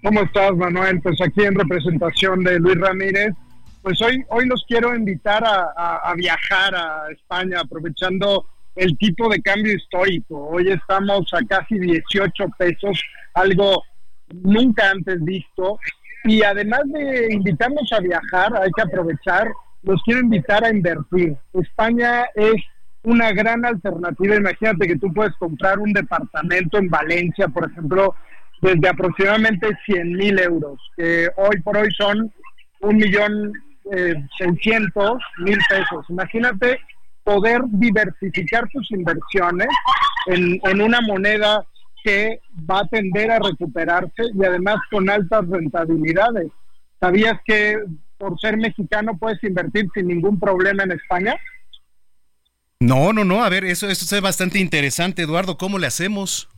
¿Cómo 0.04 0.22
estás, 0.22 0.54
Manuel? 0.54 1.00
Pues 1.00 1.20
aquí 1.20 1.42
en 1.42 1.56
representación 1.56 2.44
de 2.44 2.60
Luis 2.60 2.78
Ramírez, 2.78 3.34
pues 3.82 4.00
hoy, 4.02 4.22
hoy 4.28 4.46
los 4.46 4.64
quiero 4.68 4.94
invitar 4.94 5.42
a 5.44 6.14
viajar 6.16 6.76
a 6.76 7.10
España 7.10 7.60
aprovechando 7.60 8.46
el 8.78 8.96
tipo 8.96 9.28
de 9.28 9.42
cambio 9.42 9.74
histórico. 9.74 10.48
Hoy 10.50 10.68
estamos 10.70 11.26
a 11.34 11.44
casi 11.46 11.78
18 11.78 12.44
pesos, 12.56 13.02
algo 13.34 13.82
nunca 14.32 14.90
antes 14.90 15.22
visto. 15.24 15.78
Y 16.24 16.42
además 16.42 16.82
de 16.86 17.28
invitarnos 17.32 17.92
a 17.92 18.00
viajar, 18.00 18.56
hay 18.56 18.70
que 18.70 18.82
aprovechar, 18.82 19.48
los 19.82 20.00
quiero 20.04 20.20
invitar 20.20 20.64
a 20.64 20.70
invertir. 20.70 21.36
España 21.54 22.24
es 22.34 22.54
una 23.02 23.32
gran 23.32 23.64
alternativa. 23.64 24.36
Imagínate 24.36 24.86
que 24.86 24.98
tú 24.98 25.12
puedes 25.12 25.34
comprar 25.36 25.78
un 25.80 25.92
departamento 25.92 26.78
en 26.78 26.88
Valencia, 26.88 27.48
por 27.48 27.68
ejemplo, 27.70 28.14
desde 28.62 28.88
aproximadamente 28.88 29.68
100 29.86 30.12
mil 30.12 30.38
euros, 30.38 30.78
que 30.96 31.28
hoy 31.36 31.60
por 31.62 31.76
hoy 31.76 31.88
son 31.96 32.32
un 32.80 32.96
millón 32.96 33.52
eh, 33.92 34.14
seiscientos 34.38 35.20
mil 35.38 35.58
pesos. 35.68 36.06
Imagínate 36.10 36.78
poder 37.28 37.60
diversificar 37.72 38.66
tus 38.70 38.90
inversiones 38.90 39.68
en, 40.28 40.58
en 40.64 40.80
una 40.80 41.02
moneda 41.02 41.62
que 42.02 42.40
va 42.68 42.80
a 42.80 42.88
tender 42.88 43.30
a 43.30 43.38
recuperarse 43.38 44.22
y 44.34 44.44
además 44.44 44.76
con 44.90 45.10
altas 45.10 45.46
rentabilidades. 45.46 46.50
¿Sabías 46.98 47.38
que 47.44 47.76
por 48.16 48.40
ser 48.40 48.56
mexicano 48.56 49.18
puedes 49.18 49.44
invertir 49.44 49.88
sin 49.92 50.08
ningún 50.08 50.40
problema 50.40 50.84
en 50.84 50.92
España? 50.92 51.36
No, 52.80 53.12
no, 53.12 53.24
no. 53.24 53.44
A 53.44 53.50
ver, 53.50 53.66
eso, 53.66 53.90
eso 53.90 54.16
es 54.16 54.22
bastante 54.22 54.58
interesante, 54.58 55.22
Eduardo. 55.22 55.58
¿Cómo 55.58 55.78
le 55.78 55.86
hacemos? 55.86 56.48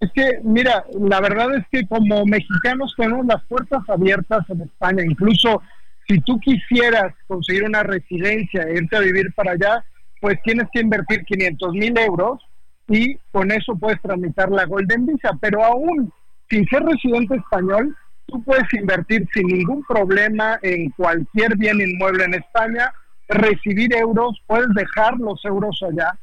Es 0.00 0.10
que, 0.12 0.40
mira, 0.44 0.84
la 1.00 1.22
verdad 1.22 1.56
es 1.56 1.64
que 1.72 1.86
como 1.86 2.26
mexicanos 2.26 2.92
tenemos 2.98 3.24
las 3.24 3.42
puertas 3.44 3.80
abiertas 3.88 4.44
en 4.50 4.60
España. 4.60 5.04
Incluso 5.08 5.62
si 6.06 6.20
tú 6.20 6.38
quisieras 6.38 7.14
conseguir 7.26 7.64
una 7.64 7.82
residencia 7.82 8.64
e 8.64 8.76
irte 8.76 8.96
a 8.96 9.00
vivir 9.00 9.32
para 9.34 9.52
allá, 9.52 9.82
pues 10.22 10.40
tienes 10.44 10.68
que 10.72 10.80
invertir 10.80 11.24
500 11.24 11.72
mil 11.72 11.98
euros 11.98 12.40
y 12.86 13.16
con 13.32 13.50
eso 13.50 13.74
puedes 13.74 14.00
tramitar 14.00 14.52
la 14.52 14.66
Golden 14.66 15.04
Visa. 15.04 15.36
Pero 15.40 15.64
aún 15.64 16.12
sin 16.48 16.64
ser 16.68 16.84
residente 16.84 17.34
español, 17.34 17.96
tú 18.26 18.40
puedes 18.44 18.72
invertir 18.72 19.26
sin 19.34 19.48
ningún 19.48 19.82
problema 19.82 20.60
en 20.62 20.90
cualquier 20.90 21.56
bien 21.56 21.80
inmueble 21.80 22.22
en 22.22 22.34
España, 22.34 22.92
recibir 23.28 23.96
euros, 23.96 24.40
puedes 24.46 24.68
dejar 24.76 25.18
los 25.18 25.44
euros 25.44 25.76
allá. 25.90 26.16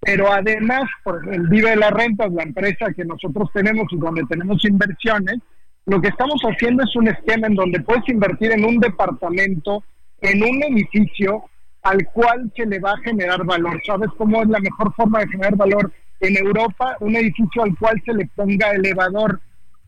Pero 0.00 0.32
además, 0.32 0.84
por 1.04 1.22
el 1.30 1.46
Vive 1.48 1.76
la 1.76 1.90
Renta, 1.90 2.28
la 2.28 2.44
empresa 2.44 2.86
que 2.96 3.04
nosotros 3.04 3.50
tenemos 3.52 3.84
y 3.90 3.98
donde 3.98 4.22
tenemos 4.30 4.64
inversiones, 4.64 5.40
lo 5.84 6.00
que 6.00 6.08
estamos 6.08 6.40
haciendo 6.42 6.84
es 6.84 6.96
un 6.96 7.08
esquema 7.08 7.48
en 7.48 7.54
donde 7.54 7.80
puedes 7.80 8.08
invertir 8.08 8.52
en 8.52 8.64
un 8.64 8.78
departamento, 8.78 9.84
en 10.22 10.42
un 10.42 10.62
edificio, 10.62 11.44
al 11.82 12.04
cual 12.12 12.52
se 12.56 12.66
le 12.66 12.78
va 12.78 12.92
a 12.92 12.98
generar 12.98 13.44
valor. 13.44 13.80
¿Sabes 13.84 14.10
cómo 14.16 14.42
es 14.42 14.48
la 14.48 14.60
mejor 14.60 14.94
forma 14.94 15.20
de 15.20 15.28
generar 15.28 15.56
valor? 15.56 15.92
En 16.20 16.36
Europa, 16.36 16.96
un 17.00 17.16
edificio 17.16 17.64
al 17.64 17.76
cual 17.76 18.00
se 18.04 18.14
le 18.14 18.26
ponga 18.36 18.70
elevador. 18.70 19.40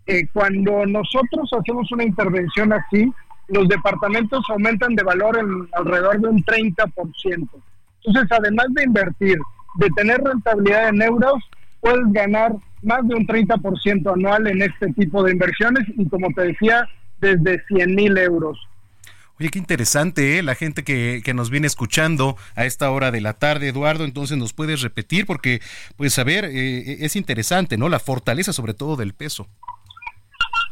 Eh, 0.06 0.26
cuando 0.32 0.84
nosotros 0.86 1.48
hacemos 1.52 1.90
una 1.92 2.04
intervención 2.04 2.72
así, 2.72 3.12
los 3.48 3.68
departamentos 3.68 4.44
aumentan 4.48 4.94
de 4.94 5.02
valor 5.02 5.38
en 5.38 5.68
alrededor 5.72 6.20
de 6.20 6.28
un 6.28 6.44
30%. 6.44 7.48
Entonces, 8.04 8.32
además 8.38 8.66
de 8.70 8.84
invertir, 8.84 9.38
de 9.76 9.88
tener 9.96 10.20
rentabilidad 10.20 10.88
en 10.88 11.02
euros, 11.02 11.34
puedes 11.80 12.12
ganar 12.12 12.52
más 12.82 13.06
de 13.08 13.14
un 13.14 13.26
30% 13.26 14.12
anual 14.12 14.46
en 14.46 14.62
este 14.62 14.92
tipo 14.94 15.22
de 15.22 15.32
inversiones 15.32 15.84
y 15.96 16.08
como 16.08 16.28
te 16.34 16.42
decía, 16.42 16.86
desde 17.20 17.62
100 17.68 17.94
mil 17.94 18.18
euros. 18.18 18.58
Oye, 19.40 19.48
qué 19.48 19.58
interesante, 19.58 20.38
¿eh? 20.38 20.42
La 20.44 20.54
gente 20.54 20.84
que, 20.84 21.20
que, 21.24 21.34
nos 21.34 21.50
viene 21.50 21.66
escuchando 21.66 22.36
a 22.54 22.66
esta 22.66 22.90
hora 22.92 23.10
de 23.10 23.20
la 23.20 23.32
tarde, 23.32 23.68
Eduardo, 23.68 24.04
entonces 24.04 24.38
nos 24.38 24.52
puedes 24.52 24.80
repetir 24.80 25.26
porque, 25.26 25.60
pues, 25.96 26.16
a 26.20 26.24
ver, 26.24 26.44
eh, 26.44 27.04
es 27.04 27.16
interesante, 27.16 27.76
¿no? 27.76 27.88
La 27.88 27.98
fortaleza 27.98 28.52
sobre 28.52 28.74
todo 28.74 28.94
del 28.94 29.12
peso. 29.12 29.48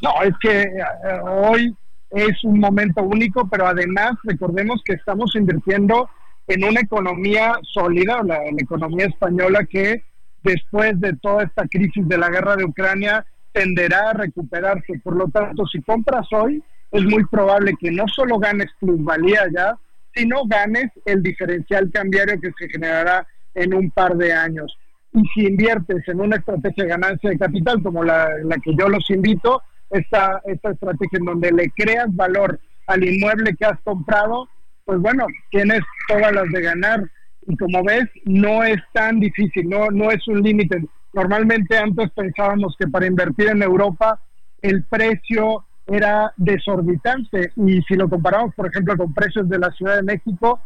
No, 0.00 0.22
es 0.22 0.34
que 0.40 0.62
eh, 0.62 0.84
hoy 1.24 1.76
es 2.10 2.44
un 2.44 2.60
momento 2.60 3.02
único, 3.02 3.48
pero 3.48 3.66
además 3.66 4.12
recordemos 4.22 4.80
que 4.84 4.92
estamos 4.92 5.34
invirtiendo 5.34 6.08
en 6.46 6.62
una 6.62 6.80
economía 6.80 7.58
sólida, 7.72 8.22
la, 8.22 8.38
la 8.38 8.60
economía 8.62 9.06
española 9.06 9.64
que 9.64 10.04
después 10.44 11.00
de 11.00 11.16
toda 11.16 11.44
esta 11.44 11.66
crisis 11.66 12.06
de 12.06 12.18
la 12.18 12.28
guerra 12.28 12.54
de 12.54 12.64
Ucrania 12.64 13.26
tenderá 13.52 14.10
a 14.10 14.14
recuperarse. 14.14 15.00
Por 15.02 15.16
lo 15.16 15.28
tanto, 15.28 15.66
si 15.66 15.82
compras 15.82 16.26
hoy, 16.32 16.62
es 16.92 17.02
muy 17.04 17.24
probable 17.26 17.74
que 17.80 17.90
no 17.90 18.06
solo 18.06 18.38
ganes 18.38 18.70
plusvalía 18.78 19.46
ya, 19.52 19.76
sino 20.14 20.44
ganes 20.44 20.90
el 21.06 21.22
diferencial 21.22 21.90
cambiario 21.90 22.40
que 22.40 22.52
se 22.58 22.68
generará 22.68 23.26
en 23.54 23.74
un 23.74 23.90
par 23.90 24.16
de 24.16 24.32
años. 24.32 24.76
Y 25.14 25.22
si 25.34 25.46
inviertes 25.46 26.06
en 26.06 26.20
una 26.20 26.36
estrategia 26.36 26.84
de 26.84 26.90
ganancia 26.90 27.30
de 27.30 27.38
capital 27.38 27.82
como 27.82 28.04
la, 28.04 28.28
la 28.44 28.56
que 28.56 28.74
yo 28.76 28.88
los 28.88 29.08
invito, 29.10 29.62
esta, 29.90 30.40
esta 30.44 30.70
estrategia 30.70 31.18
en 31.18 31.24
donde 31.24 31.52
le 31.52 31.70
creas 31.70 32.14
valor 32.14 32.58
al 32.86 33.04
inmueble 33.04 33.54
que 33.56 33.66
has 33.66 33.78
comprado, 33.84 34.48
pues 34.84 34.98
bueno, 34.98 35.26
tienes 35.50 35.80
todas 36.08 36.32
las 36.32 36.48
de 36.50 36.60
ganar. 36.60 37.10
y 37.46 37.56
como 37.56 37.82
ves, 37.84 38.04
no 38.24 38.64
es 38.64 38.80
tan 38.92 39.20
difícil, 39.20 39.68
no, 39.68 39.90
no 39.90 40.10
es 40.10 40.26
un 40.28 40.42
límite. 40.42 40.82
Normalmente 41.12 41.76
antes 41.76 42.10
pensábamos 42.10 42.74
que 42.78 42.88
para 42.88 43.06
invertir 43.06 43.48
en 43.48 43.62
Europa 43.62 44.20
el 44.62 44.84
precio 44.84 45.64
era 45.86 46.32
desorbitante 46.36 47.52
y 47.56 47.82
si 47.82 47.94
lo 47.94 48.08
comparamos, 48.08 48.54
por 48.54 48.68
ejemplo, 48.68 48.96
con 48.96 49.12
precios 49.12 49.48
de 49.48 49.58
la 49.58 49.70
Ciudad 49.72 49.96
de 49.96 50.02
México, 50.02 50.60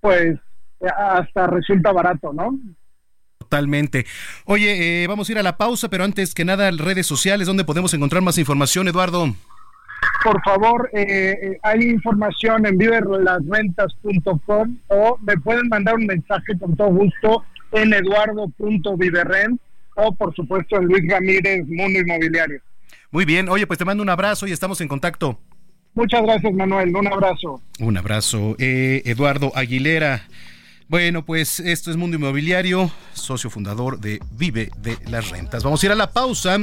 pues 0.00 0.38
hasta 0.96 1.46
resulta 1.46 1.92
barato, 1.92 2.32
¿no? 2.32 2.58
Totalmente. 3.38 4.06
Oye, 4.44 5.02
eh, 5.02 5.06
vamos 5.06 5.28
a 5.28 5.32
ir 5.32 5.38
a 5.38 5.42
la 5.42 5.56
pausa, 5.56 5.88
pero 5.88 6.04
antes 6.04 6.34
que 6.34 6.44
nada, 6.44 6.70
redes 6.70 7.06
sociales, 7.06 7.46
¿dónde 7.46 7.64
podemos 7.64 7.92
encontrar 7.92 8.22
más 8.22 8.38
información, 8.38 8.88
Eduardo? 8.88 9.34
Por 10.24 10.42
favor, 10.42 10.88
eh, 10.92 11.38
eh, 11.42 11.58
hay 11.62 11.82
información 11.82 12.66
en 12.66 12.78
viverlasrentas.com 12.78 14.78
o 14.88 15.18
me 15.20 15.36
pueden 15.36 15.68
mandar 15.68 15.96
un 15.96 16.06
mensaje 16.06 16.58
con 16.58 16.76
todo 16.76 16.88
gusto 16.88 17.44
en 17.72 17.92
eduardo.viverrent 17.92 19.60
o 19.96 20.14
por 20.14 20.34
supuesto 20.34 20.76
en 20.76 20.86
Luis 20.86 21.08
Ramírez 21.08 21.66
Mundo 21.66 22.00
Inmobiliario. 22.00 22.60
Muy 23.12 23.26
bien, 23.26 23.48
oye, 23.50 23.66
pues 23.66 23.78
te 23.78 23.84
mando 23.84 24.02
un 24.02 24.08
abrazo 24.08 24.46
y 24.46 24.52
estamos 24.52 24.80
en 24.80 24.88
contacto. 24.88 25.38
Muchas 25.94 26.22
gracias, 26.22 26.52
Manuel. 26.54 26.96
Un 26.96 27.06
abrazo. 27.06 27.60
Un 27.78 27.98
abrazo. 27.98 28.56
Eh, 28.58 29.02
Eduardo 29.04 29.52
Aguilera. 29.54 30.26
Bueno, 30.92 31.24
pues 31.24 31.58
esto 31.58 31.90
es 31.90 31.96
Mundo 31.96 32.18
Inmobiliario, 32.18 32.90
socio 33.14 33.48
fundador 33.48 33.98
de 33.98 34.20
Vive 34.32 34.70
de 34.76 34.98
las 35.06 35.30
Rentas. 35.30 35.62
Vamos 35.62 35.82
a 35.82 35.86
ir 35.86 35.92
a 35.92 35.94
la 35.94 36.10
pausa. 36.10 36.58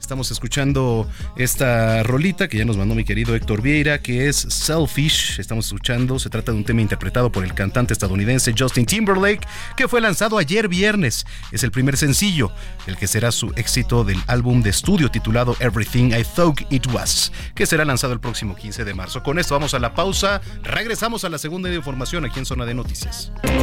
Estamos 0.00 0.30
escuchando 0.30 1.10
esta 1.36 2.04
rolita 2.04 2.46
que 2.48 2.58
ya 2.58 2.64
nos 2.64 2.76
mandó 2.76 2.94
mi 2.94 3.04
querido 3.04 3.34
Héctor 3.34 3.60
Vieira, 3.60 4.00
que 4.00 4.28
es 4.28 4.36
Selfish. 4.36 5.40
Estamos 5.40 5.66
escuchando, 5.66 6.20
se 6.20 6.30
trata 6.30 6.52
de 6.52 6.58
un 6.58 6.64
tema 6.64 6.80
interpretado 6.80 7.32
por 7.32 7.42
el 7.42 7.54
cantante 7.54 7.92
estadounidense 7.92 8.54
Justin 8.56 8.86
Timberlake, 8.86 9.44
que 9.76 9.88
fue 9.88 10.00
lanzado 10.00 10.38
ayer 10.38 10.68
viernes. 10.68 11.26
Es 11.50 11.64
el 11.64 11.72
primer 11.72 11.96
sencillo, 11.96 12.52
el 12.86 12.96
que 12.96 13.08
será 13.08 13.32
su 13.32 13.52
éxito 13.56 14.04
del 14.04 14.22
álbum 14.28 14.62
de 14.62 14.70
estudio 14.70 15.08
titulado 15.08 15.56
Everything 15.58 16.12
I 16.12 16.22
Thought 16.36 16.70
It 16.70 16.86
Was, 16.92 17.32
que 17.56 17.66
será 17.66 17.84
lanzado 17.84 18.12
el 18.12 18.20
próximo 18.20 18.54
15 18.54 18.84
de 18.84 18.94
marzo. 18.94 19.24
Con 19.24 19.40
esto 19.40 19.54
vamos 19.54 19.74
a 19.74 19.80
la 19.80 19.92
pausa. 19.92 20.40
Regresamos 20.62 21.24
a 21.24 21.28
la 21.28 21.38
segunda 21.38 21.72
información 21.74 22.24
aquí 22.24 22.38
en 22.38 22.46
Zona 22.46 22.64
de 22.64 22.74
Noticias. 22.74 23.32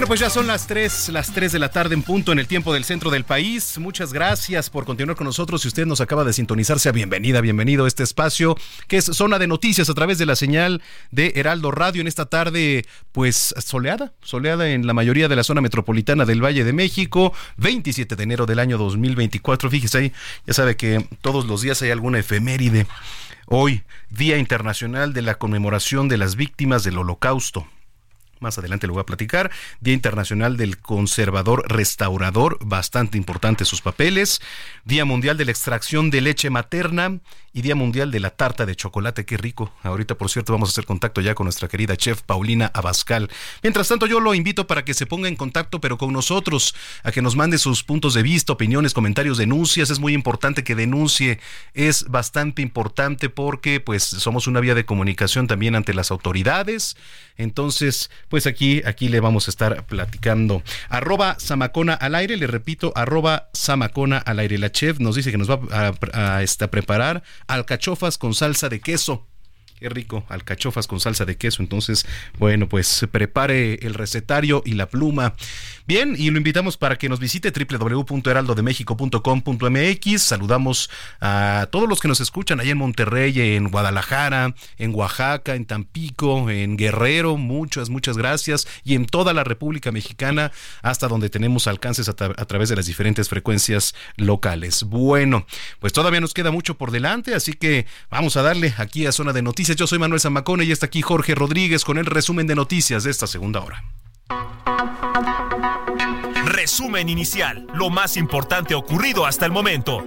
Bueno, 0.00 0.08
pues 0.08 0.20
ya 0.20 0.30
son 0.30 0.46
las 0.46 0.66
3, 0.66 1.10
las 1.10 1.30
3 1.30 1.52
de 1.52 1.58
la 1.58 1.68
tarde 1.68 1.94
en 1.94 2.02
punto 2.02 2.32
en 2.32 2.38
el 2.38 2.46
tiempo 2.46 2.72
del 2.72 2.84
centro 2.84 3.10
del 3.10 3.24
país. 3.24 3.76
Muchas 3.76 4.14
gracias 4.14 4.70
por 4.70 4.86
continuar 4.86 5.14
con 5.14 5.26
nosotros. 5.26 5.60
Si 5.60 5.68
usted 5.68 5.84
nos 5.84 6.00
acaba 6.00 6.24
de 6.24 6.32
sintonizar, 6.32 6.80
sea 6.80 6.90
bienvenida, 6.90 7.42
bienvenido 7.42 7.84
a 7.84 7.88
este 7.88 8.02
espacio 8.02 8.56
que 8.88 8.96
es 8.96 9.04
zona 9.04 9.38
de 9.38 9.46
noticias 9.46 9.90
a 9.90 9.92
través 9.92 10.16
de 10.16 10.24
la 10.24 10.36
señal 10.36 10.80
de 11.10 11.34
Heraldo 11.36 11.70
Radio 11.70 12.00
en 12.00 12.06
esta 12.06 12.24
tarde, 12.24 12.86
pues 13.12 13.54
soleada, 13.58 14.14
soleada 14.22 14.70
en 14.70 14.86
la 14.86 14.94
mayoría 14.94 15.28
de 15.28 15.36
la 15.36 15.44
zona 15.44 15.60
metropolitana 15.60 16.24
del 16.24 16.42
Valle 16.42 16.64
de 16.64 16.72
México, 16.72 17.34
27 17.58 18.16
de 18.16 18.22
enero 18.22 18.46
del 18.46 18.60
año 18.60 18.78
2024. 18.78 19.68
Fíjese 19.68 19.98
ahí, 19.98 20.12
ya 20.46 20.54
sabe 20.54 20.78
que 20.78 21.06
todos 21.20 21.44
los 21.44 21.60
días 21.60 21.82
hay 21.82 21.90
alguna 21.90 22.20
efeméride. 22.20 22.86
Hoy, 23.48 23.82
Día 24.08 24.38
Internacional 24.38 25.12
de 25.12 25.20
la 25.20 25.34
Conmemoración 25.34 26.08
de 26.08 26.16
las 26.16 26.36
Víctimas 26.36 26.84
del 26.84 26.96
Holocausto. 26.96 27.66
Más 28.40 28.58
adelante 28.58 28.86
lo 28.86 28.94
voy 28.94 29.02
a 29.02 29.06
platicar. 29.06 29.50
Día 29.80 29.94
Internacional 29.94 30.56
del 30.56 30.78
Conservador 30.78 31.64
Restaurador, 31.68 32.58
bastante 32.62 33.18
importante 33.18 33.66
sus 33.66 33.82
papeles. 33.82 34.40
Día 34.84 35.04
Mundial 35.04 35.36
de 35.36 35.44
la 35.44 35.50
Extracción 35.50 36.10
de 36.10 36.22
Leche 36.22 36.48
Materna 36.48 37.20
y 37.52 37.62
Día 37.62 37.74
Mundial 37.74 38.10
de 38.10 38.20
la 38.20 38.30
Tarta 38.30 38.64
de 38.64 38.76
Chocolate. 38.76 39.24
Qué 39.24 39.36
rico. 39.36 39.72
Ahorita, 39.82 40.16
por 40.16 40.30
cierto, 40.30 40.52
vamos 40.52 40.68
a 40.68 40.72
hacer 40.72 40.86
contacto 40.86 41.20
ya 41.20 41.34
con 41.34 41.44
nuestra 41.44 41.68
querida 41.68 41.96
chef 41.96 42.22
Paulina 42.22 42.70
Abascal. 42.72 43.28
Mientras 43.62 43.88
tanto, 43.88 44.06
yo 44.06 44.20
lo 44.20 44.34
invito 44.34 44.66
para 44.66 44.84
que 44.84 44.94
se 44.94 45.06
ponga 45.06 45.28
en 45.28 45.36
contacto, 45.36 45.80
pero 45.80 45.98
con 45.98 46.12
nosotros, 46.12 46.74
a 47.02 47.12
que 47.12 47.22
nos 47.22 47.36
mande 47.36 47.58
sus 47.58 47.82
puntos 47.82 48.14
de 48.14 48.22
vista, 48.22 48.52
opiniones, 48.52 48.94
comentarios, 48.94 49.36
denuncias. 49.36 49.90
Es 49.90 49.98
muy 49.98 50.14
importante 50.14 50.64
que 50.64 50.74
denuncie. 50.74 51.40
Es 51.74 52.04
bastante 52.08 52.62
importante 52.62 53.28
porque, 53.28 53.80
pues, 53.80 54.04
somos 54.04 54.46
una 54.46 54.60
vía 54.60 54.74
de 54.74 54.86
comunicación 54.86 55.46
también 55.46 55.74
ante 55.74 55.92
las 55.92 56.10
autoridades. 56.10 56.96
Entonces, 57.36 58.10
pues 58.30 58.46
aquí, 58.46 58.80
aquí 58.86 59.08
le 59.08 59.20
vamos 59.20 59.48
a 59.48 59.50
estar 59.50 59.84
platicando. 59.84 60.62
Arroba 60.88 61.36
Samacona 61.38 61.94
al 61.94 62.14
aire, 62.14 62.36
le 62.36 62.46
repito, 62.46 62.92
arroba 62.94 63.50
Samacona 63.52 64.18
al 64.18 64.38
aire. 64.38 64.56
La 64.56 64.70
chef 64.70 65.00
nos 65.00 65.16
dice 65.16 65.32
que 65.32 65.38
nos 65.38 65.50
va 65.50 65.60
a, 65.72 65.92
a, 66.12 66.36
a, 66.36 66.42
este, 66.42 66.64
a 66.64 66.70
preparar 66.70 67.24
alcachofas 67.48 68.16
con 68.16 68.32
salsa 68.32 68.68
de 68.68 68.80
queso. 68.80 69.26
Qué 69.80 69.88
rico, 69.88 70.24
alcachofas 70.28 70.86
con 70.86 71.00
salsa 71.00 71.24
de 71.24 71.38
queso. 71.38 71.62
Entonces, 71.62 72.04
bueno, 72.38 72.68
pues 72.68 73.06
prepare 73.10 73.76
el 73.76 73.94
recetario 73.94 74.62
y 74.66 74.74
la 74.74 74.90
pluma. 74.90 75.32
Bien, 75.86 76.14
y 76.18 76.30
lo 76.30 76.36
invitamos 76.36 76.76
para 76.76 76.98
que 76.98 77.08
nos 77.08 77.18
visite 77.18 77.50
www.heraldodemexico.com.mx. 77.50 80.22
Saludamos 80.22 80.90
a 81.22 81.66
todos 81.72 81.88
los 81.88 82.00
que 82.00 82.08
nos 82.08 82.20
escuchan 82.20 82.60
ahí 82.60 82.68
en 82.68 82.76
Monterrey, 82.76 83.40
en 83.40 83.70
Guadalajara, 83.70 84.54
en 84.76 84.94
Oaxaca, 84.94 85.54
en 85.54 85.64
Tampico, 85.64 86.50
en 86.50 86.76
Guerrero. 86.76 87.38
Muchas, 87.38 87.88
muchas 87.88 88.18
gracias. 88.18 88.68
Y 88.84 88.96
en 88.96 89.06
toda 89.06 89.32
la 89.32 89.44
República 89.44 89.92
Mexicana, 89.92 90.52
hasta 90.82 91.08
donde 91.08 91.30
tenemos 91.30 91.66
alcances 91.66 92.10
a 92.10 92.14
través 92.14 92.68
de 92.68 92.76
las 92.76 92.84
diferentes 92.84 93.30
frecuencias 93.30 93.94
locales. 94.16 94.82
Bueno, 94.82 95.46
pues 95.78 95.94
todavía 95.94 96.20
nos 96.20 96.34
queda 96.34 96.50
mucho 96.50 96.76
por 96.76 96.90
delante, 96.90 97.34
así 97.34 97.54
que 97.54 97.86
vamos 98.10 98.36
a 98.36 98.42
darle 98.42 98.74
aquí 98.76 99.06
a 99.06 99.12
Zona 99.12 99.32
de 99.32 99.40
Noticias. 99.40 99.69
Yo 99.76 99.86
soy 99.86 99.98
Manuel 99.98 100.20
Zamacona 100.20 100.64
y 100.64 100.72
está 100.72 100.86
aquí 100.86 101.02
Jorge 101.02 101.34
Rodríguez 101.34 101.84
con 101.84 101.98
el 101.98 102.06
resumen 102.06 102.46
de 102.46 102.54
noticias 102.54 103.04
de 103.04 103.10
esta 103.10 103.26
segunda 103.26 103.60
hora. 103.60 103.84
Resumen 106.44 107.08
inicial, 107.08 107.66
lo 107.74 107.90
más 107.90 108.16
importante 108.16 108.74
ocurrido 108.74 109.26
hasta 109.26 109.46
el 109.46 109.52
momento. 109.52 110.06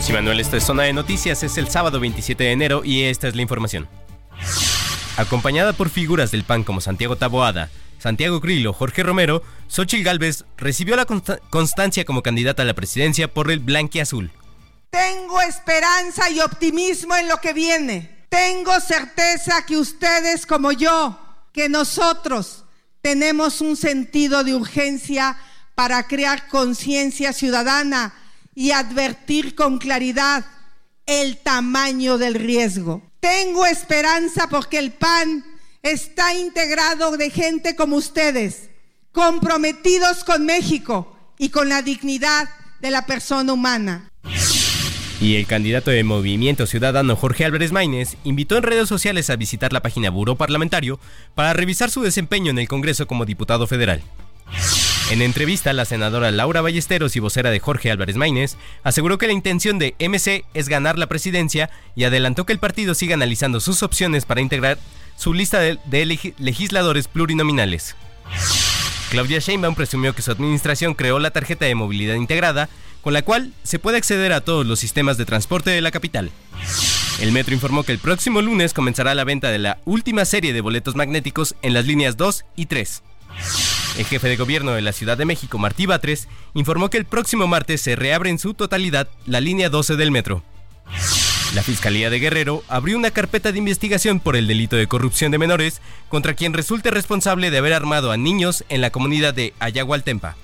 Sí, 0.00 0.12
Manuel, 0.12 0.40
esto 0.40 0.56
es 0.56 0.64
Zona 0.64 0.84
de 0.84 0.92
Noticias, 0.92 1.42
es 1.42 1.58
el 1.58 1.68
sábado 1.68 2.00
27 2.00 2.44
de 2.44 2.52
enero 2.52 2.82
y 2.84 3.04
esta 3.04 3.28
es 3.28 3.36
la 3.36 3.42
información. 3.42 3.88
Acompañada 5.16 5.72
por 5.72 5.88
figuras 5.88 6.30
del 6.30 6.44
PAN 6.44 6.62
como 6.62 6.80
Santiago 6.80 7.16
Taboada, 7.16 7.70
Santiago 7.98 8.40
Grillo, 8.40 8.72
Jorge 8.72 9.02
Romero, 9.02 9.42
Xochil 9.68 10.04
Gálvez 10.04 10.44
recibió 10.56 10.96
la 10.96 11.06
consta 11.06 11.38
constancia 11.50 12.04
como 12.04 12.22
candidata 12.22 12.62
a 12.62 12.66
la 12.66 12.74
presidencia 12.74 13.32
por 13.32 13.50
el 13.50 13.60
Blanquiazul. 13.60 14.30
Tengo 14.90 15.40
esperanza 15.40 16.30
y 16.30 16.40
optimismo 16.40 17.16
en 17.16 17.28
lo 17.28 17.38
que 17.38 17.52
viene. 17.52 18.26
Tengo 18.28 18.80
certeza 18.80 19.64
que 19.66 19.76
ustedes 19.76 20.46
como 20.46 20.72
yo, 20.72 21.18
que 21.52 21.68
nosotros 21.68 22.64
tenemos 23.02 23.60
un 23.60 23.76
sentido 23.76 24.44
de 24.44 24.54
urgencia 24.54 25.36
para 25.74 26.06
crear 26.08 26.48
conciencia 26.48 27.32
ciudadana 27.32 28.14
y 28.54 28.72
advertir 28.72 29.54
con 29.54 29.78
claridad 29.78 30.44
el 31.04 31.36
tamaño 31.38 32.18
del 32.18 32.34
riesgo. 32.34 33.02
Tengo 33.20 33.66
esperanza 33.66 34.48
porque 34.48 34.78
el 34.78 34.92
PAN 34.92 35.44
está 35.86 36.34
integrado 36.34 37.16
de 37.16 37.30
gente 37.30 37.76
como 37.76 37.96
ustedes, 37.96 38.70
comprometidos 39.12 40.24
con 40.24 40.44
México 40.44 41.16
y 41.38 41.50
con 41.50 41.68
la 41.68 41.82
dignidad 41.82 42.48
de 42.80 42.90
la 42.90 43.06
persona 43.06 43.52
humana. 43.52 44.10
Y 45.20 45.36
el 45.36 45.46
candidato 45.46 45.90
de 45.90 46.04
Movimiento 46.04 46.66
Ciudadano 46.66 47.16
Jorge 47.16 47.46
Álvarez 47.46 47.72
Maínez 47.72 48.16
invitó 48.24 48.58
en 48.58 48.64
redes 48.64 48.88
sociales 48.88 49.30
a 49.30 49.36
visitar 49.36 49.72
la 49.72 49.80
página 49.80 50.10
Buró 50.10 50.36
Parlamentario 50.36 51.00
para 51.34 51.54
revisar 51.54 51.90
su 51.90 52.02
desempeño 52.02 52.50
en 52.50 52.58
el 52.58 52.68
Congreso 52.68 53.06
como 53.06 53.24
diputado 53.24 53.66
federal. 53.66 54.02
En 55.10 55.22
entrevista, 55.22 55.72
la 55.72 55.84
senadora 55.84 56.30
Laura 56.32 56.60
Ballesteros 56.60 57.14
y 57.16 57.20
vocera 57.20 57.50
de 57.50 57.60
Jorge 57.60 57.90
Álvarez 57.90 58.16
Maínez 58.16 58.56
aseguró 58.82 59.18
que 59.18 59.28
la 59.28 59.32
intención 59.32 59.78
de 59.78 59.94
MC 60.00 60.44
es 60.52 60.68
ganar 60.68 60.98
la 60.98 61.06
presidencia 61.06 61.70
y 61.94 62.04
adelantó 62.04 62.44
que 62.44 62.52
el 62.52 62.58
partido 62.58 62.94
siga 62.94 63.14
analizando 63.14 63.60
sus 63.60 63.82
opciones 63.82 64.26
para 64.26 64.40
integrar 64.40 64.78
su 65.16 65.34
lista 65.34 65.60
de, 65.60 66.32
legisladores 66.38 67.08
plurinominales. 67.08 67.96
Claudia 69.10 69.38
Sheinbaum 69.38 69.74
presumió 69.74 70.14
que 70.14 70.22
su 70.22 70.30
administración 70.30 70.94
creó 70.94 71.18
la 71.18 71.30
tarjeta 71.30 71.64
de 71.64 71.74
movilidad 71.74 72.14
integrada, 72.14 72.68
con 73.02 73.12
la 73.12 73.22
cual 73.22 73.52
se 73.62 73.78
puede 73.78 73.98
acceder 73.98 74.32
a 74.32 74.40
todos 74.40 74.66
los 74.66 74.78
sistemas 74.78 75.16
de 75.16 75.24
transporte 75.24 75.70
de 75.70 75.80
la 75.80 75.90
capital. 75.90 76.30
El 77.20 77.32
metro 77.32 77.54
informó 77.54 77.82
que 77.82 77.92
el 77.92 77.98
próximo 77.98 78.42
lunes 78.42 78.74
comenzará 78.74 79.14
la 79.14 79.24
venta 79.24 79.50
de 79.50 79.58
la 79.58 79.78
última 79.84 80.24
serie 80.24 80.52
de 80.52 80.60
boletos 80.60 80.96
magnéticos 80.96 81.54
en 81.62 81.72
las 81.72 81.86
líneas 81.86 82.16
2 82.16 82.44
y 82.56 82.66
3. 82.66 83.02
El 83.98 84.04
jefe 84.04 84.28
de 84.28 84.36
gobierno 84.36 84.72
de 84.72 84.82
la 84.82 84.92
Ciudad 84.92 85.16
de 85.16 85.24
México, 85.24 85.56
Martí 85.56 85.86
Batres, 85.86 86.28
informó 86.52 86.90
que 86.90 86.98
el 86.98 87.06
próximo 87.06 87.46
martes 87.46 87.80
se 87.80 87.96
reabre 87.96 88.28
en 88.28 88.38
su 88.38 88.52
totalidad 88.52 89.08
la 89.24 89.40
línea 89.40 89.70
12 89.70 89.96
del 89.96 90.10
metro. 90.10 90.42
La 91.54 91.62
Fiscalía 91.62 92.10
de 92.10 92.18
Guerrero 92.18 92.62
abrió 92.68 92.98
una 92.98 93.10
carpeta 93.10 93.52
de 93.52 93.58
investigación 93.58 94.20
por 94.20 94.36
el 94.36 94.46
delito 94.46 94.76
de 94.76 94.86
corrupción 94.86 95.32
de 95.32 95.38
menores 95.38 95.80
contra 96.08 96.34
quien 96.34 96.52
resulte 96.52 96.90
responsable 96.90 97.50
de 97.50 97.58
haber 97.58 97.72
armado 97.72 98.12
a 98.12 98.16
niños 98.16 98.64
en 98.68 98.80
la 98.80 98.90
comunidad 98.90 99.32
de 99.32 99.54
Ayagualtempa. 99.58 100.36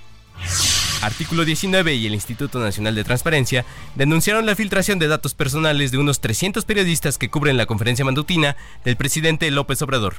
Artículo 1.03 1.45
19 1.45 1.95
y 1.95 2.07
el 2.07 2.15
Instituto 2.15 2.61
Nacional 2.61 2.95
de 2.95 3.05
Transparencia 3.05 3.65
denunciaron 3.97 4.47
la 4.47 4.55
filtración 4.55 4.99
de 4.99 5.09
datos 5.09 5.35
personales 5.35 5.91
de 5.91 5.99
unos 5.99 6.21
300 6.21 6.65
periodistas 6.65 7.19
que 7.19 7.29
cubren 7.29 7.57
la 7.57 7.67
conferencia 7.67 8.05
matutina 8.05 8.57
del 8.85 8.97
presidente 8.97 9.51
López 9.51 9.83
Obrador. 9.83 10.15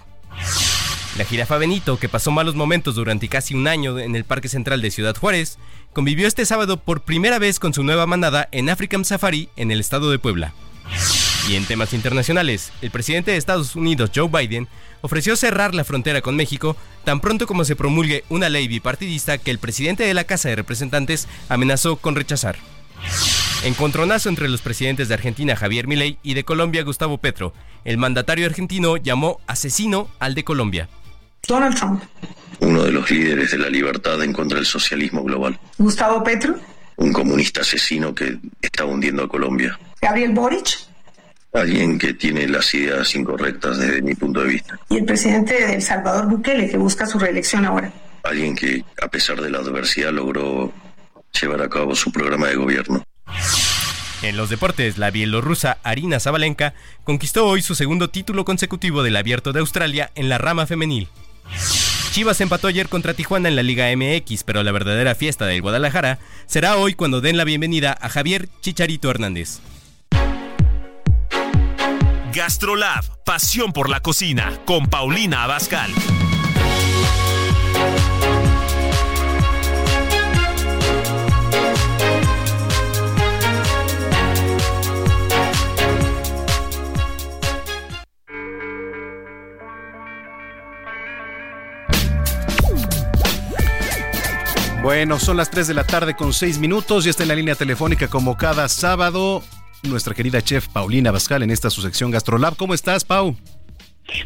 La 1.18 1.26
jirafa 1.26 1.58
Benito, 1.58 1.98
que 1.98 2.10
pasó 2.10 2.32
malos 2.32 2.56
momentos 2.56 2.96
durante 2.96 3.30
casi 3.30 3.54
un 3.56 3.68
año 3.68 3.98
en 4.00 4.16
el 4.16 4.26
Parque 4.26 4.50
Central 4.50 4.82
de 4.82 4.92
Ciudad 4.92 5.16
Juárez, 5.16 5.58
convivió 5.94 6.28
este 6.28 6.46
sábado 6.46 6.78
por 6.78 7.02
primera 7.02 7.40
vez 7.40 7.60
con 7.60 7.74
su 7.74 7.84
nueva 7.84 8.06
manada 8.06 8.50
en 8.52 8.70
African 8.70 9.06
Safari 9.06 9.50
en 9.56 9.72
el 9.72 9.80
estado 9.80 10.12
de 10.12 10.20
Puebla. 10.20 10.54
Y 11.50 11.56
en 11.56 11.66
temas 11.66 11.94
internacionales, 11.94 12.72
el 12.82 12.92
presidente 12.92 13.32
de 13.32 13.38
Estados 13.38 13.76
Unidos, 13.76 14.12
Joe 14.16 14.30
Biden, 14.30 14.68
ofreció 15.02 15.36
cerrar 15.36 15.76
la 15.76 15.84
frontera 15.84 16.22
con 16.22 16.36
México 16.36 16.78
tan 17.04 17.20
pronto 17.20 17.48
como 17.48 17.66
se 17.66 17.76
promulgue 17.76 18.24
una 18.30 18.50
ley 18.50 18.68
bipartidista 18.68 19.38
que 19.38 19.52
el 19.52 19.60
presidente 19.60 20.04
de 20.06 20.14
la 20.14 20.24
Casa 20.24 20.50
de 20.50 20.56
Representantes 20.56 21.28
amenazó 21.50 21.98
con 21.98 22.16
rechazar. 22.16 22.56
Encontronazo 23.64 24.30
entre 24.30 24.50
los 24.50 24.62
presidentes 24.62 25.08
de 25.08 25.14
Argentina 25.14 25.56
Javier 25.56 25.88
Milei 25.88 26.18
y 26.24 26.34
de 26.34 26.44
Colombia 26.44 26.84
Gustavo 26.84 27.18
Petro. 27.18 27.54
El 27.84 27.98
mandatario 27.98 28.46
argentino 28.46 28.98
llamó 28.98 29.40
asesino 29.48 30.10
al 30.20 30.36
de 30.36 30.44
Colombia. 30.44 30.90
Donald 31.48 31.76
Trump. 31.76 32.04
Uno 32.60 32.84
de 32.84 32.92
los 32.92 33.10
líderes 33.10 33.52
de 33.52 33.58
la 33.58 33.70
libertad 33.70 34.22
en 34.24 34.32
contra 34.32 34.58
del 34.58 34.66
socialismo 34.66 35.24
global. 35.24 35.60
Gustavo 35.78 36.24
Petro. 36.24 36.56
Un 36.96 37.12
comunista 37.12 37.62
asesino 37.62 38.14
que 38.14 38.38
está 38.62 38.86
hundiendo 38.86 39.24
a 39.24 39.28
Colombia. 39.28 39.78
Gabriel 40.04 40.34
Boric. 40.34 40.80
Alguien 41.54 41.98
que 41.98 42.14
tiene 42.14 42.46
las 42.48 42.74
ideas 42.74 43.16
incorrectas 43.16 43.78
desde 43.78 44.02
mi 44.02 44.14
punto 44.16 44.42
de 44.42 44.48
vista. 44.48 44.78
Y 44.90 44.98
el 44.98 45.06
presidente 45.06 45.54
de 45.54 45.76
El 45.76 45.82
Salvador 45.82 46.28
Bukele, 46.28 46.70
que 46.70 46.78
busca 46.78 47.06
su 47.06 47.20
reelección 47.20 47.64
ahora. 47.64 47.94
Alguien 48.24 48.54
que, 48.54 48.84
a 49.02 49.08
pesar 49.08 49.40
de 49.40 49.50
la 49.50 49.60
adversidad, 49.60 50.12
logró 50.12 50.74
llevar 51.40 51.62
a 51.62 51.70
cabo 51.70 51.96
su 51.96 52.12
programa 52.12 52.48
de 52.48 52.56
gobierno. 52.56 53.04
En 54.24 54.36
los 54.36 54.50
deportes, 54.50 54.98
la 54.98 55.10
bielorrusa 55.10 55.78
Arina 55.84 56.20
Zabalenka 56.20 56.74
conquistó 57.06 57.46
hoy 57.48 57.62
su 57.62 57.74
segundo 57.74 58.10
título 58.10 58.44
consecutivo 58.44 59.04
del 59.04 59.16
Abierto 59.16 59.54
de 59.54 59.62
Australia 59.62 60.12
en 60.16 60.28
la 60.28 60.38
rama 60.38 60.66
femenil. 60.66 61.08
Chivas 62.12 62.42
empató 62.42 62.68
ayer 62.68 62.90
contra 62.90 63.14
Tijuana 63.14 63.48
en 63.48 63.56
la 63.56 63.64
Liga 63.64 63.88
MX, 63.96 64.44
pero 64.44 64.64
la 64.64 64.72
verdadera 64.72 65.16
fiesta 65.16 65.46
del 65.46 65.62
Guadalajara 65.62 66.20
será 66.46 66.76
hoy 66.76 66.94
cuando 66.94 67.22
den 67.22 67.38
la 67.38 67.46
bienvenida 67.46 67.98
a 68.00 68.10
Javier 68.10 68.50
Chicharito 68.62 69.10
Hernández. 69.10 69.60
Gastrolab, 72.34 73.04
pasión 73.24 73.74
por 73.74 73.90
la 73.90 74.00
cocina, 74.00 74.60
con 74.66 74.88
Paulina 74.88 75.44
Abascal. 75.44 75.92
Bueno, 94.82 95.20
son 95.20 95.38
las 95.38 95.52
3 95.52 95.68
de 95.68 95.74
la 95.76 95.84
tarde 95.84 96.16
con 96.16 96.34
6 96.34 96.58
minutos 96.58 97.06
y 97.06 97.10
está 97.10 97.22
en 97.22 97.30
la 97.30 97.36
línea 97.36 97.54
telefónica 97.54 98.08
como 98.08 98.38
cada 98.38 98.68
sábado 98.68 99.44
nuestra 99.90 100.14
querida 100.14 100.42
chef 100.42 100.68
Paulina 100.68 101.12
Bascal 101.12 101.44
en 101.44 101.52
esta 101.52 101.70
su 101.70 101.82
sección 101.82 102.12
Gastrolab. 102.12 102.56
¿Cómo 102.56 102.74
estás, 102.74 103.04
Pau? 103.04 103.36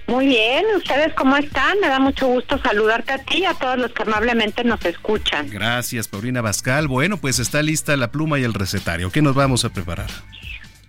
Muy 0.08 0.26
bien, 0.26 0.66
¿ustedes 0.76 1.14
cómo 1.14 1.38
están? 1.38 1.80
Me 1.80 1.88
da 1.88 2.00
mucho 2.00 2.28
gusto 2.28 2.60
saludarte 2.60 3.14
a 3.14 3.20
ti 3.20 3.40
y 3.40 3.46
a 3.46 3.54
todos 3.54 3.78
los 3.78 3.92
que 3.92 4.04
amablemente 4.04 4.64
nos 4.64 4.84
escuchan. 4.86 5.50
Gracias, 5.50 6.08
Paulina 6.08 6.42
Bascal. 6.42 6.88
Bueno, 6.88 7.18
pues 7.18 7.40
está 7.40 7.62
lista 7.62 7.96
la 7.96 8.12
pluma 8.12 8.40
y 8.40 8.44
el 8.44 8.54
recetario. 8.54 9.12
¿Qué 9.12 9.22
nos 9.22 9.36
vamos 9.36 9.66
a 9.66 9.70
preparar? 9.70 10.10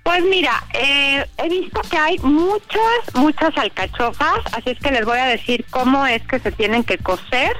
Pues 0.02 0.24
mira, 0.24 0.64
eh, 0.72 1.26
he 1.36 1.48
visto 1.50 1.82
que 1.82 1.98
hay 1.98 2.18
muchas, 2.20 3.14
muchas 3.14 3.54
alcachofas, 3.58 4.40
así 4.52 4.70
es 4.70 4.78
que 4.78 4.90
les 4.90 5.04
voy 5.04 5.18
a 5.18 5.26
decir 5.26 5.66
cómo 5.68 6.06
es 6.06 6.22
que 6.22 6.38
se 6.38 6.50
tienen 6.50 6.82
que 6.82 6.96
cocer 6.96 7.52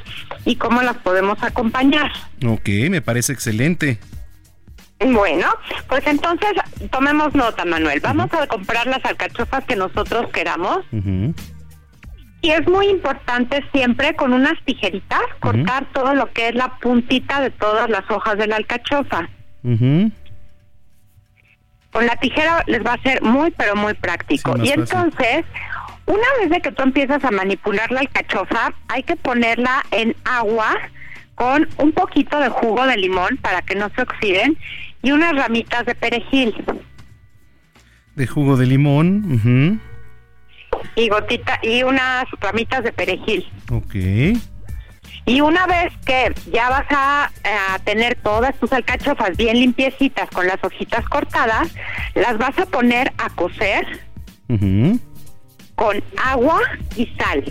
y 0.46 0.56
cómo 0.56 0.80
las 0.80 0.96
podemos 0.96 1.36
acompañar. 1.42 2.10
Ok, 2.46 2.68
me 2.88 3.02
parece 3.02 3.34
excelente. 3.34 3.98
Bueno, 5.00 5.46
pues 5.88 6.06
entonces 6.06 6.50
tomemos 6.90 7.34
nota, 7.34 7.64
Manuel. 7.64 8.00
Vamos 8.00 8.32
a 8.32 8.46
comprar 8.46 8.86
las 8.86 9.04
alcachofas 9.04 9.64
que 9.64 9.76
nosotros 9.76 10.30
queramos. 10.32 10.80
Y 12.40 12.50
es 12.50 12.66
muy 12.68 12.88
importante 12.88 13.64
siempre 13.72 14.14
con 14.14 14.32
unas 14.32 14.54
tijeritas 14.64 15.20
cortar 15.40 15.86
todo 15.92 16.14
lo 16.14 16.32
que 16.32 16.48
es 16.48 16.54
la 16.54 16.78
puntita 16.78 17.40
de 17.40 17.50
todas 17.50 17.90
las 17.90 18.08
hojas 18.10 18.38
de 18.38 18.46
la 18.46 18.56
alcachofa. 18.56 19.28
Con 19.62 20.12
la 22.06 22.16
tijera 22.16 22.62
les 22.66 22.84
va 22.84 22.94
a 22.94 23.02
ser 23.02 23.22
muy, 23.22 23.50
pero 23.52 23.76
muy 23.76 23.94
práctico. 23.94 24.54
y 24.62 24.70
entonces, 24.70 25.44
una 26.06 26.26
vez 26.40 26.50
de 26.50 26.60
que 26.60 26.72
tú 26.72 26.82
empiezas 26.82 27.24
a 27.24 27.30
manipular 27.30 27.90
la 27.90 28.00
alcachofa, 28.00 28.72
hay 28.88 29.02
que 29.04 29.16
ponerla 29.16 29.84
en 29.92 30.14
agua 30.24 30.76
con 31.34 31.68
un 31.78 31.92
poquito 31.92 32.38
de 32.40 32.48
jugo 32.48 32.84
de 32.84 32.96
limón 32.96 33.36
para 33.40 33.62
que 33.62 33.76
no 33.76 33.90
se 33.94 34.02
oxiden 34.02 34.58
y 35.02 35.10
unas 35.12 35.34
ramitas 35.34 35.86
de 35.86 35.94
perejil. 35.94 36.54
De 38.14 38.26
jugo 38.26 38.56
de 38.56 38.66
limón. 38.66 39.80
Y 40.96 41.08
gotita 41.08 41.58
y 41.62 41.82
unas 41.82 42.24
ramitas 42.40 42.84
de 42.84 42.92
perejil. 42.92 43.46
Ok. 43.70 43.94
Y 45.26 45.40
una 45.42 45.66
vez 45.66 45.92
que 46.06 46.32
ya 46.50 46.70
vas 46.70 46.86
a, 46.90 47.30
tener 47.84 48.16
todas 48.16 48.54
tus 48.56 48.72
alcachofas 48.72 49.36
bien 49.36 49.58
limpiecitas 49.58 50.28
con 50.30 50.46
las 50.46 50.56
hojitas 50.62 51.04
cortadas, 51.08 51.68
las 52.14 52.38
vas 52.38 52.58
a 52.58 52.66
poner 52.66 53.12
a 53.18 53.28
cocer 53.30 53.86
con 55.74 56.02
agua 56.16 56.60
y 56.96 57.06
sal. 57.18 57.44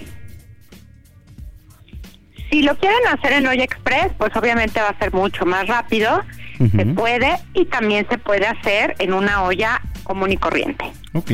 Si 2.50 2.62
lo 2.62 2.76
quieren 2.78 3.08
hacer 3.08 3.34
en 3.34 3.48
olla 3.48 3.64
express, 3.64 4.12
pues 4.18 4.36
obviamente 4.36 4.80
va 4.80 4.89
a 4.89 4.98
ser 4.98 5.14
mucho 5.14 5.45
más 5.45 5.68
rápido. 5.68 6.24
Se 6.58 6.86
puede 6.88 7.38
y 7.53 7.66
también 7.66 8.08
se 8.10 8.18
puede 8.18 8.47
hacer 8.47 8.95
en 8.99 9.14
una 9.14 9.43
olla 9.43 9.80
común 10.03 10.32
y 10.32 10.38
corriente. 10.38 10.91
Ok. 11.14 11.32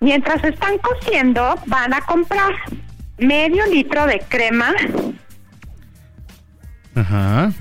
Mientras 0.00 0.44
están 0.44 0.76
cociendo, 0.78 1.54
van 1.66 1.94
a 1.94 2.02
comprar 2.02 2.52
medio 3.18 3.64
litro 3.66 4.06
de 4.06 4.20
crema. 4.28 4.72
Ajá. 6.94 7.52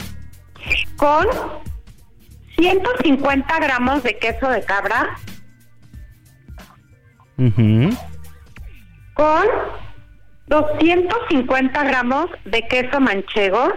Con 0.98 1.26
150 2.58 3.60
gramos 3.60 4.04
de 4.04 4.18
queso 4.18 4.50
de 4.50 4.64
cabra. 4.64 5.16
Con 9.14 9.46
250 10.48 11.84
gramos 11.84 12.28
de 12.46 12.62
queso 12.68 13.00
manchego. 13.00 13.74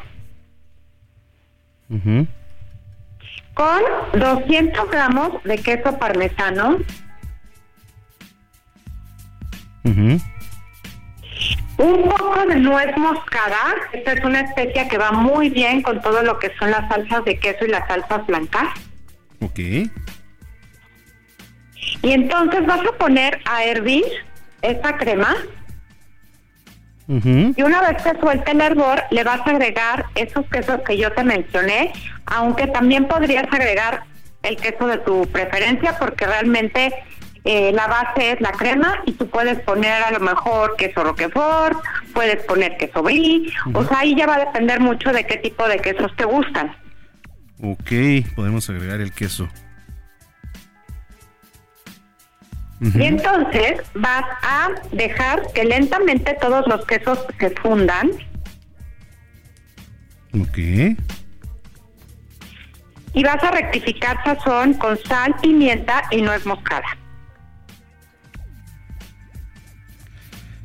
Con 3.55 3.82
200 4.12 4.91
gramos 4.91 5.43
de 5.45 5.59
queso 5.59 5.99
parmesano, 5.99 6.78
un 11.78 12.03
poco 12.05 12.47
de 12.47 12.57
nuez 12.57 12.97
moscada, 12.97 13.74
esta 13.93 14.12
es 14.12 14.24
una 14.24 14.41
especia 14.41 14.89
que 14.89 14.99
va 14.99 15.12
muy 15.12 15.49
bien 15.49 15.82
con 15.82 16.01
todo 16.03 16.22
lo 16.22 16.39
que 16.39 16.53
son 16.59 16.70
las 16.70 16.89
salsas 16.89 17.24
de 17.24 17.39
queso 17.39 17.64
y 17.64 17.68
las 17.68 17.86
salsas 17.89 18.26
blancas. 18.26 18.68
Ok. 19.41 19.59
Y 22.01 22.12
entonces 22.12 22.66
vas 22.66 22.80
a 22.80 22.99
poner 22.99 23.41
a 23.45 23.64
hervir 23.64 24.05
esta 24.62 24.97
crema 24.97 25.34
y 27.09 27.62
una 27.62 27.80
vez 27.80 28.02
que 28.02 28.20
suelte 28.20 28.50
el 28.50 28.61
hervor 28.61 29.02
le 29.11 29.24
vas 29.24 29.40
a 29.40 29.50
agregar 29.50 30.04
esos 30.14 30.44
quesos 30.46 30.82
que 30.86 30.98
yo 30.98 31.11
te 31.12 31.24
mencioné, 31.24 31.92
aunque 32.26 32.66
también 32.66 33.09
podrías 33.09 33.44
agregar 33.50 34.02
el 34.42 34.56
queso 34.56 34.86
de 34.86 34.98
tu 34.98 35.26
preferencia 35.28 35.96
porque 35.98 36.26
realmente 36.26 36.92
eh, 37.44 37.72
la 37.72 37.86
base 37.86 38.32
es 38.32 38.40
la 38.42 38.52
crema 38.52 39.00
y 39.06 39.12
tú 39.12 39.26
puedes 39.26 39.59
poner 39.61 40.02
a 40.02 40.11
lo 40.11 40.20
mejor 40.20 40.76
queso 40.76 41.02
roquefort, 41.02 41.78
puedes 42.12 42.44
poner 42.44 42.76
queso 42.76 43.02
brie, 43.02 43.50
o 43.72 43.84
sea, 43.84 44.00
ahí 44.00 44.14
ya 44.14 44.26
va 44.26 44.34
a 44.34 44.44
depender 44.44 44.80
mucho 44.80 45.11
de 45.11 45.24
qué 45.24 45.38
tipo 45.38 45.66
de 45.66 45.78
quesos 45.78 46.14
te 46.14 46.24
gustan. 46.24 46.76
Ok, 47.62 47.90
podemos 48.36 48.68
agregar 48.68 49.00
el 49.00 49.12
queso. 49.12 49.48
Y 52.80 53.04
entonces 53.04 53.82
vas 53.94 54.24
a 54.42 54.68
dejar 54.92 55.52
que 55.52 55.64
lentamente 55.64 56.36
todos 56.40 56.66
los 56.68 56.86
quesos 56.86 57.18
se 57.38 57.50
fundan. 57.50 58.10
Ok. 60.40 60.58
Y 63.14 63.24
vas 63.24 63.42
a 63.42 63.50
rectificar 63.50 64.22
sazón 64.22 64.74
con 64.74 64.96
sal, 64.98 65.34
pimienta 65.42 66.04
y 66.10 66.22
nuez 66.22 66.46
moscada. 66.46 66.86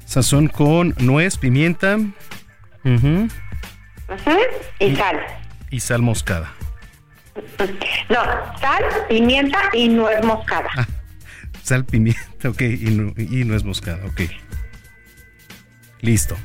Sazón 0.06 0.48
con 0.50 0.94
nuez, 1.00 1.38
pimienta. 1.38 1.98
Y 4.80 4.96
sal. 4.96 5.20
Y 5.72 5.80
sal 5.80 6.02
moscada. 6.04 6.54
No, 8.10 8.22
sal, 8.60 8.84
pimienta 9.10 9.58
y 9.74 9.90
nuez 9.90 10.24
moscada. 10.24 10.70
Ah, 10.78 10.86
sal, 11.64 11.86
pimienta, 11.86 12.50
ok, 12.50 12.62
y, 12.62 12.90
nu- 12.92 13.14
y 13.18 13.44
nuez 13.46 13.64
moscada, 13.64 14.00
ok. 14.06 14.22
Listo. 16.02 16.36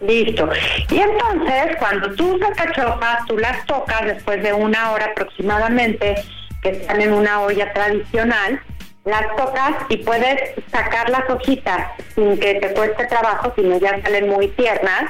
Listo. 0.00 0.48
Y 0.90 0.98
entonces, 0.98 1.76
cuando 1.78 2.10
tú 2.14 2.34
usas 2.34 2.50
cachofas, 2.56 3.24
tú 3.26 3.38
las 3.38 3.64
tocas 3.66 4.04
después 4.04 4.42
de 4.42 4.52
una 4.52 4.90
hora 4.90 5.06
aproximadamente, 5.06 6.16
que 6.62 6.70
están 6.70 7.00
en 7.00 7.12
una 7.12 7.40
olla 7.40 7.72
tradicional, 7.72 8.60
las 9.04 9.22
tocas 9.36 9.72
y 9.88 9.96
puedes 9.98 10.36
sacar 10.70 11.08
las 11.10 11.28
hojitas 11.28 11.88
sin 12.14 12.38
que 12.38 12.54
te 12.54 12.72
cueste 12.74 13.06
trabajo, 13.06 13.52
sino 13.56 13.78
ya 13.80 14.00
salen 14.02 14.28
muy 14.28 14.48
tiernas, 14.48 15.04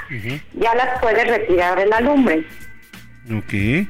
ya 0.54 0.74
las 0.74 1.00
puedes 1.00 1.26
retirar 1.28 1.78
de 1.78 1.86
la 1.86 2.00
lumbre. 2.00 2.46
Ok. 3.30 3.86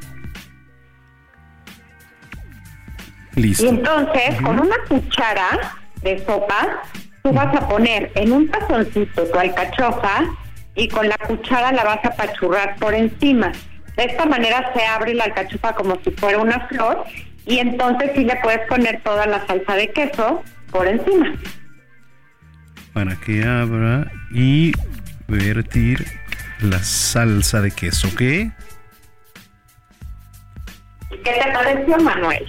Listo. 3.34 3.64
Y 3.64 3.68
entonces, 3.68 4.40
con 4.42 4.60
una 4.60 4.76
cuchara 4.88 5.74
de 6.02 6.18
sopa, 6.24 6.82
tú 7.22 7.32
vas 7.32 7.54
a 7.54 7.68
poner 7.68 8.10
en 8.14 8.32
un 8.32 8.50
tazoncito 8.50 9.24
tu 9.24 9.38
alcachofa 9.38 10.24
y 10.74 10.88
con 10.88 11.08
la 11.08 11.16
cuchara 11.18 11.72
la 11.72 11.84
vas 11.84 12.04
a 12.04 12.08
apachurrar 12.08 12.76
por 12.76 12.94
encima. 12.94 13.52
De 13.96 14.04
esta 14.04 14.26
manera 14.26 14.72
se 14.74 14.84
abre 14.84 15.14
la 15.14 15.24
alcachofa 15.24 15.74
como 15.74 15.98
si 16.02 16.10
fuera 16.12 16.38
una 16.38 16.66
flor 16.68 17.04
y 17.46 17.58
entonces 17.58 18.12
sí 18.14 18.24
le 18.24 18.36
puedes 18.36 18.66
poner 18.68 19.02
toda 19.02 19.26
la 19.26 19.46
salsa 19.46 19.74
de 19.74 19.90
queso 19.92 20.42
por 20.70 20.86
encima. 20.86 21.34
Para 22.92 23.16
que 23.16 23.44
abra 23.44 24.10
y 24.32 24.72
vertir 25.28 26.06
la 26.60 26.78
salsa 26.78 27.60
de 27.60 27.70
queso, 27.70 28.08
¿ok? 28.08 28.18
¿Qué 28.18 28.52
te 31.24 31.52
pareció, 31.52 31.98
Manuel? 31.98 32.44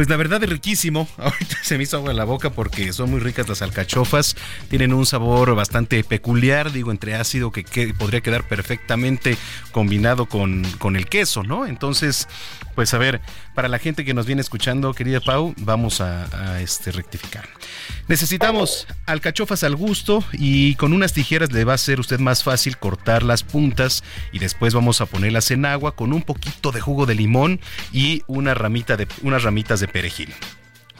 Pues 0.00 0.08
la 0.08 0.16
verdad 0.16 0.42
es 0.42 0.48
riquísimo. 0.48 1.06
Ahorita 1.18 1.58
se 1.62 1.76
me 1.76 1.82
hizo 1.82 1.98
agua 1.98 2.12
en 2.12 2.16
la 2.16 2.24
boca 2.24 2.48
porque 2.48 2.90
son 2.94 3.10
muy 3.10 3.20
ricas 3.20 3.46
las 3.50 3.60
alcachofas. 3.60 4.34
Tienen 4.70 4.94
un 4.94 5.04
sabor 5.04 5.54
bastante 5.54 6.02
peculiar, 6.04 6.72
digo, 6.72 6.90
entre 6.90 7.16
ácido 7.16 7.52
que, 7.52 7.64
que 7.64 7.92
podría 7.92 8.22
quedar 8.22 8.48
perfectamente 8.48 9.36
combinado 9.72 10.24
con, 10.24 10.64
con 10.78 10.96
el 10.96 11.04
queso, 11.04 11.42
¿no? 11.42 11.66
Entonces, 11.66 12.28
pues 12.80 12.94
a 12.94 12.98
ver, 12.98 13.20
para 13.54 13.68
la 13.68 13.78
gente 13.78 14.06
que 14.06 14.14
nos 14.14 14.24
viene 14.24 14.40
escuchando, 14.40 14.94
querida 14.94 15.20
Pau, 15.20 15.52
vamos 15.58 16.00
a, 16.00 16.54
a, 16.54 16.62
este, 16.62 16.92
rectificar. 16.92 17.46
Necesitamos 18.08 18.86
alcachofas 19.04 19.64
al 19.64 19.76
gusto 19.76 20.24
y 20.32 20.76
con 20.76 20.94
unas 20.94 21.12
tijeras 21.12 21.52
le 21.52 21.64
va 21.64 21.74
a 21.74 21.76
ser 21.76 22.00
usted 22.00 22.18
más 22.20 22.42
fácil 22.42 22.78
cortar 22.78 23.22
las 23.22 23.42
puntas 23.42 24.02
y 24.32 24.38
después 24.38 24.72
vamos 24.72 25.02
a 25.02 25.04
ponerlas 25.04 25.50
en 25.50 25.66
agua 25.66 25.94
con 25.94 26.14
un 26.14 26.22
poquito 26.22 26.72
de 26.72 26.80
jugo 26.80 27.04
de 27.04 27.16
limón 27.16 27.60
y 27.92 28.22
una 28.28 28.54
ramita 28.54 28.96
de, 28.96 29.06
unas 29.20 29.42
ramitas 29.42 29.80
de 29.80 29.88
perejil. 29.88 30.34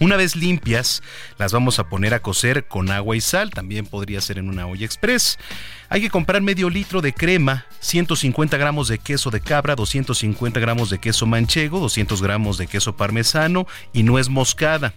Una 0.01 0.17
vez 0.17 0.35
limpias, 0.35 1.03
las 1.37 1.53
vamos 1.53 1.79
a 1.79 1.91
poner 1.91 2.15
a 2.15 2.23
cocer 2.23 2.65
con 2.65 2.91
agua 2.91 3.17
y 3.17 3.21
sal, 3.21 3.51
también 3.51 3.85
podría 3.85 4.23
ser 4.23 4.39
en 4.39 4.49
una 4.49 4.67
olla 4.67 4.87
express. 4.87 5.39
Hay 5.91 6.01
que 6.01 6.09
comprar 6.09 6.41
medio 6.41 6.71
litro 6.71 7.03
de 7.03 7.13
crema, 7.13 7.67
150 7.81 8.57
gramos 8.57 8.89
de 8.89 8.99
queso 8.99 9.31
de 9.31 9.43
cabra, 9.43 9.77
250 9.77 10.59
gramos 10.59 10.89
de 10.89 10.99
queso 10.99 11.27
manchego, 11.27 11.81
200 11.81 12.23
gramos 12.23 12.57
de 12.57 12.67
queso 12.67 12.97
parmesano 12.97 13.67
y 13.93 14.03
nuez 14.03 14.31
moscada. 14.31 14.95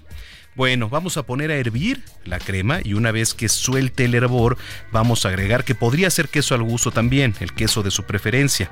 Bueno, 0.55 0.87
vamos 0.87 1.17
a 1.17 1.23
poner 1.23 1.51
a 1.51 1.57
hervir 1.57 2.01
la 2.23 2.39
crema 2.39 2.79
y 2.81 2.93
una 2.93 3.11
vez 3.11 3.33
que 3.33 3.49
suelte 3.49 4.05
el 4.05 4.15
hervor, 4.15 4.57
vamos 4.93 5.25
a 5.25 5.29
agregar 5.29 5.65
que 5.65 5.75
podría 5.75 6.09
ser 6.11 6.29
queso 6.29 6.55
al 6.55 6.63
gusto 6.63 6.91
también, 6.91 7.35
el 7.41 7.53
queso 7.53 7.83
de 7.83 7.91
su 7.91 8.03
preferencia. 8.03 8.71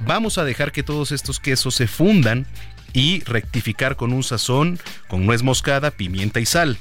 Vamos 0.00 0.38
a 0.38 0.44
dejar 0.44 0.72
que 0.72 0.82
todos 0.82 1.12
estos 1.12 1.38
quesos 1.38 1.76
se 1.76 1.86
fundan 1.86 2.46
y 2.92 3.20
rectificar 3.24 3.96
con 3.96 4.12
un 4.12 4.22
sazón 4.22 4.78
con 5.08 5.26
nuez 5.26 5.42
moscada, 5.42 5.90
pimienta 5.90 6.40
y 6.40 6.46
sal. 6.46 6.78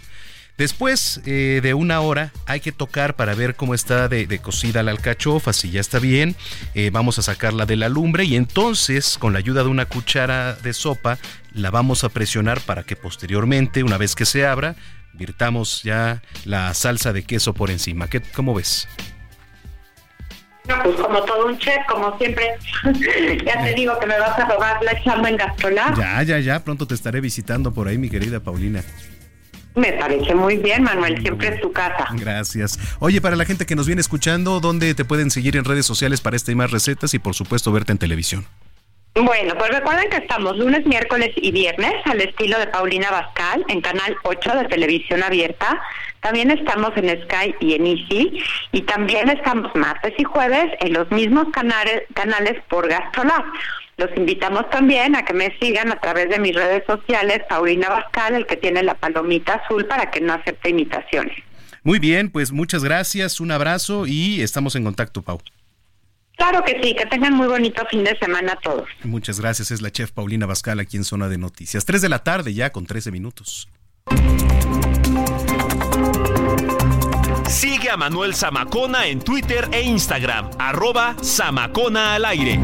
Después 0.58 1.22
eh, 1.26 1.60
de 1.64 1.74
una 1.74 2.02
hora 2.02 2.32
hay 2.46 2.60
que 2.60 2.72
tocar 2.72 3.16
para 3.16 3.34
ver 3.34 3.56
cómo 3.56 3.74
está 3.74 4.08
de, 4.08 4.40
cocida 4.40 4.84
la 4.84 4.92
alcachofa, 4.92 5.54
si 5.54 5.72
ya 5.72 5.82
está 5.82 5.98
bien, 5.98 6.36
eh, 6.76 6.92
vamos 6.92 7.18
a 7.18 7.24
sacarla 7.24 7.66
de 7.66 7.78
la 7.78 7.90
lumbre 7.90 8.26
y 8.26 8.36
entonces 8.36 9.18
con 9.18 9.34
la 9.34 9.40
ayuda 9.40 9.64
de 9.64 9.70
una 9.70 9.86
cuchara 9.86 10.54
de 10.54 10.74
sopa 10.74 11.18
la 11.54 11.72
vamos 11.72 12.04
a 12.04 12.10
presionar 12.10 12.62
para 12.62 12.84
que 12.84 12.96
posteriormente, 12.96 13.84
una 13.84 13.98
vez 13.98 14.14
que 14.14 14.26
se 14.26 14.46
abra, 14.46 14.76
virtamos 15.14 15.82
ya 15.84 16.22
la 16.46 16.74
salsa 16.74 17.12
de 17.12 17.24
queso 17.24 17.54
por 17.54 17.72
encima. 17.72 18.08
¿Qué, 18.08 18.22
¿Cómo 18.22 18.54
ves? 18.54 18.88
No, 20.68 20.84
pues 20.84 20.96
como 20.96 21.24
todo 21.24 21.48
un 21.48 21.58
chef, 21.58 21.86
como 21.88 22.18
siempre. 22.18 22.58
ya 23.46 23.64
te 23.64 23.74
digo 23.74 23.98
que 24.00 24.06
me 24.06 24.20
vas 24.20 24.38
a 24.38 24.46
robar 24.46 24.82
la 24.84 25.02
chamba 25.04 25.30
en 25.30 25.38
Gastrolab. 25.38 25.98
Ya, 25.98 26.22
ya, 26.24 26.40
ya, 26.40 26.64
pronto 26.64 26.86
te 26.86 26.94
estaré 26.94 27.20
visitando 27.22 27.74
por 27.74 27.88
ahí, 27.88 27.98
mi 27.98 28.10
querida 28.10 28.40
Paulina. 28.40 28.84
Me 29.76 29.94
parece 29.94 30.36
muy 30.36 30.58
bien, 30.58 30.84
Manuel, 30.84 31.22
siempre 31.22 31.56
es 31.56 31.62
tu 31.62 31.72
casa. 31.72 32.08
Gracias. 32.14 32.78
Oye, 33.00 33.22
para 33.22 33.38
la 33.38 33.46
gente 33.46 33.66
que 33.66 33.76
nos 33.76 33.88
viene 33.88 34.02
escuchando, 34.02 34.60
¿dónde 34.60 34.94
te 34.94 35.06
pueden 35.06 35.32
seguir 35.32 35.56
en 35.56 35.64
redes 35.64 35.86
sociales 35.86 36.20
para 36.20 36.36
esta 36.36 36.52
y 36.52 36.56
más 36.56 36.72
recetas 36.72 37.14
y 37.14 37.20
por 37.20 37.36
supuesto 37.36 37.72
verte 37.72 37.94
en 37.94 37.98
televisión? 37.98 38.46
Bueno, 39.14 39.56
pues 39.58 39.72
recuerden 39.72 40.10
que 40.10 40.18
estamos 40.18 40.58
lunes, 40.58 40.86
miércoles 40.86 41.32
y 41.36 41.52
viernes 41.52 41.94
al 42.06 42.22
estilo 42.22 42.58
de 42.58 42.68
Paulina 42.68 43.12
Bascal 43.12 43.66
en 43.68 43.82
Canal 43.82 44.16
8 44.24 44.56
de 44.56 44.66
Televisión 44.70 45.22
Abierta. 45.22 45.82
También 46.22 46.50
estamos 46.50 46.92
en 46.96 47.10
Sky 47.24 47.54
y 47.60 47.74
en 47.74 47.88
Easy. 47.88 48.42
Y 48.72 48.82
también 48.84 49.30
estamos 49.30 49.76
martes 49.76 50.14
y 50.18 50.24
jueves 50.24 50.72
en 50.80 50.94
los 50.94 51.12
mismos 51.12 51.48
canales, 51.52 52.64
por 52.70 52.88
Gastrolab. 52.88 53.44
Los 53.98 54.10
invitamos 54.16 54.70
también 54.70 55.14
a 55.18 55.26
que 55.26 55.34
me 55.34 55.58
sigan 55.60 55.92
a 55.92 56.00
través 56.00 56.30
de 56.30 56.40
mis 56.40 56.56
redes 56.56 56.84
sociales, 56.88 57.42
Paulina 57.50 57.90
Bascal, 57.90 58.36
el 58.36 58.46
que 58.46 58.56
tiene 58.56 58.82
la 58.82 58.96
palomita 58.96 59.56
azul 59.56 59.86
para 59.88 60.10
que 60.10 60.22
no 60.22 60.34
acepte 60.34 60.70
imitaciones. 60.70 61.38
Muy 61.84 62.00
bien, 62.00 62.30
pues 62.30 62.54
muchas 62.54 62.84
gracias, 62.84 63.42
un 63.42 63.52
abrazo 63.52 64.08
y 64.08 64.42
estamos 64.42 64.76
en 64.78 64.86
contacto, 64.86 65.22
Pau. 65.22 65.42
Claro 66.42 66.64
que 66.66 66.82
sí, 66.82 66.96
que 66.96 67.06
tengan 67.06 67.36
muy 67.36 67.46
bonito 67.46 67.86
fin 67.92 68.04
de 68.04 68.18
semana 68.18 68.58
todos. 68.64 68.90
Muchas 69.04 69.40
gracias, 69.40 69.70
es 69.70 69.84
la 69.84 69.92
chef 69.92 70.12
Paulina 70.12 70.48
Bascal 70.48 70.80
aquí 70.80 70.98
en 70.98 71.04
Zona 71.04 71.30
de 71.30 71.38
Noticias. 71.38 71.86
3 71.86 72.02
de 72.02 72.10
la 72.10 72.24
tarde 72.24 72.56
ya 72.56 72.72
con 72.72 72.88
13 72.88 73.12
minutos. 73.12 73.70
Sigue 77.48 77.92
a 77.92 77.98
Manuel 77.98 78.34
Zamacona 78.34 79.06
en 79.06 79.20
Twitter 79.20 79.70
e 79.72 79.84
Instagram, 79.84 80.50
arroba 80.58 81.16
Zamacona 81.22 82.16
al 82.16 82.26
aire. 82.26 82.60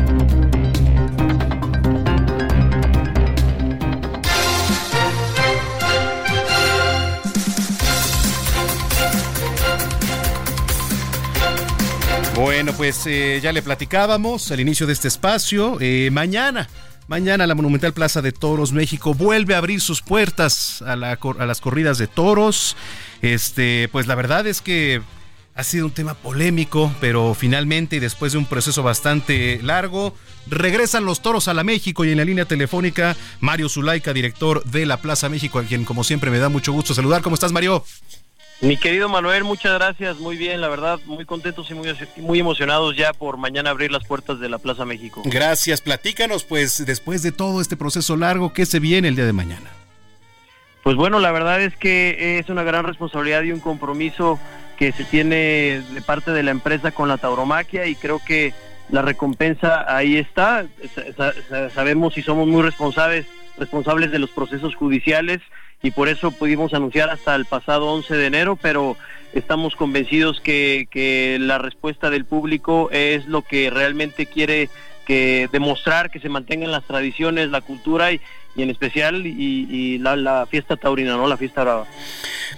Bueno, 12.38 12.71
pues 12.73 13.01
eh, 13.07 13.39
ya 13.41 13.51
le 13.51 13.63
platicábamos 13.63 14.51
al 14.51 14.59
inicio 14.59 14.85
de 14.85 14.93
este 14.93 15.07
espacio. 15.07 15.77
Eh, 15.81 16.09
mañana, 16.11 16.69
mañana 17.07 17.47
la 17.47 17.55
Monumental 17.55 17.93
Plaza 17.93 18.21
de 18.21 18.31
Toros 18.31 18.73
México 18.73 19.15
vuelve 19.15 19.55
a 19.55 19.57
abrir 19.57 19.81
sus 19.81 20.03
puertas 20.03 20.83
a, 20.83 20.95
la, 20.95 21.17
a 21.39 21.45
las 21.47 21.61
corridas 21.61 21.97
de 21.97 22.05
toros. 22.05 22.77
Este, 23.23 23.89
pues 23.91 24.05
la 24.05 24.13
verdad 24.13 24.45
es 24.45 24.61
que 24.61 25.01
ha 25.55 25.63
sido 25.63 25.88
un 25.88 25.91
tema 25.91 26.13
polémico, 26.13 26.93
pero 27.01 27.33
finalmente 27.33 27.95
y 27.95 27.99
después 27.99 28.33
de 28.33 28.38
un 28.38 28.45
proceso 28.45 28.83
bastante 28.83 29.59
largo, 29.63 30.13
regresan 30.45 31.05
los 31.05 31.23
toros 31.23 31.47
a 31.47 31.55
la 31.55 31.63
México 31.63 32.05
y 32.05 32.11
en 32.11 32.17
la 32.19 32.25
línea 32.25 32.45
telefónica 32.45 33.17
Mario 33.39 33.67
Zulaika, 33.67 34.13
director 34.13 34.63
de 34.63 34.85
la 34.85 34.97
Plaza 34.97 35.27
México, 35.27 35.57
a 35.57 35.63
quien 35.63 35.85
como 35.85 36.03
siempre 36.03 36.29
me 36.29 36.38
da 36.38 36.49
mucho 36.49 36.71
gusto 36.71 36.93
saludar. 36.93 37.23
¿Cómo 37.23 37.33
estás, 37.33 37.51
Mario? 37.51 37.83
Mi 38.59 38.75
querido 38.75 39.07
Manuel, 39.07 39.43
muchas 39.43 39.73
gracias, 39.75 40.17
muy 40.17 40.35
bien, 40.35 40.61
la 40.61 40.67
verdad, 40.67 40.99
muy 41.05 41.25
contentos 41.25 41.69
y 41.69 41.75
muy, 41.75 41.93
muy 42.17 42.39
emocionados 42.39 42.97
ya 42.97 43.13
por 43.13 43.37
mañana 43.37 43.69
abrir 43.69 43.91
las 43.91 44.03
puertas 44.05 44.39
de 44.39 44.49
la 44.49 44.57
Plaza 44.57 44.83
México. 44.83 45.21
Gracias, 45.25 45.79
platícanos 45.79 46.43
pues 46.43 46.83
después 46.83 47.21
de 47.21 47.31
todo 47.31 47.61
este 47.61 47.77
proceso 47.77 48.17
largo, 48.17 48.53
¿qué 48.53 48.65
se 48.65 48.79
viene 48.79 49.09
el 49.09 49.15
día 49.15 49.25
de 49.25 49.33
mañana? 49.33 49.69
Pues 50.83 50.95
bueno, 50.95 51.19
la 51.19 51.31
verdad 51.31 51.61
es 51.61 51.75
que 51.75 52.39
es 52.39 52.49
una 52.49 52.63
gran 52.63 52.83
responsabilidad 52.85 53.43
y 53.43 53.51
un 53.51 53.59
compromiso 53.59 54.39
que 54.77 54.91
se 54.91 55.03
tiene 55.03 55.83
de 55.91 56.01
parte 56.01 56.31
de 56.31 56.41
la 56.41 56.51
empresa 56.51 56.91
con 56.91 57.09
la 57.09 57.17
tauromaquia 57.17 57.85
y 57.85 57.95
creo 57.95 58.19
que 58.25 58.53
la 58.89 59.03
recompensa 59.03 59.85
ahí 59.93 60.17
está. 60.17 60.65
Sabemos 61.75 62.17
y 62.17 62.23
somos 62.23 62.47
muy 62.47 62.63
responsables, 62.63 63.27
responsables 63.57 64.11
de 64.11 64.19
los 64.19 64.31
procesos 64.31 64.75
judiciales 64.75 65.41
y 65.82 65.91
por 65.91 66.09
eso 66.09 66.32
pudimos 66.32 66.73
anunciar 66.73 67.09
hasta 67.09 67.36
el 67.36 67.45
pasado 67.45 67.91
11 67.93 68.15
de 68.15 68.25
enero, 68.25 68.57
pero 68.61 68.97
estamos 69.34 69.75
convencidos 69.75 70.41
que, 70.41 70.88
que 70.89 71.38
la 71.39 71.57
respuesta 71.57 72.09
del 72.09 72.25
público 72.25 72.89
es 72.91 73.25
lo 73.25 73.41
que 73.41 73.69
realmente 73.69 74.25
quiere 74.25 74.69
que 75.05 75.47
demostrar 75.51 76.11
que 76.11 76.19
se 76.19 76.28
mantengan 76.28 76.71
las 76.71 76.84
tradiciones, 76.84 77.49
la 77.49 77.61
cultura 77.61 78.11
y, 78.11 78.19
y 78.57 78.63
en 78.63 78.71
especial 78.71 79.25
y, 79.25 79.99
la, 79.99 80.45
fiesta 80.49 80.75
taurina, 80.75 81.15
¿no? 81.15 81.27
La 81.27 81.37
fiesta 81.37 81.61
brava. 81.61 81.85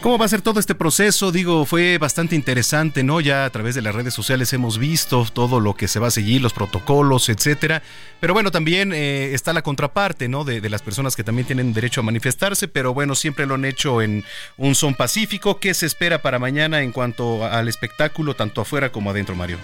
¿Cómo 0.02 0.18
va 0.18 0.26
a 0.26 0.30
ser 0.30 0.42
todo 0.42 0.60
este 0.60 0.74
proceso? 0.74 1.32
Digo, 1.32 1.66
fue 1.66 1.98
bastante 1.98 2.36
interesante, 2.36 3.04
¿no? 3.04 3.20
Ya 3.20 3.44
a 3.44 3.50
través 3.50 3.76
de 3.76 3.82
las 3.82 3.94
redes 3.94 4.14
sociales 4.14 4.54
hemos 4.54 4.78
visto 4.78 5.28
todo 5.34 5.60
lo 5.60 5.74
que 5.76 5.90
se 5.90 6.00
va 6.00 6.08
a 6.08 6.12
seguir, 6.12 6.42
los 6.42 6.54
protocolos, 6.54 7.28
etcétera. 7.28 7.84
Pero 8.22 8.34
bueno, 8.34 8.50
también 8.50 8.94
eh, 8.94 9.34
está 9.34 9.52
la 9.52 9.62
contraparte, 9.62 10.30
¿no? 10.30 10.46
De, 10.46 10.62
de, 10.62 10.70
las 10.70 10.82
personas 10.82 11.18
que 11.18 11.24
también 11.24 11.46
tienen 11.46 11.74
derecho 11.74 12.00
a 12.00 12.04
manifestarse, 12.04 12.70
pero 12.70 12.94
bueno, 12.94 13.14
siempre 13.14 13.46
lo 13.46 13.56
han 13.56 13.66
hecho 13.66 14.02
en 14.02 14.24
un 14.58 14.76
son 14.76 14.96
pacífico. 14.96 15.60
¿Qué 15.60 15.74
se 15.74 15.86
espera 15.86 16.22
para 16.22 16.40
mañana 16.40 16.82
en 16.82 16.94
cuanto 16.94 17.46
al 17.46 17.68
espectáculo, 17.68 18.36
tanto 18.36 18.62
afuera 18.62 18.92
como 18.92 19.10
adentro, 19.10 19.36
Mario? 19.36 19.58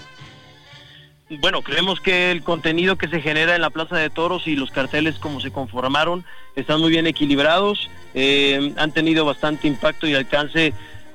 Bueno, 1.28 1.62
creemos 1.62 2.00
que 2.00 2.30
el 2.30 2.42
contenido 2.42 2.96
que 2.96 3.08
se 3.08 3.20
genera 3.20 3.56
en 3.56 3.62
la 3.62 3.70
Plaza 3.70 3.96
de 3.96 4.10
Toros 4.10 4.46
y 4.46 4.54
los 4.54 4.70
carteles 4.70 5.18
como 5.18 5.40
se 5.40 5.50
conformaron 5.50 6.24
están 6.54 6.80
muy 6.80 6.90
bien 6.90 7.06
equilibrados, 7.06 7.90
eh, 8.14 8.72
han 8.76 8.92
tenido 8.92 9.24
bastante 9.24 9.66
impacto 9.66 10.06
y 10.06 10.14
alcance 10.14 10.72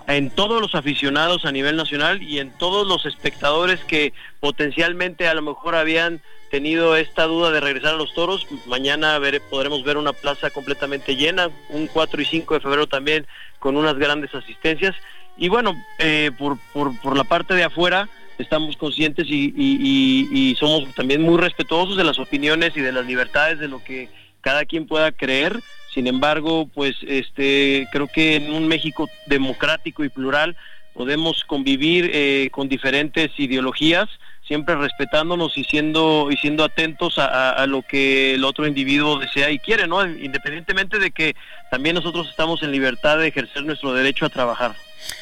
en 0.07 0.29
todos 0.29 0.61
los 0.61 0.75
aficionados 0.75 1.45
a 1.45 1.51
nivel 1.51 1.77
nacional 1.77 2.21
y 2.21 2.39
en 2.39 2.51
todos 2.51 2.85
los 2.85 3.05
espectadores 3.05 3.79
que 3.85 4.13
potencialmente 4.41 5.27
a 5.27 5.33
lo 5.33 5.41
mejor 5.41 5.75
habían 5.75 6.21
tenido 6.49 6.97
esta 6.97 7.23
duda 7.25 7.51
de 7.51 7.61
regresar 7.61 7.93
a 7.93 7.97
los 7.97 8.13
toros. 8.13 8.45
Mañana 8.65 9.17
podremos 9.49 9.83
ver 9.83 9.95
una 9.95 10.11
plaza 10.11 10.49
completamente 10.49 11.15
llena, 11.15 11.49
un 11.69 11.87
4 11.87 12.21
y 12.21 12.25
5 12.25 12.55
de 12.55 12.59
febrero 12.59 12.87
también 12.87 13.25
con 13.59 13.77
unas 13.77 13.97
grandes 13.97 14.35
asistencias. 14.35 14.93
Y 15.37 15.47
bueno, 15.47 15.73
eh, 15.97 16.31
por, 16.37 16.57
por, 16.73 16.99
por 16.99 17.15
la 17.15 17.23
parte 17.23 17.53
de 17.53 17.63
afuera, 17.63 18.09
estamos 18.41 18.77
conscientes 18.77 19.27
y, 19.29 20.55
somos 20.59 20.93
también 20.95 21.21
muy 21.21 21.37
respetuosos 21.37 21.97
de 21.97 22.03
las 22.03 22.19
opiniones 22.19 22.71
y 22.75 22.81
de 22.81 22.91
las 22.91 23.05
libertades 23.05 23.59
de 23.59 23.67
lo 23.67 23.83
que 23.83 24.09
cada 24.41 24.65
quien 24.65 24.87
pueda 24.87 25.11
creer. 25.11 25.59
Sin 25.93 26.07
embargo, 26.07 26.67
pues 26.73 26.95
este 27.07 27.87
creo 27.91 28.07
que 28.07 28.35
en 28.35 28.53
un 28.53 28.67
México 28.67 29.09
democrático 29.27 30.03
y 30.03 30.09
plural 30.09 30.55
podemos 30.93 31.43
convivir 31.45 32.11
eh, 32.13 32.49
con 32.51 32.67
diferentes 32.67 33.31
ideologías, 33.37 34.09
siempre 34.47 34.75
respetándonos 34.75 35.57
y 35.57 35.63
siendo 35.63 36.29
y 36.29 36.37
siendo 36.37 36.63
atentos 36.63 37.17
a, 37.17 37.51
a, 37.51 37.65
lo 37.65 37.81
que 37.81 38.35
el 38.35 38.43
otro 38.43 38.67
individuo 38.67 39.19
desea 39.19 39.49
y 39.51 39.59
quiere, 39.59 39.87
¿no? 39.87 40.05
Independientemente 40.05 40.99
de 40.99 41.11
que 41.11 41.35
también 41.69 41.95
nosotros 41.95 42.29
estamos 42.29 42.61
en 42.63 42.71
libertad 42.71 43.17
de 43.17 43.27
ejercer 43.27 43.63
nuestro 43.63 43.93
derecho 43.93 44.25
a 44.25 44.29
trabajar. 44.29 44.75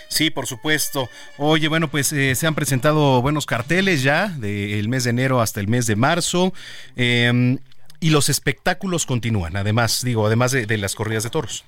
Sí, 0.09 0.31
por 0.31 0.47
supuesto. 0.47 1.07
Oye, 1.37 1.67
bueno, 1.67 1.89
pues 1.89 2.11
eh, 2.11 2.35
se 2.35 2.47
han 2.47 2.55
presentado 2.55 3.21
buenos 3.21 3.45
carteles 3.45 4.03
ya 4.03 4.27
del 4.27 4.89
mes 4.89 5.03
de 5.03 5.11
enero 5.11 5.39
hasta 5.39 5.59
el 5.59 5.67
mes 5.67 5.85
de 5.85 5.95
marzo. 5.95 6.51
Em, 6.95 7.59
y 8.01 8.09
los 8.09 8.29
espectáculos 8.29 9.05
continúan, 9.05 9.55
además, 9.55 10.03
digo, 10.03 10.25
además 10.25 10.51
de, 10.51 10.77
las 10.77 10.95
corridas 10.95 11.23
de 11.23 11.29
toros. 11.29 11.63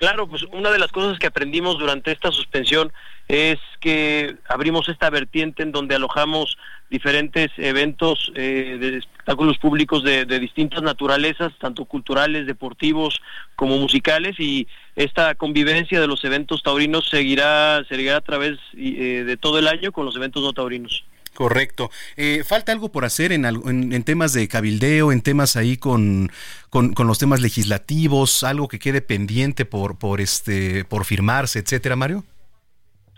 Claro, 0.00 0.26
pues 0.26 0.44
una 0.44 0.70
de 0.70 0.78
las 0.78 0.90
cosas 0.92 1.18
que 1.18 1.26
aprendimos 1.26 1.78
durante 1.78 2.10
esta 2.10 2.32
suspensión 2.32 2.90
es 3.28 3.58
que 3.80 4.34
abrimos 4.48 4.88
esta 4.88 5.10
vertiente 5.10 5.62
en 5.62 5.72
donde 5.72 5.94
alojamos 5.94 6.56
diferentes 6.88 7.50
eventos 7.58 8.32
eh, 8.34 8.78
de 8.80 8.96
espectáculos 8.96 9.58
públicos 9.58 10.02
de, 10.02 10.24
distintas 10.24 10.82
naturalezas, 10.82 11.52
tanto 11.58 11.84
culturales, 11.84 12.46
deportivos 12.46 13.20
como 13.56 13.76
musicales, 13.76 14.40
y 14.40 14.66
esta 14.96 15.34
convivencia 15.34 16.00
de 16.00 16.06
los 16.06 16.24
eventos 16.24 16.62
taurinos 16.62 17.06
seguirá, 17.10 17.84
seguirá 17.86 18.16
a 18.16 18.22
través 18.22 18.58
eh, 18.78 19.24
de 19.26 19.36
todo 19.36 19.58
el 19.58 19.68
año 19.68 19.92
con 19.92 20.06
los 20.06 20.16
eventos 20.16 20.42
no 20.42 20.54
taurinos. 20.54 21.04
Correcto. 21.34 21.90
Eh, 22.16 22.42
¿Falta 22.46 22.72
algo 22.72 22.90
por 22.90 23.04
hacer 23.04 23.32
en, 23.32 23.44
en, 23.46 24.02
temas 24.02 24.32
de 24.32 24.46
cabildeo, 24.48 25.10
en 25.12 25.22
temas 25.22 25.56
ahí 25.56 25.76
con, 25.76 26.30
con, 26.68 26.92
con, 26.92 27.06
los 27.06 27.18
temas 27.18 27.40
legislativos, 27.40 28.44
algo 28.44 28.68
que 28.68 28.78
quede 28.78 29.00
pendiente 29.00 29.64
por, 29.64 29.98
por, 29.98 30.20
este, 30.20 30.84
por 30.84 31.04
firmarse, 31.04 31.60
etcétera, 31.60 31.96
Mario? 31.96 32.24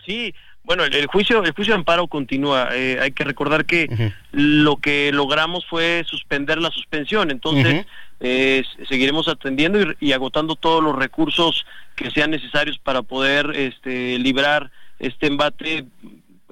Sí, 0.05 0.33
bueno, 0.63 0.85
el, 0.85 1.07
juicio, 1.07 1.43
el 1.43 1.51
juicio 1.51 1.73
de 1.73 1.79
amparo 1.79 2.07
continúa. 2.07 2.69
Eh, 2.71 2.97
hay 3.01 3.11
que 3.11 3.25
recordar 3.25 3.65
que 3.65 4.13
lo 4.31 4.77
que 4.77 5.11
logramos 5.11 5.65
fue 5.65 6.05
suspender 6.07 6.59
la 6.59 6.71
suspensión. 6.71 7.31
Entonces, 7.31 7.85
eh, 8.21 8.63
seguiremos 8.87 9.27
atendiendo 9.27 9.93
y, 9.99 10.13
agotando 10.13 10.55
todos 10.55 10.81
los 10.81 10.95
recursos 10.95 11.65
que 11.95 12.09
sean 12.11 12.31
necesarios 12.31 12.79
para 12.79 13.01
poder 13.01 13.51
este, 13.55 14.17
librar 14.19 14.71
este 14.99 15.27
embate 15.27 15.85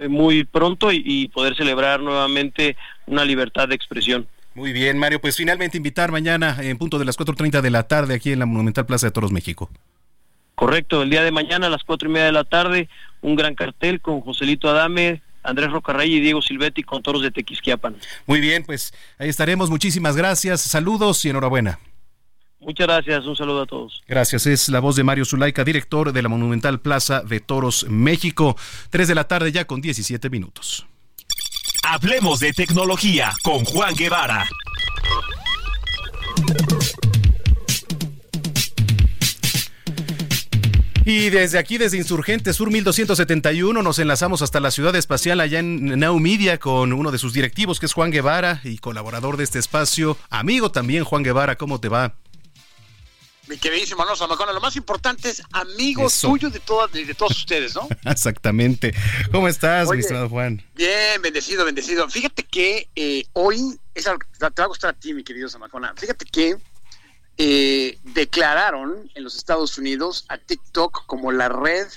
muy 0.09 0.43
pronto 0.43 0.91
y, 0.91 1.01
y 1.05 1.27
poder 1.29 1.55
celebrar 1.55 2.01
nuevamente 2.01 2.75
una 3.07 3.25
libertad 3.25 3.67
de 3.67 3.75
expresión. 3.75 4.27
Muy 4.53 4.73
bien, 4.73 4.97
Mario. 4.97 5.21
Pues 5.21 5.37
finalmente 5.37 5.77
invitar 5.77 6.11
mañana 6.11 6.57
en 6.59 6.77
punto 6.77 6.99
de 6.99 7.05
las 7.05 7.17
4.30 7.17 7.61
de 7.61 7.69
la 7.69 7.83
tarde 7.83 8.15
aquí 8.15 8.31
en 8.31 8.39
la 8.39 8.45
Monumental 8.45 8.85
Plaza 8.85 9.07
de 9.07 9.11
Toros, 9.11 9.31
México. 9.31 9.69
Correcto, 10.55 11.01
el 11.01 11.09
día 11.09 11.23
de 11.23 11.31
mañana 11.31 11.67
a 11.67 11.69
las 11.69 11.83
cuatro 11.83 12.09
y 12.09 12.11
media 12.11 12.27
de 12.27 12.33
la 12.33 12.43
tarde, 12.43 12.87
un 13.21 13.35
gran 13.35 13.55
cartel 13.55 13.99
con 14.01 14.21
Joselito 14.21 14.69
Adame, 14.69 15.21
Andrés 15.43 15.71
Rocarrey 15.71 16.13
y 16.13 16.19
Diego 16.19 16.41
Silvetti 16.41 16.83
con 16.83 17.01
toros 17.01 17.23
de 17.23 17.31
Tequisquiapan. 17.31 17.95
Muy 18.27 18.39
bien, 18.41 18.63
pues 18.63 18.93
ahí 19.17 19.29
estaremos. 19.29 19.69
Muchísimas 19.69 20.15
gracias, 20.15 20.61
saludos 20.61 21.25
y 21.25 21.29
enhorabuena. 21.29 21.79
Muchas 22.61 22.85
gracias, 22.85 23.25
un 23.25 23.35
saludo 23.35 23.63
a 23.63 23.65
todos. 23.65 24.01
Gracias, 24.07 24.45
es 24.45 24.69
la 24.69 24.79
voz 24.79 24.95
de 24.95 25.03
Mario 25.03 25.25
Zulaika, 25.25 25.63
director 25.63 26.13
de 26.13 26.21
la 26.21 26.29
Monumental 26.29 26.79
Plaza 26.79 27.21
de 27.21 27.39
Toros 27.39 27.87
México. 27.89 28.55
Tres 28.91 29.07
de 29.07 29.15
la 29.15 29.23
tarde 29.23 29.51
ya 29.51 29.65
con 29.65 29.81
17 29.81 30.29
minutos. 30.29 30.85
Hablemos 31.83 32.39
de 32.39 32.53
tecnología 32.53 33.31
con 33.41 33.65
Juan 33.65 33.95
Guevara. 33.95 34.47
Y 41.03 41.31
desde 41.31 41.57
aquí, 41.57 41.79
desde 41.79 41.97
Insurgente 41.97 42.53
Sur 42.53 42.69
1271, 42.69 43.81
nos 43.81 43.97
enlazamos 43.97 44.43
hasta 44.43 44.59
la 44.59 44.69
ciudad 44.69 44.95
espacial 44.95 45.39
allá 45.39 45.57
en 45.57 45.99
Naumidia 45.99 46.59
con 46.59 46.93
uno 46.93 47.11
de 47.11 47.17
sus 47.17 47.33
directivos, 47.33 47.79
que 47.79 47.87
es 47.87 47.93
Juan 47.93 48.11
Guevara, 48.11 48.61
y 48.63 48.77
colaborador 48.77 49.35
de 49.35 49.43
este 49.43 49.57
espacio. 49.57 50.15
Amigo 50.29 50.71
también, 50.71 51.03
Juan 51.03 51.23
Guevara, 51.23 51.55
¿cómo 51.55 51.79
te 51.79 51.89
va? 51.89 52.20
Mi 53.51 53.57
queridísimo 53.57 54.01
Alonso 54.01 54.25
Macona, 54.29 54.53
lo 54.53 54.61
más 54.61 54.77
importante 54.77 55.29
es 55.29 55.43
amigo 55.51 56.07
tuyo 56.21 56.49
de, 56.49 56.61
todas, 56.61 56.89
de, 56.93 57.13
todos 57.13 57.37
ustedes, 57.37 57.75
¿no? 57.75 57.85
Exactamente. 58.09 58.93
¿Cómo 59.29 59.49
estás, 59.49 59.89
mi 59.89 59.99
estimado 59.99 60.29
Juan? 60.29 60.63
Bien, 60.73 61.21
bendecido, 61.21 61.65
bendecido. 61.65 62.09
Fíjate 62.09 62.43
que 62.43 62.87
eh, 62.95 63.25
hoy, 63.33 63.77
es 63.93 64.07
algo, 64.07 64.21
te 64.39 64.61
va 64.61 64.63
a 64.63 64.67
gustar 64.67 64.91
a 64.91 64.93
ti, 64.93 65.13
mi 65.13 65.25
querido 65.25 65.49
Samacona. 65.49 65.93
Fíjate 65.97 66.23
que 66.23 66.55
eh, 67.37 67.99
declararon 68.03 69.11
en 69.15 69.23
los 69.25 69.35
Estados 69.35 69.77
Unidos 69.77 70.23
a 70.29 70.37
TikTok 70.37 71.05
como 71.05 71.33
la 71.33 71.49
red 71.49 71.87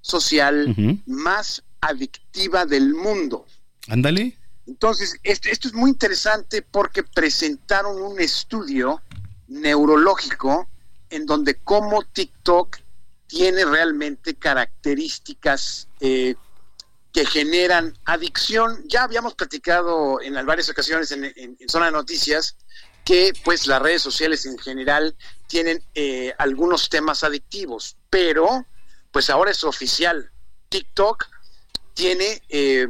social 0.00 0.74
más 1.06 1.62
adictiva 1.80 2.66
del 2.66 2.92
mundo. 2.92 3.46
Ándale. 3.86 4.36
Entonces, 4.66 5.20
esto, 5.22 5.48
esto 5.48 5.68
es 5.68 5.74
muy 5.74 5.90
interesante 5.90 6.62
porque 6.62 7.04
presentaron 7.04 8.02
un 8.02 8.18
estudio 8.18 9.00
neurológico 9.46 10.68
en 11.10 11.26
donde 11.26 11.56
cómo 11.56 12.02
TikTok 12.02 12.78
tiene 13.26 13.64
realmente 13.64 14.34
características 14.34 15.88
eh, 16.00 16.34
que 17.12 17.26
generan 17.26 17.96
adicción. 18.04 18.84
Ya 18.88 19.04
habíamos 19.04 19.34
platicado 19.34 20.20
en 20.20 20.34
varias 20.46 20.68
ocasiones 20.68 21.10
en, 21.12 21.24
en 21.24 21.68
Zona 21.68 21.86
de 21.86 21.92
Noticias 21.92 22.56
que 23.04 23.32
pues 23.44 23.66
las 23.66 23.82
redes 23.82 24.02
sociales 24.02 24.46
en 24.46 24.58
general 24.58 25.14
tienen 25.46 25.84
eh, 25.94 26.32
algunos 26.38 26.88
temas 26.88 27.22
adictivos, 27.22 27.96
pero 28.08 28.66
pues 29.12 29.30
ahora 29.30 29.50
es 29.50 29.62
oficial. 29.62 30.30
TikTok 30.70 31.26
tiene 31.92 32.42
eh, 32.48 32.88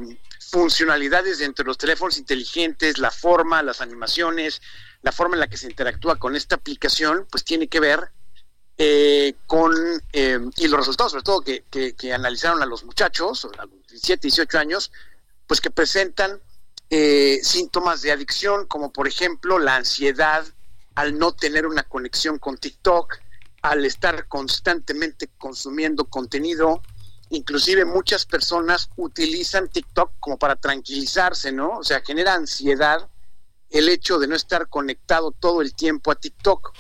funcionalidades 0.51 1.39
dentro 1.39 1.65
de 1.65 1.69
los 1.69 1.79
teléfonos 1.79 2.17
inteligentes, 2.17 2.99
la 2.99 3.11
forma, 3.11 3.63
las 3.63 3.81
animaciones, 3.81 4.63
la 5.05 5.13
forma 5.13 5.37
en 5.37 5.41
la 5.41 5.49
que 5.49 5.59
se 5.59 5.67
interactúa 5.67 6.17
con 6.17 6.35
esta 6.35 6.57
aplicación, 6.57 7.27
pues 7.31 7.45
tiene 7.45 7.69
que 7.69 7.79
ver 7.79 8.11
eh, 8.79 9.35
con, 9.47 9.73
y 10.13 10.67
los 10.67 10.79
resultados, 10.79 11.13
sobre 11.13 11.23
todo 11.23 11.43
que, 11.43 11.63
que, 11.95 12.13
analizaron 12.13 12.63
a 12.63 12.67
los 12.67 12.85
muchachos, 12.85 13.47
a 13.59 13.67
los 13.67 13.87
17, 13.87 14.29
18 14.29 14.59
años, 14.59 14.91
pues 15.47 15.61
que 15.61 15.71
presentan 15.71 16.41
eh, 16.89 17.39
síntomas 17.43 18.01
de 18.01 18.13
adicción, 18.13 18.67
como 18.67 18.93
por 18.93 19.07
ejemplo 19.07 19.59
la 19.59 19.77
ansiedad 19.77 20.45
al 20.95 21.19
no 21.19 21.33
tener 21.33 21.67
una 21.67 21.83
conexión 21.83 22.39
con 22.39 22.57
TikTok, 22.57 23.19
al 23.61 23.85
estar 23.85 24.27
constantemente 24.27 25.29
consumiendo 25.37 26.07
contenido. 26.07 26.83
Inclusive 27.29 27.85
muchas 27.85 28.25
personas 28.25 28.89
utilizan 28.97 29.69
TikTok 29.69 30.13
como 30.19 30.39
para 30.39 30.57
tranquilizarse, 30.57 31.53
¿no? 31.53 31.79
O 31.79 31.85
sea, 31.85 32.01
genera 32.01 32.35
ansiedad 32.35 33.07
el 33.75 33.89
hecho 33.89 34.21
de 34.21 34.29
no 34.29 34.37
estar 34.37 34.69
conectado 34.69 35.33
todo 35.33 35.61
el 35.61 35.75
tiempo 35.75 36.13
a 36.13 36.15
TikTok. 36.15 36.73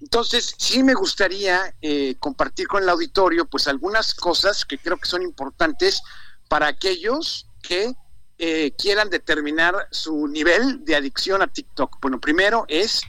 Entonces, 0.00 0.54
sí 0.58 0.82
me 0.82 0.94
gustaría 0.94 1.74
eh, 1.82 2.16
compartir 2.18 2.66
con 2.66 2.82
el 2.82 2.88
auditorio, 2.88 3.44
pues 3.44 3.68
algunas 3.68 4.14
cosas 4.14 4.64
que 4.64 4.78
creo 4.78 4.96
que 4.96 5.08
son 5.08 5.22
importantes 5.22 6.02
para 6.48 6.66
aquellos 6.66 7.46
que 7.62 7.94
eh, 8.38 8.72
quieran 8.78 9.10
determinar 9.10 9.74
su 9.90 10.26
nivel 10.26 10.84
de 10.84 10.96
adicción 10.96 11.42
a 11.42 11.46
TikTok. 11.46 11.98
Bueno, 12.00 12.18
primero 12.18 12.64
es 12.68 13.02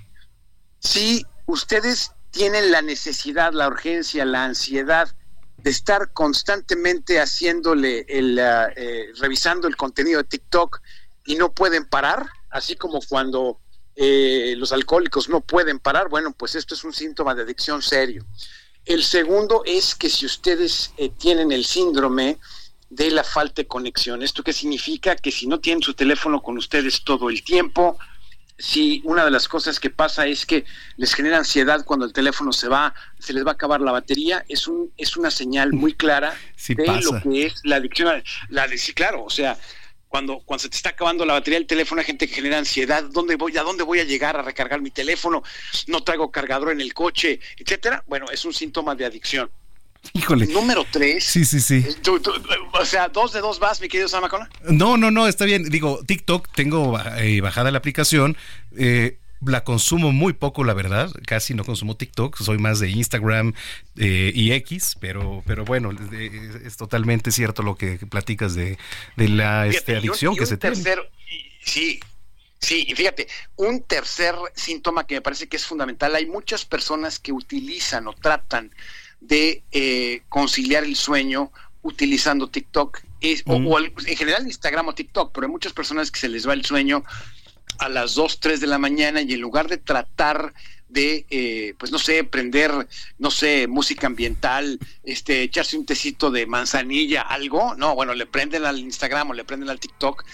si 0.80 1.26
ustedes 1.46 2.12
tienen 2.32 2.70
la 2.70 2.82
necesidad, 2.82 3.54
la 3.54 3.68
urgencia, 3.70 4.26
la 4.26 4.44
ansiedad 4.44 5.16
de 5.58 5.72
estar 5.72 6.12
constantemente 6.12 7.22
haciéndole 7.22 8.06
el, 8.10 8.38
eh, 8.40 9.08
revisando 9.20 9.70
el 9.70 9.78
contenido 9.78 10.22
de 10.22 10.28
TikTok 10.28 10.82
y 11.26 11.36
no 11.36 11.54
pueden 11.54 11.86
parar, 11.86 12.28
así 12.56 12.76
como 12.76 13.00
cuando 13.08 13.60
eh, 13.96 14.56
los 14.58 14.72
alcohólicos 14.72 15.30
no 15.30 15.42
pueden 15.42 15.80
parar, 15.80 16.10
bueno, 16.10 16.34
pues 16.38 16.56
esto 16.56 16.74
es 16.74 16.84
un 16.84 16.94
síntoma 16.94 17.36
de 17.36 17.44
adicción 17.44 17.82
serio. 17.82 18.26
El 18.86 19.04
segundo 19.04 19.64
es 19.66 19.96
que 19.96 20.10
si 20.10 20.26
ustedes 20.26 20.92
tienen 21.18 21.52
el 21.52 21.66
síndrome 21.66 22.38
de 22.90 23.12
la 23.12 23.24
falta 23.24 23.62
de 23.62 23.68
conexión. 23.68 24.22
¿Esto 24.22 24.44
qué 24.44 24.54
significa? 24.54 25.16
Que 25.16 25.32
si 25.32 25.48
no 25.48 25.60
tienen 25.60 25.82
su 25.82 25.94
teléfono 25.94 26.42
con 26.42 26.58
ustedes 26.58 27.04
todo 27.04 27.30
el 27.30 27.44
tiempo, 27.44 27.98
si 28.58 29.02
una 29.04 29.26
de 29.26 29.32
las 29.32 29.48
cosas 29.48 29.80
que 29.80 29.90
pasa 29.90 30.28
es 30.28 30.46
que 30.46 30.64
les 30.96 31.14
genera 31.14 31.38
ansiedad 31.38 31.84
cuando 31.84 32.06
el 32.06 32.14
teléfono 32.14 32.54
se 32.54 32.70
va, 32.70 32.94
se 33.20 33.34
les 33.34 33.46
va 33.46 33.52
a 33.52 33.54
acabar 33.54 33.82
la 33.82 33.92
batería, 33.92 34.46
es 34.48 34.68
un 34.68 34.92
es 34.98 35.18
una 35.18 35.30
señal 35.30 35.74
muy 35.74 35.94
clara 35.94 36.34
de 36.68 37.02
lo 37.02 37.22
que 37.22 37.48
es 37.48 37.60
la 37.64 37.78
adicción. 37.78 38.24
La 38.50 38.68
de 38.68 38.78
sí, 38.78 38.94
claro, 38.94 39.26
o 39.26 39.30
sea, 39.30 39.58
cuando, 40.16 40.40
cuando 40.46 40.62
se 40.62 40.70
te 40.70 40.78
está 40.78 40.92
acabando 40.92 41.26
la 41.26 41.34
batería 41.34 41.60
del 41.60 41.68
teléfono, 41.68 42.00
hay 42.00 42.06
gente 42.06 42.26
que 42.26 42.36
genera 42.36 42.58
ansiedad, 42.58 43.04
¿dónde 43.04 43.36
voy, 43.36 43.58
a 43.58 43.64
dónde 43.64 43.84
voy 43.84 44.00
a 44.00 44.06
llegar 44.06 44.38
a 44.38 44.42
recargar 44.42 44.80
mi 44.80 44.90
teléfono? 44.90 45.44
No 45.88 46.04
traigo 46.04 46.32
cargador 46.32 46.72
en 46.72 46.80
el 46.80 46.94
coche, 46.94 47.42
etcétera. 47.58 48.02
Bueno, 48.08 48.28
es 48.32 48.46
un 48.46 48.54
síntoma 48.54 48.96
de 48.96 49.04
adicción. 49.04 49.52
Híjole. 50.14 50.48
Número 50.48 50.86
tres. 50.90 51.26
Sí, 51.26 51.44
sí, 51.44 51.60
sí. 51.60 51.86
o 52.72 52.86
sea, 52.86 53.10
dos 53.10 53.34
de 53.34 53.42
dos 53.42 53.60
vas, 53.60 53.82
mi 53.82 53.90
querido 53.90 54.08
Samacona. 54.08 54.50
No, 54.70 54.96
no, 54.96 55.12
no, 55.12 55.28
está 55.28 55.44
bien. 55.44 55.66
Digo, 55.70 56.00
TikTok, 56.08 56.48
tengo 56.56 56.98
eh, 57.18 57.42
bajada 57.42 57.70
la 57.72 57.80
aplicación. 57.80 58.38
Eh, 58.78 59.18
la 59.46 59.64
consumo 59.64 60.12
muy 60.12 60.34
poco, 60.34 60.64
la 60.64 60.74
verdad. 60.74 61.12
Casi 61.26 61.54
no 61.54 61.64
consumo 61.64 61.96
TikTok. 61.96 62.38
Soy 62.38 62.58
más 62.58 62.80
de 62.80 62.90
Instagram 62.90 63.54
eh, 63.98 64.32
y 64.34 64.52
X, 64.52 64.98
pero, 65.00 65.44
pero 65.46 65.66
bueno, 65.66 65.92
es, 65.92 66.78
totalmente 66.78 67.32
cierto 67.32 67.64
lo 67.64 67.76
que 67.76 67.98
platicas 67.98 68.56
de, 68.56 68.78
la 69.16 69.68
este, 69.68 69.96
adicción 69.96 70.36
que 70.36 70.46
se 70.46 70.58
tiene. 70.58 70.76
Sí, 71.64 72.00
Sí, 72.66 72.84
y 72.88 72.96
fíjate, 72.96 73.28
un 73.58 73.84
tercer 73.84 74.34
síntoma 74.56 75.06
que 75.06 75.16
me 75.16 75.22
parece 75.22 75.48
que 75.48 75.58
es 75.58 75.66
fundamental, 75.66 76.16
hay 76.16 76.26
muchas 76.26 76.66
personas 76.66 77.20
que 77.20 77.32
utilizan 77.32 78.08
o 78.08 78.14
tratan 78.14 78.72
de 79.20 79.62
eh, 79.72 80.24
conciliar 80.30 80.84
el 80.84 80.96
sueño 80.96 81.52
utilizando 81.84 82.50
TikTok. 82.50 83.02
Es, 83.22 83.44
o, 83.46 83.80
en 83.80 84.18
general 84.18 84.48
Instagram 84.48 84.88
o 84.88 84.96
TikTok, 84.96 85.32
pero 85.32 85.46
hay 85.46 85.52
muchas 85.52 85.74
personas 85.74 86.10
que 86.10 86.20
se 86.20 86.30
les 86.30 86.48
va 86.48 86.54
el 86.54 86.66
sueño 86.66 87.04
a 87.78 87.90
las 87.90 88.16
2, 88.16 88.40
3 88.40 88.62
de 88.62 88.68
la 88.68 88.78
mañana 88.78 89.22
y 89.22 89.34
en 89.34 89.42
lugar 89.42 89.68
de 89.68 89.78
tratar 89.78 90.54
de, 90.90 91.26
eh, 91.30 91.74
pues 91.78 91.92
no 91.92 92.00
sé, 92.00 92.24
prender, 92.24 92.88
no 93.18 93.32
sé, 93.32 93.68
música 93.68 94.08
ambiental, 94.08 94.80
este, 95.04 95.42
echarse 95.44 95.78
un 95.78 95.86
tecito 95.86 96.32
de 96.32 96.46
manzanilla, 96.46 97.22
algo, 97.22 97.76
no, 97.76 97.96
bueno, 97.96 98.14
le 98.14 98.26
prenden 98.26 98.66
al 98.66 98.80
Instagram 98.80 99.32
o 99.32 99.34
le 99.34 99.44
prenden 99.44 99.70
al 99.70 99.80
TikTok 99.80 100.26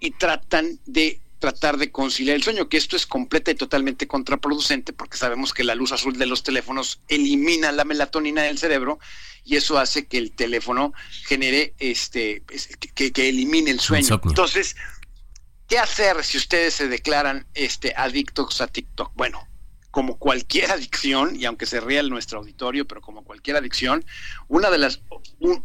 y 0.00 0.12
tratan 0.12 0.78
de 0.86 1.20
tratar 1.38 1.76
de 1.76 1.90
conciliar 1.90 2.36
el 2.36 2.42
sueño, 2.42 2.68
que 2.68 2.76
esto 2.76 2.96
es 2.96 3.06
completa 3.06 3.50
y 3.50 3.54
totalmente 3.54 4.06
contraproducente 4.06 4.92
porque 4.92 5.18
sabemos 5.18 5.52
que 5.52 5.64
la 5.64 5.74
luz 5.74 5.92
azul 5.92 6.16
de 6.16 6.26
los 6.26 6.42
teléfonos 6.42 7.00
elimina 7.08 7.72
la 7.72 7.84
melatonina 7.84 8.42
del 8.42 8.58
cerebro 8.58 8.98
y 9.44 9.56
eso 9.56 9.78
hace 9.78 10.06
que 10.06 10.18
el 10.18 10.32
teléfono 10.32 10.92
genere 11.26 11.74
este 11.78 12.42
que, 12.94 13.12
que 13.12 13.28
elimine 13.28 13.70
el 13.70 13.80
sueño. 13.80 14.20
Entonces, 14.24 14.76
¿qué 15.68 15.78
hacer 15.78 16.24
si 16.24 16.38
ustedes 16.38 16.74
se 16.74 16.88
declaran 16.88 17.46
este 17.54 17.94
adictos 17.96 18.60
a 18.60 18.66
TikTok? 18.66 19.12
Bueno, 19.14 19.46
como 19.90 20.18
cualquier 20.18 20.70
adicción, 20.72 21.36
y 21.36 21.44
aunque 21.44 21.66
se 21.66 21.80
ría 21.80 22.02
nuestro 22.02 22.40
auditorio, 22.40 22.86
pero 22.86 23.00
como 23.00 23.24
cualquier 23.24 23.56
adicción, 23.56 24.04
una 24.48 24.70
de 24.70 24.78
las 24.78 25.00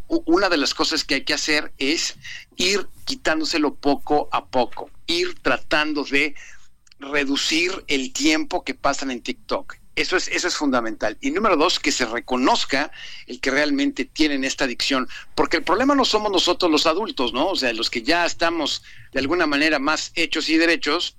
una 0.06 0.48
de 0.48 0.56
las 0.56 0.74
cosas 0.74 1.04
que 1.04 1.16
hay 1.16 1.24
que 1.24 1.34
hacer 1.34 1.72
es 1.78 2.16
ir 2.56 2.88
quitándoselo 3.04 3.74
poco 3.74 4.28
a 4.32 4.46
poco, 4.46 4.90
ir 5.06 5.38
tratando 5.40 6.04
de 6.04 6.34
reducir 6.98 7.84
el 7.88 8.12
tiempo 8.12 8.64
que 8.64 8.74
pasan 8.74 9.10
en 9.10 9.22
TikTok. 9.22 9.76
Eso 9.94 10.16
es, 10.16 10.28
eso 10.28 10.48
es 10.48 10.56
fundamental. 10.56 11.18
Y 11.20 11.30
número 11.30 11.56
dos, 11.56 11.78
que 11.78 11.92
se 11.92 12.06
reconozca 12.06 12.90
el 13.26 13.40
que 13.40 13.50
realmente 13.50 14.06
tienen 14.06 14.42
esta 14.42 14.64
adicción, 14.64 15.08
porque 15.34 15.58
el 15.58 15.64
problema 15.64 15.94
no 15.94 16.04
somos 16.04 16.32
nosotros 16.32 16.70
los 16.70 16.86
adultos, 16.86 17.34
¿no? 17.34 17.48
O 17.48 17.56
sea, 17.56 17.72
los 17.74 17.90
que 17.90 18.02
ya 18.02 18.24
estamos 18.24 18.82
de 19.12 19.20
alguna 19.20 19.46
manera 19.46 19.78
más 19.78 20.12
hechos 20.14 20.48
y 20.48 20.56
derechos, 20.56 21.16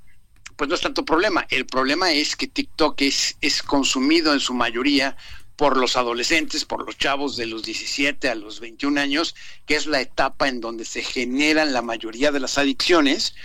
pues 0.56 0.70
no 0.70 0.76
es 0.76 0.82
tanto 0.82 1.06
problema. 1.06 1.46
El 1.50 1.66
problema 1.66 2.12
es 2.12 2.36
que 2.36 2.48
TikTok 2.48 3.02
es, 3.02 3.38
es 3.42 3.62
consumido 3.62 4.34
en 4.34 4.40
su 4.40 4.54
mayoría 4.54 5.16
por 5.56 5.78
los 5.78 5.96
adolescentes, 5.96 6.66
por 6.66 6.86
los 6.86 6.98
chavos 6.98 7.38
de 7.38 7.46
los 7.46 7.64
17 7.64 8.28
a 8.30 8.36
los 8.36 8.60
21 8.60 9.00
años, 9.00 9.36
que 9.66 9.76
es 9.76 9.86
la 9.86 10.02
etapa 10.02 10.48
en 10.48 10.62
donde 10.62 10.86
se 10.86 11.04
generan 11.04 11.74
la 11.74 11.82
mayoría 11.82 12.32
de 12.32 12.40
las 12.40 12.58
adicciones. 12.58 13.36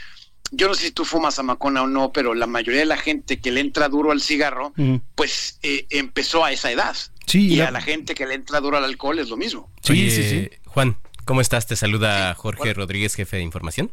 Yo 0.51 0.69
no 0.69 0.75
sé 0.75 0.87
si 0.87 0.91
tú 0.93 1.05
fumas 1.05 1.39
amacona 1.39 1.83
o 1.83 1.87
no, 1.87 2.13
pero 2.13 2.35
la 2.35 2.47
mayoría 2.47 2.81
de 2.81 2.87
la 2.87 2.97
gente 2.97 3.41
que 3.41 3.51
le 3.51 3.61
entra 3.61 3.89
duro 3.89 4.13
al 4.13 4.21
cigarro, 4.21 4.73
pues 5.15 5.59
eh, 5.63 5.87
empezó 5.91 6.45
a 6.45 6.53
esa 6.53 6.73
edad. 6.73 6.97
Sí, 7.27 7.49
y 7.49 7.61
a 7.61 7.71
la 7.71 7.83
gente 7.83 8.15
que 8.15 8.27
le 8.27 8.35
entra 8.35 8.61
duro 8.61 8.79
al 8.79 8.85
alcohol 8.85 9.19
es 9.19 9.29
lo 9.29 9.37
mismo. 9.37 9.71
Sí, 9.83 10.11
sí, 10.11 10.23
sí. 10.23 10.51
Juan, 10.65 10.97
¿cómo 11.27 11.43
estás? 11.43 11.67
Te 11.67 11.77
saluda 11.77 12.35
Jorge 12.35 12.73
Rodríguez, 12.73 13.15
jefe 13.15 13.37
de 13.37 13.43
información. 13.43 13.93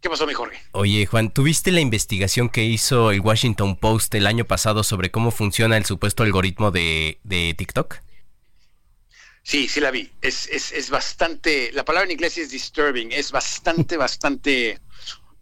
¿Qué 0.00 0.10
pasó, 0.10 0.26
mi 0.26 0.34
Jorge? 0.34 0.60
Oye, 0.72 1.06
Juan, 1.06 1.32
¿tuviste 1.32 1.72
la 1.72 1.80
investigación 1.80 2.48
que 2.48 2.64
hizo 2.64 3.10
el 3.10 3.20
Washington 3.20 3.76
Post 3.76 4.14
el 4.14 4.26
año 4.26 4.44
pasado 4.44 4.84
sobre 4.84 5.10
cómo 5.10 5.30
funciona 5.30 5.76
el 5.76 5.84
supuesto 5.84 6.22
algoritmo 6.22 6.70
de, 6.70 7.18
TikTok? 7.56 7.96
Sí, 9.42 9.68
sí 9.68 9.80
la 9.80 9.90
vi. 9.90 10.10
Es, 10.20 10.48
es, 10.48 10.72
es, 10.72 10.90
bastante, 10.90 11.72
la 11.72 11.84
palabra 11.84 12.06
en 12.06 12.12
inglés 12.12 12.36
es 12.36 12.50
disturbing, 12.50 13.10
es 13.10 13.32
bastante, 13.32 13.96
bastante, 13.96 14.78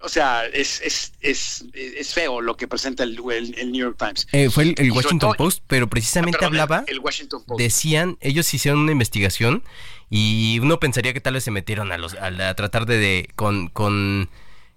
o 0.04 0.08
sea, 0.08 0.44
es, 0.46 0.82
es, 0.82 1.12
es, 1.22 1.64
es 1.72 2.12
feo 2.12 2.42
lo 2.42 2.56
que 2.56 2.68
presenta 2.68 3.04
el, 3.04 3.18
el, 3.30 3.72
New 3.72 3.86
York 3.86 3.96
Times. 3.98 4.26
Eh, 4.32 4.50
fue 4.50 4.74
el, 4.76 4.92
Washington 4.92 5.32
Post, 5.36 5.62
pero 5.66 5.88
precisamente 5.88 6.44
hablaba, 6.44 6.84
el, 6.86 7.00
Washington 7.00 7.42
Post. 7.46 7.58
decían, 7.58 8.18
ellos 8.20 8.52
hicieron 8.52 8.80
una 8.80 8.92
investigación 8.92 9.62
y 10.10 10.58
uno 10.60 10.78
pensaría 10.78 11.14
que 11.14 11.22
tal 11.22 11.34
vez 11.34 11.44
se 11.44 11.50
metieron 11.50 11.90
a, 11.90 11.96
los, 11.96 12.14
a, 12.14 12.54
tratar 12.54 12.84
de, 12.84 12.98
de 12.98 13.30
con, 13.34 13.68
con 13.68 14.28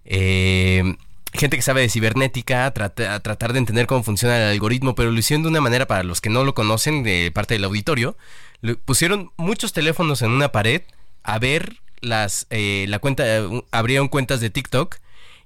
eh, 0.05 0.95
gente 1.33 1.57
que 1.57 1.61
sabe 1.61 1.81
de 1.81 1.89
cibernética, 1.89 2.65
a 2.65 2.71
tratar 2.71 3.51
de 3.51 3.59
entender 3.59 3.85
cómo 3.85 4.03
funciona 4.03 4.37
el 4.37 4.51
algoritmo, 4.53 4.95
pero 4.95 5.11
lo 5.11 5.19
hicieron 5.19 5.43
de 5.43 5.49
una 5.49 5.61
manera 5.61 5.87
para 5.87 6.03
los 6.03 6.21
que 6.21 6.29
no 6.29 6.45
lo 6.45 6.55
conocen 6.55 7.03
de 7.03 7.31
parte 7.33 7.55
del 7.55 7.65
auditorio. 7.65 8.15
pusieron 8.85 9.31
muchos 9.35 9.73
teléfonos 9.73 10.21
en 10.21 10.31
una 10.31 10.53
pared 10.53 10.83
a 11.23 11.37
ver 11.37 11.77
las 11.99 12.47
eh, 12.51 12.85
la 12.87 12.99
cuenta 12.99 13.23
abrieron 13.71 14.07
cuentas 14.07 14.39
de 14.39 14.51
TikTok 14.51 14.97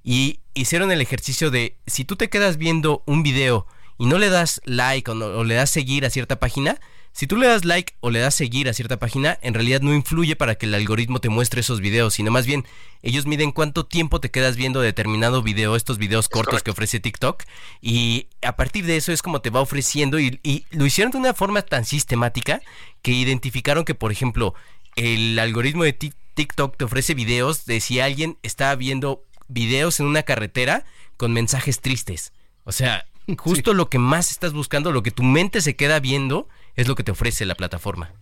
y 0.02 0.40
hicieron 0.54 0.90
el 0.90 1.00
ejercicio 1.00 1.50
de 1.50 1.76
si 1.86 2.04
tú 2.04 2.16
te 2.16 2.28
quedas 2.28 2.56
viendo 2.56 3.02
un 3.06 3.22
video 3.22 3.66
y 3.98 4.06
no 4.06 4.18
le 4.18 4.30
das 4.30 4.60
like 4.64 5.10
o, 5.10 5.14
o 5.14 5.44
le 5.44 5.54
das 5.54 5.70
seguir 5.70 6.04
a 6.04 6.10
cierta 6.10 6.40
página, 6.40 6.80
Si 7.14 7.26
tú 7.26 7.36
le 7.36 7.46
das 7.46 7.66
like 7.66 7.92
o 8.00 8.10
le 8.10 8.20
das 8.20 8.34
seguir 8.34 8.70
a 8.70 8.72
cierta 8.72 8.98
página, 8.98 9.38
en 9.42 9.52
realidad 9.52 9.82
no 9.82 9.92
influye 9.92 10.34
para 10.34 10.54
que 10.54 10.64
el 10.64 10.74
algoritmo 10.74 11.20
te 11.20 11.28
muestre 11.28 11.60
esos 11.60 11.80
videos, 11.80 12.14
sino 12.14 12.30
más 12.30 12.46
bien 12.46 12.64
ellos 13.02 13.26
miden 13.26 13.52
cuánto 13.52 13.84
tiempo 13.84 14.18
te 14.18 14.30
quedas 14.30 14.56
viendo 14.56 14.80
determinado 14.80 15.42
video, 15.42 15.76
estos 15.76 15.98
videos 15.98 16.30
cortos 16.30 16.62
que 16.62 16.70
ofrece 16.70 17.00
TikTok, 17.00 17.44
y 17.82 18.28
a 18.40 18.56
partir 18.56 18.86
de 18.86 18.96
eso 18.96 19.12
es 19.12 19.20
como 19.20 19.42
te 19.42 19.50
va 19.50 19.60
ofreciendo 19.60 20.18
y, 20.18 20.40
y 20.42 20.64
lo 20.70 20.86
hicieron 20.86 21.12
de 21.12 21.18
una 21.18 21.34
forma 21.34 21.60
tan 21.60 21.84
sistemática 21.84 22.62
que 23.02 23.12
identificaron 23.12 23.84
que, 23.84 23.94
por 23.94 24.10
ejemplo, 24.10 24.54
el 24.96 25.38
algoritmo 25.38 25.84
de 25.84 25.92
TikTok 25.92 26.78
te 26.78 26.84
ofrece 26.84 27.12
videos 27.12 27.66
de 27.66 27.80
si 27.80 28.00
alguien 28.00 28.38
está 28.42 28.74
viendo 28.74 29.22
videos 29.52 30.00
en 30.00 30.06
una 30.06 30.22
carretera 30.22 30.84
con 31.16 31.32
mensajes 31.32 31.80
tristes. 31.80 32.32
O 32.64 32.72
sea, 32.72 33.06
justo 33.38 33.74
lo 33.74 33.88
que 33.88 33.98
más 33.98 34.30
estás 34.30 34.52
buscando, 34.52 34.92
lo 34.92 35.02
que 35.02 35.10
tu 35.10 35.22
mente 35.22 35.60
se 35.60 35.76
queda 35.76 36.00
viendo, 36.00 36.48
es 36.74 36.88
lo 36.88 36.94
que 36.94 37.04
te 37.04 37.12
ofrece 37.12 37.46
la 37.46 37.54
plataforma. 37.54 38.12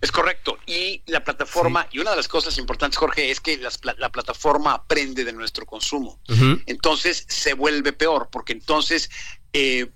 Es 0.00 0.12
correcto. 0.12 0.58
Y 0.66 1.02
la 1.06 1.24
plataforma, 1.24 1.88
y 1.90 1.98
una 1.98 2.10
de 2.10 2.16
las 2.16 2.28
cosas 2.28 2.58
importantes, 2.58 2.98
Jorge, 2.98 3.30
es 3.30 3.40
que 3.40 3.58
la 3.98 4.10
plataforma 4.10 4.72
aprende 4.72 5.24
de 5.24 5.32
nuestro 5.32 5.64
consumo. 5.64 6.20
Entonces 6.66 7.24
se 7.28 7.54
vuelve 7.54 7.92
peor, 7.92 8.28
porque 8.30 8.52
entonces 8.52 9.10
eh, 9.52 9.90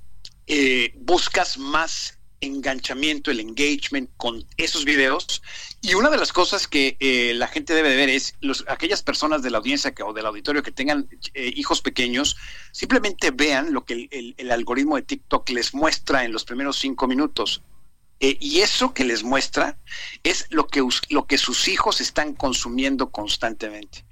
eh, 0.47 0.93
buscas 0.97 1.59
más 1.59 2.19
enganchamiento, 2.41 3.31
el 3.31 3.41
engagement 3.41 4.11
con 4.17 4.45
esos 4.57 4.85
videos. 4.85 5.43
Y 5.83 5.95
una 5.95 6.11
de 6.11 6.17
las 6.17 6.33
cosas 6.33 6.67
que 6.67 6.97
eh, 7.01 7.33
la 7.35 7.49
gente 7.49 7.75
debe 7.75 7.91
de 7.91 7.97
ver 7.97 8.09
es 8.09 8.35
los, 8.41 8.65
aquellas 8.69 9.03
personas 9.03 9.43
de 9.43 9.51
la 9.51 9.59
audiencia 9.59 9.93
que, 9.93 10.03
o 10.03 10.13
del 10.13 10.27
auditorio 10.27 10.63
que 10.63 10.73
tengan 10.73 11.09
eh, 11.35 11.53
hijos 11.55 11.81
pequeños, 11.81 12.37
simplemente 12.73 13.31
vean 13.31 13.73
lo 13.73 13.85
que 13.85 14.09
el, 14.37 14.51
algoritmo 14.51 14.97
de 14.97 15.03
TikTok 15.03 15.49
les 15.51 15.75
muestra 15.75 16.25
en 16.25 16.33
los 16.33 16.45
primeros 16.45 16.79
cinco 16.79 17.07
minutos. 17.07 17.63
Eh, 18.21 18.37
y 18.41 18.61
eso 18.61 18.93
que 18.93 19.05
les 19.05 19.23
muestra 19.23 19.79
es 20.23 20.47
lo 20.51 20.67
que, 20.67 20.87
lo 21.09 21.27
que 21.27 21.39
sus 21.39 21.69
hijos 21.69 22.01
están 22.01 22.35
consumiendo 22.35 23.11
constantemente. 23.11 24.05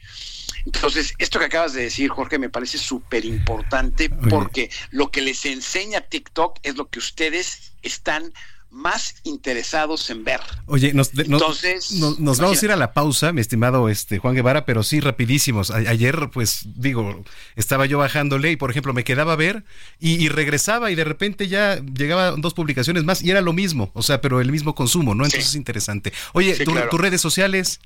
Entonces, 0.65 1.15
esto 1.19 1.39
que 1.39 1.47
acabas 1.47 1.73
de 1.73 1.83
decir, 1.83 2.11
Jorge, 2.11 2.39
me 2.39 2.49
parece 2.49 2.79
súper 2.79 3.25
importante 3.25 4.11
porque 4.11 4.71
lo 4.91 5.11
que 5.11 5.21
les 5.21 5.45
enseña 5.47 6.01
TikTok 6.01 6.59
es 6.63 6.77
lo 6.77 6.89
que 6.89 6.99
ustedes 6.99 7.73
están 7.83 8.33
más 8.71 9.17
interesados 9.25 10.11
en 10.11 10.25
ver. 10.25 10.41
Oye, 10.67 10.93
nos, 10.93 11.11
Entonces, 11.17 11.93
nos 11.93 12.39
vamos 12.39 12.63
a 12.63 12.65
ir 12.65 12.71
a 12.71 12.77
la 12.77 12.93
pausa, 12.93 13.33
mi 13.33 13.41
estimado 13.41 13.89
este 13.89 14.19
Juan 14.19 14.35
Guevara, 14.35 14.67
pero 14.67 14.83
sí 14.83 15.01
rapidísimos. 15.01 15.71
ayer, 15.71 16.29
pues 16.33 16.63
digo, 16.77 17.25
estaba 17.57 17.87
yo 17.87 17.99
bajándole 17.99 18.51
y, 18.51 18.57
por 18.57 18.71
ejemplo, 18.71 18.93
me 18.93 19.05
quedaba 19.05 19.33
a 19.33 19.37
ver 19.37 19.65
y, 19.99 20.29
regresaba 20.29 20.91
y 20.91 20.95
de 20.95 21.05
repente 21.05 21.49
ya 21.49 21.81
llegaban 21.95 22.41
dos 22.41 22.55
publicaciones 22.55 23.05
más 23.05 23.23
y 23.23 23.31
era 23.31 23.41
lo 23.41 23.53
mismo, 23.53 23.91
o 23.95 24.03
sea, 24.03 24.21
pero 24.21 24.41
el 24.41 24.53
mismo 24.53 24.75
consumo, 24.75 25.15
¿no? 25.15 25.25
Entonces 25.25 25.51
es 25.51 25.55
interesante. 25.55 26.13
Oye, 26.33 26.57
tus 26.65 27.01
redes 27.01 27.21
sociales. 27.21 27.81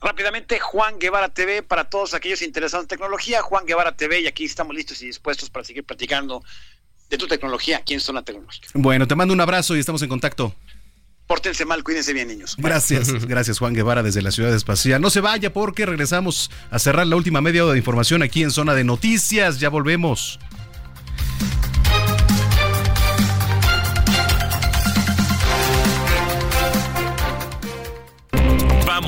Rápidamente, 0.00 0.58
Juan 0.60 0.98
Guevara 0.98 1.28
TV, 1.28 1.62
para 1.62 1.84
todos 1.84 2.14
aquellos 2.14 2.42
interesados 2.42 2.84
en 2.84 2.88
tecnología, 2.88 3.42
Juan 3.42 3.66
Guevara 3.66 3.96
TV, 3.96 4.20
y 4.20 4.26
aquí 4.26 4.44
estamos 4.44 4.74
listos 4.74 5.02
y 5.02 5.06
dispuestos 5.06 5.50
para 5.50 5.64
seguir 5.64 5.84
platicando 5.84 6.42
de 7.08 7.18
tu 7.18 7.26
tecnología 7.26 7.78
aquí 7.78 7.94
en 7.94 8.00
Zona 8.00 8.22
Tecnológica. 8.22 8.68
Bueno, 8.74 9.06
te 9.06 9.14
mando 9.16 9.34
un 9.34 9.40
abrazo 9.40 9.76
y 9.76 9.80
estamos 9.80 10.00
en 10.02 10.08
contacto. 10.08 10.54
Pórtense 11.26 11.64
mal, 11.64 11.84
cuídense 11.84 12.12
bien, 12.12 12.28
niños. 12.28 12.56
Gracias, 12.58 13.24
gracias 13.26 13.58
Juan 13.58 13.74
Guevara 13.74 14.02
desde 14.02 14.22
la 14.22 14.30
Ciudad 14.30 14.54
Espacial. 14.54 15.00
No 15.00 15.10
se 15.10 15.20
vaya 15.20 15.52
porque 15.52 15.86
regresamos 15.86 16.50
a 16.70 16.78
cerrar 16.78 17.06
la 17.06 17.16
última 17.16 17.40
media 17.40 17.64
hora 17.64 17.72
de 17.72 17.78
información 17.78 18.22
aquí 18.22 18.42
en 18.42 18.50
Zona 18.50 18.74
de 18.74 18.84
Noticias. 18.84 19.60
Ya 19.60 19.68
volvemos. 19.68 20.40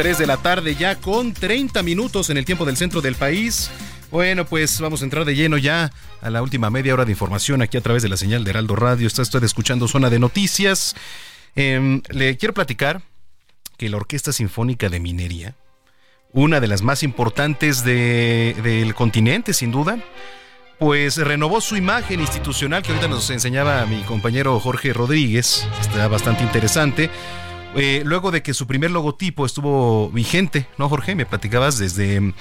3 0.00 0.16
de 0.16 0.26
la 0.26 0.38
tarde 0.38 0.76
ya 0.76 0.96
con 0.96 1.34
30 1.34 1.82
minutos 1.82 2.30
en 2.30 2.38
el 2.38 2.46
tiempo 2.46 2.64
del 2.64 2.78
centro 2.78 3.02
del 3.02 3.16
país. 3.16 3.70
Bueno, 4.10 4.46
pues 4.46 4.80
vamos 4.80 5.02
a 5.02 5.04
entrar 5.04 5.26
de 5.26 5.34
lleno 5.34 5.58
ya 5.58 5.92
a 6.22 6.30
la 6.30 6.40
última 6.40 6.70
media 6.70 6.94
hora 6.94 7.04
de 7.04 7.10
información 7.10 7.60
aquí 7.60 7.76
a 7.76 7.82
través 7.82 8.02
de 8.02 8.08
la 8.08 8.16
señal 8.16 8.42
de 8.42 8.48
Heraldo 8.48 8.76
Radio. 8.76 9.06
Está 9.06 9.20
usted 9.20 9.44
escuchando 9.44 9.88
Zona 9.88 10.08
de 10.08 10.18
Noticias. 10.18 10.96
Em, 11.54 12.00
le 12.08 12.38
quiero 12.38 12.54
platicar 12.54 13.02
que 13.76 13.90
la 13.90 13.98
Orquesta 13.98 14.32
Sinfónica 14.32 14.88
de 14.88 15.00
Minería, 15.00 15.54
una 16.32 16.60
de 16.60 16.68
las 16.68 16.80
más 16.80 17.02
importantes 17.02 17.84
del 17.84 18.94
continente, 18.94 19.52
sin 19.52 19.70
duda, 19.70 19.98
pues 20.78 21.18
renovó 21.18 21.60
su 21.60 21.76
imagen 21.76 22.20
institucional 22.20 22.82
que 22.82 22.92
ahorita 22.92 23.08
nos 23.08 23.28
enseñaba 23.28 23.84
mi 23.84 24.00
compañero 24.04 24.58
Jorge 24.60 24.94
Rodríguez. 24.94 25.68
Está 25.78 26.08
bastante 26.08 26.42
interesante. 26.42 27.10
Eh, 27.76 28.02
luego 28.04 28.32
de 28.32 28.42
que 28.42 28.52
su 28.52 28.66
primer 28.66 28.90
logotipo 28.90 29.46
estuvo 29.46 30.10
vigente, 30.10 30.66
¿no, 30.76 30.88
Jorge? 30.88 31.14
Me 31.14 31.24
platicabas 31.24 31.78
desde, 31.78 32.34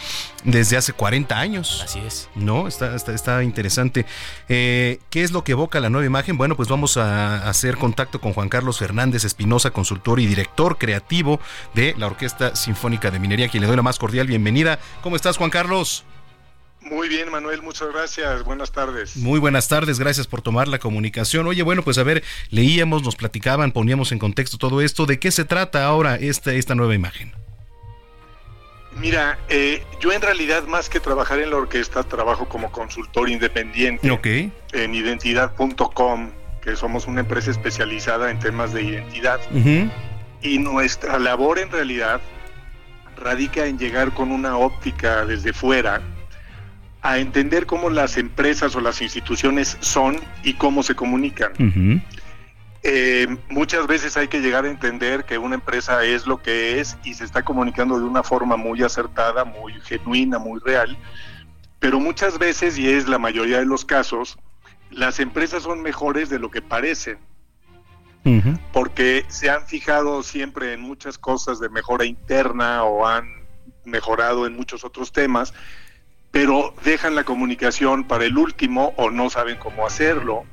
desde 0.44 0.78
hace 0.78 0.94
40 0.94 1.38
años. 1.38 1.82
Así 1.84 2.00
es. 2.00 2.30
¿No? 2.36 2.68
Está, 2.68 2.96
está, 2.96 3.44
interesante. 3.44 4.06
Eh, 4.48 5.00
¿Qué 5.10 5.24
es 5.24 5.32
lo 5.32 5.44
que 5.44 5.52
evoca 5.52 5.80
la 5.80 5.90
nueva 5.90 6.08
imagen? 6.08 6.38
Bueno, 6.38 6.56
pues 6.56 6.68
vamos 6.68 6.98
a 6.98 7.48
hacer 7.48 7.78
contacto 7.78 8.20
con 8.20 8.34
Juan 8.34 8.50
Carlos 8.50 8.80
Fernández 8.80 9.24
Espinosa, 9.24 9.72
consultor 9.72 10.20
y 10.20 10.26
director 10.26 10.78
creativo 10.78 11.40
de 11.76 11.94
la 11.98 12.08
Orquesta 12.08 12.56
Sinfónica 12.56 13.12
de 13.12 13.20
Minería, 13.20 13.50
quien 13.50 13.62
le 13.62 13.68
doy 13.68 13.76
la 13.76 13.84
más 13.84 14.00
cordial 14.00 14.26
bienvenida. 14.26 14.80
¿Cómo 15.04 15.16
estás, 15.16 15.38
Juan 15.38 15.52
Carlos? 15.52 16.06
Muy 16.82 17.10
bien, 17.10 17.30
Manuel, 17.30 17.62
muchas 17.62 17.90
gracias. 17.92 18.44
Buenas 18.44 18.72
tardes. 18.72 19.18
Muy 19.18 19.40
buenas 19.40 19.68
tardes, 19.68 20.00
gracias 20.00 20.28
por 20.28 20.42
tomar 20.42 20.68
la 20.68 20.80
comunicación. 20.80 21.46
Oye, 21.48 21.62
bueno, 21.62 21.84
pues 21.84 21.98
a 21.98 22.04
ver, 22.04 22.24
leíamos, 22.52 23.04
nos 23.04 23.16
platicaban, 23.16 23.72
poníamos 23.72 24.12
en 24.12 24.20
contexto 24.20 24.58
todo 24.58 24.82
esto. 24.82 25.06
¿De 25.06 25.20
qué 25.20 25.32
se 25.32 25.44
trata 25.44 25.86
ahora 25.86 26.16
esta, 26.16 26.54
esta 26.54 26.76
nueva 26.76 26.96
imagen? 26.96 27.34
Mira, 28.96 29.38
eh, 29.50 29.84
yo 30.00 30.12
en 30.12 30.22
realidad 30.22 30.64
más 30.64 30.90
que 30.90 31.00
trabajar 31.00 31.40
en 31.40 31.52
la 31.52 31.58
orquesta, 31.58 32.04
trabajo 32.04 32.48
como 32.50 32.72
consultor 32.72 33.30
independiente 33.30 34.10
Ok. 34.10 34.26
en 34.74 34.96
identidad.com, 34.96 36.32
que 36.62 36.76
somos 36.76 37.08
una 37.08 37.22
empresa 37.22 37.52
especializada 37.52 38.32
en 38.32 38.40
temas 38.40 38.74
de 38.74 38.84
identidad. 38.84 39.40
Y 40.42 40.58
nuestra 40.60 41.20
labor 41.20 41.60
en 41.60 41.70
realidad 41.70 42.22
radica 43.18 43.66
en 43.66 43.78
llegar 43.78 44.14
con 44.14 44.32
una 44.32 44.58
óptica 44.58 45.26
desde 45.26 45.52
fuera 45.54 46.02
a 47.02 47.20
entender 47.20 47.66
cómo 47.66 47.90
las 47.90 48.18
empresas 48.18 48.76
o 48.76 48.82
las 48.82 49.02
instituciones 49.02 49.78
son 49.80 50.18
y 50.44 50.54
cómo 50.54 50.84
se 50.84 50.96
comunican. 50.96 51.54
Eh, 52.82 53.28
muchas 53.50 53.88
veces 53.88 54.16
hay 54.16 54.30
que 54.30 54.40
llegar 54.40 54.66
a 54.66 54.70
entender 54.70 55.26
que 55.26 55.38
una 55.38 55.56
empresa 55.56 56.04
es 56.04 56.26
lo 56.26 56.42
que 56.42 56.80
es 56.80 56.98
y 57.04 57.14
se 57.14 57.26
está 57.26 57.44
comunicando 57.44 58.00
de 58.00 58.06
una 58.06 58.24
forma 58.24 58.56
muy 58.56 58.82
acertada, 58.84 59.44
muy 59.44 59.74
genuina, 59.82 60.40
muy 60.40 60.60
real, 60.62 60.98
pero 61.80 62.00
muchas 62.00 62.38
veces, 62.40 62.78
y 62.78 62.90
es 62.90 63.08
la 63.08 63.20
mayoría 63.20 63.60
de 63.60 63.66
los 63.66 63.86
casos, 63.86 64.38
las 64.92 65.20
empresas 65.20 65.64
son 65.64 65.82
mejores 65.82 66.30
de 66.30 66.40
lo 66.40 66.52
que 66.52 66.62
parecen, 66.62 67.18
porque 68.74 69.26
se 69.28 69.50
han 69.50 69.66
fijado 69.66 70.22
siempre 70.22 70.74
en 70.74 70.82
muchas 70.82 71.18
cosas 71.18 71.60
de 71.60 71.68
mejora 71.70 72.06
interna 72.06 72.84
o 72.84 73.08
han 73.08 73.26
mejorado 73.86 74.46
en 74.46 74.56
muchos 74.56 74.84
otros 74.84 75.12
temas, 75.12 75.54
pero 76.32 76.74
dejan 76.84 77.16
la 77.16 77.24
comunicación 77.24 78.04
para 78.04 78.26
el 78.26 78.38
último 78.38 78.94
o 78.98 79.10
no 79.10 79.30
saben 79.30 79.58
cómo 79.58 79.86
hacerlo. 79.86 80.44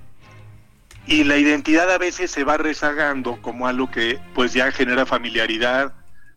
Y 1.07 1.25
la 1.25 1.37
identidad 1.37 1.91
a 1.91 1.99
veces 1.99 2.31
se 2.31 2.45
va 2.45 2.57
rezagando 2.57 3.41
como 3.43 3.69
algo 3.69 3.91
que 3.91 4.19
pues 4.35 4.53
ya 4.53 4.73
genera 4.73 5.07
familiaridad, 5.07 5.93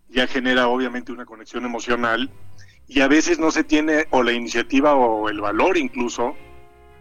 ya 0.10 0.28
genera 0.28 0.68
obviamente 0.68 1.12
una 1.12 1.26
conexión 1.26 1.66
emocional 1.66 2.30
y 2.88 3.02
a 3.02 3.08
veces 3.08 3.40
no 3.40 3.52
se 3.52 3.64
tiene 3.64 4.08
o 4.10 4.24
la 4.24 4.32
iniciativa 4.32 4.94
o 4.96 5.30
el 5.30 5.42
valor 5.42 5.78
incluso 5.78 6.36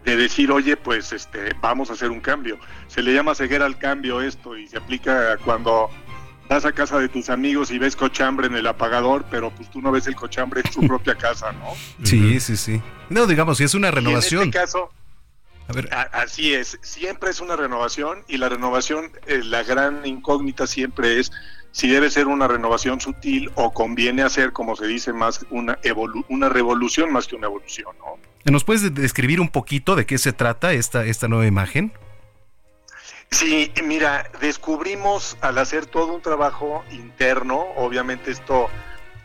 de 0.05 0.15
decir, 0.15 0.51
oye, 0.51 0.77
pues 0.77 1.11
este, 1.11 1.53
vamos 1.61 1.89
a 1.89 1.93
hacer 1.93 2.09
un 2.09 2.21
cambio. 2.21 2.57
Se 2.87 3.01
le 3.01 3.13
llama 3.13 3.35
ceguera 3.35 3.65
al 3.65 3.77
cambio 3.77 4.21
esto 4.21 4.57
y 4.57 4.67
se 4.67 4.77
aplica 4.77 5.37
cuando 5.43 5.89
vas 6.49 6.65
a 6.65 6.71
casa 6.71 6.99
de 6.99 7.07
tus 7.07 7.29
amigos 7.29 7.71
y 7.71 7.77
ves 7.77 7.95
cochambre 7.95 8.47
en 8.47 8.55
el 8.55 8.67
apagador, 8.67 9.23
pero 9.29 9.51
pues 9.51 9.69
tú 9.69 9.81
no 9.81 9.91
ves 9.91 10.07
el 10.07 10.15
cochambre 10.15 10.61
en 10.65 10.71
tu 10.71 10.81
propia 10.87 11.15
casa, 11.15 11.51
¿no? 11.53 11.73
Sí, 12.03 12.39
sí, 12.39 12.57
sí. 12.57 12.81
No, 13.09 13.27
digamos, 13.27 13.59
si 13.59 13.63
es 13.63 13.75
una 13.75 13.91
renovación. 13.91 14.41
en 14.41 14.47
este 14.49 14.59
caso, 14.59 14.91
así 16.11 16.53
es, 16.53 16.79
siempre 16.81 17.29
es 17.29 17.39
una 17.39 17.55
renovación 17.55 18.23
y 18.27 18.37
la 18.37 18.49
renovación, 18.49 19.11
eh, 19.27 19.41
la 19.43 19.63
gran 19.63 20.05
incógnita 20.05 20.65
siempre 20.65 21.19
es 21.19 21.31
si 21.71 21.87
debe 21.87 22.09
ser 22.09 22.25
una 22.25 22.47
renovación 22.47 22.99
sutil 22.99 23.51
o 23.53 23.71
conviene 23.71 24.23
hacer, 24.23 24.51
como 24.51 24.75
se 24.75 24.87
dice, 24.87 25.13
más 25.13 25.45
una, 25.51 25.77
una 26.27 26.49
revolución 26.49 27.13
más 27.13 27.27
que 27.27 27.35
una 27.35 27.45
evolución, 27.45 27.95
¿no? 27.99 28.17
¿Nos 28.51 28.63
puedes 28.63 28.93
describir 28.95 29.39
un 29.39 29.49
poquito 29.49 29.95
de 29.95 30.07
qué 30.07 30.17
se 30.17 30.33
trata 30.33 30.73
esta, 30.73 31.05
esta 31.05 31.27
nueva 31.27 31.45
imagen? 31.45 31.93
Sí, 33.31 33.71
mira, 33.83 34.29
descubrimos 34.41 35.37
al 35.41 35.59
hacer 35.59 35.85
todo 35.85 36.15
un 36.15 36.21
trabajo 36.21 36.83
interno, 36.91 37.59
obviamente 37.75 38.31
esto, 38.31 38.69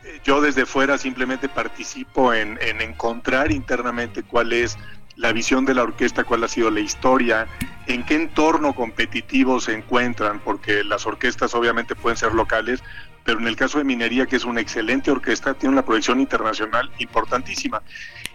eh, 0.05 0.21
yo 0.25 0.43
desde 0.43 0.67
fuera 0.67 0.99
simplemente 0.99 1.49
participo 1.49 2.35
en, 2.35 2.59
en 2.61 2.83
encontrar 2.83 3.51
internamente 3.51 4.23
cuál 4.23 4.53
es 4.53 4.77
la 5.17 5.33
visión 5.33 5.65
de 5.65 5.75
la 5.75 5.85
orquesta, 5.85 6.25
cuál 6.25 6.45
ha 6.45 6.49
sido 6.49 6.71
la 6.71 6.81
historia, 6.81 7.47
en 7.87 8.05
qué 8.05 8.17
entorno 8.17 8.75
competitivo 8.75 9.59
se 9.61 9.73
encuentran, 9.73 10.41
porque 10.41 10.85
las 10.85 11.07
orquestas 11.07 11.55
obviamente 11.55 11.95
pueden 11.95 12.19
ser 12.19 12.35
locales, 12.35 12.83
pero 13.25 13.39
en 13.39 13.47
el 13.47 13.57
caso 13.57 13.79
de 13.79 13.85
Minería, 13.85 14.27
que 14.27 14.37
es 14.37 14.45
una 14.45 14.61
excelente 14.61 15.11
orquesta, 15.11 15.55
tiene 15.55 15.73
una 15.73 15.85
proyección 15.85 16.21
internacional 16.21 16.91
importantísima. 16.99 17.83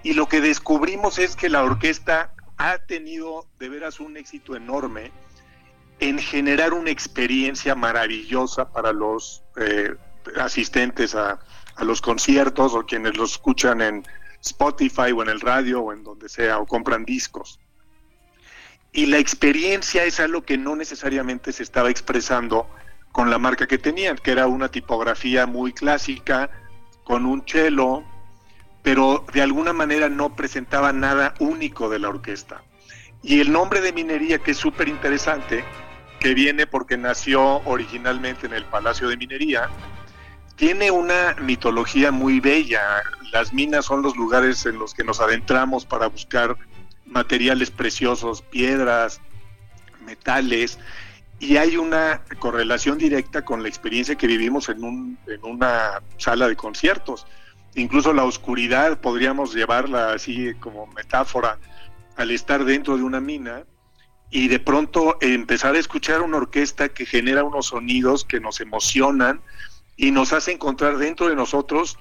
Y 0.01 0.13
lo 0.13 0.27
que 0.27 0.41
descubrimos 0.41 1.19
es 1.19 1.35
que 1.35 1.49
la 1.49 1.63
orquesta 1.63 2.33
ha 2.57 2.77
tenido 2.79 3.45
de 3.59 3.69
veras 3.69 3.99
un 3.99 4.17
éxito 4.17 4.55
enorme 4.55 5.11
en 5.99 6.19
generar 6.19 6.73
una 6.73 6.91
experiencia 6.91 7.75
maravillosa 7.75 8.71
para 8.71 8.93
los 8.93 9.43
eh, 9.57 9.95
asistentes 10.37 11.15
a, 11.15 11.39
a 11.75 11.83
los 11.83 12.01
conciertos 12.01 12.73
o 12.73 12.85
quienes 12.85 13.17
los 13.17 13.31
escuchan 13.33 13.81
en, 13.81 14.05
Spotify 14.41 15.11
o 15.11 15.21
en 15.21 15.29
el 15.29 15.41
radio 15.41 15.81
o 15.81 15.93
en 15.93 16.03
donde 16.03 16.29
sea, 16.29 16.59
o 16.59 16.65
compran 16.65 17.05
discos. 17.05 17.59
Y 18.91 19.05
la 19.05 19.17
experiencia 19.17 20.03
es 20.05 20.19
algo 20.19 20.43
que 20.43 20.57
no 20.57 20.75
necesariamente 20.75 21.51
se 21.51 21.63
estaba 21.63 21.89
expresando 21.89 22.67
con 23.11 23.29
la 23.29 23.37
marca 23.37 23.67
que 23.67 23.77
tenían, 23.77 24.17
que 24.17 24.31
era 24.31 24.47
una 24.47 24.69
tipografía 24.69 25.45
muy 25.45 25.73
clásica, 25.73 26.49
con 27.03 27.25
un 27.25 27.43
cello, 27.45 28.03
pero 28.81 29.25
de 29.33 29.41
alguna 29.41 29.73
manera 29.73 30.09
no 30.09 30.35
presentaba 30.35 30.93
nada 30.93 31.33
único 31.39 31.89
de 31.89 31.99
la 31.99 32.09
orquesta. 32.09 32.63
Y 33.21 33.41
el 33.41 33.51
nombre 33.51 33.81
de 33.81 33.93
minería, 33.93 34.39
que 34.39 34.51
es 34.51 34.57
súper 34.57 34.87
interesante, 34.87 35.63
que 36.19 36.33
viene 36.33 36.67
porque 36.67 36.97
nació 36.97 37.61
originalmente 37.65 38.45
en 38.45 38.53
el 38.53 38.65
Palacio 38.65 39.07
de 39.07 39.17
Minería, 39.17 39.69
tiene 40.55 40.91
una 40.91 41.35
mitología 41.41 42.11
muy 42.11 42.39
bella. 42.39 43.01
Las 43.31 43.53
minas 43.53 43.85
son 43.85 44.01
los 44.01 44.17
lugares 44.17 44.65
en 44.65 44.77
los 44.77 44.93
que 44.93 45.03
nos 45.03 45.21
adentramos 45.21 45.85
para 45.85 46.07
buscar 46.07 46.57
materiales 47.05 47.71
preciosos, 47.71 48.41
piedras, 48.41 49.21
metales, 50.05 50.77
y 51.39 51.55
hay 51.55 51.77
una 51.77 52.21
correlación 52.39 52.97
directa 52.97 53.45
con 53.45 53.63
la 53.63 53.69
experiencia 53.69 54.15
que 54.15 54.27
vivimos 54.27 54.67
en, 54.67 54.83
un, 54.83 55.17
en 55.27 55.43
una 55.43 56.01
sala 56.17 56.49
de 56.49 56.57
conciertos. 56.57 57.25
Incluso 57.75 58.11
la 58.11 58.25
oscuridad 58.25 58.99
podríamos 58.99 59.53
llevarla 59.53 60.11
así 60.11 60.53
como 60.55 60.87
metáfora 60.87 61.57
al 62.17 62.31
estar 62.31 62.65
dentro 62.65 62.97
de 62.97 63.03
una 63.03 63.21
mina 63.21 63.63
y 64.29 64.47
de 64.47 64.59
pronto 64.59 65.17
empezar 65.21 65.75
a 65.75 65.79
escuchar 65.79 66.21
una 66.21 66.37
orquesta 66.37 66.89
que 66.89 67.05
genera 67.05 67.43
unos 67.43 67.67
sonidos 67.67 68.25
que 68.25 68.39
nos 68.39 68.61
emocionan, 68.61 69.41
y 69.99 70.11
nos 70.11 70.31
hace 70.31 70.53
encontrar 70.53 70.97
dentro 70.97 71.27
de 71.27 71.35
nosotros 71.35 71.99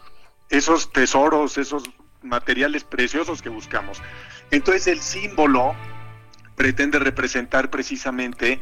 esos 0.50 0.92
tesoros, 0.92 1.58
esos 1.58 1.82
materiales 2.22 2.84
preciosos 2.84 3.42
que 3.42 3.48
buscamos. 3.48 4.00
Entonces 4.52 4.86
el 4.86 5.00
símbolo 5.00 5.74
pretende 6.54 7.00
representar 7.00 7.70
precisamente 7.70 8.60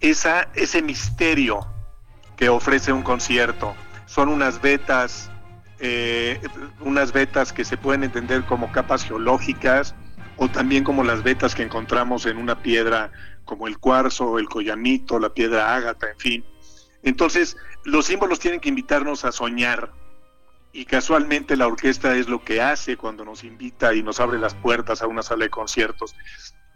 esa, 0.00 0.48
ese 0.54 0.80
misterio 0.80 1.66
que 2.36 2.48
ofrece 2.48 2.92
un 2.92 3.02
concierto. 3.02 3.74
Son 4.06 4.28
unas 4.28 4.62
vetas, 4.62 5.28
eh, 5.80 6.40
unas 6.78 7.12
vetas 7.12 7.52
que 7.52 7.64
se 7.64 7.76
pueden 7.76 8.04
entender 8.04 8.44
como 8.44 8.70
capas 8.70 9.04
geológicas 9.04 9.96
o 10.38 10.48
también 10.48 10.84
como 10.84 11.04
las 11.04 11.22
vetas 11.22 11.54
que 11.54 11.62
encontramos 11.62 12.24
en 12.26 12.38
una 12.38 12.62
piedra 12.62 13.12
como 13.44 13.66
el 13.66 13.78
cuarzo, 13.78 14.38
el 14.38 14.48
collamito, 14.48 15.18
la 15.18 15.34
piedra 15.34 15.74
ágata, 15.74 16.10
en 16.10 16.18
fin. 16.18 16.44
Entonces, 17.02 17.56
los 17.84 18.06
símbolos 18.06 18.38
tienen 18.38 18.60
que 18.60 18.68
invitarnos 18.68 19.24
a 19.24 19.32
soñar. 19.32 19.92
Y 20.72 20.84
casualmente 20.84 21.56
la 21.56 21.66
orquesta 21.66 22.14
es 22.16 22.28
lo 22.28 22.44
que 22.44 22.60
hace 22.60 22.96
cuando 22.96 23.24
nos 23.24 23.42
invita 23.42 23.94
y 23.94 24.02
nos 24.02 24.20
abre 24.20 24.38
las 24.38 24.54
puertas 24.54 25.02
a 25.02 25.06
una 25.06 25.22
sala 25.22 25.44
de 25.44 25.50
conciertos. 25.50 26.14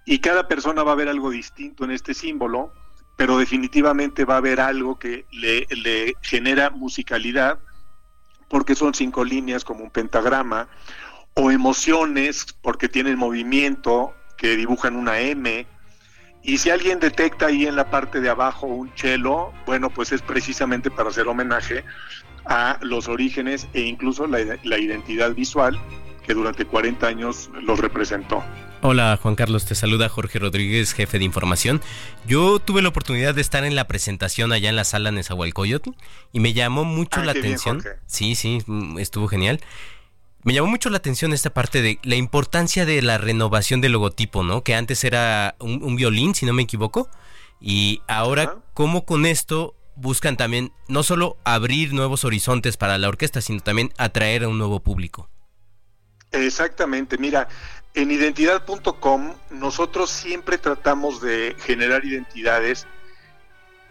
Y 0.04 0.18
cada 0.18 0.48
persona 0.48 0.82
va 0.82 0.92
a 0.92 0.96
ver 0.96 1.08
algo 1.08 1.30
distinto 1.30 1.84
en 1.84 1.92
este 1.92 2.14
símbolo, 2.14 2.72
pero 3.16 3.38
definitivamente 3.38 4.24
va 4.24 4.34
a 4.34 4.38
haber 4.38 4.60
algo 4.60 4.98
que 4.98 5.26
le, 5.30 5.66
le 5.70 6.14
genera 6.22 6.70
musicalidad, 6.70 7.58
porque 8.48 8.74
son 8.74 8.94
cinco 8.94 9.24
líneas 9.24 9.64
como 9.64 9.84
un 9.84 9.90
pentagrama, 9.90 10.68
o 11.34 11.50
emociones, 11.50 12.46
porque 12.62 12.88
tienen 12.88 13.18
movimiento, 13.18 14.14
que 14.36 14.56
dibujan 14.56 14.96
una 14.96 15.20
M, 15.20 15.66
y 16.44 16.58
si 16.58 16.70
alguien 16.70 16.98
detecta 16.98 17.46
ahí 17.46 17.66
en 17.66 17.76
la 17.76 17.88
parte 17.88 18.20
de 18.20 18.28
abajo 18.28 18.66
un 18.66 18.92
chelo, 18.94 19.52
bueno, 19.64 19.90
pues 19.90 20.10
es 20.10 20.22
precisamente 20.22 20.90
para 20.90 21.10
hacer 21.10 21.28
homenaje 21.28 21.84
a 22.44 22.78
los 22.82 23.06
orígenes 23.06 23.68
e 23.72 23.82
incluso 23.82 24.26
la, 24.26 24.40
identidad 24.78 25.32
visual 25.34 25.78
que 26.26 26.34
durante 26.34 26.64
40 26.64 27.06
años 27.06 27.48
los 27.62 27.78
representó. 27.78 28.42
Hola 28.84 29.16
Juan 29.22 29.36
Carlos, 29.36 29.64
te 29.64 29.76
saluda 29.76 30.08
Jorge 30.08 30.40
Rodríguez, 30.40 30.92
jefe 30.92 31.20
de 31.20 31.24
información. 31.24 31.80
Yo 32.26 32.58
tuve 32.58 32.82
la 32.82 32.88
oportunidad 32.88 33.32
de 33.36 33.40
estar 33.40 33.64
en 33.64 33.76
la 33.76 33.86
presentación 33.86 34.52
allá 34.52 34.68
en 34.68 34.74
la 34.74 34.82
sala 34.82 35.12
Nezahualcóyotl 35.12 35.90
y 36.32 36.40
me 36.40 36.52
llamó 36.52 36.84
mucho 36.84 37.20
ah, 37.20 37.24
la 37.24 37.32
atención. 37.32 37.84
sí, 38.06 38.34
sí, 38.34 38.58
mm, 38.66 38.98
estuvo 38.98 39.28
genial. 39.28 39.60
Me 40.44 40.52
llamó 40.52 40.68
mucho 40.68 40.90
la 40.90 40.96
atención 40.96 41.32
esta 41.32 41.50
parte 41.50 41.82
de 41.82 42.00
la 42.02 42.16
importancia 42.16 42.84
de 42.84 43.00
la 43.00 43.16
renovación 43.16 43.80
del 43.80 43.92
logotipo, 43.92 44.42
¿no? 44.42 44.64
Que 44.64 44.74
antes 44.74 45.04
era 45.04 45.54
un, 45.60 45.94
violín, 45.94 46.34
si 46.34 46.46
no 46.46 46.52
me 46.52 46.62
equivoco, 46.62 47.08
y 47.60 48.02
ahora 48.08 48.56
cómo 48.74 49.04
con 49.04 49.24
esto 49.24 49.76
buscan 49.94 50.36
también 50.36 50.72
no 50.88 51.04
solo 51.04 51.36
abrir 51.44 51.92
nuevos 51.92 52.24
horizontes 52.24 52.76
para 52.76 52.98
la 52.98 53.08
orquesta, 53.08 53.40
sino 53.40 53.60
también 53.60 53.92
atraer 53.98 54.42
a 54.42 54.48
un 54.48 54.58
nuevo 54.58 54.80
público. 54.80 55.28
Exactamente, 56.32 57.18
mira, 57.18 57.48
en 57.94 58.10
identidad.com 58.10 59.34
nosotros 59.50 60.10
siempre 60.10 60.58
tratamos 60.58 61.20
de 61.20 61.54
generar 61.60 62.04
identidades 62.04 62.86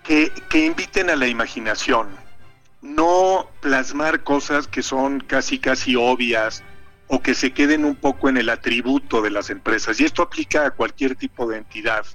que, 0.03 0.34
que 0.49 0.65
inviten 0.65 1.10
a 1.11 1.15
la 1.15 1.28
imaginación, 1.28 2.10
no 2.82 3.48
plasmar 3.60 4.24
cosas 4.24 4.68
que 4.68 4.82
son 4.82 5.20
casi 5.20 5.60
casi 5.60 5.95
obvias 5.95 6.64
o 7.08 7.22
que 7.22 7.36
se 7.36 7.52
queden 7.52 7.86
un 7.86 7.95
poco 7.95 8.30
en 8.30 8.38
el 8.38 8.49
atributo 8.49 9.22
de 9.22 9.32
las 9.32 9.49
empresas. 9.49 9.99
Y 9.99 10.06
esto 10.06 10.24
aplica 10.24 10.66
a 10.66 10.72
cualquier 10.72 11.16
tipo 11.16 11.48
de 11.48 11.58
entidad. 11.58 12.06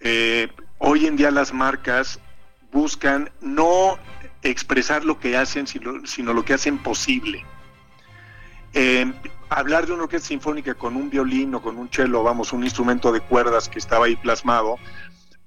Eh, 0.00 0.48
hoy 0.78 1.06
en 1.06 1.16
día 1.16 1.30
las 1.30 1.52
marcas 1.52 2.20
buscan 2.70 3.30
no 3.40 3.98
expresar 4.42 5.04
lo 5.04 5.18
que 5.18 5.36
hacen, 5.36 5.66
sino, 5.66 6.32
lo 6.32 6.44
que 6.44 6.54
hacen 6.54 6.78
posible. 6.78 7.44
Eh, 8.74 9.12
hablar 9.48 9.86
de 9.86 9.92
una 9.92 10.04
orquesta 10.04 10.28
sinfónica 10.28 10.74
con 10.74 10.96
un 10.96 11.10
violín 11.10 11.54
o 11.54 11.62
con 11.62 11.76
un 11.76 11.90
cello, 11.90 12.22
vamos, 12.22 12.52
un 12.52 12.64
instrumento 12.64 13.12
de 13.12 13.20
cuerdas 13.20 13.68
que 13.68 13.78
estaba 13.78 14.06
ahí 14.06 14.16
plasmado, 14.16 14.78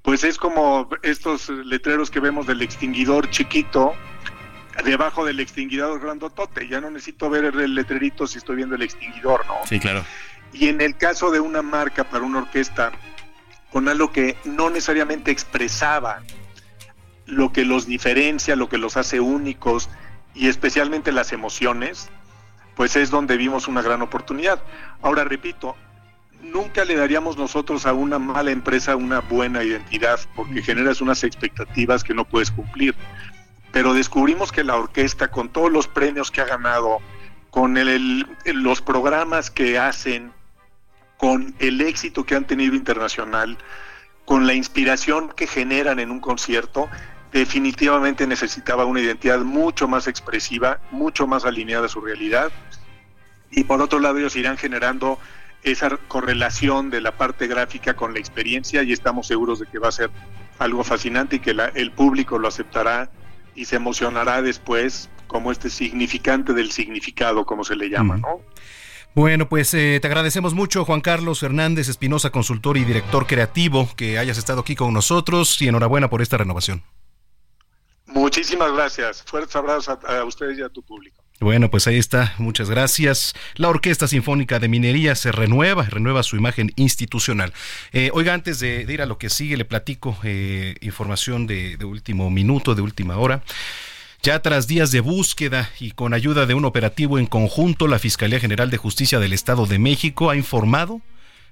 pues 0.02 0.24
es 0.24 0.38
como 0.38 0.90
estos 1.02 1.50
letreros 1.50 2.12
que 2.12 2.20
vemos 2.20 2.46
del 2.46 2.62
extinguidor 2.62 3.30
chiquito, 3.32 3.94
debajo 4.84 5.26
del 5.26 5.40
extinguidor 5.40 6.00
grandotote. 6.00 6.68
Ya 6.68 6.82
no 6.82 6.90
necesito 6.90 7.30
ver 7.30 7.46
el 7.46 7.76
letrerito 7.76 8.28
si 8.28 8.38
estoy 8.38 8.58
viendo 8.58 8.76
el 8.76 8.82
extinguidor, 8.82 9.46
¿no? 9.48 9.56
Sí, 9.68 9.80
claro. 9.80 10.04
Y 10.54 10.68
en 10.68 10.82
el 10.82 10.98
caso 10.98 11.32
de 11.32 11.40
una 11.40 11.62
marca 11.62 12.04
para 12.04 12.24
una 12.24 12.40
orquesta, 12.40 12.92
con 13.72 13.88
algo 13.88 14.12
que 14.12 14.38
no 14.46 14.70
necesariamente 14.70 15.32
expresaba 15.32 16.22
lo 17.26 17.52
que 17.52 17.66
los 17.66 17.88
diferencia, 17.88 18.56
lo 18.56 18.70
que 18.70 18.78
los 18.78 18.98
hace 18.98 19.20
únicos 19.20 19.90
y 20.34 20.48
especialmente 20.48 21.12
las 21.12 21.34
emociones, 21.34 22.10
pues 22.76 22.96
es 22.96 23.10
donde 23.10 23.38
vimos 23.38 23.68
una 23.68 23.82
gran 23.82 24.02
oportunidad. 24.02 24.62
Ahora 25.02 25.24
repito, 25.24 25.76
nunca 26.42 26.86
le 26.86 26.96
daríamos 26.96 27.38
nosotros 27.38 27.86
a 27.86 27.94
una 27.94 28.20
mala 28.20 28.52
empresa 28.52 28.96
una 28.96 29.20
buena 29.22 29.64
identidad 29.64 30.20
porque 30.36 30.62
generas 30.62 31.02
unas 31.02 31.24
expectativas 31.24 32.04
que 32.04 32.14
no 32.14 32.26
puedes 32.26 32.52
cumplir 32.52 32.96
pero 33.76 33.94
descubrimos 33.94 34.54
que 34.54 34.64
la 34.64 34.78
orquesta, 34.78 35.28
con 35.28 35.50
todos 35.50 35.70
los 35.70 35.86
premios 35.86 36.32
que 36.32 36.40
ha 36.40 36.46
ganado, 36.46 37.00
con 37.50 37.78
el, 37.78 38.26
los 38.46 38.82
programas 38.82 39.52
que 39.52 39.78
hacen, 39.78 40.32
con 41.18 41.54
el 41.60 41.82
éxito 41.82 42.24
que 42.24 42.36
han 42.36 42.48
tenido 42.48 42.74
internacional, 42.74 43.58
con 44.24 44.48
la 44.48 44.54
inspiración 44.54 45.28
que 45.28 45.46
generan 45.46 46.00
en 46.00 46.10
un 46.10 46.22
concierto, 46.22 46.88
definitivamente 47.34 48.26
necesitaba 48.26 48.86
una 48.86 49.02
identidad 49.02 49.40
mucho 49.40 49.90
más 49.90 50.08
expresiva, 50.08 50.80
mucho 50.92 51.28
más 51.28 51.44
alineada 51.44 51.88
a 51.88 51.90
su 51.90 52.00
realidad. 52.00 52.54
Y 53.52 53.66
por 53.66 53.82
otro 53.82 54.00
lado, 54.00 54.20
ellos 54.20 54.38
irán 54.38 54.56
generando 54.56 55.20
esa 55.64 55.90
correlación 56.08 56.92
de 56.92 57.02
la 57.02 57.18
parte 57.18 57.46
gráfica 57.48 57.94
con 57.94 58.14
la 58.14 58.20
experiencia 58.20 58.84
y 58.84 58.94
estamos 58.94 59.28
seguros 59.28 59.60
de 59.60 59.66
que 59.66 59.80
va 59.80 59.90
a 59.90 59.92
ser 59.92 60.12
algo 60.60 60.86
fascinante 60.86 61.36
y 61.36 61.40
que 61.40 61.52
el 61.74 61.92
público 61.92 62.40
lo 62.40 62.48
aceptará 62.48 63.10
y 63.56 63.66
se 63.66 63.78
emocionará 63.78 64.42
después 64.42 65.10
como 65.28 65.52
este 65.52 65.70
significante 65.70 66.54
del 66.54 66.72
significado, 66.72 67.46
como 67.46 67.64
se 67.64 67.76
le 67.76 67.90
llama, 67.90 68.18
¿no? 68.18 68.42
Bueno, 69.16 69.48
pues 69.48 69.74
eh, 69.74 70.00
te 70.02 70.08
agradecemos 70.08 70.54
mucho, 70.54 70.84
Juan 70.84 71.00
Carlos 71.00 71.42
Hernández 71.42 71.88
Espinosa, 71.88 72.32
consultor 72.32 72.76
y 72.76 72.84
director 72.84 73.26
creativo, 73.26 73.88
que 73.96 74.20
hayas 74.20 74.38
estado 74.38 74.60
aquí 74.60 74.76
con 74.76 74.94
nosotros 74.94 75.62
y 75.62 75.70
enhorabuena 75.70 76.10
por 76.10 76.22
esta 76.22 76.38
renovación. 76.38 76.84
Muchísimas 78.08 78.74
gracias. 78.74 79.24
Fuertes 79.24 79.56
abrazos 79.56 79.98
a, 80.04 80.24
ustedes 80.26 80.60
y 80.60 80.62
a 80.62 80.70
tu 80.70 80.84
público. 80.84 81.24
Bueno, 81.42 81.70
pues 81.70 81.86
ahí 81.88 81.98
está. 81.98 82.34
Muchas 82.38 82.70
gracias. 82.70 83.34
La 83.56 83.68
Orquesta 83.68 84.08
Sinfónica 84.08 84.60
de 84.60 84.70
Minería 84.70 85.16
se 85.16 85.34
renueva, 85.34 85.84
renueva 85.84 86.24
su 86.24 86.38
imagen 86.38 86.72
institucional. 86.78 87.54
Eh, 87.92 88.10
oiga, 88.14 88.34
antes 88.34 88.60
de, 88.60 88.86
ir 88.88 89.02
a 89.02 89.06
lo 89.06 89.18
que 89.18 89.30
sigue, 89.30 89.58
le 89.58 89.66
platico 89.66 90.18
eh, 90.24 90.76
información 90.82 91.46
de, 91.46 91.76
de 91.76 91.86
último 91.86 92.30
minuto, 92.30 92.74
de 92.74 92.82
última 92.82 93.18
hora. 93.18 93.44
Ya 94.24 94.42
tras 94.42 94.68
días 94.68 94.92
de 94.92 95.02
búsqueda 95.02 95.70
y 95.80 95.92
con 95.92 96.14
ayuda 96.14 96.46
de 96.46 96.54
un 96.54 96.66
operativo 96.66 97.20
en 97.20 97.28
conjunto, 97.28 97.88
la 97.88 98.00
Fiscalía 98.00 98.40
General 98.40 98.72
de 98.72 98.78
Justicia 98.78 99.20
del 99.20 99.34
Estado 99.34 99.68
de 99.68 99.78
México 99.78 100.30
ha 100.30 100.38
informado 100.38 101.02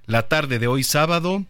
la 0.06 0.28
tarde 0.28 0.60
de 0.60 0.68
hoy 0.68 0.84
sábado 0.84 1.44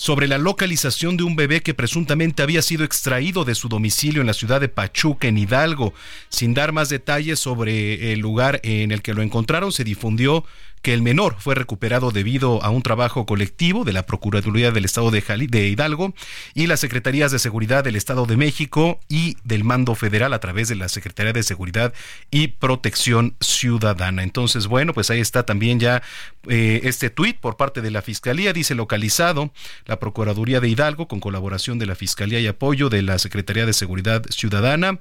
sobre 0.00 0.28
la 0.28 0.38
localización 0.38 1.18
de 1.18 1.24
un 1.24 1.36
bebé 1.36 1.60
que 1.60 1.74
presuntamente 1.74 2.42
había 2.42 2.62
sido 2.62 2.84
extraído 2.84 3.44
de 3.44 3.54
su 3.54 3.68
domicilio 3.68 4.22
en 4.22 4.26
la 4.26 4.32
ciudad 4.32 4.58
de 4.58 4.70
Pachuca, 4.70 5.28
en 5.28 5.36
Hidalgo. 5.36 5.92
Sin 6.30 6.54
dar 6.54 6.72
más 6.72 6.88
detalles 6.88 7.38
sobre 7.38 8.14
el 8.14 8.20
lugar 8.20 8.60
en 8.62 8.92
el 8.92 9.02
que 9.02 9.12
lo 9.12 9.20
encontraron, 9.20 9.72
se 9.72 9.84
difundió 9.84 10.46
que 10.82 10.94
el 10.94 11.02
menor 11.02 11.36
fue 11.38 11.54
recuperado 11.54 12.10
debido 12.10 12.62
a 12.62 12.70
un 12.70 12.82
trabajo 12.82 13.26
colectivo 13.26 13.84
de 13.84 13.92
la 13.92 14.06
Procuraduría 14.06 14.70
del 14.70 14.84
Estado 14.84 15.10
de, 15.10 15.68
Hidalgo 15.68 16.14
y 16.54 16.66
las 16.66 16.80
Secretarías 16.80 17.30
de 17.32 17.38
Seguridad 17.38 17.84
del 17.84 17.96
Estado 17.96 18.26
de 18.26 18.36
México 18.36 18.98
y 19.08 19.36
del 19.44 19.64
Mando 19.64 19.94
Federal 19.94 20.32
a 20.32 20.40
través 20.40 20.68
de 20.68 20.76
la 20.76 20.88
Secretaría 20.88 21.32
de 21.32 21.42
Seguridad 21.42 21.92
y 22.30 22.48
Protección 22.48 23.34
Ciudadana. 23.40 24.22
Entonces, 24.22 24.66
bueno, 24.66 24.94
pues 24.94 25.10
ahí 25.10 25.20
está 25.20 25.44
también 25.44 25.80
ya 25.80 26.02
eh, 26.48 26.80
este 26.84 27.10
tuit 27.10 27.38
por 27.38 27.56
parte 27.56 27.82
de 27.82 27.90
la 27.90 28.02
Fiscalía, 28.02 28.52
dice 28.52 28.74
localizado 28.74 29.52
la 29.86 29.98
Procuraduría 29.98 30.60
de 30.60 30.68
Hidalgo 30.68 31.08
con 31.08 31.20
colaboración 31.20 31.78
de 31.78 31.86
la 31.86 31.94
Fiscalía 31.94 32.40
y 32.40 32.46
apoyo 32.46 32.88
de 32.88 33.02
la 33.02 33.18
Secretaría 33.18 33.66
de 33.66 33.72
Seguridad 33.72 34.24
Ciudadana. 34.30 34.98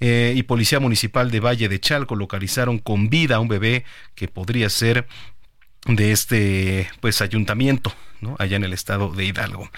Eh, 0.00 0.32
y 0.34 0.42
Policía 0.44 0.80
Municipal 0.80 1.30
de 1.30 1.40
Valle 1.40 1.68
de 1.68 1.78
Chalco 1.78 2.16
localizaron 2.16 2.78
con 2.78 3.10
vida 3.10 3.36
a 3.36 3.40
un 3.40 3.48
bebé 3.48 3.84
que 4.14 4.28
podría 4.28 4.70
ser 4.70 5.06
de 5.86 6.12
este 6.12 6.88
pues 7.00 7.20
ayuntamiento, 7.20 7.92
¿no? 8.20 8.36
Allá 8.38 8.56
en 8.56 8.64
el 8.64 8.72
estado 8.72 9.10
de 9.12 9.24
Hidalgo. 9.26 9.70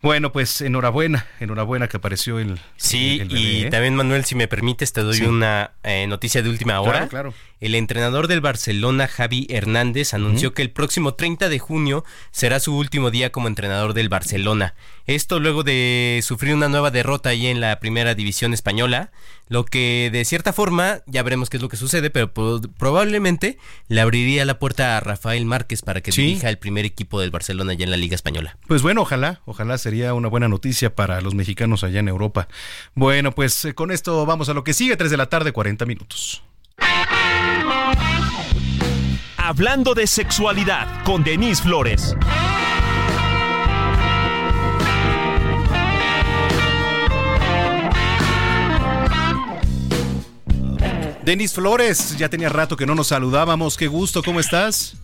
Bueno, 0.00 0.30
pues 0.30 0.60
enhorabuena, 0.60 1.26
enhorabuena 1.40 1.88
que 1.88 1.96
apareció 1.96 2.38
el. 2.38 2.60
Sí, 2.76 3.20
y 3.30 3.64
¿eh? 3.64 3.70
también 3.70 3.96
Manuel, 3.96 4.24
si 4.24 4.36
me 4.36 4.46
permites, 4.46 4.92
te 4.92 5.00
doy 5.00 5.22
una 5.22 5.72
eh, 5.82 6.06
noticia 6.06 6.40
de 6.40 6.50
última 6.50 6.80
hora. 6.80 7.08
Claro, 7.08 7.08
claro. 7.08 7.34
El 7.60 7.74
entrenador 7.74 8.28
del 8.28 8.40
Barcelona, 8.40 9.08
Javi 9.08 9.48
Hernández, 9.50 10.14
anunció 10.14 10.54
que 10.54 10.62
el 10.62 10.70
próximo 10.70 11.14
30 11.14 11.48
de 11.48 11.58
junio 11.58 12.04
será 12.30 12.60
su 12.60 12.76
último 12.76 13.10
día 13.10 13.32
como 13.32 13.48
entrenador 13.48 13.92
del 13.92 14.08
Barcelona. 14.08 14.74
Esto 15.08 15.40
luego 15.40 15.62
de 15.62 16.20
sufrir 16.22 16.54
una 16.54 16.68
nueva 16.68 16.90
derrota 16.90 17.30
ahí 17.30 17.46
en 17.46 17.62
la 17.62 17.80
primera 17.80 18.14
división 18.14 18.52
española, 18.52 19.10
lo 19.48 19.64
que 19.64 20.10
de 20.12 20.22
cierta 20.26 20.52
forma, 20.52 21.00
ya 21.06 21.22
veremos 21.22 21.48
qué 21.48 21.56
es 21.56 21.62
lo 21.62 21.70
que 21.70 21.78
sucede, 21.78 22.10
pero 22.10 22.30
probablemente 22.76 23.56
le 23.88 24.02
abriría 24.02 24.44
la 24.44 24.58
puerta 24.58 24.98
a 24.98 25.00
Rafael 25.00 25.46
Márquez 25.46 25.80
para 25.80 26.02
que 26.02 26.10
dirija 26.10 26.50
el 26.50 26.58
primer 26.58 26.84
equipo 26.84 27.22
del 27.22 27.30
Barcelona 27.30 27.72
ya 27.72 27.84
en 27.84 27.90
la 27.90 27.96
Liga 27.96 28.16
Española. 28.16 28.58
Pues 28.66 28.82
bueno, 28.82 29.00
ojalá, 29.00 29.40
ojalá 29.46 29.78
sería 29.78 30.12
una 30.12 30.28
buena 30.28 30.46
noticia 30.46 30.94
para 30.94 31.22
los 31.22 31.34
mexicanos 31.34 31.84
allá 31.84 32.00
en 32.00 32.08
Europa. 32.08 32.46
Bueno, 32.94 33.32
pues 33.32 33.64
eh, 33.64 33.74
con 33.74 33.90
esto 33.90 34.26
vamos 34.26 34.50
a 34.50 34.52
lo 34.52 34.62
que 34.62 34.74
sigue, 34.74 34.98
3 34.98 35.10
de 35.10 35.16
la 35.16 35.30
tarde, 35.30 35.52
40 35.52 35.86
minutos. 35.86 36.42
Hablando 39.38 39.94
de 39.94 40.06
sexualidad 40.06 41.02
con 41.04 41.24
Denise 41.24 41.62
Flores. 41.62 42.14
Denis 51.28 51.52
Flores, 51.52 52.16
ya 52.16 52.30
tenía 52.30 52.48
rato 52.48 52.74
que 52.74 52.86
no 52.86 52.94
nos 52.94 53.08
saludábamos. 53.08 53.76
Qué 53.76 53.86
gusto, 53.86 54.22
¿cómo 54.22 54.40
estás? 54.40 54.96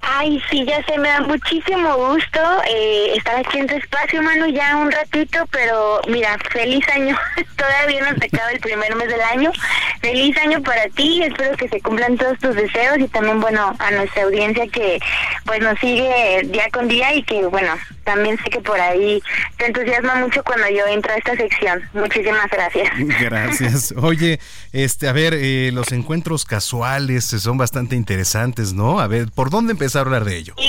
Ay, 0.00 0.42
sí, 0.50 0.64
ya 0.64 0.82
se 0.86 0.96
me 0.96 1.06
da 1.06 1.20
muchísimo 1.20 1.96
gusto 1.96 2.40
eh, 2.66 3.12
estar 3.14 3.36
aquí 3.36 3.58
en 3.58 3.66
tu 3.66 3.74
espacio, 3.74 4.22
Manu, 4.22 4.46
ya 4.46 4.78
un 4.78 4.90
ratito, 4.90 5.46
pero 5.50 6.00
mira, 6.08 6.38
feliz 6.50 6.82
año. 6.88 7.14
Todavía 7.58 8.10
no 8.10 8.18
se 8.18 8.24
acaba 8.24 8.50
el 8.52 8.60
primer 8.60 8.96
mes 8.96 9.08
del 9.08 9.20
año. 9.20 9.52
Feliz 10.00 10.34
año 10.38 10.62
para 10.62 10.88
ti, 10.96 11.22
espero 11.22 11.54
que 11.58 11.68
se 11.68 11.82
cumplan 11.82 12.16
todos 12.16 12.38
tus 12.38 12.54
deseos 12.54 12.98
y 12.98 13.08
también, 13.08 13.38
bueno, 13.42 13.76
a 13.78 13.90
nuestra 13.90 14.22
audiencia 14.22 14.66
que 14.66 14.98
pues 15.44 15.60
nos 15.60 15.78
sigue 15.78 16.40
día 16.44 16.70
con 16.72 16.88
día 16.88 17.14
y 17.14 17.22
que, 17.22 17.44
bueno, 17.44 17.74
también 18.04 18.38
sé 18.42 18.50
que 18.50 18.60
por 18.60 18.80
ahí 18.80 19.22
te 19.56 19.66
entusiasma 19.66 20.16
mucho 20.16 20.42
cuando 20.42 20.68
yo 20.68 20.86
entro 20.86 21.12
a 21.12 21.16
esta 21.16 21.36
sección. 21.36 21.82
Muchísimas 21.92 22.50
gracias. 22.50 22.88
Gracias. 23.20 23.94
Oye, 23.96 24.40
este, 24.72 25.08
a 25.08 25.12
ver, 25.12 25.34
eh, 25.34 25.70
los 25.72 25.92
encuentros 25.92 26.44
casuales 26.44 27.24
son 27.24 27.58
bastante 27.58 27.96
interesantes, 27.96 28.72
¿no? 28.72 29.00
A 29.00 29.06
ver, 29.06 29.28
¿por 29.34 29.50
dónde 29.50 29.72
empezar 29.72 30.00
a 30.00 30.04
hablar 30.06 30.24
de 30.24 30.36
ello? 30.36 30.54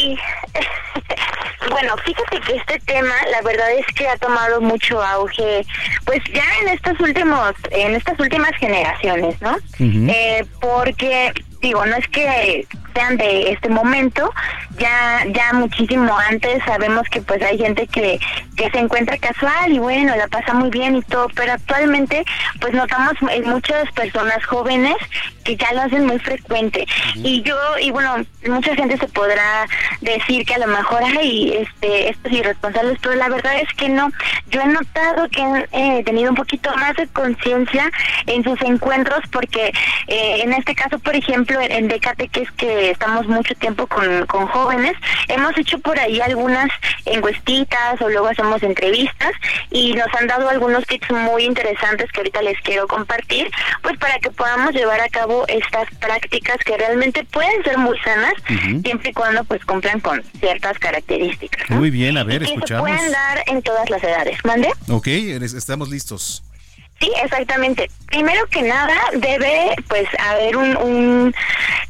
Bueno, 1.69 1.95
fíjate 2.03 2.39
que 2.41 2.57
este 2.57 2.79
tema, 2.79 3.13
la 3.31 3.41
verdad 3.41 3.71
es 3.71 3.85
que 3.95 4.07
ha 4.07 4.17
tomado 4.17 4.59
mucho 4.59 5.01
auge, 5.01 5.65
pues 6.05 6.19
ya 6.33 6.43
en 6.61 6.69
estos 6.69 6.99
últimos, 6.99 7.53
en 7.71 7.95
estas 7.95 8.19
últimas 8.19 8.51
generaciones, 8.57 9.41
¿no? 9.41 9.57
eh, 9.79 10.45
porque 10.59 11.31
digo, 11.61 11.85
no 11.85 11.95
es 11.95 12.07
que 12.07 12.67
sean 12.93 13.17
de 13.17 13.51
este 13.51 13.69
momento, 13.69 14.31
ya 14.77 15.23
ya 15.27 15.53
muchísimo 15.53 16.17
antes 16.29 16.63
sabemos 16.65 17.07
que 17.09 17.21
pues 17.21 17.41
hay 17.41 17.57
gente 17.57 17.87
que, 17.87 18.19
que 18.57 18.69
se 18.71 18.79
encuentra 18.79 19.17
casual 19.17 19.71
y 19.71 19.79
bueno, 19.79 20.15
la 20.15 20.27
pasa 20.27 20.53
muy 20.53 20.69
bien 20.69 20.95
y 20.95 21.01
todo, 21.03 21.27
pero 21.35 21.53
actualmente 21.53 22.25
pues 22.59 22.73
notamos 22.73 23.13
en 23.29 23.49
muchas 23.49 23.89
personas 23.91 24.43
jóvenes 24.45 24.95
que 25.43 25.55
ya 25.55 25.73
lo 25.73 25.81
hacen 25.81 26.05
muy 26.05 26.19
frecuente. 26.19 26.85
Y 27.15 27.41
yo, 27.41 27.55
y 27.79 27.91
bueno, 27.91 28.17
mucha 28.47 28.75
gente 28.75 28.97
se 28.97 29.07
podrá 29.07 29.65
decir 30.01 30.45
que 30.45 30.55
a 30.55 30.59
lo 30.59 30.67
mejor 30.67 31.03
hay 31.03 31.53
este, 31.53 32.09
estos 32.09 32.31
irresponsables, 32.31 32.99
pero 33.01 33.15
la 33.15 33.29
verdad 33.29 33.55
es 33.59 33.71
que 33.75 33.89
no. 33.89 34.11
Yo 34.49 34.61
he 34.61 34.67
notado 34.67 35.27
que 35.29 35.41
han 35.41 35.65
eh, 35.71 36.03
tenido 36.05 36.29
un 36.29 36.35
poquito 36.35 36.75
más 36.77 36.95
de 36.95 37.07
conciencia 37.07 37.89
en 38.27 38.43
sus 38.43 38.61
encuentros, 38.61 39.21
porque 39.31 39.71
eh, 40.07 40.41
en 40.43 40.53
este 40.53 40.75
caso, 40.75 40.99
por 40.99 41.15
ejemplo, 41.15 41.50
en 41.59 41.87
Decate, 41.87 42.27
que 42.27 42.41
es 42.41 42.51
que 42.51 42.91
estamos 42.91 43.27
mucho 43.27 43.53
tiempo 43.55 43.87
con, 43.87 44.25
con 44.27 44.47
jóvenes, 44.47 44.93
hemos 45.27 45.57
hecho 45.57 45.79
por 45.79 45.99
ahí 45.99 46.21
algunas 46.21 46.69
encuestitas 47.05 48.01
o 48.01 48.09
luego 48.09 48.27
hacemos 48.27 48.63
entrevistas 48.63 49.31
y 49.69 49.93
nos 49.93 50.07
han 50.17 50.27
dado 50.27 50.49
algunos 50.49 50.85
tips 50.85 51.11
muy 51.11 51.45
interesantes 51.45 52.11
que 52.11 52.19
ahorita 52.21 52.41
les 52.41 52.59
quiero 52.61 52.87
compartir, 52.87 53.49
pues 53.81 53.97
para 53.97 54.19
que 54.19 54.31
podamos 54.31 54.73
llevar 54.73 55.01
a 55.01 55.09
cabo 55.09 55.45
estas 55.47 55.87
prácticas 55.99 56.57
que 56.65 56.77
realmente 56.77 57.23
pueden 57.25 57.63
ser 57.63 57.77
muy 57.77 57.97
sanas, 57.99 58.33
siempre 58.83 59.09
y 59.09 59.13
cuando 59.13 59.43
pues 59.43 59.63
cumplan 59.65 59.99
con 59.99 60.23
ciertas 60.39 60.77
características. 60.79 61.69
Muy 61.69 61.89
bien, 61.89 62.17
a 62.17 62.23
ver, 62.23 62.43
escuchamos. 62.43 62.89
Se 62.89 62.95
pueden 62.95 63.11
dar 63.11 63.43
en 63.47 63.61
todas 63.61 63.89
las 63.89 64.03
edades. 64.03 64.37
¿Mande? 64.43 64.69
Ok, 64.89 65.07
estamos 65.07 65.89
listos. 65.89 66.43
Sí, 67.01 67.11
exactamente. 67.23 67.89
Primero 68.05 68.45
que 68.47 68.61
nada 68.61 68.95
debe 69.13 69.75
pues 69.87 70.07
haber 70.19 70.55
un, 70.55 70.77
un, 70.77 71.35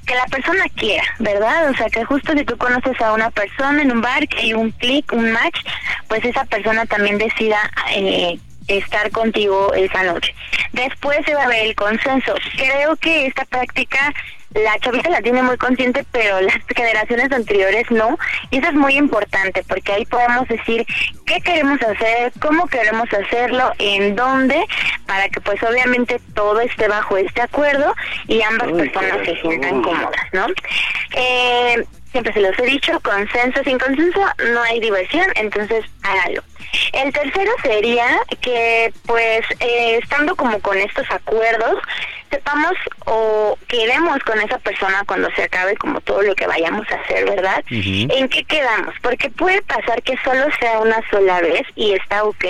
que 0.06 0.16
la 0.16 0.26
persona 0.28 0.64
quiera, 0.76 1.04
¿verdad? 1.20 1.70
O 1.70 1.76
sea, 1.76 1.90
que 1.90 2.06
justo 2.06 2.32
si 2.32 2.46
tú 2.46 2.58
conoces 2.58 3.00
a 3.02 3.12
una 3.12 3.30
persona 3.30 3.82
en 3.82 3.92
un 3.92 4.00
bar, 4.00 4.26
que 4.30 4.38
hay 4.38 4.54
un 4.54 4.72
clic, 4.72 5.12
un 5.12 5.34
match, 5.34 5.66
pues 6.08 6.24
esa 6.24 6.46
persona 6.46 6.86
también 6.86 7.18
decida 7.18 7.60
eh, 7.94 8.40
estar 8.68 9.12
contigo 9.12 9.74
esa 9.74 10.04
noche. 10.04 10.34
Después 10.72 11.20
se 11.26 11.36
va 11.36 11.44
a 11.44 11.50
ver 11.50 11.66
el 11.66 11.76
consenso. 11.76 12.34
Creo 12.56 12.96
que 12.96 13.28
esta 13.28 13.44
práctica 13.44 14.14
la 14.54 14.78
chavita 14.80 15.10
la 15.10 15.22
tiene 15.22 15.42
muy 15.42 15.58
consciente, 15.58 16.06
pero 16.12 16.42
las 16.42 16.56
generaciones 16.76 17.32
anteriores 17.32 17.90
no. 17.90 18.18
Y 18.50 18.58
eso 18.58 18.68
es 18.68 18.74
muy 18.74 18.96
importante, 18.96 19.64
porque 19.68 19.94
ahí 19.94 20.06
podemos 20.06 20.48
decir 20.48 20.86
qué 21.26 21.40
queremos 21.42 21.82
hacer, 21.82 22.34
cómo 22.42 22.68
queremos 22.68 23.08
hacerlo, 23.14 23.72
en 23.80 24.16
dónde, 24.16 24.66
para 25.06 25.30
que 25.30 25.42
pues 25.42 25.62
obviamente 25.64 26.20
todo 26.34 26.60
esté 26.62 26.88
bajo 26.88 27.18
este 27.18 27.42
acuerdo 27.42 27.94
y 28.28 28.42
ambas 28.42 28.72
personas 28.72 29.26
se 29.26 29.40
sientan 29.42 29.82
cómodas, 29.82 30.26
¿no? 30.34 30.48
Eh, 31.16 31.86
siempre 32.12 32.34
se 32.34 32.42
los 32.42 32.58
he 32.60 32.64
dicho, 32.64 33.00
consenso 33.02 33.64
sin 33.64 33.80
consenso 33.80 34.20
no 34.54 34.62
hay 34.64 34.80
diversión, 34.80 35.26
entonces 35.36 35.86
hágalo. 36.04 36.44
El 36.94 37.12
tercero 37.12 37.52
sería 37.64 38.20
que 38.42 38.94
pues 39.06 39.42
eh, 39.60 40.00
estando 40.02 40.36
como 40.36 40.60
con 40.60 40.78
estos 40.78 41.10
acuerdos, 41.10 41.80
sepamos 42.32 42.74
o 43.06 43.58
quedemos 43.68 44.20
con 44.24 44.40
esa 44.40 44.58
persona 44.60 45.04
cuando 45.06 45.30
se 45.32 45.44
acabe 45.44 45.76
como 45.78 46.02
todo 46.02 46.22
lo 46.22 46.34
que 46.36 46.48
vayamos 46.48 46.90
a 46.92 46.96
hacer, 46.96 47.26
¿verdad? 47.26 47.64
¿En 47.70 48.30
qué 48.30 48.44
quedamos? 48.46 48.96
Porque 49.02 49.30
puede 49.30 49.62
pasar 49.64 50.02
que 50.02 50.18
solo 50.24 50.48
sea 50.60 50.80
una 50.80 51.02
sola 51.10 51.42
vez 51.42 51.64
y 51.76 51.94
está 51.94 52.24
ok, 52.24 52.46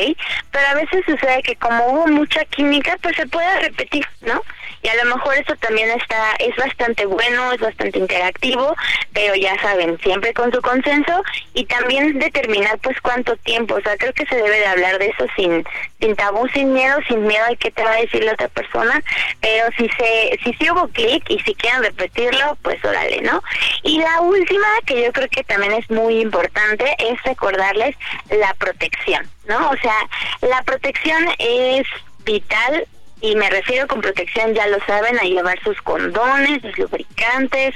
pero 0.52 0.68
a 0.70 0.76
veces 0.76 1.04
sucede 1.06 1.42
que 1.44 1.56
como 1.56 1.86
hubo 1.88 2.08
mucha 2.08 2.46
química, 2.46 2.98
pues 3.02 3.16
se 3.16 3.28
puede 3.28 3.60
repetir, 3.60 4.06
¿no? 4.22 4.42
Y 4.84 4.88
a 4.88 4.96
lo 5.04 5.16
mejor 5.16 5.36
eso 5.36 5.56
también 5.58 5.90
está, 5.92 6.34
es 6.40 6.56
bastante 6.56 7.06
bueno, 7.06 7.52
es 7.54 7.60
bastante 7.60 8.00
interactivo, 8.00 8.76
pero 9.14 9.36
ya 9.36 9.60
saben, 9.62 10.00
siempre 10.00 10.34
con 10.34 10.52
su 10.52 10.62
consenso 10.62 11.24
y 11.54 11.66
también 11.66 12.18
determinar 12.20 12.80
pues 12.80 13.00
cuánto 13.02 13.36
tiempo, 13.38 13.76
o 13.76 13.82
sea, 13.82 13.98
creo 13.98 14.14
que 14.14 14.26
se 14.26 14.36
debe 14.36 14.60
de 14.60 14.66
hablar 14.66 14.98
de 14.98 15.08
eso 15.08 15.26
sin, 15.36 15.64
sin 16.00 16.16
tabú, 16.16 16.48
sin 16.50 16.74
miedo, 16.74 16.98
sin 17.08 17.26
miedo 17.28 17.46
a 17.46 17.56
qué 17.56 17.72
te 17.72 17.84
va 17.84 17.92
a 17.92 18.02
decir 18.02 18.24
la 18.24 18.34
otra 18.34 18.48
persona, 18.48 19.04
pero 19.40 19.70
si 19.78 19.88
se, 19.90 20.40
si 20.44 20.54
sí 20.54 20.72
hubo 20.72 20.88
clic 20.88 21.24
y 21.30 21.40
si 21.40 21.54
quieren 21.56 21.84
repetirlo, 21.84 22.58
pues 22.62 22.84
órale, 22.84 23.22
¿no? 23.22 23.44
Y 23.84 24.00
la 24.00 24.22
última, 24.22 24.68
que 24.86 25.04
yo 25.04 25.12
creo 25.12 25.28
que 25.30 25.44
también 25.44 25.74
es 25.74 25.90
muy 25.90 26.22
importante, 26.22 26.96
es 27.00 27.22
recordarles 27.24 27.96
la 28.30 28.54
protección, 28.56 29.30
¿no? 29.46 29.70
O 29.70 29.78
sea, 29.78 29.96
la 30.42 30.62
protección 30.64 31.24
es 31.40 31.86
vital 32.24 32.88
y 33.22 33.36
me 33.36 33.50
refiero 33.50 33.88
con 33.88 34.02
protección, 34.02 34.54
ya 34.54 34.68
lo 34.68 34.80
saben, 34.86 35.18
a 35.20 35.24
llevar 35.24 35.62
sus 35.64 35.80
condones, 35.82 36.62
sus 36.62 36.78
lubricantes, 36.78 37.76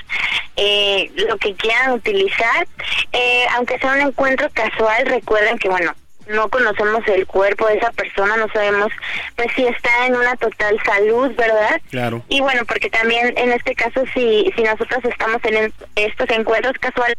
eh, 0.56 1.12
lo 1.16 1.38
que 1.38 1.54
quieran 1.54 1.92
utilizar. 1.92 2.68
Eh, 3.14 3.46
aunque 3.56 3.78
sea 3.80 3.94
un 3.94 4.02
encuentro 4.02 4.50
casual, 4.54 5.06
recuerden 5.06 5.58
que, 5.60 5.70
bueno, 5.70 5.94
no 6.28 6.50
conocemos 6.50 7.08
el 7.08 7.28
cuerpo 7.28 7.68
de 7.68 7.78
esa 7.78 7.92
persona, 7.92 8.36
no 8.38 8.48
sabemos 8.50 8.92
pues 9.36 9.48
si 9.56 9.66
está 9.68 10.08
en 10.08 10.16
una 10.16 10.36
total 10.36 10.80
salud, 10.84 11.32
¿verdad? 11.36 11.80
Claro. 11.92 12.24
Y 12.30 12.42
bueno, 12.42 12.66
porque 12.66 12.90
también 12.90 13.34
en 13.38 13.52
este 13.52 13.76
caso 13.76 14.04
si 14.14 14.52
si 14.56 14.64
nosotros 14.64 15.06
estamos 15.06 15.40
en 15.44 15.72
estos 15.96 16.30
encuentros 16.30 16.74
casuales 16.80 17.16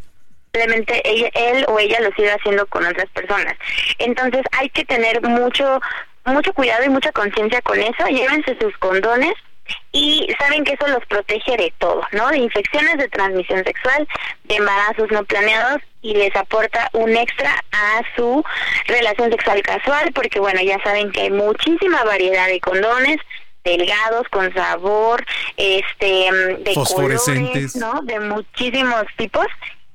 simplemente 0.52 1.02
él 1.34 1.66
o 1.68 1.78
ella 1.78 2.00
lo 2.00 2.10
sigue 2.12 2.32
haciendo 2.32 2.66
con 2.66 2.84
otras 2.86 3.08
personas. 3.10 3.54
Entonces 3.98 4.42
hay 4.52 4.70
que 4.70 4.84
tener 4.84 5.22
mucho 5.22 5.80
mucho 6.26 6.52
cuidado 6.52 6.84
y 6.84 6.88
mucha 6.88 7.12
conciencia 7.12 7.60
con 7.62 7.80
eso. 7.80 8.06
Llévense 8.08 8.56
sus 8.60 8.76
condones 8.78 9.34
y 9.92 10.28
saben 10.38 10.64
que 10.64 10.74
eso 10.74 10.86
los 10.88 11.04
protege 11.06 11.56
de 11.56 11.72
todo, 11.78 12.02
¿no? 12.12 12.28
De 12.28 12.38
infecciones 12.38 12.98
de 12.98 13.08
transmisión 13.08 13.64
sexual, 13.64 14.06
de 14.44 14.56
embarazos 14.56 15.10
no 15.10 15.24
planeados 15.24 15.82
y 16.02 16.14
les 16.14 16.34
aporta 16.36 16.88
un 16.92 17.16
extra 17.16 17.64
a 17.72 18.02
su 18.14 18.44
relación 18.86 19.30
sexual 19.30 19.62
casual, 19.62 20.12
porque 20.12 20.38
bueno, 20.38 20.60
ya 20.62 20.78
saben 20.84 21.10
que 21.10 21.22
hay 21.22 21.30
muchísima 21.30 22.04
variedad 22.04 22.46
de 22.46 22.60
condones 22.60 23.16
delgados 23.64 24.28
con 24.30 24.52
sabor, 24.54 25.24
este, 25.56 26.30
de 26.60 26.72
fosforescentes, 26.72 27.74
¿no? 27.74 28.00
De 28.02 28.20
muchísimos 28.20 29.04
tipos 29.16 29.46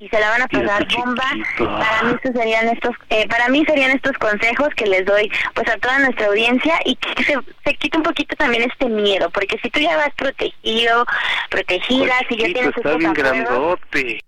y 0.02 0.10
se 0.10 0.19
la 0.19 0.32
van 0.32 0.41
a 0.41 0.48
pasar 0.48 0.88
bomba. 0.98 1.32
Para 1.57 2.03
mí 2.03 2.15
estos 2.15 2.36
serían 2.36 2.68
estos, 2.69 2.95
eh, 3.11 3.28
para 3.30 3.49
mí 3.49 3.64
serían 3.68 3.91
estos 3.91 4.18
consejos 4.18 4.69
que 4.76 4.88
les 4.88 5.06
doy, 5.06 5.32
pues 5.53 5.69
a 5.69 5.78
toda 5.78 5.99
nuestra 5.99 6.26
audiencia 6.26 6.80
y 6.86 6.95
que 6.95 7.23
se, 7.23 7.38
se 7.64 7.76
quite 7.76 7.98
un 7.98 8.03
poquito 8.03 8.36
también 8.36 8.64
este 8.64 8.88
miedo, 8.88 9.30
porque 9.30 9.60
si 9.61 9.69
tú 9.69 9.80
ya 9.80 9.95
vas 9.98 10.10
protegido, 10.18 11.06
protegida, 11.52 12.14
si 12.28 12.36
ya 12.36 12.45
tienes 12.45 12.76
está 12.76 12.95
bien 12.95 13.14
grandote. 13.14 14.19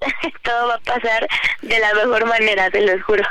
todo 0.42 0.68
va 0.68 0.74
a 0.74 0.78
pasar 0.80 1.26
de 1.62 1.78
la 1.78 1.94
mejor 1.94 2.26
manera, 2.26 2.70
te 2.70 2.82
lo 2.82 3.02
juro. 3.02 3.24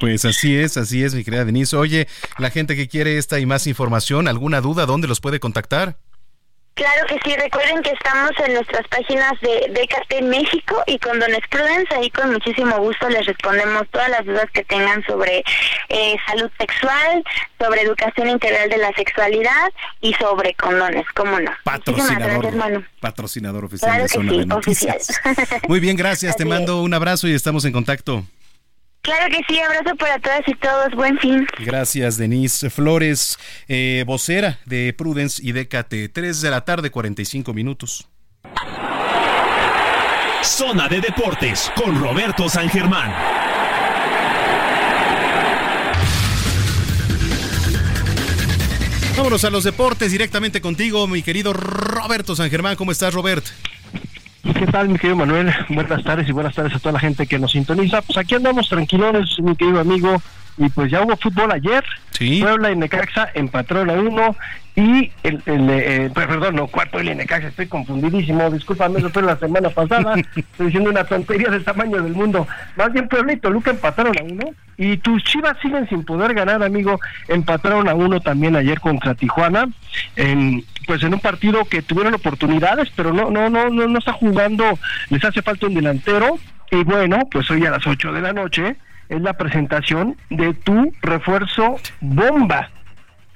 pues 0.00 0.24
así 0.24 0.58
es, 0.58 0.76
así 0.76 1.04
es, 1.04 1.14
mi 1.14 1.22
querida 1.22 1.44
Denise. 1.44 1.76
Oye, 1.76 2.08
la 2.38 2.50
gente 2.50 2.74
que 2.74 2.88
quiere 2.88 3.16
esta 3.16 3.38
y 3.38 3.46
más 3.46 3.68
información, 3.68 4.26
¿alguna 4.26 4.60
duda? 4.60 4.86
¿Dónde 4.86 5.06
los 5.06 5.20
puede 5.20 5.38
contactar? 5.38 5.98
Claro 6.78 7.08
que 7.08 7.18
sí, 7.24 7.36
recuerden 7.36 7.82
que 7.82 7.90
estamos 7.90 8.30
en 8.46 8.54
nuestras 8.54 8.86
páginas 8.86 9.32
de 9.40 9.66
DKT 9.72 10.22
México 10.22 10.80
y 10.86 10.96
con 11.00 11.18
Dones 11.18 11.42
Prudence, 11.50 11.92
ahí 11.92 12.08
con 12.10 12.30
muchísimo 12.32 12.78
gusto 12.78 13.08
les 13.08 13.26
respondemos 13.26 13.82
todas 13.90 14.08
las 14.10 14.24
dudas 14.24 14.44
que 14.52 14.62
tengan 14.62 15.02
sobre 15.02 15.42
eh, 15.88 16.16
salud 16.28 16.48
sexual, 16.56 17.24
sobre 17.58 17.82
educación 17.82 18.28
integral 18.28 18.70
de 18.70 18.78
la 18.78 18.92
sexualidad 18.92 19.72
y 20.00 20.14
sobre 20.14 20.54
condones, 20.54 21.04
¿cómo 21.16 21.40
no? 21.40 21.50
Patrocinador, 21.64 22.84
patrocinador 23.00 23.64
oficial 23.64 24.02
de 24.02 24.08
Zona 24.08 24.32
de 24.34 24.46
Noticias. 24.46 25.20
Muy 25.68 25.80
bien, 25.80 25.96
gracias, 25.96 26.36
te 26.36 26.44
mando 26.44 26.80
un 26.82 26.94
abrazo 26.94 27.26
y 27.26 27.34
estamos 27.34 27.64
en 27.64 27.72
contacto. 27.72 28.24
Claro 29.02 29.26
que 29.30 29.40
sí, 29.48 29.58
abrazo 29.60 29.96
para 29.96 30.18
todas 30.18 30.42
y 30.46 30.54
todos, 30.54 30.94
buen 30.94 31.18
fin. 31.18 31.46
Gracias, 31.60 32.16
Denise 32.18 32.68
Flores, 32.68 33.38
eh, 33.68 34.04
vocera 34.06 34.58
de 34.66 34.92
Prudence 34.92 35.40
y 35.42 35.52
DKT, 35.52 36.12
3 36.12 36.40
de 36.40 36.50
la 36.50 36.64
tarde, 36.64 36.90
45 36.90 37.54
minutos. 37.54 38.08
Zona 40.42 40.88
de 40.88 41.00
Deportes 41.00 41.70
con 41.76 42.00
Roberto 42.00 42.48
San 42.48 42.68
Germán. 42.68 43.12
Vámonos 49.16 49.44
a 49.44 49.50
los 49.50 49.64
deportes 49.64 50.12
directamente 50.12 50.60
contigo, 50.60 51.08
mi 51.08 51.22
querido 51.22 51.52
Roberto 51.52 52.36
San 52.36 52.50
Germán. 52.50 52.76
¿Cómo 52.76 52.92
estás, 52.92 53.12
Robert? 53.12 53.44
¿Qué 54.54 54.66
tal, 54.66 54.88
mi 54.88 54.98
querido 54.98 55.16
Manuel? 55.16 55.52
Buenas 55.68 56.02
tardes 56.02 56.28
y 56.28 56.32
buenas 56.32 56.54
tardes 56.54 56.74
a 56.74 56.78
toda 56.78 56.92
la 56.92 56.98
gente 56.98 57.26
que 57.26 57.38
nos 57.38 57.52
sintoniza. 57.52 58.00
Pues 58.00 58.16
aquí 58.16 58.34
andamos 58.34 58.68
tranquilones, 58.68 59.38
mi 59.40 59.54
querido 59.54 59.80
amigo. 59.80 60.16
Y 60.58 60.68
pues 60.68 60.90
ya 60.90 61.02
hubo 61.02 61.16
fútbol 61.16 61.52
ayer. 61.52 61.84
Sí. 62.10 62.40
Puebla 62.42 62.72
y 62.72 62.76
Necaxa 62.76 63.28
empataron 63.34 63.90
a 63.90 63.94
uno. 63.94 64.36
Y 64.74 65.10
el, 65.24 65.42
el 65.46 65.70
eh, 65.70 66.10
perdón, 66.14 66.56
no, 66.56 66.66
cuarto 66.68 67.00
y 67.00 67.14
Necaxa, 67.14 67.48
estoy 67.48 67.66
confundidísimo. 67.66 68.50
Discúlpame, 68.50 68.98
eso 68.98 69.10
fue 69.10 69.22
la 69.22 69.36
semana 69.36 69.70
pasada. 69.70 70.14
estoy 70.36 70.66
diciendo 70.66 70.90
una 70.90 71.04
tontería 71.04 71.48
del 71.48 71.64
tamaño 71.64 72.02
del 72.02 72.12
mundo. 72.12 72.46
Más 72.76 72.92
bien 72.92 73.08
Puebla 73.08 73.32
y 73.32 73.36
Toluca 73.38 73.70
empataron 73.70 74.18
a 74.18 74.22
uno. 74.22 74.50
Y 74.76 74.96
tus 74.98 75.22
chivas 75.24 75.56
siguen 75.60 75.88
sin 75.88 76.04
poder 76.04 76.34
ganar, 76.34 76.62
amigo. 76.62 77.00
Empataron 77.28 77.88
a 77.88 77.94
uno 77.94 78.20
también 78.20 78.56
ayer 78.56 78.80
contra 78.80 79.14
Tijuana. 79.14 79.68
En, 80.14 80.64
pues 80.86 81.02
en 81.02 81.14
un 81.14 81.20
partido 81.20 81.64
que 81.64 81.82
tuvieron 81.82 82.14
oportunidades, 82.14 82.88
pero 82.94 83.12
no, 83.12 83.30
no, 83.30 83.50
no, 83.50 83.70
no, 83.70 83.88
no 83.88 83.98
está 83.98 84.12
jugando. 84.12 84.78
Les 85.10 85.24
hace 85.24 85.42
falta 85.42 85.66
un 85.66 85.74
delantero. 85.74 86.38
Y 86.70 86.84
bueno, 86.84 87.20
pues 87.30 87.50
hoy 87.50 87.64
a 87.66 87.70
las 87.70 87.86
8 87.86 88.12
de 88.12 88.20
la 88.20 88.32
noche 88.32 88.76
es 89.08 89.20
la 89.20 89.34
presentación 89.34 90.16
de 90.30 90.54
tu 90.54 90.92
refuerzo 91.02 91.76
bomba. 92.00 92.70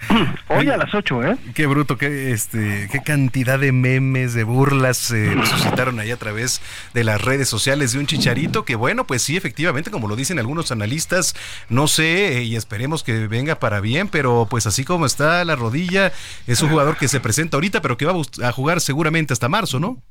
Hoy 0.48 0.68
a 0.68 0.76
las 0.76 0.92
8, 0.92 1.24
¿eh? 1.24 1.36
Qué 1.54 1.66
bruto, 1.66 1.96
qué, 1.96 2.32
este, 2.32 2.88
qué 2.90 3.00
cantidad 3.00 3.58
de 3.58 3.70
memes, 3.70 4.34
de 4.34 4.42
burlas 4.44 4.96
se 4.96 5.32
suscitaron 5.46 6.00
ahí 6.00 6.10
a 6.10 6.16
través 6.16 6.60
de 6.92 7.04
las 7.04 7.20
redes 7.20 7.48
sociales 7.48 7.92
de 7.92 8.00
un 8.00 8.06
chicharito 8.06 8.64
que, 8.64 8.74
bueno, 8.74 9.06
pues 9.06 9.22
sí, 9.22 9.36
efectivamente, 9.36 9.90
como 9.90 10.08
lo 10.08 10.16
dicen 10.16 10.38
algunos 10.38 10.72
analistas, 10.72 11.34
no 11.68 11.86
sé, 11.86 12.38
eh, 12.38 12.42
y 12.42 12.56
esperemos 12.56 13.02
que 13.02 13.28
venga 13.28 13.56
para 13.60 13.80
bien, 13.80 14.08
pero 14.08 14.46
pues 14.50 14.66
así 14.66 14.84
como 14.84 15.06
está 15.06 15.44
la 15.44 15.56
rodilla, 15.56 16.12
es 16.46 16.62
un 16.62 16.70
jugador 16.70 16.96
que 16.96 17.08
se 17.08 17.20
presenta 17.20 17.56
ahorita, 17.56 17.80
pero 17.80 17.96
que 17.96 18.06
va 18.06 18.14
a 18.42 18.52
jugar 18.52 18.80
seguramente 18.80 19.32
hasta 19.32 19.48
marzo, 19.48 19.78
¿no? 19.78 20.02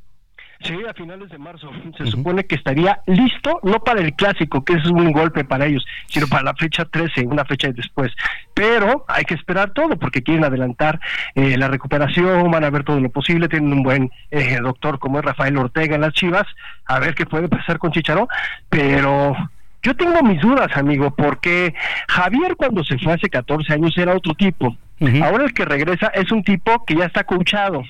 Sí, 0.64 0.78
a 0.88 0.94
finales 0.94 1.30
de 1.30 1.38
marzo. 1.40 1.72
Se 1.98 2.06
supone 2.06 2.46
que 2.46 2.56
estaría 2.56 3.02
listo, 3.08 3.60
no 3.64 3.80
para 3.80 4.02
el 4.02 4.14
clásico, 4.14 4.64
que 4.64 4.74
es 4.74 4.86
un 4.86 5.12
golpe 5.12 5.44
para 5.44 5.66
ellos, 5.66 5.84
sino 6.08 6.28
para 6.28 6.44
la 6.44 6.54
fecha 6.54 6.86
13, 6.86 7.26
una 7.26 7.46
fecha 7.46 7.70
después. 7.72 8.12
Pero 8.54 9.06
hay 9.08 9.24
que 9.24 9.34
esperar 9.34 9.72
todo, 9.72 9.98
porque 9.98 10.22
quieren 10.22 10.44
adelantar 10.44 11.00
eh, 11.34 11.58
la 11.58 11.68
recuperación, 11.68 12.52
van 12.52 12.64
a 12.64 12.70
ver 12.70 12.84
todo 12.84 13.00
lo 13.00 13.10
posible, 13.10 13.50
tienen 13.50 13.74
un 13.74 13.82
buen 13.82 14.12
eh, 14.30 14.60
doctor 14.62 15.00
como 15.00 15.18
es 15.18 15.26
Rafael 15.26 15.58
Ortega 15.58 15.96
en 15.96 16.02
las 16.02 16.14
Chivas, 16.14 16.46
a 16.86 17.00
ver 17.00 17.16
qué 17.16 17.26
puede 17.26 17.48
pasar 17.48 17.80
con 17.80 17.92
Chicharó, 17.92 18.28
pero... 18.70 19.36
Yo 19.84 19.96
tengo 19.96 20.22
mis 20.22 20.40
dudas, 20.40 20.78
amigo, 20.78 21.10
porque 21.16 21.74
Javier 22.08 22.56
cuando 22.56 22.84
se 22.84 23.00
fue 23.00 23.14
hace 23.14 23.32
14 23.32 23.74
años 23.74 23.98
era 23.98 24.16
otro 24.16 24.36
tipo. 24.36 24.78
Ahora 25.24 25.46
el 25.46 25.56
que 25.56 25.66
regresa 25.66 26.12
es 26.14 26.32
un 26.32 26.44
tipo 26.44 26.86
que 26.86 26.98
ya 26.98 27.06
está 27.06 27.24
coachado 27.24 27.82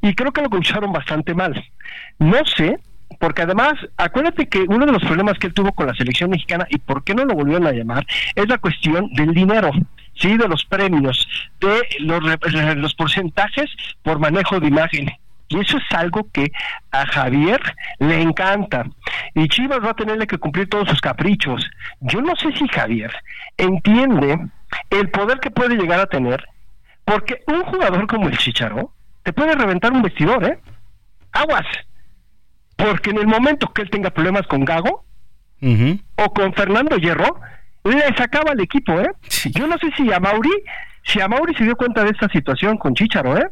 y 0.00 0.14
creo 0.14 0.32
que 0.32 0.42
lo 0.42 0.50
coacharon 0.50 0.92
bastante 0.92 1.34
mal. 1.34 1.64
No 2.18 2.44
sé, 2.44 2.78
porque 3.18 3.42
además, 3.42 3.74
acuérdate 3.96 4.48
que 4.48 4.60
uno 4.68 4.86
de 4.86 4.92
los 4.92 5.02
problemas 5.02 5.38
que 5.38 5.48
él 5.48 5.54
tuvo 5.54 5.72
con 5.72 5.86
la 5.86 5.94
selección 5.94 6.30
mexicana 6.30 6.66
y 6.70 6.78
por 6.78 7.02
qué 7.04 7.14
no 7.14 7.24
lo 7.24 7.34
volvieron 7.34 7.66
a 7.66 7.72
llamar 7.72 8.06
es 8.34 8.48
la 8.48 8.58
cuestión 8.58 9.12
del 9.14 9.34
dinero, 9.34 9.70
sí, 10.14 10.36
de 10.36 10.48
los 10.48 10.64
premios, 10.64 11.26
de 11.60 11.82
los, 12.00 12.22
los 12.76 12.94
porcentajes 12.94 13.70
por 14.02 14.18
manejo 14.18 14.60
de 14.60 14.68
imagen. 14.68 15.10
Y 15.48 15.60
eso 15.60 15.78
es 15.78 15.84
algo 15.92 16.28
que 16.30 16.52
a 16.90 17.06
Javier 17.06 17.60
le 17.98 18.20
encanta. 18.20 18.84
Y 19.34 19.48
Chivas 19.48 19.82
va 19.82 19.90
a 19.90 19.94
tenerle 19.94 20.26
que 20.26 20.36
cumplir 20.36 20.68
todos 20.68 20.88
sus 20.90 21.00
caprichos. 21.00 21.68
Yo 22.00 22.20
no 22.20 22.36
sé 22.36 22.52
si 22.52 22.68
Javier 22.68 23.10
entiende 23.56 24.38
el 24.90 25.08
poder 25.08 25.40
que 25.40 25.50
puede 25.50 25.76
llegar 25.76 26.00
a 26.00 26.06
tener, 26.06 26.46
porque 27.06 27.42
un 27.46 27.62
jugador 27.62 28.06
como 28.06 28.28
el 28.28 28.36
Chicharo 28.36 28.92
te 29.22 29.32
puede 29.32 29.54
reventar 29.54 29.92
un 29.92 30.02
vestidor, 30.02 30.44
¿eh? 30.44 30.58
Aguas. 31.32 31.66
porque 32.76 33.10
en 33.10 33.18
el 33.18 33.26
momento 33.26 33.72
que 33.72 33.82
él 33.82 33.90
tenga 33.90 34.10
problemas 34.10 34.46
con 34.46 34.64
Gago 34.64 35.04
o 36.16 36.32
con 36.32 36.52
Fernando 36.54 36.96
Hierro, 36.96 37.40
le 37.84 38.16
sacaba 38.16 38.52
al 38.52 38.60
equipo, 38.60 38.92
¿eh? 39.00 39.10
Yo 39.50 39.66
no 39.66 39.76
sé 39.78 39.90
si 39.96 40.12
a 40.12 40.20
Mauri, 40.20 40.50
si 41.04 41.20
a 41.20 41.26
Mauri 41.28 41.54
se 41.54 41.64
dio 41.64 41.74
cuenta 41.76 42.04
de 42.04 42.10
esta 42.10 42.28
situación 42.28 42.76
con 42.78 42.94
Chicharo, 42.94 43.36
¿eh? 43.36 43.50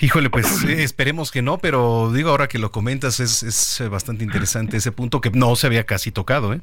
Híjole, 0.00 0.30
pues 0.30 0.64
eh, 0.64 0.82
esperemos 0.82 1.30
que 1.30 1.42
no, 1.42 1.58
pero 1.58 2.12
digo, 2.12 2.30
ahora 2.30 2.48
que 2.48 2.58
lo 2.58 2.70
comentas, 2.72 3.20
es, 3.20 3.42
es 3.42 3.88
bastante 3.88 4.24
interesante 4.24 4.76
ese 4.76 4.92
punto 4.92 5.20
que 5.20 5.30
no 5.30 5.54
se 5.56 5.66
había 5.66 5.84
casi 5.84 6.10
tocado, 6.10 6.52
¿eh? 6.52 6.60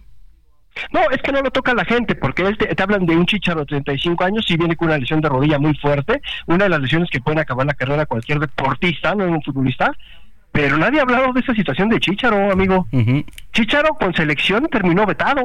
No, 0.92 1.02
es 1.12 1.22
que 1.22 1.32
no 1.32 1.42
lo 1.42 1.52
toca 1.52 1.74
la 1.74 1.86
gente, 1.86 2.16
porque 2.16 2.44
él 2.44 2.58
te, 2.58 2.68
te 2.68 2.84
hablan 2.84 3.06
de 3.06 3.16
un 3.16 3.26
chicharo 3.26 3.62
de 3.62 3.66
35 3.68 4.24
años 4.24 4.46
y 4.50 4.58
viene 4.58 4.76
con 4.76 4.88
una 4.88 4.98
lesión 4.98 5.22
de 5.22 5.30
rodilla 5.30 5.60
muy 5.60 5.76
fuerte, 5.76 6.22
una 6.48 6.66
de 6.66 6.70
las 6.70 6.82
lesiones 6.82 7.10
que 7.10 7.20
pueden 7.20 7.40
acabar 7.40 7.66
la 7.66 7.74
carrera 7.74 8.00
de 8.00 8.06
cualquier 8.06 8.40
deportista, 8.40 9.16
no 9.16 9.26
un 9.26 9.42
futbolista, 9.42 9.92
pero 10.52 10.78
nadie 10.78 11.00
ha 11.00 11.04
hablado 11.04 11.32
de 11.34 11.42
esa 11.42 11.54
situación 11.54 11.90
de 11.90 12.00
Chicharo, 12.00 12.52
amigo. 12.52 12.88
Chicharo 13.54 13.90
con 13.96 14.14
selección 14.14 14.68
terminó 14.72 15.06
vetado. 15.06 15.44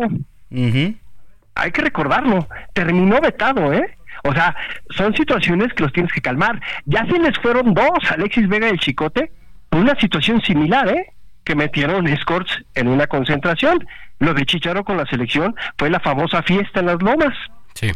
Hay 1.57 1.71
que 1.71 1.83
recordarlo, 1.83 2.49
terminó 2.73 3.21
vetado, 3.21 3.73
¿eh? 3.73 3.97
O 4.25 4.33
sea, 4.33 4.57
son 4.91 5.15
situaciones 5.15 5.73
que 5.75 5.83
los 5.83 5.93
tienes 5.93 6.13
que 6.13 6.23
calmar. 6.23 6.61
Ya 6.87 7.05
se 7.07 7.19
les 7.19 7.39
fueron 7.39 7.75
dos, 7.75 7.91
Alexis 8.11 8.49
Vega 8.49 8.69
y 8.69 8.71
el 8.71 8.81
Chicote, 8.81 9.31
por 9.69 9.81
una 9.81 9.95
situación 9.97 10.41
similar, 10.41 10.89
¿eh? 10.89 11.13
Que 11.45 11.55
metieron 11.55 12.09
escorts 12.09 12.65
en 12.75 12.89
una 12.89 13.07
concentración. 13.07 13.87
Lo 14.25 14.33
de 14.33 14.47
Chicharo 14.47 14.85
con 14.85 14.97
la 14.97 15.05
selección 15.07 15.55
fue 15.77 15.91
la 15.91 16.01
famosa 16.01 16.43
fiesta 16.43 16.81
en 16.81 16.87
las 16.87 17.03
lomas. 17.03 17.35
Sí. 17.75 17.93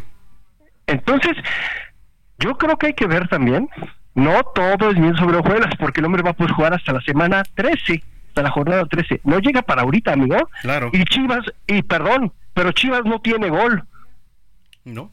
Entonces, 0.85 1.35
yo 2.37 2.55
creo 2.57 2.77
que 2.77 2.87
hay 2.87 2.93
que 2.93 3.07
ver 3.07 3.27
también, 3.27 3.67
no 4.13 4.43
todo 4.43 4.91
es 4.91 4.99
bien 4.99 5.15
sobre 5.15 5.37
hojuelas, 5.37 5.73
porque 5.79 6.01
el 6.01 6.05
hombre 6.05 6.21
va 6.21 6.31
a 6.31 6.33
poder 6.33 6.53
jugar 6.53 6.73
hasta 6.73 6.93
la 6.93 7.01
semana 7.01 7.43
13, 7.55 8.03
hasta 8.27 8.41
la 8.43 8.51
jornada 8.51 8.85
13. 8.85 9.21
No 9.23 9.39
llega 9.39 9.63
para 9.63 9.81
ahorita, 9.81 10.13
amigo. 10.13 10.37
Claro. 10.61 10.91
Y 10.93 11.03
Chivas, 11.05 11.45
y 11.65 11.81
perdón, 11.81 12.31
pero 12.53 12.71
Chivas 12.73 13.01
no 13.05 13.19
tiene 13.21 13.49
gol. 13.49 13.83
No. 14.85 15.11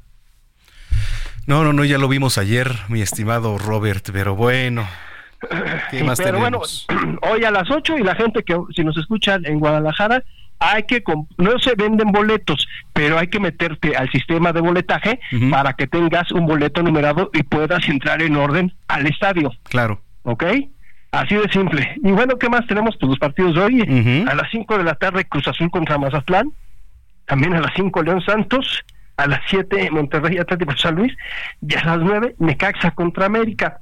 No, 1.47 1.63
no, 1.63 1.73
no, 1.73 1.85
ya 1.85 1.97
lo 1.97 2.09
vimos 2.09 2.39
ayer, 2.39 2.73
mi 2.89 3.01
estimado 3.01 3.57
Robert, 3.57 4.11
pero 4.13 4.35
bueno. 4.35 4.87
¿Qué 5.91 6.03
más 6.03 6.19
pero 6.19 6.39
tenemos? 6.39 6.87
bueno, 6.89 7.19
hoy 7.31 7.45
a 7.45 7.51
las 7.51 7.71
8 7.71 7.99
y 7.99 8.03
la 8.03 8.17
gente 8.17 8.43
que 8.43 8.59
si 8.75 8.83
nos 8.83 8.97
escucha 8.97 9.39
en 9.43 9.61
Guadalajara, 9.61 10.23
hay 10.59 10.85
que 10.85 11.03
no 11.39 11.59
se 11.59 11.75
venden 11.77 12.13
boletos, 12.13 12.67
pero 12.93 13.19
hay 13.19 13.29
que 13.29 13.41
meterte 13.41 13.97
al 13.97 14.11
sistema 14.11 14.53
de 14.53 14.61
boletaje 14.61 15.21
para 15.51 15.75
que 15.75 15.87
tengas 15.87 16.33
un 16.33 16.47
boleto 16.47 16.83
numerado 16.83 17.31
y 17.35 17.43
puedas 17.43 17.87
entrar 17.89 18.23
en 18.23 18.37
orden 18.37 18.73
al 18.89 19.07
estadio, 19.07 19.53
Claro. 19.65 20.01
¿ok? 20.23 20.45
Así 21.13 21.35
de 21.35 21.49
simple. 21.51 21.95
Y 22.03 22.11
bueno, 22.11 22.37
¿qué 22.39 22.49
más 22.49 22.67
tenemos? 22.67 22.97
Pues 22.99 23.11
los 23.11 23.19
partidos 23.19 23.55
de 23.55 23.61
hoy. 23.63 24.25
A 24.29 24.35
las 24.35 24.51
5 24.51 24.77
de 24.79 24.85
la 24.85 24.95
tarde 24.97 25.25
Cruz 25.25 25.47
Azul 25.49 25.71
contra 25.71 25.97
Mazatlán. 25.99 26.53
También 27.27 27.55
a 27.55 27.61
las 27.61 27.73
5 27.75 28.03
León 28.03 28.21
Santos. 28.21 28.85
A 29.17 29.27
las 29.27 29.41
7 29.49 29.91
Monterrey 29.93 30.37
Atlético 30.37 30.77
San 30.77 30.97
Luis. 30.97 31.15
Y 31.67 31.75
a 31.75 31.85
las 31.85 31.99
9 32.01 32.35
Necaxa 32.39 32.91
contra 32.91 33.27
América. 33.27 33.79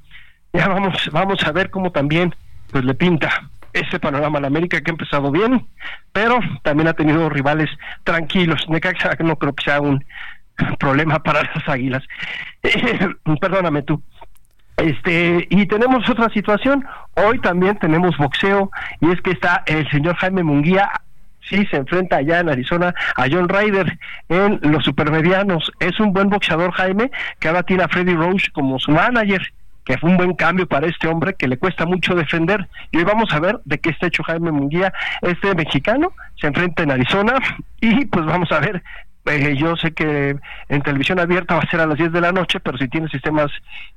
Ya 0.52 0.68
vamos, 0.68 0.94
vamos 1.12 1.42
a 1.44 1.50
ver 1.50 1.70
cómo 1.70 1.90
también 1.90 2.32
pues 2.70 2.84
le 2.84 2.94
pinta 2.94 3.50
ese 3.74 4.00
panorama 4.00 4.40
la 4.40 4.46
América 4.46 4.80
que 4.80 4.90
ha 4.90 4.94
empezado 4.94 5.30
bien, 5.30 5.66
pero 6.12 6.38
también 6.62 6.88
ha 6.88 6.94
tenido 6.94 7.28
rivales 7.28 7.68
tranquilos. 8.04 8.64
Necaxa 8.68 9.10
no 9.18 9.36
creo 9.36 9.54
que 9.54 9.64
sea 9.64 9.80
un 9.80 10.02
problema 10.78 11.22
para 11.22 11.42
las 11.42 11.68
águilas. 11.68 12.02
Perdóname 13.40 13.82
tú. 13.82 14.02
Este, 14.76 15.46
y 15.50 15.66
tenemos 15.66 16.08
otra 16.08 16.28
situación. 16.30 16.84
Hoy 17.14 17.38
también 17.40 17.78
tenemos 17.78 18.16
boxeo, 18.16 18.70
y 19.00 19.10
es 19.10 19.20
que 19.20 19.32
está 19.32 19.62
el 19.66 19.88
señor 19.90 20.16
Jaime 20.16 20.42
Munguía. 20.42 20.90
Sí, 21.48 21.66
se 21.66 21.76
enfrenta 21.76 22.16
allá 22.16 22.40
en 22.40 22.48
Arizona 22.48 22.94
a 23.16 23.26
John 23.30 23.48
Ryder 23.48 23.98
en 24.30 24.60
los 24.62 24.84
supermedianos. 24.84 25.70
Es 25.78 26.00
un 26.00 26.12
buen 26.12 26.30
boxeador, 26.30 26.72
Jaime, 26.72 27.10
que 27.38 27.48
ahora 27.48 27.62
tiene 27.62 27.82
a 27.82 27.88
Freddy 27.88 28.14
Roach 28.14 28.50
como 28.52 28.78
su 28.78 28.92
manager, 28.92 29.52
que 29.84 29.98
fue 29.98 30.10
un 30.10 30.16
buen 30.16 30.34
cambio 30.34 30.66
para 30.66 30.86
este 30.86 31.08
hombre 31.08 31.34
que 31.34 31.48
le 31.48 31.58
cuesta 31.58 31.86
mucho 31.86 32.14
defender. 32.14 32.68
Y 32.90 32.98
hoy 32.98 33.04
vamos 33.04 33.32
a 33.32 33.40
ver 33.40 33.60
de 33.64 33.78
qué 33.78 33.90
está 33.90 34.06
hecho 34.06 34.22
Jaime 34.22 34.50
Munguía, 34.50 34.92
este 35.22 35.54
mexicano, 35.54 36.12
se 36.40 36.46
enfrenta 36.46 36.82
en 36.82 36.90
Arizona 36.90 37.34
y 37.80 38.06
pues 38.06 38.24
vamos 38.24 38.50
a 38.52 38.60
ver 38.60 38.82
eh, 39.26 39.56
yo 39.56 39.74
sé 39.76 39.92
que 39.92 40.36
en 40.68 40.82
televisión 40.82 41.18
abierta 41.18 41.54
va 41.54 41.62
a 41.62 41.70
ser 41.70 41.80
a 41.80 41.86
las 41.86 41.96
10 41.96 42.12
de 42.12 42.20
la 42.20 42.32
noche, 42.32 42.60
pero 42.60 42.76
si 42.76 42.88
tienes 42.88 43.10
sistemas 43.10 43.50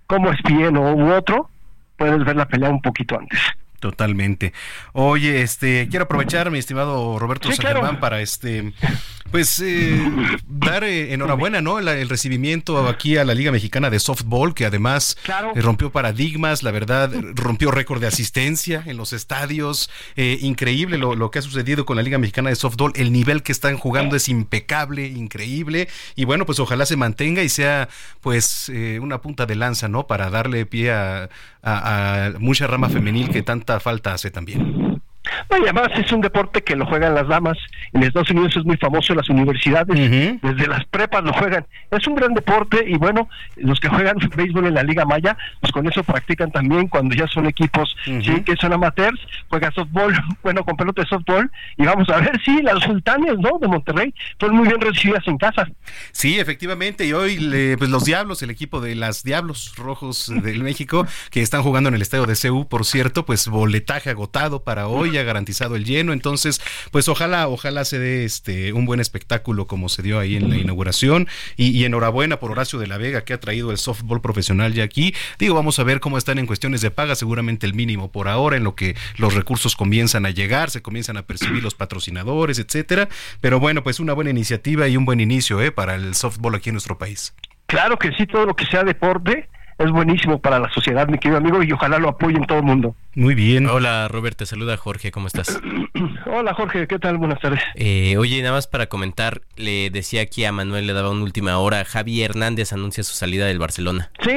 como 0.06 0.32
ESPN 0.32 0.78
o 0.78 0.94
u 0.94 1.12
otro, 1.12 1.50
puedes 1.98 2.24
ver 2.24 2.36
la 2.36 2.48
pelea 2.48 2.70
un 2.70 2.82
poquito 2.82 3.20
antes. 3.20 3.40
Totalmente. 3.80 4.54
Oye, 4.94 5.42
este, 5.42 5.88
quiero 5.90 6.06
aprovechar, 6.06 6.50
mi 6.50 6.58
estimado 6.58 7.20
Roberto 7.20 7.50
Sí, 7.50 7.56
San 7.56 7.74
claro. 7.74 8.00
Para 8.00 8.22
este, 8.22 8.74
pues, 9.32 9.60
eh, 9.60 10.00
dar 10.48 10.84
eh, 10.84 11.14
enhorabuena, 11.14 11.62
¿no? 11.62 11.80
La- 11.80 11.98
el 11.98 12.10
recibimiento 12.10 12.88
aquí 12.88 13.18
a 13.18 13.26
la 13.26 13.34
Liga 13.34 13.52
Mexicana 13.52 13.90
de 13.90 14.00
Softball, 14.00 14.54
que 14.54 14.66
además 14.66 15.18
Claro. 15.24 15.52
eh, 15.56 15.62
rompió 15.62 15.92
paradigmas, 15.92 16.64
la 16.64 16.72
verdad, 16.72 17.12
rompió 17.36 17.72
récord 17.72 18.00
de 18.02 18.08
asistencia 18.08 18.84
en 18.86 18.98
los 18.98 19.14
estadios. 19.14 19.90
Eh, 20.16 20.38
increíble 20.42 20.98
lo, 20.98 21.16
lo 21.16 21.30
que 21.32 21.40
ha 21.40 21.42
sucedido 21.42 21.86
con 21.86 21.98
la 21.98 22.04
Liga 22.04 22.18
Mexicana 22.18 22.50
de 22.50 22.56
Softball. 22.56 22.94
El 22.96 23.12
nivel 23.12 23.44
que 23.44 23.52
están 23.52 23.78
jugando 23.78 24.16
es 24.16 24.30
impecable, 24.30 25.08
increíble. 25.08 25.88
Y 26.16 26.26
bueno, 26.26 26.46
pues 26.46 26.60
ojalá 26.60 26.86
se 26.86 26.96
mantenga 26.96 27.44
y 27.44 27.50
sea, 27.50 27.90
pues, 28.22 28.72
una 29.02 29.22
punta 29.22 29.46
de 29.46 29.56
lanza, 29.56 29.88
¿no? 29.88 30.08
Para 30.08 30.30
darle 30.30 30.66
pie 30.66 30.92
a, 30.92 31.30
a- 31.62 32.26
a 32.28 32.40
mucha 32.40 32.68
rama 32.68 32.90
femenil 32.90 33.30
que 33.30 33.42
tanta 33.42 33.80
falta 33.80 34.14
hace 34.14 34.32
también. 34.32 34.77
No, 35.50 35.58
y 35.58 35.62
además 35.64 35.90
es 35.96 36.12
un 36.12 36.22
deporte 36.22 36.64
que 36.64 36.76
lo 36.76 36.86
juegan 36.86 37.16
las 37.16 37.28
damas. 37.28 37.58
En 37.94 38.04
Estados 38.04 38.30
Unidos 38.32 38.56
es 38.58 38.66
muy 38.66 38.78
famoso 38.78 39.14
en 39.14 39.18
las 39.18 39.30
universidades. 39.30 39.88
Desde 40.42 40.68
las 40.68 40.86
prepas 40.86 41.24
lo 41.24 41.34
juegan. 41.34 41.66
Es 41.92 42.06
un 42.08 42.16
gran 42.16 42.34
deporte 42.34 42.84
y 42.88 42.96
bueno, 42.98 43.30
los 43.56 43.80
que 43.80 43.90
juegan 43.90 44.18
béisbol 44.36 44.68
en 44.68 44.74
la 44.74 44.84
Liga 44.84 45.06
Maya, 45.06 45.38
pues 45.62 45.72
con 45.72 45.88
eso 45.88 46.04
practican 46.04 46.52
también 46.52 46.88
cuando 46.88 47.16
ya 47.16 47.28
son 47.28 47.46
equipos 47.48 47.96
sí, 48.04 48.42
que 48.44 48.56
son 48.58 48.74
amateurs, 48.74 49.20
juegan 49.50 49.74
softball, 49.74 50.14
bueno, 50.44 50.64
con 50.64 50.76
pelota 50.78 51.02
de 51.04 51.08
softball. 51.08 51.50
Y 51.78 51.86
vamos 51.86 52.08
a 52.10 52.18
ver, 52.20 52.40
sí, 52.44 52.62
las 52.62 52.84
sultanes, 52.84 53.38
¿no? 53.40 53.58
De 53.60 53.68
Monterrey 53.68 54.14
fueron 54.40 54.58
muy 54.58 54.68
bien 54.68 54.82
recibidas 54.82 55.28
en 55.28 55.38
casa. 55.38 55.68
Sí, 56.12 56.40
efectivamente, 56.40 57.06
y 57.06 57.14
hoy 57.14 57.38
le- 57.38 57.78
pues 57.78 57.90
los 57.90 58.06
Diablos, 58.06 58.42
el 58.44 58.50
equipo 58.50 58.82
de 58.82 58.96
las 58.96 59.24
Diablos 59.24 59.74
Rojos 59.78 60.32
del 60.44 60.64
México, 60.64 61.06
que 61.32 61.42
están 61.42 61.64
jugando 61.64 61.90
en 61.90 61.96
el 61.96 62.02
estadio 62.02 62.26
de 62.26 62.36
CU, 62.36 62.68
por 62.68 62.86
cierto, 62.86 63.26
pues 63.26 63.48
boletaje 63.48 64.10
agotado 64.10 64.64
para 64.64 64.88
hoy, 64.88 65.17
ya 65.18 65.24
garantizado 65.24 65.76
el 65.76 65.86
lleno, 65.86 66.14
entonces, 66.14 66.62
pues 66.92 67.08
ojalá, 67.08 67.48
ojalá 67.48 67.86
se 67.86 68.00
dé 68.00 68.26
este 68.26 68.74
un 68.74 68.86
buen 68.86 69.00
espectáculo 69.00 69.68
como 69.68 69.90
se 69.90 70.02
dio 70.02 70.20
ahí 70.20 70.36
en 70.36 70.50
la 70.50 70.58
inauguración, 70.58 71.28
y, 71.56 71.70
y 71.70 71.86
enhorabuena 71.86 72.40
por 72.40 72.52
Horacio 72.52 72.80
de 72.80 72.88
la 72.88 72.98
Vega 72.98 73.24
que 73.24 73.34
ha 73.34 73.40
traído 73.40 73.72
el 73.72 73.78
softball 73.78 74.22
profesional 74.22 74.74
ya 74.74 74.84
aquí. 74.84 75.14
Digo, 75.40 75.56
vamos 75.56 75.80
a 75.80 75.84
ver 75.84 76.00
cómo 76.00 76.18
están 76.18 76.40
en 76.40 76.46
cuestiones 76.46 76.82
de 76.82 76.92
paga, 76.92 77.16
seguramente 77.16 77.66
el 77.66 77.74
mínimo 77.74 78.12
por 78.12 78.28
ahora, 78.28 78.58
en 78.58 78.64
lo 78.64 78.76
que 78.76 78.96
los 79.18 79.34
recursos 79.34 79.76
comienzan 79.76 80.26
a 80.26 80.30
llegar, 80.30 80.70
se 80.70 80.82
comienzan 80.82 81.18
a 81.18 81.24
percibir 81.24 81.64
los 81.64 81.76
patrocinadores, 81.76 82.60
etcétera. 82.60 83.10
Pero 83.42 83.60
bueno, 83.60 83.84
pues 83.84 84.00
una 84.00 84.14
buena 84.14 84.30
iniciativa 84.30 84.88
y 84.88 84.98
un 84.98 85.06
buen 85.06 85.20
inicio, 85.20 85.62
¿eh? 85.62 85.72
Para 85.72 85.96
el 85.96 86.16
softball 86.16 86.56
aquí 86.56 86.70
en 86.70 86.76
nuestro 86.76 86.98
país. 86.98 87.34
Claro 87.66 87.98
que 87.98 88.12
sí, 88.14 88.26
todo 88.28 88.46
lo 88.46 88.56
que 88.56 88.66
sea 88.66 88.84
deporte 88.84 89.50
es 89.78 89.92
buenísimo 89.92 90.40
para 90.40 90.60
la 90.60 90.70
sociedad, 90.70 91.08
mi 91.08 91.18
querido 91.18 91.38
amigo, 91.38 91.62
y 91.64 91.72
ojalá 91.72 92.00
lo 92.00 92.10
apoyen 92.10 92.46
todo 92.46 92.60
el 92.60 92.64
mundo. 92.66 92.96
Muy 93.16 93.36
bien. 93.36 93.68
Hola 93.68 94.08
Robert, 94.08 94.38
te 94.38 94.46
saluda 94.46 94.78
Jorge, 94.78 95.12
¿cómo 95.12 95.28
estás? 95.28 95.60
Hola 96.26 96.54
Jorge, 96.54 96.88
¿qué 96.88 97.00
tal? 97.00 97.18
Buenas 97.18 97.40
tardes. 97.40 97.62
Eh, 97.76 98.18
oye, 98.18 98.42
nada 98.42 98.56
más 98.56 98.68
para 98.68 98.88
comentar, 98.88 99.42
le 99.56 99.90
decía 99.90 100.22
aquí 100.22 100.46
a 100.46 100.52
Manuel, 100.52 100.88
le 100.88 100.94
daba 100.94 101.10
una 101.10 101.24
última 101.24 101.58
hora, 101.58 101.86
Javi 101.86 102.22
Hernández 102.24 102.74
anuncia 102.74 103.04
su 103.04 103.14
salida 103.14 103.46
del 103.46 103.60
Barcelona. 103.60 104.12
Sí, 104.24 104.36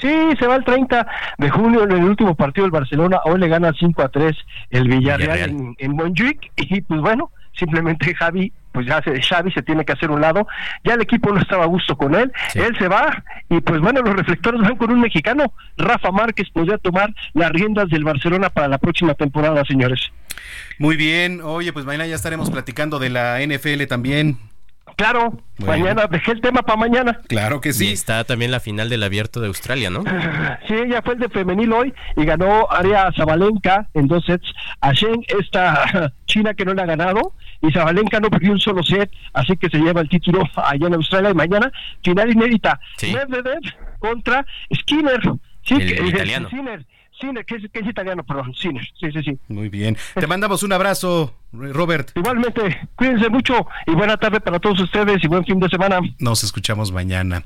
sí, 0.00 0.12
se 0.38 0.46
va 0.46 0.56
el 0.56 0.64
30 0.64 1.06
de 1.38 1.50
junio 1.50 1.84
en 1.84 1.92
el 1.92 2.04
último 2.04 2.34
partido 2.34 2.64
del 2.64 2.70
Barcelona. 2.72 3.20
Hoy 3.24 3.38
le 3.40 3.48
gana 3.48 3.72
5 3.78 4.02
a 4.02 4.08
3 4.08 4.36
el 4.70 4.88
Villarreal, 4.88 5.18
Villarreal. 5.20 5.50
en, 5.50 5.76
en 5.78 5.96
Montjuic. 5.96 6.52
Y 6.56 6.80
pues 6.82 7.00
bueno, 7.00 7.30
simplemente 7.52 8.14
Javi, 8.14 8.52
pues 8.78 8.86
ya 8.86 9.02
se, 9.02 9.20
Xavi 9.20 9.50
se 9.50 9.62
tiene 9.62 9.84
que 9.84 9.90
hacer 9.90 10.08
un 10.08 10.20
lado. 10.20 10.46
Ya 10.84 10.94
el 10.94 11.00
equipo 11.00 11.32
no 11.32 11.40
estaba 11.40 11.64
a 11.64 11.66
gusto 11.66 11.96
con 11.96 12.14
él. 12.14 12.30
Él 12.54 12.76
se 12.78 12.86
va 12.86 13.24
y 13.50 13.60
pues 13.60 13.80
bueno, 13.80 14.02
los 14.02 14.14
reflectores 14.14 14.60
van 14.60 14.76
con 14.76 14.92
un 14.92 15.00
mexicano. 15.00 15.52
Rafa 15.76 16.12
Márquez 16.12 16.48
podría 16.50 16.78
tomar 16.78 17.12
las 17.34 17.50
riendas 17.50 17.88
del 17.88 18.04
Barcelona 18.04 18.50
para 18.50 18.68
la 18.68 18.78
próxima 18.78 19.14
temporada, 19.14 19.64
señores. 19.64 20.12
Muy 20.78 20.94
bien. 20.96 21.40
Oye, 21.42 21.72
pues 21.72 21.86
mañana 21.86 22.06
ya 22.06 22.14
estaremos 22.14 22.52
platicando 22.52 23.00
de 23.00 23.10
la 23.10 23.40
NFL 23.44 23.84
también. 23.88 24.38
Claro, 24.98 25.38
Bueno. 25.58 25.84
mañana 25.84 26.06
dejé 26.08 26.32
el 26.32 26.40
tema 26.40 26.60
para 26.62 26.76
mañana. 26.76 27.20
Claro 27.28 27.60
que 27.60 27.70
Y 27.78 27.92
está 27.92 28.24
también 28.24 28.50
la 28.50 28.58
final 28.58 28.88
del 28.88 29.04
Abierto 29.04 29.40
de 29.40 29.46
Australia, 29.46 29.90
¿no? 29.90 30.02
Sí, 30.66 30.74
ella 30.74 31.00
fue 31.02 31.14
el 31.14 31.20
de 31.20 31.28
femenil 31.28 31.72
hoy 31.72 31.94
y 32.16 32.24
ganó 32.24 32.68
Aria 32.68 33.08
Zabalenka 33.16 33.88
en 33.94 34.08
dos 34.08 34.24
sets 34.24 34.46
a 34.80 34.92
Shen, 34.92 35.24
esta 35.38 36.12
china 36.26 36.52
que 36.52 36.64
no 36.64 36.74
le 36.74 36.82
ha 36.82 36.86
ganado, 36.86 37.32
y 37.62 37.70
Zabalenka 37.72 38.18
no 38.18 38.28
perdió 38.28 38.50
un 38.50 38.58
solo 38.60 38.82
set, 38.82 39.08
así 39.34 39.56
que 39.56 39.70
se 39.70 39.78
lleva 39.78 40.00
el 40.00 40.08
título 40.08 40.42
allá 40.56 40.88
en 40.88 40.94
Australia 40.94 41.30
y 41.30 41.34
mañana 41.34 41.70
final 42.02 42.32
inédita. 42.32 42.80
Sí. 42.96 43.14
Medvedev 43.14 43.60
contra 44.00 44.44
Skinner. 44.74 45.20
Sí, 45.62 45.74
El 45.74 45.94
que- 45.96 46.06
italiano. 46.08 46.48
Sinner. 46.50 46.84
Cine, 47.20 47.42
que 47.44 47.56
es, 47.56 47.64
italiano, 47.86 48.22
perdón, 48.22 48.54
Cine. 48.54 48.80
Sí, 49.00 49.10
sí, 49.10 49.22
sí. 49.24 49.38
Muy 49.48 49.68
bien. 49.68 49.96
Te 50.14 50.28
mandamos 50.28 50.62
un 50.62 50.72
abrazo, 50.72 51.34
Robert. 51.52 52.10
Igualmente, 52.14 52.88
cuídense 52.94 53.30
mucho 53.30 53.66
y 53.86 53.92
buena 53.92 54.18
tarde 54.18 54.38
para 54.40 54.58
todos 54.58 54.80
ustedes 54.80 55.24
y 55.24 55.28
buen 55.28 55.44
fin 55.44 55.58
de 55.58 55.68
semana. 55.68 55.98
Nos 56.18 56.44
escuchamos 56.44 56.92
mañana. 56.92 57.42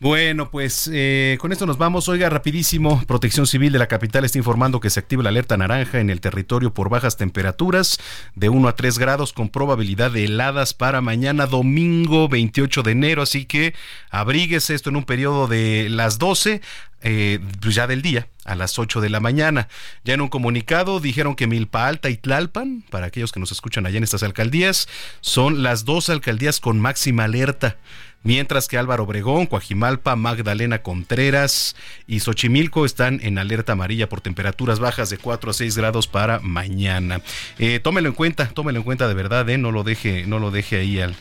Bueno, 0.00 0.50
pues 0.50 0.90
eh, 0.92 1.38
con 1.40 1.52
esto 1.52 1.64
nos 1.64 1.78
vamos. 1.78 2.08
Oiga, 2.08 2.28
rapidísimo. 2.30 3.02
Protección 3.06 3.46
Civil 3.46 3.72
de 3.72 3.78
la 3.78 3.86
capital 3.86 4.24
está 4.24 4.38
informando 4.38 4.80
que 4.80 4.90
se 4.90 4.98
activa 4.98 5.22
la 5.22 5.28
alerta 5.28 5.56
naranja 5.56 6.00
en 6.00 6.10
el 6.10 6.20
territorio 6.20 6.74
por 6.74 6.88
bajas 6.88 7.16
temperaturas 7.16 7.98
de 8.34 8.48
1 8.48 8.66
a 8.68 8.74
3 8.74 8.98
grados 8.98 9.32
con 9.32 9.48
probabilidad 9.48 10.10
de 10.10 10.24
heladas 10.24 10.74
para 10.74 11.00
mañana 11.00 11.46
domingo 11.46 12.28
28 12.28 12.82
de 12.82 12.90
enero. 12.90 13.22
Así 13.22 13.44
que 13.44 13.74
abríguese 14.10 14.74
esto 14.74 14.90
en 14.90 14.96
un 14.96 15.04
periodo 15.04 15.46
de 15.46 15.88
las 15.90 16.18
12 16.18 16.60
eh, 17.06 17.38
pues 17.60 17.74
ya 17.74 17.86
del 17.86 18.00
día, 18.00 18.28
a 18.46 18.54
las 18.54 18.78
8 18.78 19.02
de 19.02 19.10
la 19.10 19.20
mañana. 19.20 19.68
Ya 20.04 20.14
en 20.14 20.22
un 20.22 20.28
comunicado 20.28 21.00
dijeron 21.00 21.36
que 21.36 21.46
Milpa 21.46 21.86
Alta 21.86 22.08
y 22.08 22.16
Tlalpan, 22.16 22.82
para 22.88 23.06
aquellos 23.06 23.30
que 23.30 23.38
nos 23.44 23.52
escuchan 23.52 23.84
allá 23.84 23.98
en 23.98 24.04
estas 24.04 24.22
alcaldías, 24.22 24.88
son 25.20 25.62
las 25.62 25.84
dos 25.84 26.08
alcaldías 26.08 26.60
con 26.60 26.80
máxima 26.80 27.24
alerta. 27.24 27.76
Mientras 28.22 28.68
que 28.68 28.78
Álvaro 28.78 29.04
Obregón, 29.04 29.44
Coajimalpa, 29.44 30.16
Magdalena 30.16 30.78
Contreras 30.78 31.76
y 32.06 32.20
Xochimilco 32.20 32.86
están 32.86 33.20
en 33.22 33.36
alerta 33.36 33.72
amarilla 33.72 34.08
por 34.08 34.22
temperaturas 34.22 34.78
bajas 34.78 35.10
de 35.10 35.18
4 35.18 35.50
a 35.50 35.52
6 35.52 35.76
grados 35.76 36.06
para 36.08 36.40
mañana. 36.40 37.20
Eh, 37.58 37.80
tómelo 37.80 38.08
en 38.08 38.14
cuenta, 38.14 38.48
tómelo 38.48 38.78
en 38.78 38.84
cuenta 38.84 39.08
de 39.08 39.14
verdad, 39.14 39.46
eh, 39.50 39.58
no 39.58 39.72
lo 39.72 39.84
deje, 39.84 40.24
no 40.26 40.38
lo 40.38 40.50
deje 40.50 40.78
ahí 40.78 41.02
al, 41.02 41.14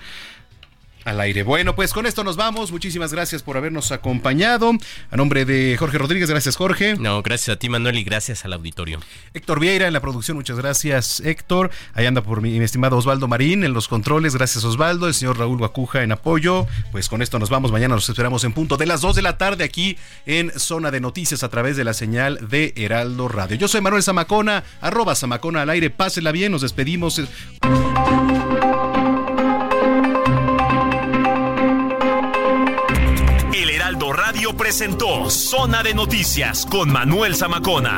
al 1.06 1.20
aire. 1.20 1.44
Bueno, 1.44 1.76
pues 1.76 1.94
con 1.94 2.06
esto 2.06 2.24
nos 2.24 2.36
vamos. 2.36 2.72
Muchísimas 2.72 3.14
gracias 3.14 3.44
por 3.44 3.58
habernos 3.58 3.92
acompañado. 3.92 4.72
A 5.12 5.18
nombre 5.18 5.46
de 5.46 5.76
Jorge 5.78 5.98
Rodríguez, 5.98 6.30
gracias 6.30 6.56
Jorge. 6.56 6.96
No, 6.96 7.22
gracias 7.22 7.56
a 7.56 7.60
ti 7.60 7.70
Manuel 7.70 7.98
y 7.98 8.04
gracias 8.04 8.46
al 8.46 8.54
auditorio. 8.54 9.00
Héctor 9.34 9.60
Vieira 9.60 9.88
en 9.88 9.94
la 9.94 10.02
producción, 10.02 10.38
muchas 10.38 10.58
gracias 10.58 11.20
Héctor. 11.20 11.72
Ahí 11.94 12.06
anda 12.06 12.22
por 12.22 12.42
mi, 12.42 12.58
estimado 12.58 12.98
Osvaldo 12.98 13.28
Marín 13.28 13.64
en 13.64 13.74
los 13.74 13.88
controles, 13.88 14.36
gracias 14.36 14.64
Osvaldo. 14.64 15.08
El 15.08 15.14
señor 15.14 15.38
Raúl 15.38 15.58
Guacuja 15.58 16.04
en 16.04 16.12
apoyo. 16.12 16.68
Pues 16.92 17.10
con 17.10 17.22
esto 17.22 17.40
nos 17.40 17.50
vamos. 17.50 17.72
Mañana 17.72 17.96
nos 17.96 18.10
esperamos 18.10 18.44
en 18.44 18.54
punto 18.54 18.78
de 18.78 18.86
las 18.86 19.02
2 19.02 19.16
de 19.16 19.22
la 19.22 19.38
tarde 19.38 19.64
aquí 19.64 19.98
en 20.26 20.52
Zona 20.58 20.92
de 20.92 21.02
Noticias 21.02 21.44
a 21.44 21.50
través 21.50 21.78
de 21.78 21.84
la 21.84 21.94
señal 21.94 22.48
de 22.50 22.74
Heraldo 22.76 23.28
Radio. 23.28 23.58
Yo 23.58 23.68
soy 23.68 23.82
Manuel 23.82 24.04
Zamacona, 24.04 24.64
arroba 24.82 25.16
Zamacona 25.16 25.62
al 25.62 25.70
aire. 25.70 25.90
Pásela 25.90 26.32
bien, 26.32 26.52
nos 26.52 26.62
despedimos. 26.62 27.22
Presentó 34.54 35.30
Zona 35.30 35.84
de 35.84 35.94
Noticias 35.94 36.66
con 36.66 36.92
Manuel 36.92 37.36
Zamacona. 37.36 37.98